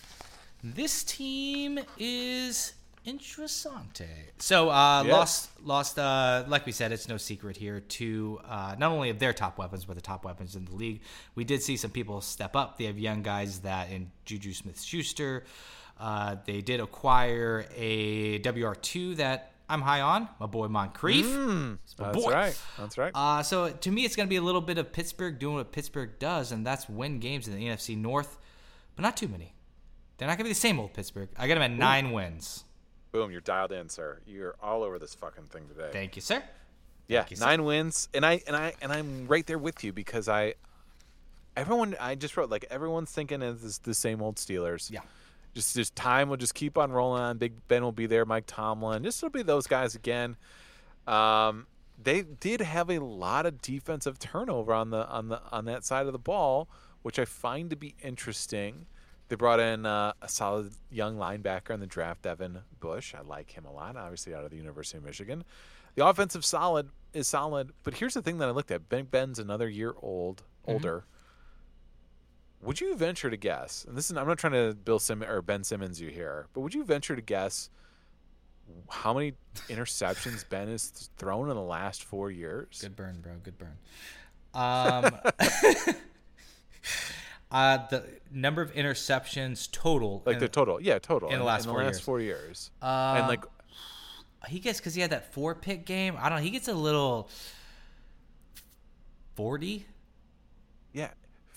This 0.64 1.04
team 1.04 1.78
is 1.98 2.72
interessante. 3.06 4.06
So 4.38 4.70
uh, 4.70 5.02
Yes. 5.02 5.12
lost, 5.12 5.50
lost. 5.64 5.98
Uh, 5.98 6.44
like 6.48 6.64
we 6.64 6.72
said, 6.72 6.92
it's 6.92 7.08
no 7.08 7.16
secret 7.18 7.56
here 7.56 7.80
to 7.80 8.40
uh, 8.48 8.74
not 8.78 8.90
only 8.92 9.10
of 9.10 9.18
their 9.18 9.32
top 9.34 9.58
weapons, 9.58 9.84
but 9.84 9.96
the 9.96 10.02
top 10.02 10.24
weapons 10.24 10.56
in 10.56 10.64
the 10.64 10.74
league. 10.74 11.00
We 11.34 11.44
did 11.44 11.62
see 11.62 11.76
some 11.76 11.90
people 11.90 12.20
step 12.20 12.56
up. 12.56 12.78
They 12.78 12.84
have 12.84 12.98
young 12.98 13.22
guys 13.22 13.60
that 13.60 13.90
in 13.90 14.10
Juju 14.24 14.52
Smith-Schuster. 14.54 15.44
Uh, 16.02 16.34
they 16.46 16.60
did 16.60 16.80
acquire 16.80 17.64
a 17.76 18.40
WR2 18.40 19.16
that 19.18 19.52
I'm 19.68 19.80
high 19.82 20.00
on. 20.00 20.28
My 20.40 20.46
boy 20.46 20.66
Moncrief. 20.66 21.24
It's 21.24 21.96
my 21.96 22.10
That's 22.10 22.24
boy. 22.24 22.32
right. 22.32 22.60
That's 22.76 22.98
right. 22.98 23.12
Uh, 23.14 23.44
so 23.44 23.70
to 23.70 23.90
me, 23.92 24.04
it's 24.04 24.16
going 24.16 24.26
to 24.26 24.30
be 24.30 24.36
a 24.36 24.42
little 24.42 24.60
bit 24.60 24.78
of 24.78 24.92
Pittsburgh 24.92 25.38
doing 25.38 25.54
what 25.54 25.70
Pittsburgh 25.70 26.18
does, 26.18 26.50
and 26.50 26.66
that's 26.66 26.88
win 26.88 27.20
games 27.20 27.46
in 27.46 27.54
the 27.54 27.66
NFC 27.68 27.96
North, 27.96 28.36
but 28.96 29.02
not 29.02 29.16
too 29.16 29.28
many. 29.28 29.54
They're 30.18 30.26
not 30.26 30.38
going 30.38 30.44
to 30.44 30.48
be 30.48 30.54
the 30.54 30.54
same 30.56 30.80
old 30.80 30.92
Pittsburgh. 30.92 31.28
I 31.38 31.46
got 31.46 31.54
them 31.54 31.62
at 31.62 31.70
nine 31.70 32.10
wins. 32.10 32.64
Boom, 33.12 33.30
you're 33.30 33.40
dialed 33.40 33.70
in, 33.70 33.88
sir. 33.88 34.18
You're 34.26 34.56
all 34.60 34.82
over 34.82 34.98
this 34.98 35.14
fucking 35.14 35.44
thing 35.44 35.68
today. 35.68 35.90
Thank 35.92 36.16
you, 36.16 36.22
sir. 36.22 36.42
yeah, 37.06 37.26
you, 37.30 37.36
sir. 37.36 37.44
nine 37.44 37.62
wins, 37.62 38.08
and 38.12 38.26
I 38.26 38.42
and 38.48 38.56
I 38.56 38.74
and 38.82 38.90
I'm 38.90 39.28
right 39.28 39.46
there 39.46 39.58
with 39.58 39.84
you 39.84 39.92
because 39.92 40.28
I, 40.28 40.54
everyone, 41.56 41.94
I 42.00 42.16
just 42.16 42.36
wrote 42.36 42.50
like 42.50 42.64
everyone's 42.70 43.12
thinking 43.12 43.40
it's 43.40 43.78
the 43.78 43.94
same 43.94 44.20
old 44.20 44.36
Steelers. 44.36 44.90
Yeah. 44.90 45.00
Just 45.54 45.74
just 45.74 45.94
time 45.94 46.28
will 46.28 46.36
just 46.36 46.54
keep 46.54 46.78
on 46.78 46.92
rolling 46.92 47.22
on. 47.22 47.38
Big 47.38 47.52
Ben 47.68 47.82
will 47.82 47.92
be 47.92 48.06
there. 48.06 48.24
Mike 48.24 48.44
Tomlin. 48.46 49.02
Just 49.02 49.22
it'll 49.22 49.30
be 49.30 49.42
those 49.42 49.66
guys 49.66 49.94
again. 49.94 50.36
Um, 51.06 51.66
they 52.02 52.22
did 52.22 52.60
have 52.60 52.90
a 52.90 52.98
lot 52.98 53.46
of 53.46 53.60
defensive 53.60 54.18
turnover 54.18 54.72
on 54.72 54.90
the 54.90 55.06
on 55.08 55.28
the 55.28 55.40
on 55.50 55.66
that 55.66 55.84
side 55.84 56.06
of 56.06 56.12
the 56.12 56.18
ball, 56.18 56.68
which 57.02 57.18
I 57.18 57.24
find 57.24 57.70
to 57.70 57.76
be 57.76 57.94
interesting. 58.02 58.86
They 59.28 59.36
brought 59.36 59.60
in 59.60 59.86
uh, 59.86 60.12
a 60.20 60.28
solid 60.28 60.72
young 60.90 61.16
linebacker 61.16 61.70
in 61.70 61.80
the 61.80 61.86
draft, 61.86 62.22
Devin 62.22 62.58
Bush. 62.80 63.14
I 63.14 63.22
like 63.22 63.50
him 63.50 63.64
a 63.64 63.72
lot, 63.72 63.96
obviously 63.96 64.34
out 64.34 64.44
of 64.44 64.50
the 64.50 64.58
University 64.58 64.98
of 64.98 65.04
Michigan. 65.04 65.44
The 65.94 66.06
offensive 66.06 66.44
solid 66.44 66.90
is 67.12 67.28
solid, 67.28 67.72
but 67.82 67.94
here's 67.94 68.14
the 68.14 68.22
thing 68.22 68.38
that 68.38 68.48
I 68.48 68.52
looked 68.52 68.70
at: 68.70 68.88
Ben 68.88 69.04
Ben's 69.04 69.38
another 69.38 69.68
year 69.68 69.94
old, 70.00 70.42
older. 70.66 71.04
Would 72.62 72.80
you 72.80 72.94
venture 72.96 73.28
to 73.28 73.36
guess? 73.36 73.84
And 73.86 73.96
this 73.96 74.10
is 74.10 74.16
I'm 74.16 74.26
not 74.26 74.38
trying 74.38 74.52
to 74.52 74.74
Bill 74.74 74.98
Sim 74.98 75.22
or 75.22 75.42
Ben 75.42 75.64
Simmons 75.64 76.00
you 76.00 76.10
here, 76.10 76.46
but 76.54 76.60
would 76.60 76.74
you 76.74 76.84
venture 76.84 77.16
to 77.16 77.22
guess 77.22 77.68
how 78.88 79.12
many 79.12 79.34
interceptions 79.68 80.48
Ben 80.48 80.68
has 80.68 81.10
thrown 81.16 81.50
in 81.50 81.56
the 81.56 81.62
last 81.62 82.04
four 82.04 82.30
years? 82.30 82.78
Good 82.80 82.94
burn, 82.96 83.18
bro. 83.20 83.32
Good 83.42 83.58
burn. 83.58 83.76
Um, 84.54 85.18
uh, 87.50 87.78
the 87.88 88.04
number 88.30 88.62
of 88.62 88.72
interceptions 88.74 89.70
total. 89.70 90.22
Like 90.24 90.34
in- 90.34 90.40
the 90.40 90.48
total, 90.48 90.80
yeah, 90.80 90.98
total 90.98 91.30
in 91.30 91.38
the 91.38 91.44
last 91.44 91.62
in 91.64 91.66
the 91.68 91.72
four 91.72 91.82
last 91.82 91.94
years. 91.94 92.00
four 92.00 92.20
years, 92.20 92.70
Uh, 92.80 93.14
and 93.18 93.28
like 93.28 93.44
he 94.48 94.58
gets 94.60 94.78
because 94.78 94.94
he 94.94 95.00
had 95.00 95.10
that 95.10 95.32
four 95.32 95.54
pick 95.54 95.84
game. 95.84 96.16
I 96.18 96.28
don't 96.28 96.38
know. 96.38 96.44
He 96.44 96.50
gets 96.50 96.68
a 96.68 96.74
little 96.74 97.28
forty. 99.34 99.86
yeah, 100.92 101.10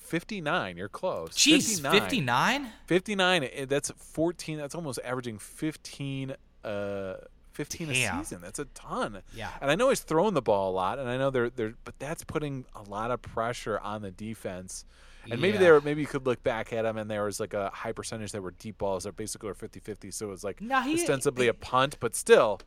59. 0.05 0.77
You're 0.77 0.89
close. 0.89 1.31
Jeez, 1.31 1.81
59. 1.81 1.91
fifty 1.99 2.21
nine. 2.21 2.69
59 2.87 3.43
eh, 3.43 3.65
that's 3.65 3.91
14 3.97 4.57
that's 4.57 4.75
almost 4.75 4.99
averaging 5.03 5.37
15 5.39 6.35
uh 6.63 7.13
15 7.53 7.87
Damn. 7.87 8.19
a 8.19 8.23
season 8.23 8.41
that's 8.41 8.59
a 8.59 8.65
ton 8.65 9.21
Yeah. 9.33 9.49
and 9.61 9.71
i 9.71 9.75
know 9.75 9.87
he's 9.89 10.01
throwing 10.01 10.33
the 10.33 10.41
ball 10.41 10.71
a 10.71 10.73
lot 10.73 10.99
and 10.99 11.07
i 11.07 11.15
know 11.15 11.29
they're 11.29 11.49
they're 11.49 11.73
but 11.85 11.97
that's 11.99 12.23
putting 12.23 12.65
a 12.75 12.81
lot 12.89 13.11
of 13.11 13.21
pressure 13.21 13.79
on 13.79 14.01
the 14.01 14.11
defense 14.11 14.83
and 15.31 15.39
maybe 15.39 15.53
Yeah. 15.53 15.59
there 15.61 15.81
maybe 15.81 16.01
you 16.01 16.07
could 16.07 16.25
look 16.25 16.43
back 16.43 16.73
at 16.73 16.83
him 16.85 16.97
and 16.97 17.09
there 17.09 17.23
was 17.23 17.39
like 17.39 17.53
a 17.53 17.69
high 17.73 17.93
percentage 17.93 18.31
that 18.33 18.41
were 18.41 18.51
deep 18.51 18.77
balls 18.79 19.05
that 19.05 19.15
basically 19.15 19.47
were 19.47 19.55
50-50 19.55 20.13
so 20.13 20.27
it 20.27 20.29
was 20.31 20.43
like 20.43 20.59
he- 20.59 20.93
ostensibly 20.95 21.47
a 21.47 21.53
punt 21.53 21.95
but 22.01 22.13
still 22.15 22.59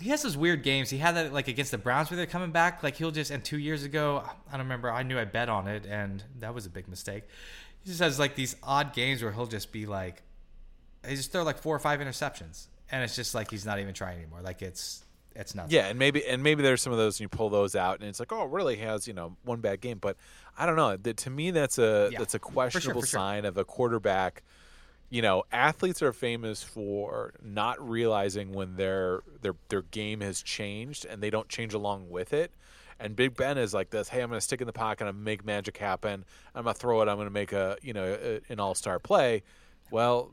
he 0.00 0.10
has 0.10 0.22
those 0.22 0.36
weird 0.36 0.62
games. 0.62 0.90
He 0.90 0.98
had 0.98 1.16
that 1.16 1.32
like 1.32 1.48
against 1.48 1.70
the 1.70 1.78
Browns 1.78 2.10
where 2.10 2.16
they're 2.16 2.26
coming 2.26 2.50
back. 2.50 2.82
Like 2.82 2.96
he'll 2.96 3.10
just 3.10 3.30
and 3.30 3.44
two 3.44 3.58
years 3.58 3.84
ago, 3.84 4.22
I 4.48 4.52
don't 4.52 4.60
remember. 4.60 4.90
I 4.90 5.02
knew 5.02 5.18
I 5.18 5.24
bet 5.24 5.48
on 5.48 5.68
it, 5.68 5.86
and 5.86 6.22
that 6.38 6.54
was 6.54 6.66
a 6.66 6.70
big 6.70 6.88
mistake. 6.88 7.24
He 7.82 7.88
just 7.90 8.00
has 8.00 8.18
like 8.18 8.34
these 8.34 8.56
odd 8.62 8.92
games 8.92 9.22
where 9.22 9.32
he'll 9.32 9.46
just 9.46 9.72
be 9.72 9.86
like, 9.86 10.22
he 11.06 11.16
just 11.16 11.32
throw 11.32 11.42
like 11.42 11.58
four 11.58 11.74
or 11.74 11.78
five 11.78 12.00
interceptions, 12.00 12.66
and 12.90 13.02
it's 13.02 13.16
just 13.16 13.34
like 13.34 13.50
he's 13.50 13.64
not 13.64 13.78
even 13.78 13.94
trying 13.94 14.18
anymore. 14.18 14.40
Like 14.42 14.62
it's 14.62 15.04
it's 15.34 15.54
nothing. 15.54 15.72
Yeah, 15.72 15.86
and 15.86 15.98
maybe 15.98 16.24
and 16.26 16.42
maybe 16.42 16.62
there's 16.62 16.82
some 16.82 16.92
of 16.92 16.98
those 16.98 17.16
and 17.16 17.20
you 17.20 17.28
pull 17.28 17.50
those 17.50 17.76
out 17.76 18.00
and 18.00 18.08
it's 18.08 18.20
like, 18.20 18.32
oh, 18.32 18.44
really 18.44 18.76
has 18.76 19.06
you 19.06 19.14
know 19.14 19.36
one 19.44 19.60
bad 19.60 19.80
game, 19.80 19.98
but 19.98 20.16
I 20.58 20.66
don't 20.66 20.76
know. 20.76 20.96
That, 20.96 21.16
to 21.18 21.30
me, 21.30 21.50
that's 21.50 21.78
a 21.78 22.10
Yeah, 22.12 22.18
that's 22.18 22.34
a 22.34 22.38
for 22.38 22.46
sure, 22.46 22.52
questionable 22.52 23.00
for 23.02 23.06
sure. 23.06 23.18
sign 23.20 23.44
of 23.44 23.56
a 23.56 23.64
quarterback. 23.64 24.42
You 25.10 25.22
know, 25.22 25.42
athletes 25.50 26.02
are 26.02 26.12
famous 26.12 26.62
for 26.62 27.34
not 27.42 27.86
realizing 27.86 28.52
when 28.52 28.76
their 28.76 29.22
their 29.42 29.54
their 29.68 29.82
game 29.82 30.20
has 30.20 30.40
changed 30.40 31.04
and 31.04 31.20
they 31.22 31.30
don't 31.30 31.48
change 31.48 31.74
along 31.74 32.08
with 32.10 32.32
it. 32.32 32.52
And 33.00 33.16
Big 33.16 33.34
Ben 33.34 33.58
is 33.58 33.74
like 33.74 33.90
this. 33.90 34.08
Hey, 34.08 34.22
I'm 34.22 34.28
going 34.28 34.36
to 34.38 34.44
stick 34.44 34.60
in 34.60 34.66
the 34.66 34.72
pocket. 34.72 35.04
I'm 35.04 35.14
going 35.14 35.16
to 35.16 35.24
make 35.24 35.44
magic 35.44 35.78
happen. 35.78 36.24
I'm 36.54 36.64
going 36.64 36.74
to 36.74 36.78
throw 36.80 37.00
it. 37.00 37.08
I'm 37.08 37.16
going 37.16 37.26
to 37.26 37.32
make 37.32 37.52
a 37.52 37.76
you 37.82 37.92
know 37.92 38.16
a, 38.22 38.40
an 38.52 38.60
all 38.60 38.74
star 38.74 38.98
play. 38.98 39.42
Well, 39.90 40.30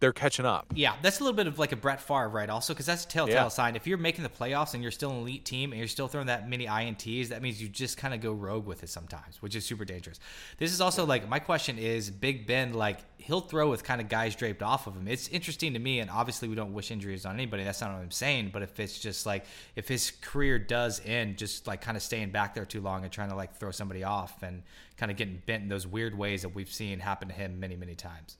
they're 0.00 0.12
catching 0.12 0.46
up. 0.46 0.66
Yeah, 0.74 0.94
that's 1.02 1.18
a 1.20 1.24
little 1.24 1.36
bit 1.36 1.46
of 1.48 1.58
like 1.58 1.72
a 1.72 1.76
Brett 1.76 2.00
Favre, 2.00 2.28
right? 2.28 2.48
Also, 2.48 2.72
because 2.72 2.86
that's 2.86 3.04
a 3.04 3.08
telltale 3.08 3.34
Yeah. 3.34 3.48
sign. 3.48 3.74
If 3.74 3.86
you're 3.86 3.98
making 3.98 4.22
the 4.22 4.30
playoffs 4.30 4.74
and 4.74 4.82
you're 4.82 4.92
still 4.92 5.10
an 5.10 5.18
elite 5.18 5.44
team 5.44 5.72
and 5.72 5.78
you're 5.78 5.88
still 5.88 6.06
throwing 6.06 6.28
that 6.28 6.48
many 6.48 6.66
ints, 6.66 7.28
that 7.30 7.42
means 7.42 7.60
you 7.60 7.68
just 7.68 7.96
kind 7.96 8.14
of 8.14 8.20
go 8.20 8.32
rogue 8.32 8.64
with 8.66 8.82
it 8.84 8.88
sometimes, 8.90 9.42
which 9.42 9.56
is 9.56 9.64
super 9.64 9.84
dangerous. 9.84 10.20
This 10.58 10.72
is 10.72 10.80
also 10.80 11.04
like 11.04 11.28
my 11.28 11.40
question 11.40 11.78
is 11.78 12.10
Big 12.10 12.46
Ben, 12.46 12.74
like 12.74 12.98
he'll 13.18 13.40
throw 13.40 13.68
with 13.70 13.82
kind 13.82 14.00
of 14.00 14.08
guys 14.08 14.36
draped 14.36 14.62
off 14.62 14.86
of 14.86 14.94
him. 14.94 15.08
It's 15.08 15.26
interesting 15.28 15.72
to 15.72 15.78
me, 15.80 15.98
and 16.00 16.08
obviously 16.10 16.48
we 16.48 16.54
don't 16.54 16.72
wish 16.72 16.90
injuries 16.92 17.26
on 17.26 17.34
anybody. 17.34 17.64
That's 17.64 17.80
not 17.80 17.92
what 17.92 18.00
I'm 18.00 18.10
saying. 18.12 18.50
But 18.52 18.62
if 18.62 18.78
it's 18.78 18.98
just 18.98 19.26
like 19.26 19.44
if 19.74 19.88
his 19.88 20.12
career 20.20 20.58
does 20.58 21.02
end, 21.04 21.38
just 21.38 21.66
like 21.66 21.80
kind 21.80 21.96
of 21.96 22.02
staying 22.02 22.30
back 22.30 22.54
there 22.54 22.64
too 22.64 22.80
long 22.80 23.02
and 23.02 23.12
trying 23.12 23.30
to 23.30 23.34
like 23.36 23.56
throw 23.56 23.72
somebody 23.72 24.04
off 24.04 24.42
and 24.42 24.62
kind 24.96 25.10
of 25.10 25.18
getting 25.18 25.42
bent 25.46 25.64
in 25.64 25.68
those 25.68 25.86
weird 25.86 26.16
ways 26.16 26.42
that 26.42 26.50
we've 26.50 26.72
seen 26.72 27.00
happen 27.00 27.28
to 27.28 27.34
him 27.34 27.58
many, 27.58 27.74
many 27.76 27.94
times. 27.96 28.36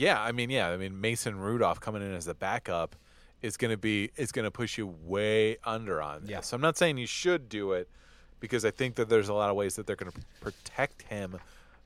Yeah, 0.00 0.20
I 0.22 0.32
mean, 0.32 0.48
yeah, 0.48 0.68
I 0.68 0.78
mean 0.78 0.98
Mason 0.98 1.38
Rudolph 1.38 1.78
coming 1.80 2.00
in 2.00 2.14
as 2.14 2.26
a 2.26 2.34
backup 2.34 2.96
is 3.42 3.56
going 3.58 3.70
to 3.70 3.76
be 3.76 4.10
is 4.16 4.32
going 4.32 4.44
to 4.44 4.50
push 4.50 4.78
you 4.78 4.86
way 5.04 5.58
under 5.64 6.00
on 6.00 6.22
this. 6.22 6.30
Yeah. 6.30 6.40
So 6.40 6.54
I'm 6.54 6.62
not 6.62 6.78
saying 6.78 6.96
you 6.96 7.06
should 7.06 7.50
do 7.50 7.72
it 7.72 7.88
because 8.40 8.64
I 8.64 8.70
think 8.70 8.94
that 8.94 9.10
there's 9.10 9.28
a 9.28 9.34
lot 9.34 9.50
of 9.50 9.56
ways 9.56 9.76
that 9.76 9.86
they're 9.86 9.96
going 9.96 10.10
to 10.12 10.18
protect 10.40 11.02
him. 11.02 11.38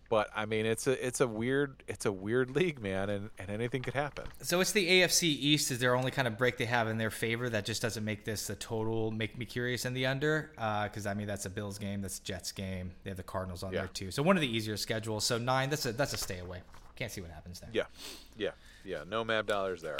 But 0.08 0.30
I 0.36 0.44
mean, 0.46 0.64
it's 0.64 0.86
a 0.86 1.04
it's 1.04 1.20
a 1.20 1.26
weird 1.26 1.82
it's 1.88 2.06
a 2.06 2.12
weird 2.12 2.50
league, 2.54 2.80
man, 2.80 3.10
and, 3.10 3.30
and 3.36 3.50
anything 3.50 3.82
could 3.82 3.94
happen. 3.94 4.26
So 4.42 4.60
it's 4.60 4.70
the 4.70 4.86
AFC 4.86 5.24
East 5.24 5.72
is 5.72 5.80
their 5.80 5.96
only 5.96 6.12
kind 6.12 6.28
of 6.28 6.38
break 6.38 6.56
they 6.56 6.66
have 6.66 6.86
in 6.86 6.98
their 6.98 7.10
favor 7.10 7.48
that 7.48 7.64
just 7.64 7.82
doesn't 7.82 8.04
make 8.04 8.24
this 8.24 8.48
a 8.48 8.54
total 8.54 9.10
make 9.10 9.36
me 9.36 9.44
curious 9.44 9.86
in 9.86 9.92
the 9.92 10.06
under 10.06 10.52
uh, 10.56 10.84
because 10.84 11.06
I 11.06 11.14
mean 11.14 11.26
that's 11.26 11.46
a 11.46 11.50
Bills 11.50 11.78
game, 11.78 12.00
that's 12.00 12.18
a 12.20 12.22
Jets 12.22 12.52
game, 12.52 12.92
they 13.02 13.10
have 13.10 13.16
the 13.16 13.24
Cardinals 13.24 13.64
on 13.64 13.72
Yeah. 13.72 13.80
there 13.80 13.88
too. 13.88 14.10
So 14.12 14.22
one 14.22 14.36
of 14.36 14.42
the 14.42 14.56
easier 14.56 14.76
schedules. 14.76 15.24
So 15.24 15.36
nine, 15.38 15.70
that's 15.70 15.86
a 15.86 15.92
that's 15.92 16.12
a 16.12 16.18
stay 16.18 16.38
away. 16.38 16.60
Can't 16.97 17.11
see 17.11 17.20
what 17.20 17.30
happens 17.30 17.61
there. 17.61 17.70
Yeah, 17.72 17.84
yeah, 18.36 18.51
yeah. 18.84 19.03
No 19.09 19.24
Mab 19.24 19.47
dollars 19.47 19.82
there. 19.82 19.99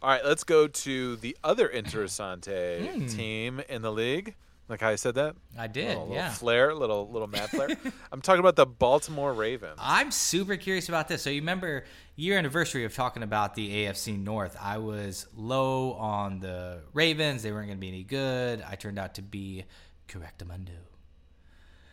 All 0.00 0.10
right, 0.10 0.24
let's 0.24 0.44
go 0.44 0.68
to 0.68 1.16
the 1.16 1.36
other 1.42 1.68
interessante 1.68 2.88
Hmm. 2.92 3.06
team 3.08 3.60
in 3.68 3.82
the 3.82 3.90
league, 3.90 4.36
Like 4.68 4.80
how 4.82 4.90
I 4.90 4.94
said 4.96 5.14
that? 5.16 5.34
I 5.58 5.66
did, 5.66 5.88
little, 5.98 6.08
yeah. 6.12 6.16
Little 6.24 6.34
flare, 6.34 6.74
little 6.74 7.10
little 7.10 7.26
mad 7.26 7.48
flare. 7.50 7.70
I'm 8.12 8.20
talking 8.20 8.38
about 8.40 8.54
the 8.54 8.66
Baltimore 8.66 9.32
Ravens. 9.32 9.78
I'm 9.78 10.10
super 10.12 10.56
curious 10.56 10.88
about 10.88 11.08
this. 11.08 11.22
So 11.22 11.30
you 11.30 11.40
remember 11.40 11.84
year 12.14 12.36
anniversary 12.38 12.84
of 12.84 12.94
talking 12.94 13.22
about 13.24 13.54
the 13.56 13.86
AFC 13.86 14.16
North. 14.22 14.56
I 14.60 14.78
was 14.78 15.26
low 15.34 15.94
on 15.94 16.38
the 16.40 16.82
Ravens. 16.92 17.42
They 17.42 17.50
weren't 17.50 17.66
going 17.66 17.78
to 17.78 17.80
be 17.80 17.88
any 17.88 18.04
good. 18.04 18.62
I 18.62 18.74
turned 18.76 18.98
out 18.98 19.14
to 19.14 19.22
be 19.22 19.64
correctamundo. 20.06 20.68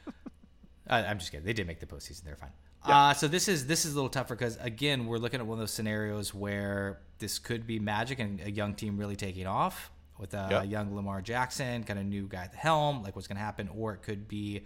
I, 0.88 1.00
I'm 1.06 1.18
just 1.20 1.32
kidding. 1.32 1.46
They 1.46 1.54
did 1.54 1.66
make 1.68 1.80
the 1.80 1.86
postseason. 1.88 2.24
They're 2.24 2.36
fine. 2.36 2.52
Uh, 2.86 3.14
so 3.14 3.28
this 3.28 3.48
is 3.48 3.66
this 3.68 3.84
is 3.86 3.94
a 3.94 3.96
little 3.96 4.10
tougher 4.10 4.36
because 4.36 4.58
again 4.62 5.08
we're 5.08 5.18
looking 5.18 5.40
at 5.40 5.46
one 5.48 5.58
of 5.58 5.60
those 5.60 5.72
scenarios 5.72 6.34
where 6.34 7.00
this 7.20 7.40
could 7.40 7.66
be 7.66 7.80
magic 7.80 8.20
and 8.20 8.40
a 8.42 8.52
young 8.52 8.74
team 8.76 8.98
really 8.98 9.16
taking 9.16 9.48
off 9.48 9.90
with 10.20 10.34
a 10.34 10.48
Yep. 10.52 10.66
young 10.70 10.96
Lamar 10.96 11.22
Jackson, 11.22 11.84
kind 11.84 12.00
of 12.00 12.06
new 12.06 12.28
guy 12.28 12.44
at 12.44 12.52
the 12.52 12.58
helm, 12.58 13.04
like 13.04 13.16
what's 13.16 13.28
going 13.28 13.38
to 13.38 13.44
happen, 13.44 13.70
or 13.76 13.94
it 13.94 14.02
could 14.02 14.28
be 14.28 14.60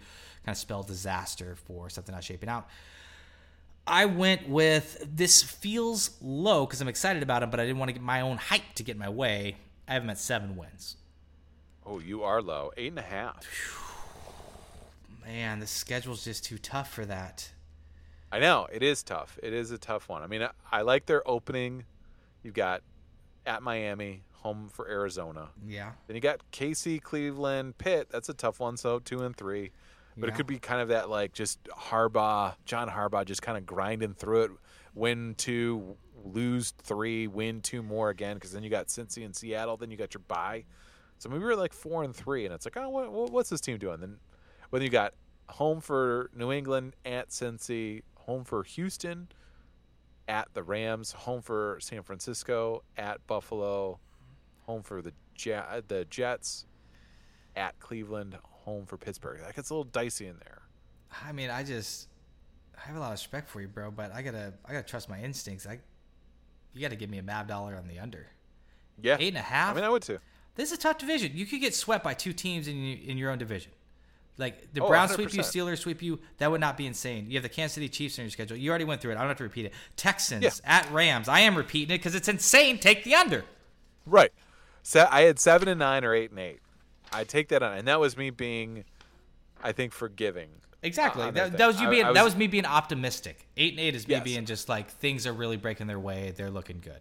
kind 0.44 0.54
of 0.54 0.56
spell 0.58 0.82
disaster 0.82 1.56
for 1.66 1.88
something 1.90 2.14
not 2.14 2.22
shaping 2.22 2.48
out. 2.48 2.68
I 3.86 4.04
went 4.06 4.48
with 4.48 5.04
this 5.10 5.42
feels 5.42 6.10
low 6.20 6.66
because 6.66 6.80
I'm 6.80 6.86
excited 6.88 7.22
about 7.24 7.42
him, 7.42 7.50
but 7.50 7.58
I 7.58 7.64
didn't 7.64 7.78
want 7.78 7.88
to 7.88 7.92
get 7.94 8.02
my 8.02 8.20
own 8.20 8.36
hype 8.36 8.74
to 8.76 8.82
get 8.84 8.92
in 8.92 8.98
my 8.98 9.08
way. 9.08 9.56
I 9.88 9.94
have 9.94 10.04
him 10.04 10.10
at 10.10 10.18
seven 10.18 10.54
wins. 10.56 10.96
Oh, 11.84 11.98
you 11.98 12.22
are 12.22 12.40
low. 12.42 12.70
Eight 12.76 12.88
and 12.92 12.98
a 12.98 13.02
half. 13.02 13.44
Man, 15.26 15.58
the 15.60 15.66
schedule's 15.66 16.22
just 16.24 16.44
too 16.44 16.58
tough 16.58 16.92
for 16.92 17.04
that. 17.06 17.50
I 18.32 18.38
know 18.38 18.66
it 18.72 18.82
is 18.82 19.02
tough. 19.02 19.38
It 19.42 19.52
is 19.52 19.70
a 19.70 19.78
tough 19.78 20.08
one. 20.08 20.22
I 20.22 20.26
mean, 20.26 20.42
I, 20.42 20.50
I 20.70 20.82
like 20.82 21.06
their 21.06 21.26
opening. 21.28 21.84
You've 22.42 22.54
got 22.54 22.82
at 23.46 23.62
Miami, 23.62 24.22
home 24.32 24.68
for 24.72 24.88
Arizona. 24.88 25.48
Yeah. 25.66 25.92
Then 26.06 26.14
you 26.14 26.20
got 26.20 26.40
KC, 26.52 27.02
Cleveland, 27.02 27.76
Pitt. 27.78 28.08
That's 28.10 28.28
a 28.28 28.34
tough 28.34 28.60
one. 28.60 28.76
So 28.76 28.98
two 29.00 29.22
and 29.22 29.36
three. 29.36 29.72
But 30.16 30.28
Yeah. 30.28 30.34
it 30.34 30.36
could 30.36 30.46
be 30.46 30.58
kind 30.58 30.80
of 30.80 30.88
that 30.88 31.08
like 31.10 31.32
just 31.32 31.62
Harbaugh, 31.64 32.54
John 32.64 32.88
Harbaugh, 32.88 33.24
just 33.24 33.42
kind 33.42 33.58
of 33.58 33.66
grinding 33.66 34.14
through 34.14 34.42
it. 34.44 34.50
Win 34.94 35.34
two, 35.36 35.96
lose 36.24 36.72
three, 36.82 37.26
win 37.26 37.60
two 37.60 37.82
more 37.82 38.10
again. 38.10 38.34
Because 38.36 38.52
then 38.52 38.62
you 38.62 38.70
got 38.70 38.86
Cincy 38.88 39.24
and 39.24 39.34
Seattle. 39.34 39.76
Then 39.76 39.90
you 39.90 39.96
got 39.96 40.14
your 40.14 40.22
bye. 40.28 40.64
So 41.18 41.28
maybe 41.28 41.44
we're 41.44 41.54
like 41.54 41.72
four 41.74 42.02
and 42.02 42.14
three, 42.16 42.44
and 42.46 42.54
it's 42.54 42.64
like, 42.64 42.76
oh, 42.78 42.88
what, 42.88 43.12
what- 43.12 43.30
what's 43.32 43.50
this 43.50 43.60
team 43.60 43.76
doing? 43.78 44.00
Then 44.00 44.16
when 44.70 44.80
you 44.82 44.88
got 44.88 45.12
home 45.50 45.80
for 45.80 46.30
New 46.34 46.50
England, 46.52 46.94
at 47.04 47.28
Cincy, 47.28 48.02
home 48.26 48.44
for 48.44 48.62
Houston, 48.62 49.28
at 50.28 50.48
the 50.54 50.62
Rams, 50.62 51.12
home 51.12 51.42
for 51.42 51.78
San 51.80 52.02
Francisco, 52.02 52.82
at 52.96 53.26
Buffalo, 53.26 53.98
home 54.66 54.82
for 54.82 55.02
the 55.02 55.12
Jet, 55.34 55.88
the 55.88 56.04
Jets, 56.04 56.66
at 57.56 57.78
Cleveland, 57.80 58.36
home 58.42 58.86
for 58.86 58.96
Pittsburgh. 58.96 59.40
That 59.40 59.56
gets 59.56 59.70
a 59.70 59.74
little 59.74 59.84
dicey 59.84 60.26
in 60.26 60.36
there. 60.44 60.62
I 61.24 61.32
mean, 61.32 61.50
I 61.50 61.64
just 61.64 62.08
I 62.76 62.86
have 62.86 62.96
a 62.96 63.00
lot 63.00 63.06
of 63.06 63.12
respect 63.12 63.48
for 63.48 63.60
you, 63.60 63.68
bro, 63.68 63.90
but 63.90 64.14
I 64.14 64.22
gotta 64.22 64.54
I 64.64 64.72
gotta 64.72 64.86
trust 64.86 65.08
my 65.08 65.20
instincts. 65.20 65.66
I 65.66 65.80
you 66.72 66.80
gotta 66.80 66.96
give 66.96 67.10
me 67.10 67.18
a 67.18 67.22
mab 67.22 67.48
dollar 67.48 67.74
on 67.76 67.88
the 67.88 67.98
under. 67.98 68.26
Yeah, 69.02 69.16
Eight 69.18 69.28
and 69.28 69.38
a 69.38 69.40
half? 69.40 69.72
I 69.72 69.74
mean, 69.76 69.84
I 69.84 69.88
would 69.88 70.02
too. 70.02 70.18
This 70.54 70.70
is 70.70 70.78
a 70.78 70.80
tough 70.80 70.98
division. 70.98 71.32
You 71.34 71.46
could 71.46 71.60
get 71.60 71.74
swept 71.74 72.04
by 72.04 72.14
two 72.14 72.32
teams 72.32 72.68
in 72.68 72.76
in 72.76 73.18
your 73.18 73.30
own 73.30 73.38
division. 73.38 73.72
Like 74.40 74.72
the 74.72 74.82
Oh, 74.82 74.88
Browns 74.88 75.12
sweep 75.12 75.32
you, 75.32 75.40
100%. 75.40 75.44
Steelers 75.44 75.78
sweep 75.78 76.02
you. 76.02 76.18
That 76.38 76.50
would 76.50 76.60
not 76.60 76.76
be 76.76 76.86
insane. 76.86 77.26
You 77.28 77.34
have 77.34 77.42
the 77.44 77.48
Kansas 77.48 77.74
City 77.74 77.88
Chiefs 77.88 78.18
on 78.18 78.24
your 78.24 78.30
schedule. 78.30 78.56
You 78.56 78.70
already 78.70 78.84
went 78.84 79.00
through 79.00 79.12
it. 79.12 79.16
I 79.16 79.20
don't 79.20 79.28
have 79.28 79.36
to 79.36 79.44
repeat 79.44 79.66
it. 79.66 79.72
Texans 79.96 80.42
Yeah. 80.42 80.50
at 80.64 80.90
Rams. 80.90 81.28
I 81.28 81.40
am 81.40 81.54
repeating 81.56 81.94
it 81.94 81.98
because 81.98 82.14
it's 82.14 82.28
insane. 82.28 82.78
Take 82.78 83.04
the 83.04 83.14
under. 83.14 83.44
Right. 84.06 84.32
So 84.82 85.06
I 85.10 85.22
had 85.22 85.38
seven 85.38 85.68
and 85.68 85.78
nine 85.78 86.04
or 86.04 86.14
eight 86.14 86.30
and 86.30 86.40
eight. 86.40 86.60
I 87.12 87.24
take 87.24 87.48
that 87.48 87.62
on, 87.62 87.76
and 87.76 87.86
that 87.88 88.00
was 88.00 88.16
me 88.16 88.30
being, 88.30 88.84
I 89.62 89.72
think, 89.72 89.92
forgiving. 89.92 90.48
Exactly. 90.82 91.24
That, 91.24 91.34
that 91.34 91.58
that 91.58 91.66
was 91.66 91.80
you. 91.80 91.88
I- 91.88 91.90
being 91.90 92.04
I 92.06 92.12
that 92.12 92.24
was- 92.24 92.32
was 92.32 92.38
me 92.38 92.46
being 92.46 92.64
optimistic. 92.64 93.46
Eight 93.58 93.72
and 93.74 93.80
eight 93.80 93.94
is 93.94 94.08
me 94.08 94.14
Yes. 94.14 94.24
being 94.24 94.46
just 94.46 94.68
like 94.68 94.88
things 94.90 95.26
are 95.26 95.32
really 95.32 95.58
breaking 95.58 95.86
their 95.86 95.98
way. 96.00 96.32
They're 96.34 96.50
looking 96.50 96.80
good. 96.80 97.00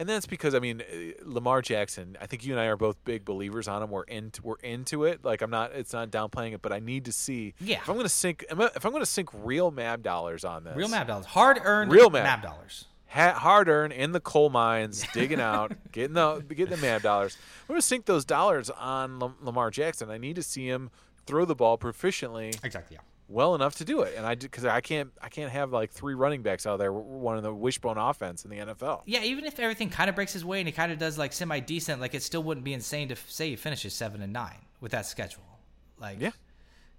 And 0.00 0.08
that's 0.08 0.26
because 0.26 0.54
I 0.54 0.58
mean, 0.58 0.80
uh, 0.80 0.94
Lamar 1.22 1.60
Jackson. 1.62 2.16
I 2.20 2.26
think 2.26 2.44
you 2.44 2.52
and 2.52 2.60
I 2.60 2.64
are 2.66 2.76
both 2.76 2.96
big 3.04 3.24
believers 3.24 3.68
on 3.68 3.82
him. 3.82 3.90
We're 3.90 4.02
into 4.04 4.42
we're 4.42 4.56
into 4.62 5.04
it. 5.04 5.24
Like 5.24 5.42
I'm 5.42 5.50
not. 5.50 5.72
It's 5.74 5.92
not 5.92 6.10
downplaying 6.10 6.54
it, 6.54 6.62
but 6.62 6.72
I 6.72 6.78
need 6.80 7.04
to 7.04 7.12
see. 7.12 7.54
Yeah. 7.60 7.76
If 7.82 7.88
I'm 7.88 7.94
going 7.94 8.04
to 8.06 8.08
sink, 8.08 8.44
if 8.50 8.84
I'm 8.84 8.90
going 8.92 9.02
to 9.04 9.06
sink 9.10 9.28
real 9.44 9.70
Mab 9.70 10.02
dollars 10.02 10.44
on 10.44 10.64
this, 10.64 10.74
Real 10.74 10.88
mab 10.88 11.06
dollars, 11.06 11.26
hard 11.26 11.60
earned 11.62 11.92
Real 11.92 12.08
mab. 12.10 12.24
mab. 12.24 12.42
dollars. 12.42 12.86
ha- 13.08 13.34
hard 13.34 13.68
earned 13.68 13.92
in 13.92 14.12
the 14.12 14.20
coal 14.20 14.48
mines, 14.50 15.04
digging 15.12 15.40
out, 15.40 15.72
getting 15.92 16.14
the 16.14 16.40
getting 16.48 16.70
the 16.70 16.76
Mab 16.78 17.02
dollars. 17.02 17.36
I'm 17.68 17.74
going 17.74 17.80
to 17.80 17.86
sink 17.86 18.06
those 18.06 18.24
dollars 18.24 18.70
on 18.70 19.18
Lam- 19.18 19.36
Lamar 19.42 19.70
Jackson. 19.70 20.10
I 20.10 20.16
need 20.18 20.36
to 20.36 20.42
see 20.42 20.66
him 20.66 20.90
throw 21.26 21.44
the 21.44 21.54
ball 21.54 21.76
proficiently, 21.76 22.58
Exactly. 22.64 22.96
Yeah. 22.96 23.02
Well 23.30 23.54
enough 23.54 23.76
to 23.76 23.84
do 23.84 24.02
it. 24.02 24.14
And 24.16 24.26
I 24.26 24.34
do 24.34 24.46
because 24.46 24.64
I 24.64 24.80
can't 24.80 25.10
I 25.22 25.28
can't 25.28 25.50
have 25.52 25.72
like 25.72 25.90
three 25.92 26.14
running 26.14 26.42
backs 26.42 26.66
out 26.66 26.78
there 26.78 26.92
one 26.92 27.36
of 27.36 27.42
the 27.42 27.54
wishbone 27.54 27.96
offense 27.96 28.44
in 28.44 28.50
the 28.50 28.56
NFL. 28.58 29.02
Yeah, 29.06 29.22
even 29.22 29.44
if 29.44 29.58
everything 29.60 29.88
kind 29.88 30.10
of 30.10 30.16
breaks 30.16 30.32
his 30.32 30.44
way 30.44 30.58
and 30.60 30.66
he 30.68 30.72
kind 30.72 30.90
of 30.92 30.98
does 30.98 31.16
like 31.16 31.32
semi 31.32 31.60
decent, 31.60 32.00
like 32.00 32.14
it 32.14 32.22
still 32.22 32.42
wouldn't 32.42 32.64
be 32.64 32.72
insane 32.74 33.08
to 33.08 33.14
f- 33.14 33.30
say 33.30 33.50
he 33.50 33.56
finishes 33.56 33.94
seven 33.94 34.20
and 34.20 34.32
nine 34.32 34.58
with 34.80 34.92
that 34.92 35.06
schedule. 35.06 35.44
Like, 35.98 36.20
Yeah. 36.20 36.30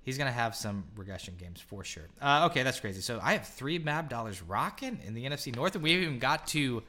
he's 0.03 0.17
gonna 0.17 0.32
have 0.32 0.55
some 0.55 0.86
regression 0.95 1.36
games 1.38 1.59
for 1.59 1.84
sure. 1.84 2.07
Uh, 2.21 2.47
okay, 2.49 2.63
that's 2.63 2.79
crazy. 2.79 3.01
So 3.01 3.19
I 3.21 3.34
have 3.34 3.47
three 3.47 3.77
Mab 3.79 4.07
dollars 4.09 4.41
rocking 4.41 4.99
in 5.05 5.13
the 5.13 5.25
NFC 5.25 5.53
North, 5.55 5.75
and 5.75 5.84
we 5.84 5.91
haven't 5.91 6.05
even 6.05 6.19
got 6.19 6.47
to. 6.47 6.82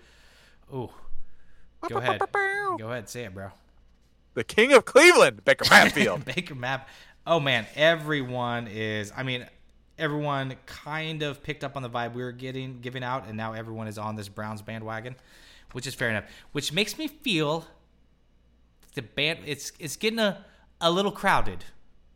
Oh, 0.73 0.93
go 1.89 1.97
ahead, 1.99 2.21
go 2.79 2.91
ahead, 2.91 3.09
say 3.09 3.25
it, 3.25 3.35
bro. 3.35 3.51
The 4.35 4.45
king 4.45 4.73
of 4.73 4.85
Cleveland, 4.87 5.45
Baker 5.45 5.65
Mayfield. 5.71 6.25
Baker 6.25 6.55
Map. 6.55 6.89
Oh 7.27 7.39
man, 7.39 7.67
everyone 7.75 8.67
is. 8.67 9.13
I 9.17 9.23
mean, 9.23 9.47
everyone 9.99 10.57
kind 10.67 11.23
of 11.23 11.43
picked 11.43 11.63
up 11.63 11.77
on 11.77 11.83
the 11.83 11.91
vibe 11.91 12.15
we 12.15 12.23
were 12.23 12.33
getting 12.33 12.81
giving 12.81 13.05
out, 13.05 13.27
and 13.27 13.37
now 13.37 13.53
everyone 13.53 13.87
is 13.87 13.99
on 13.99 14.17
this 14.17 14.29
Browns 14.29 14.63
bandwagon, 14.63 15.15
which 15.73 15.87
is 15.87 15.95
fair 15.95 16.11
enough. 16.11 16.25
Which 16.53 16.73
makes 16.73 16.99
me 16.99 17.07
feel 17.09 17.67
the 18.95 19.03
band. 19.03 19.41
It's 19.47 19.73
it's 19.79 19.97
getting 19.97 20.19
a 20.19 20.45
a 20.81 20.91
little 20.91 21.13
crowded 21.13 21.65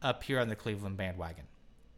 up 0.02 0.24
here 0.24 0.40
on 0.40 0.48
the 0.48 0.56
Cleveland 0.56 0.96
bandwagon. 0.96 1.44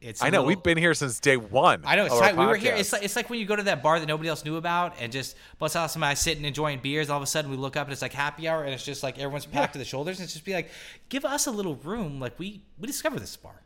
It's 0.00 0.22
I 0.22 0.26
know 0.30 0.38
little- 0.38 0.46
we've 0.46 0.62
been 0.62 0.78
here 0.78 0.94
since 0.94 1.18
day 1.18 1.36
one. 1.36 1.82
I 1.84 1.96
know. 1.96 2.04
It's 2.06 2.18
tight. 2.18 2.36
We 2.36 2.46
were 2.46 2.54
here. 2.56 2.74
It's 2.76 2.92
like, 2.92 3.02
it's 3.02 3.16
like 3.16 3.28
when 3.30 3.40
you 3.40 3.46
go 3.46 3.56
to 3.56 3.64
that 3.64 3.82
bar 3.82 3.98
that 3.98 4.06
nobody 4.06 4.28
else 4.28 4.44
knew 4.44 4.56
about, 4.56 4.94
and 5.00 5.10
just 5.10 5.36
bust 5.58 5.74
out 5.74 5.90
somebody 5.90 6.14
sitting 6.14 6.44
enjoying 6.44 6.78
beers. 6.78 7.10
All 7.10 7.16
of 7.16 7.22
a 7.22 7.26
sudden, 7.26 7.50
we 7.50 7.56
look 7.56 7.76
up 7.76 7.86
and 7.88 7.92
it's 7.92 8.02
like 8.02 8.12
happy 8.12 8.46
hour, 8.46 8.62
and 8.62 8.72
it's 8.72 8.84
just 8.84 9.02
like 9.02 9.18
everyone's 9.18 9.46
packed 9.46 9.72
to 9.72 9.78
the 9.78 9.84
shoulders. 9.84 10.18
And 10.18 10.24
it's 10.24 10.34
just 10.34 10.44
be 10.44 10.52
like, 10.54 10.70
give 11.08 11.24
us 11.24 11.46
a 11.46 11.50
little 11.50 11.74
room. 11.76 12.20
Like 12.20 12.38
we 12.38 12.62
we 12.78 12.86
discovered 12.86 13.20
this 13.20 13.36
bar. 13.36 13.62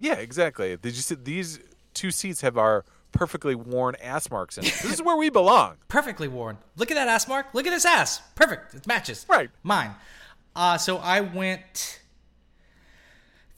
yeah, 0.00 0.14
exactly. 0.14 0.74
Did 0.76 0.94
you 0.96 1.02
see 1.02 1.16
these 1.16 1.60
two 1.92 2.10
seats 2.10 2.40
have 2.40 2.56
our 2.56 2.84
perfectly 3.12 3.54
worn 3.54 3.94
ass 4.02 4.30
marks 4.30 4.56
in 4.56 4.64
it? 4.64 4.72
This 4.82 4.92
is 4.94 5.02
where 5.08 5.16
we 5.18 5.28
belong. 5.28 5.76
Perfectly 5.88 6.28
worn. 6.28 6.56
Look 6.76 6.90
at 6.90 6.94
that 6.94 7.08
ass 7.08 7.28
mark. 7.28 7.46
Look 7.52 7.66
at 7.66 7.70
this 7.70 7.84
ass. 7.84 8.22
Perfect. 8.36 8.72
It 8.74 8.86
matches. 8.86 9.26
Right. 9.28 9.50
Mine. 9.62 9.90
Uh, 10.56 10.78
so 10.78 10.96
I 10.96 11.20
went. 11.20 12.00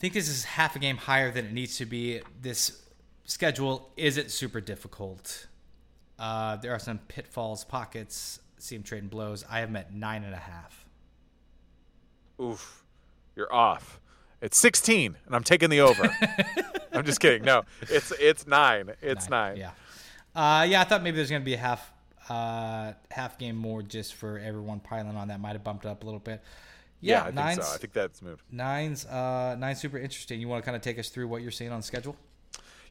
I 0.00 0.08
think 0.08 0.14
this 0.14 0.30
is 0.30 0.44
half 0.44 0.76
a 0.76 0.78
game 0.78 0.96
higher 0.96 1.30
than 1.30 1.44
it 1.44 1.52
needs 1.52 1.76
to 1.76 1.84
be. 1.84 2.22
This 2.40 2.82
schedule 3.26 3.90
isn't 3.98 4.30
super 4.30 4.58
difficult. 4.58 5.46
Uh, 6.18 6.56
there 6.56 6.72
are 6.72 6.78
some 6.78 7.00
pitfalls, 7.00 7.66
pockets. 7.66 8.40
See 8.56 8.76
him 8.76 8.82
trading 8.82 9.10
blows. 9.10 9.44
I 9.50 9.58
have 9.58 9.76
at 9.76 9.92
nine 9.92 10.24
and 10.24 10.32
a 10.32 10.38
half. 10.38 10.86
Oof, 12.40 12.82
you're 13.36 13.52
off. 13.52 14.00
It's 14.40 14.56
16, 14.56 15.16
and 15.26 15.36
I'm 15.36 15.44
taking 15.44 15.68
the 15.68 15.82
over. 15.82 16.08
I'm 16.92 17.04
just 17.04 17.20
kidding. 17.20 17.42
No, 17.42 17.64
it's 17.82 18.10
it's 18.12 18.46
nine. 18.46 18.92
It's 19.02 19.28
nine. 19.28 19.58
Yeah. 19.58 19.72
Uh, 20.34 20.62
yeah, 20.66 20.80
I 20.80 20.84
thought 20.84 21.02
maybe 21.02 21.16
there's 21.16 21.30
gonna 21.30 21.44
be 21.44 21.52
a 21.52 21.58
half 21.58 21.92
uh, 22.30 22.94
half 23.10 23.36
game 23.36 23.56
more 23.56 23.82
just 23.82 24.14
for 24.14 24.38
everyone 24.38 24.80
piling 24.80 25.14
on. 25.14 25.28
That 25.28 25.40
might 25.40 25.52
have 25.52 25.64
bumped 25.64 25.84
up 25.84 26.04
a 26.04 26.06
little 26.06 26.20
bit. 26.20 26.42
Yeah, 27.00 27.14
Yeah, 27.14 27.20
I 27.20 27.24
think 27.24 27.34
nine's 27.36 27.66
so. 27.66 27.74
I 27.74 27.78
think 27.78 27.92
that's 27.92 28.22
moved. 28.22 28.42
nine's 28.50 29.06
uh, 29.06 29.56
nine's 29.58 29.80
super 29.80 29.98
interesting. 29.98 30.40
You 30.40 30.48
want 30.48 30.62
to 30.62 30.64
kind 30.64 30.76
of 30.76 30.82
take 30.82 30.98
us 30.98 31.08
through 31.08 31.28
what 31.28 31.42
you're 31.42 31.50
seeing 31.50 31.72
on 31.72 31.82
schedule? 31.82 32.16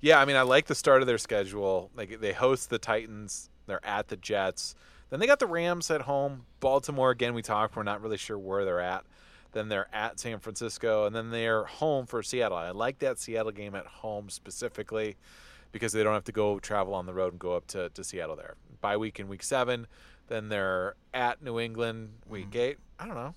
Yeah, 0.02 0.20
I 0.22 0.26
mean, 0.26 0.36
I 0.36 0.44
like 0.44 0.66
the 0.68 0.76
start 0.76 1.02
of 1.02 1.08
their 1.08 1.18
schedule. 1.18 1.92
Like 1.96 2.22
they 2.22 2.34
host 2.34 2.70
the 2.70 2.80
Titans, 2.80 3.50
they're 3.68 3.86
at 3.86 4.08
the 4.08 4.18
Jets. 4.18 4.76
Then 5.10 5.20
they 5.20 5.28
got 5.28 5.40
the 5.40 5.48
Rams 5.48 5.90
at 5.90 6.02
home. 6.02 6.46
Baltimore 6.60 7.10
again. 7.12 7.34
We 7.34 7.42
talked. 7.42 7.76
We're 7.76 7.84
not 7.84 8.02
really 8.02 8.18
sure 8.18 8.38
where 8.38 8.64
they're 8.64 8.80
at. 8.80 9.04
Then 9.52 9.68
they're 9.68 9.88
at 9.92 10.20
San 10.20 10.38
Francisco, 10.38 11.06
and 11.08 11.16
then 11.16 11.32
they're 11.32 11.64
home 11.64 12.06
for 12.06 12.22
Seattle. 12.22 12.58
I 12.58 12.70
like 12.70 13.00
that 13.00 13.18
Seattle 13.18 13.52
game 13.52 13.74
at 13.74 13.88
home 13.88 14.30
specifically 14.30 15.18
because 15.72 15.92
they 15.92 16.04
don't 16.04 16.14
have 16.14 16.26
to 16.26 16.32
go 16.32 16.60
travel 16.60 16.94
on 16.94 17.08
the 17.08 17.14
road 17.14 17.34
and 17.34 17.40
go 17.40 17.56
up 17.56 17.66
to, 17.68 17.90
to 17.90 18.04
Seattle 18.04 18.36
there. 18.36 18.56
By 18.82 18.98
week 18.98 19.20
in 19.20 19.28
week 19.28 19.42
seven. 19.44 19.88
Then 20.28 20.50
they're 20.50 20.94
at 21.12 21.42
New 21.42 21.60
England 21.60 22.10
week 22.28 22.56
eight. 22.56 22.78
I 23.00 23.08
don't 23.08 23.16
know. 23.16 23.34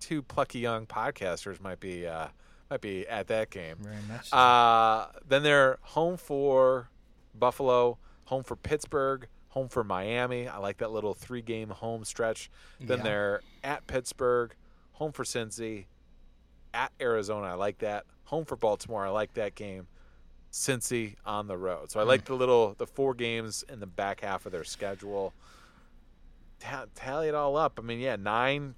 Two 0.00 0.22
plucky 0.22 0.58
young 0.58 0.86
podcasters 0.86 1.60
might 1.60 1.78
be 1.78 2.06
uh, 2.06 2.28
might 2.70 2.80
be 2.80 3.06
at 3.06 3.28
that 3.28 3.50
game. 3.50 3.76
Very 3.80 3.96
much. 4.08 4.32
Uh, 4.32 5.06
then 5.28 5.42
they're 5.42 5.78
home 5.82 6.16
for 6.16 6.88
Buffalo, 7.38 7.98
home 8.24 8.42
for 8.42 8.56
Pittsburgh, 8.56 9.26
home 9.50 9.68
for 9.68 9.84
Miami. 9.84 10.48
I 10.48 10.58
like 10.58 10.78
that 10.78 10.90
little 10.90 11.14
three 11.14 11.42
game 11.42 11.68
home 11.68 12.04
stretch. 12.04 12.50
Then 12.80 12.98
Yeah. 12.98 13.04
they're 13.04 13.40
at 13.62 13.86
Pittsburgh, 13.86 14.54
home 14.92 15.12
for 15.12 15.24
Cincy, 15.24 15.84
at 16.72 16.92
Arizona. 17.00 17.48
I 17.48 17.54
like 17.54 17.78
that. 17.78 18.04
Home 18.24 18.44
for 18.44 18.56
Baltimore. 18.56 19.04
I 19.04 19.10
like 19.10 19.34
that 19.34 19.54
game. 19.54 19.86
Cincy 20.52 21.14
on 21.26 21.46
the 21.46 21.56
road. 21.56 21.90
So 21.90 22.00
I 22.00 22.04
like 22.04 22.24
the 22.24 22.34
little 22.34 22.74
the 22.78 22.86
four 22.86 23.14
games 23.14 23.64
in 23.68 23.78
the 23.80 23.86
back 23.86 24.20
half 24.22 24.46
of 24.46 24.52
their 24.52 24.64
schedule. 24.64 25.32
Ta- 26.58 26.86
tally 26.94 27.28
it 27.28 27.34
all 27.34 27.56
up. 27.56 27.78
I 27.78 27.82
mean, 27.82 28.00
yeah, 28.00 28.16
nine, 28.16 28.74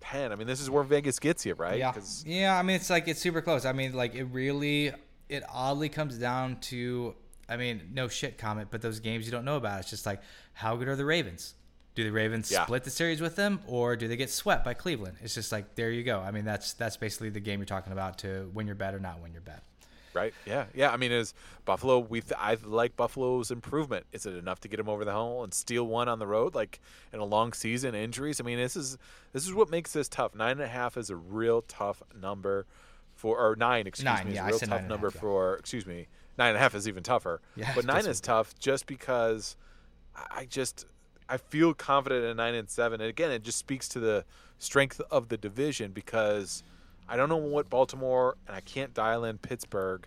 ten. 0.00 0.32
I 0.32 0.34
mean, 0.36 0.46
this 0.46 0.60
is 0.60 0.70
where 0.70 0.82
Vegas 0.84 1.18
gets 1.18 1.44
you, 1.46 1.54
right? 1.54 1.78
Yeah. 1.78 1.92
'Cause- 1.92 2.24
Yeah, 2.26 2.58
I 2.58 2.62
mean 2.62 2.76
it's 2.76 2.90
like 2.90 3.08
it's 3.08 3.20
super 3.20 3.40
close. 3.42 3.64
I 3.64 3.72
mean 3.72 3.92
like 3.94 4.14
it 4.14 4.24
really 4.24 4.92
it 5.28 5.42
oddly 5.48 5.88
comes 5.88 6.16
down 6.18 6.60
to 6.60 7.14
I 7.50 7.56
mean, 7.56 7.90
no 7.94 8.08
shit 8.08 8.36
comment, 8.36 8.68
but 8.70 8.82
those 8.82 9.00
games 9.00 9.24
you 9.24 9.32
don't 9.32 9.44
know 9.46 9.56
about. 9.56 9.80
It's 9.80 9.90
just 9.90 10.04
like 10.06 10.20
how 10.52 10.76
good 10.76 10.88
are 10.88 10.96
the 10.96 11.04
Ravens? 11.06 11.54
Do 11.94 12.04
the 12.04 12.12
Ravens 12.12 12.50
Yeah. 12.50 12.64
split 12.64 12.84
the 12.84 12.90
series 12.90 13.20
with 13.20 13.36
them 13.36 13.60
or 13.66 13.96
do 13.96 14.06
they 14.06 14.16
get 14.16 14.30
swept 14.30 14.64
by 14.64 14.74
Cleveland? 14.74 15.16
It's 15.22 15.34
just 15.34 15.50
like 15.50 15.74
there 15.74 15.90
you 15.90 16.04
go. 16.04 16.20
I 16.20 16.30
mean 16.30 16.44
that's 16.44 16.72
that's 16.74 16.96
basically 16.96 17.30
the 17.30 17.40
game 17.40 17.58
you're 17.60 17.66
talking 17.66 17.92
about 17.92 18.18
to 18.18 18.50
win 18.54 18.66
your 18.66 18.76
bet 18.76 18.94
or 18.94 19.00
not 19.00 19.20
win 19.20 19.32
your 19.32 19.40
bet. 19.42 19.62
Right. 20.18 20.34
Yeah. 20.46 20.66
Yeah. 20.74 20.90
I 20.90 20.96
mean, 20.96 21.12
is 21.12 21.32
Buffalo? 21.64 21.98
We 21.98 22.20
th- 22.20 22.34
I 22.38 22.56
like 22.64 22.96
Buffalo's 22.96 23.50
improvement. 23.50 24.06
Is 24.12 24.26
it 24.26 24.34
enough 24.34 24.60
to 24.60 24.68
get 24.68 24.76
them 24.78 24.88
over 24.88 25.04
the 25.04 25.12
hump 25.12 25.44
and 25.44 25.54
steal 25.54 25.84
one 25.86 26.08
on 26.08 26.18
the 26.18 26.26
road, 26.26 26.54
like 26.54 26.80
in 27.12 27.20
a 27.20 27.24
long 27.24 27.52
season? 27.52 27.94
Injuries. 27.94 28.40
I 28.40 28.44
mean, 28.44 28.58
this 28.58 28.76
is 28.76 28.98
this 29.32 29.46
is 29.46 29.54
what 29.54 29.70
makes 29.70 29.92
this 29.92 30.08
tough. 30.08 30.34
Nine 30.34 30.52
and 30.52 30.62
a 30.62 30.68
half 30.68 30.96
is 30.96 31.08
a 31.10 31.16
real 31.16 31.62
tough 31.62 32.02
number 32.20 32.66
for, 33.14 33.38
or 33.38 33.56
nine. 33.56 33.86
Excuse 33.86 34.04
Nine, 34.04 34.24
me, 34.26 34.32
is 34.32 34.36
yeah, 34.36 34.42
a 34.42 34.46
I 34.46 34.48
real 34.50 34.58
tough 34.58 34.80
a 34.80 34.88
number 34.88 35.08
half, 35.08 35.14
yeah. 35.14 35.20
for. 35.20 35.56
Excuse 35.56 35.86
me, 35.86 36.06
nine 36.36 36.48
and 36.48 36.56
a 36.56 36.60
half 36.60 36.74
is 36.74 36.86
even 36.88 37.02
tougher. 37.02 37.40
Yeah, 37.56 37.72
but 37.74 37.84
nine 37.84 38.06
is 38.06 38.20
tough 38.20 38.58
just 38.58 38.86
because 38.86 39.56
I- 40.16 40.40
I 40.40 40.44
just 40.44 40.86
I 41.28 41.36
feel 41.36 41.74
confident 41.74 42.24
in 42.24 42.36
nine 42.38 42.54
and 42.54 42.70
seven. 42.70 43.00
And 43.00 43.10
again, 43.10 43.30
it 43.30 43.42
just 43.42 43.58
speaks 43.58 43.88
to 43.90 44.00
the 44.00 44.24
strength 44.58 45.00
of 45.10 45.28
the 45.28 45.36
division 45.36 45.92
because 45.92 46.62
I 47.08 47.16
don't 47.16 47.28
know 47.28 47.36
what 47.36 47.70
Baltimore 47.70 48.36
and 48.46 48.54
I 48.56 48.60
can't 48.60 48.92
dial 48.92 49.24
in 49.24 49.38
Pittsburgh, 49.38 50.06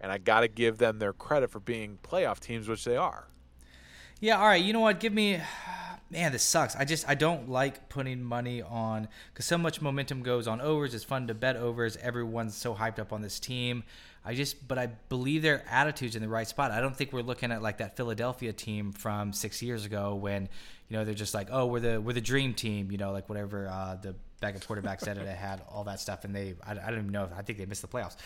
and 0.00 0.10
I 0.10 0.18
got 0.18 0.40
to 0.40 0.48
give 0.48 0.78
them 0.78 0.98
their 0.98 1.12
credit 1.12 1.50
for 1.50 1.60
being 1.60 1.98
playoff 2.02 2.40
teams, 2.40 2.68
which 2.68 2.84
they 2.84 2.96
are. 2.96 3.28
Yeah, 4.20 4.38
all 4.38 4.46
right. 4.46 4.62
You 4.62 4.72
know 4.72 4.80
what? 4.80 5.00
Give 5.00 5.12
me, 5.12 5.40
man, 6.10 6.32
this 6.32 6.42
sucks. 6.42 6.76
I 6.76 6.84
just 6.84 7.08
I 7.08 7.14
don't 7.14 7.48
like 7.48 7.88
putting 7.88 8.22
money 8.22 8.60
on 8.60 9.08
because 9.32 9.46
so 9.46 9.56
much 9.56 9.80
momentum 9.80 10.22
goes 10.22 10.46
on 10.46 10.60
overs. 10.60 10.94
It's 10.94 11.04
fun 11.04 11.26
to 11.28 11.34
bet 11.34 11.56
overs. 11.56 11.96
Everyone's 11.96 12.54
so 12.54 12.74
hyped 12.74 12.98
up 12.98 13.12
on 13.12 13.22
this 13.22 13.40
team. 13.40 13.84
I 14.22 14.34
just, 14.34 14.68
but 14.68 14.78
I 14.78 14.88
believe 15.08 15.40
their 15.40 15.64
attitude's 15.70 16.14
in 16.14 16.20
the 16.20 16.28
right 16.28 16.46
spot. 16.46 16.72
I 16.72 16.82
don't 16.82 16.94
think 16.94 17.10
we're 17.14 17.22
looking 17.22 17.50
at 17.52 17.62
like 17.62 17.78
that 17.78 17.96
Philadelphia 17.96 18.52
team 18.52 18.92
from 18.92 19.32
six 19.32 19.62
years 19.62 19.86
ago 19.86 20.14
when, 20.14 20.50
you 20.88 20.96
know, 20.98 21.06
they're 21.06 21.14
just 21.14 21.32
like, 21.32 21.48
oh, 21.50 21.64
we're 21.64 21.80
the 21.80 22.00
we're 22.00 22.12
the 22.12 22.20
dream 22.20 22.52
team. 22.52 22.90
You 22.90 22.98
know, 22.98 23.12
like 23.12 23.30
whatever 23.30 23.68
uh, 23.68 23.96
the 23.96 24.14
backup 24.40 24.66
quarterback 24.66 25.00
said 25.00 25.18
it 25.18 25.26
had 25.28 25.62
all 25.70 25.84
that 25.84 26.00
stuff, 26.00 26.24
and 26.24 26.34
they 26.34 26.54
I, 26.66 26.72
I 26.72 26.74
don't 26.74 27.00
even 27.00 27.10
know. 27.10 27.24
If, 27.24 27.32
I 27.36 27.42
think 27.42 27.58
they 27.58 27.66
missed 27.66 27.82
the 27.82 27.88
playoffs. 27.88 28.16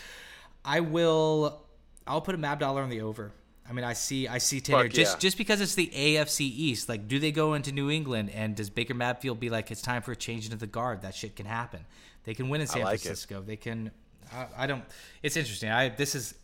I 0.63 0.79
will. 0.79 1.61
I'll 2.07 2.21
put 2.21 2.35
a 2.35 2.37
Mab 2.37 2.59
dollar 2.59 2.81
on 2.81 2.89
the 2.89 3.01
over. 3.01 3.31
I 3.67 3.73
mean, 3.73 3.83
I 3.83 3.93
see, 3.93 4.27
I 4.27 4.37
see 4.37 4.61
ten 4.61 4.75
Fuck. 4.75 4.91
Just, 4.91 5.15
yeah. 5.15 5.19
just 5.19 5.37
because 5.37 5.59
it's 5.59 5.75
the 5.75 5.87
AFC 5.87 6.41
East. 6.41 6.87
Like, 6.87 7.07
do 7.07 7.17
they 7.17 7.31
go 7.31 7.55
into 7.55 7.71
New 7.71 7.89
England 7.89 8.29
and 8.29 8.55
does 8.55 8.69
Baker 8.69 8.93
Mayfield 8.93 9.39
be 9.39 9.49
like, 9.49 9.71
it's 9.71 9.81
time 9.81 10.03
for 10.03 10.11
a 10.11 10.15
change 10.15 10.45
into 10.45 10.57
the 10.57 10.67
guard? 10.67 11.01
That 11.01 11.15
shit 11.15 11.35
can 11.35 11.47
happen. 11.47 11.85
They 12.25 12.35
can 12.35 12.49
win 12.49 12.61
in 12.61 12.67
San 12.67 12.83
like 12.83 12.95
it. 12.95 13.01
Francisco. 13.01 13.41
They 13.41 13.55
can. 13.55 13.91
I, 14.31 14.47
I 14.57 14.67
don't. 14.67 14.83
It's 15.23 15.35
interesting. 15.35 15.69
I 15.69 15.89
this 15.89 16.15
is. 16.15 16.35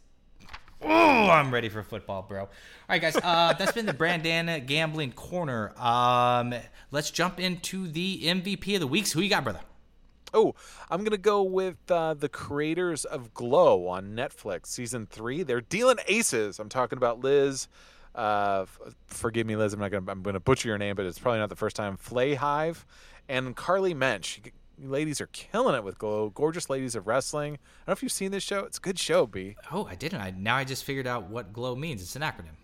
Oh, 0.84 1.30
I'm 1.30 1.54
ready 1.54 1.70
for 1.70 1.84
football, 1.84 2.24
bro. 2.24 2.42
All 2.42 2.50
right, 2.90 3.02
guys. 3.02 3.16
Uh, 3.16 3.54
that's 3.58 3.72
been 3.72 3.86
the 3.86 3.94
Brandana 3.94 4.66
Gambling 4.66 5.12
Corner. 5.14 5.74
Um, 5.80 6.54
let's 6.92 7.12
jump 7.12 7.40
into 7.40 7.88
the 7.88 8.24
MVP 8.24 8.76
of 8.76 8.80
the 8.82 8.88
weeks. 8.88 9.12
Who 9.12 9.22
you 9.22 9.30
got, 9.30 9.44
brother? 9.44 9.62
Oh, 10.34 10.56
I'm 10.90 11.04
gonna 11.04 11.18
go 11.18 11.44
with 11.44 11.76
uh, 11.90 12.14
the 12.14 12.30
creators 12.30 13.04
of 13.04 13.34
Glow 13.34 13.88
on 13.88 14.16
Netflix, 14.16 14.68
season 14.68 15.06
three. 15.06 15.44
They're 15.44 15.62
dealing 15.62 15.98
aces. 16.08 16.58
I'm 16.58 16.70
talking 16.70 16.98
about 16.98 17.20
Liz. 17.20 17.68
Uh, 18.16 18.62
f- 18.64 18.96
forgive 19.08 19.46
me, 19.46 19.56
Liz. 19.58 19.74
I'm 19.74 19.80
not 19.82 19.92
gonna. 19.92 20.10
I'm 20.10 20.24
gonna 20.24 20.40
butcher 20.40 20.70
your 20.70 20.78
name, 20.78 20.96
but 20.96 21.06
it's 21.06 21.20
probably 21.20 21.40
not 21.40 21.50
the 21.50 21.56
first 21.58 21.76
time. 21.76 21.98
Flahive 21.98 22.86
and 23.28 23.56
Carly 23.56 23.94
Mensch. 23.94 24.40
You 24.82 24.90
ladies 24.90 25.22
are 25.22 25.28
killing 25.28 25.76
it 25.76 25.84
with 25.84 26.00
Glow. 26.00 26.30
Gorgeous 26.32 26.68
ladies 26.68 26.96
of 26.96 27.06
wrestling. 27.06 27.54
I 27.54 27.58
don't 27.58 27.88
know 27.90 27.92
if 27.94 28.02
you've 28.04 28.12
seen 28.12 28.32
this 28.32 28.42
show. 28.42 28.62
It's 28.66 28.80
a 28.80 28.82
good 28.82 28.98
show, 28.98 29.28
B. 29.28 29.56
Oh, 29.72 29.86
I 29.86 29.94
didn't. 29.94 30.20
I 30.22 30.32
now 30.36 30.56
I 30.56 30.64
just 30.64 30.84
figured 30.86 31.06
out 31.06 31.30
what 31.30 31.54
glow 31.54 31.76
means. 31.76 32.02
It's 32.02 32.16
an 32.16 32.24
acronym. 32.24 32.56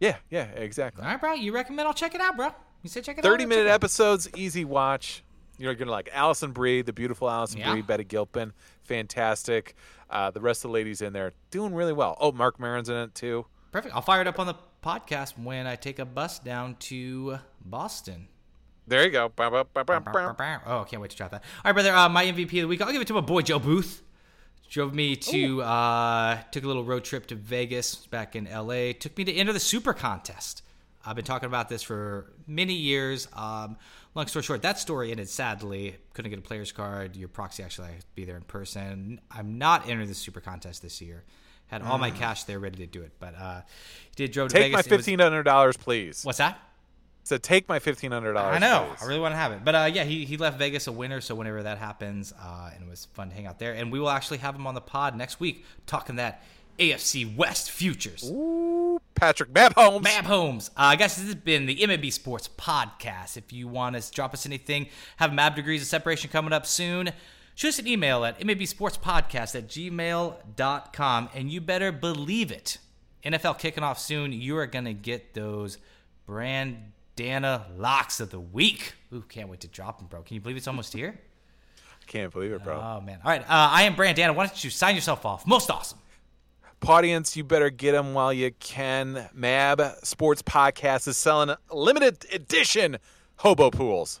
Yeah, 0.00 0.16
yeah, 0.30 0.44
exactly. 0.44 1.02
All 1.04 1.10
right, 1.10 1.20
bro. 1.20 1.34
You 1.34 1.52
recommend 1.52 1.86
I'll 1.86 1.92
check 1.94 2.14
it 2.14 2.20
out, 2.22 2.36
bro. 2.36 2.48
You 2.82 2.88
said 2.88 3.04
check 3.04 3.18
it 3.18 3.24
out. 3.24 3.28
30 3.28 3.42
I'll 3.44 3.48
minute 3.48 3.62
check 3.62 3.66
it 3.66 3.70
out. 3.70 3.74
episodes, 3.74 4.28
easy 4.34 4.64
watch. 4.64 5.22
You're 5.58 5.74
gonna 5.74 5.90
like 5.90 6.08
Alison 6.14 6.52
Brie, 6.52 6.80
the 6.80 6.92
beautiful 6.94 7.28
Alison 7.30 7.60
Yeah. 7.60 7.72
Brie, 7.72 7.82
Betty 7.82 8.04
Gilpin, 8.04 8.52
fantastic. 8.82 9.74
Uh, 10.08 10.30
the 10.30 10.40
rest 10.40 10.64
of 10.64 10.70
the 10.70 10.72
ladies 10.74 11.02
in 11.02 11.12
there 11.12 11.32
doing 11.50 11.74
really 11.74 11.92
well. 11.92 12.16
Oh, 12.18 12.32
Marc 12.32 12.58
Maron's 12.58 12.88
in 12.88 12.96
it 12.96 13.14
too. 13.14 13.44
Perfect. 13.72 13.94
I'll 13.94 14.02
fire 14.02 14.22
it 14.22 14.26
up 14.26 14.38
on 14.38 14.46
the 14.46 14.54
podcast 14.82 15.38
when 15.38 15.66
I 15.66 15.76
take 15.76 15.98
a 15.98 16.04
bus 16.06 16.38
down 16.38 16.76
to 16.80 17.38
Boston. 17.64 18.28
There 18.86 19.04
you 19.04 19.10
go. 19.10 19.28
Bow, 19.28 19.48
bow, 19.50 19.64
bow. 19.74 19.84
Oh, 20.66 20.80
I 20.80 20.84
can't 20.84 21.00
wait 21.00 21.10
to 21.12 21.16
try 21.16 21.28
that. 21.28 21.42
All 21.42 21.62
right, 21.66 21.72
brother. 21.72 21.94
Uh, 21.94 22.08
my 22.08 22.24
MVP 22.24 22.42
of 22.42 22.50
the 22.50 22.66
week. 22.66 22.80
I'll 22.80 22.92
give 22.92 23.00
it 23.00 23.06
to 23.08 23.14
my 23.14 23.20
boy 23.20 23.42
Joe 23.42 23.58
Booth. 23.58 24.02
Drove 24.68 24.94
me 24.94 25.16
to 25.16 25.60
uh, 25.62 26.38
took 26.50 26.64
a 26.64 26.66
little 26.66 26.82
road 26.84 27.04
trip 27.04 27.26
to 27.26 27.34
Vegas 27.34 27.94
back 28.06 28.34
in 28.34 28.44
LA. 28.50 28.92
Took 28.98 29.16
me 29.18 29.24
to 29.24 29.32
enter 29.34 29.52
the 29.52 29.60
Super 29.60 29.92
Contest. 29.92 30.62
I've 31.04 31.14
been 31.16 31.24
talking 31.24 31.46
about 31.46 31.68
this 31.68 31.82
for 31.82 32.32
many 32.46 32.72
years. 32.74 33.28
Um, 33.34 33.76
long 34.14 34.26
story 34.28 34.42
short, 34.44 34.62
that 34.62 34.78
story 34.78 35.10
ended 35.10 35.28
sadly. 35.28 35.96
Couldn't 36.14 36.30
get 36.30 36.38
a 36.38 36.42
player's 36.42 36.72
card. 36.72 37.16
Your 37.16 37.28
proxy 37.28 37.62
actually 37.62 37.88
had 37.88 38.00
to 38.00 38.06
be 38.14 38.24
there 38.24 38.36
in 38.36 38.42
person. 38.42 39.20
I'm 39.30 39.58
not 39.58 39.88
entering 39.88 40.08
the 40.08 40.14
Super 40.14 40.40
Contest 40.40 40.80
this 40.80 41.02
year. 41.02 41.24
Had 41.66 41.82
all 41.82 41.98
my 41.98 42.10
cash 42.10 42.44
there 42.44 42.58
ready 42.58 42.76
to 42.78 42.86
do 42.86 43.02
it, 43.02 43.12
but 43.18 43.34
uh, 43.38 43.62
did 44.14 44.30
drove 44.32 44.48
to 44.50 44.54
Take 44.54 44.72
Vegas. 44.72 44.76
my 44.90 44.96
fifteen 44.96 45.18
hundred 45.18 45.44
dollars, 45.44 45.76
please. 45.76 46.22
What's 46.22 46.38
that? 46.38 46.58
So 47.24 47.38
take 47.38 47.68
my 47.68 47.78
fifteen 47.78 48.10
hundred 48.10 48.32
dollars. 48.34 48.56
I 48.56 48.58
know. 48.58 48.88
I 49.00 49.04
really 49.06 49.20
want 49.20 49.32
to 49.32 49.36
have 49.36 49.52
it. 49.52 49.64
But 49.64 49.74
uh, 49.74 49.90
yeah, 49.92 50.04
he, 50.04 50.24
he 50.24 50.36
left 50.36 50.58
Vegas 50.58 50.86
a 50.88 50.92
winner. 50.92 51.20
So 51.20 51.34
whenever 51.34 51.62
that 51.62 51.78
happens, 51.78 52.32
uh, 52.32 52.70
and 52.74 52.82
it 52.82 52.90
was 52.90 53.06
fun 53.12 53.28
to 53.28 53.34
hang 53.34 53.46
out 53.46 53.58
there. 53.58 53.72
And 53.72 53.92
we 53.92 54.00
will 54.00 54.10
actually 54.10 54.38
have 54.38 54.56
him 54.56 54.66
on 54.66 54.74
the 54.74 54.80
pod 54.80 55.16
next 55.16 55.38
week 55.38 55.64
talking 55.86 56.16
that 56.16 56.42
AFC 56.78 57.36
West 57.36 57.70
futures. 57.70 58.28
Ooh, 58.28 59.00
Patrick 59.14 59.54
Mab 59.54 59.74
Holmes. 59.74 60.02
Mab 60.02 60.24
Holmes. 60.24 60.70
Uh, 60.76 60.96
guys, 60.96 61.16
this 61.16 61.26
has 61.26 61.34
been 61.36 61.66
the 61.66 61.76
MLB 61.76 62.12
Sports 62.12 62.48
Podcast. 62.48 63.36
If 63.36 63.52
you 63.52 63.68
want 63.68 64.00
to 64.00 64.10
drop 64.10 64.34
us 64.34 64.46
anything, 64.46 64.88
have 65.16 65.32
Mab 65.32 65.54
Degrees 65.54 65.82
of 65.82 65.88
Separation 65.88 66.30
coming 66.30 66.52
up 66.52 66.66
soon, 66.66 67.10
shoot 67.54 67.68
us 67.68 67.78
an 67.78 67.86
email 67.86 68.24
at 68.24 68.40
MLBSportsPodcast 68.40 69.54
at 69.54 69.68
gmail.com. 69.68 71.28
And 71.34 71.50
you 71.50 71.60
better 71.60 71.92
believe 71.92 72.50
it. 72.50 72.78
NFL 73.24 73.58
kicking 73.58 73.84
off 73.84 74.00
soon. 74.00 74.32
You 74.32 74.56
are 74.56 74.66
going 74.66 74.86
to 74.86 74.94
get 74.94 75.34
those 75.34 75.78
Brandana 77.16 77.62
locks 77.76 78.20
of 78.20 78.30
the 78.30 78.40
week. 78.40 78.94
Ooh, 79.12 79.24
can't 79.28 79.48
wait 79.48 79.60
to 79.60 79.68
drop 79.68 79.98
them, 79.98 80.06
bro. 80.08 80.22
Can 80.22 80.34
you 80.34 80.40
believe 80.40 80.56
it's 80.56 80.68
almost 80.68 80.92
here? 80.92 81.18
I 81.78 82.04
can't 82.06 82.32
believe 82.32 82.52
it, 82.52 82.64
bro. 82.64 82.76
Oh, 82.76 83.00
man. 83.00 83.20
All 83.24 83.30
right. 83.30 83.42
Uh, 83.42 83.46
I 83.48 83.82
am 83.82 83.94
Brandana. 83.94 84.34
Why 84.34 84.46
don't 84.46 84.64
you 84.64 84.70
sign 84.70 84.94
yourself 84.94 85.24
off? 85.24 85.46
Most 85.46 85.70
awesome. 85.70 85.98
Audience, 86.86 87.36
you 87.36 87.44
better 87.44 87.70
get 87.70 87.92
them 87.92 88.12
while 88.12 88.32
you 88.32 88.50
can. 88.58 89.28
Mab 89.32 89.80
Sports 90.02 90.42
Podcast 90.42 91.06
is 91.06 91.16
selling 91.16 91.54
limited 91.70 92.26
edition 92.32 92.98
hobo 93.36 93.70
pools. 93.70 94.20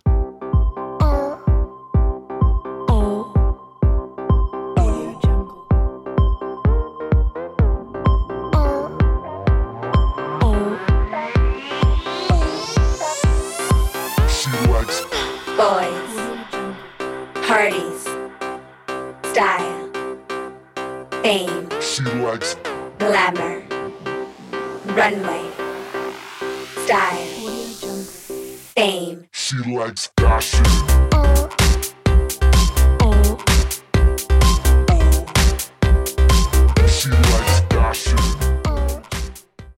Fame, 22.02 22.14
she 22.14 22.18
likes 22.22 22.56
glamour, 22.98 23.62
runway, 24.94 25.50
style, 26.84 27.26
fame, 28.74 29.26
she 29.32 29.56
likes 29.70 30.10
fashion 30.18 30.62
oh. 31.12 31.61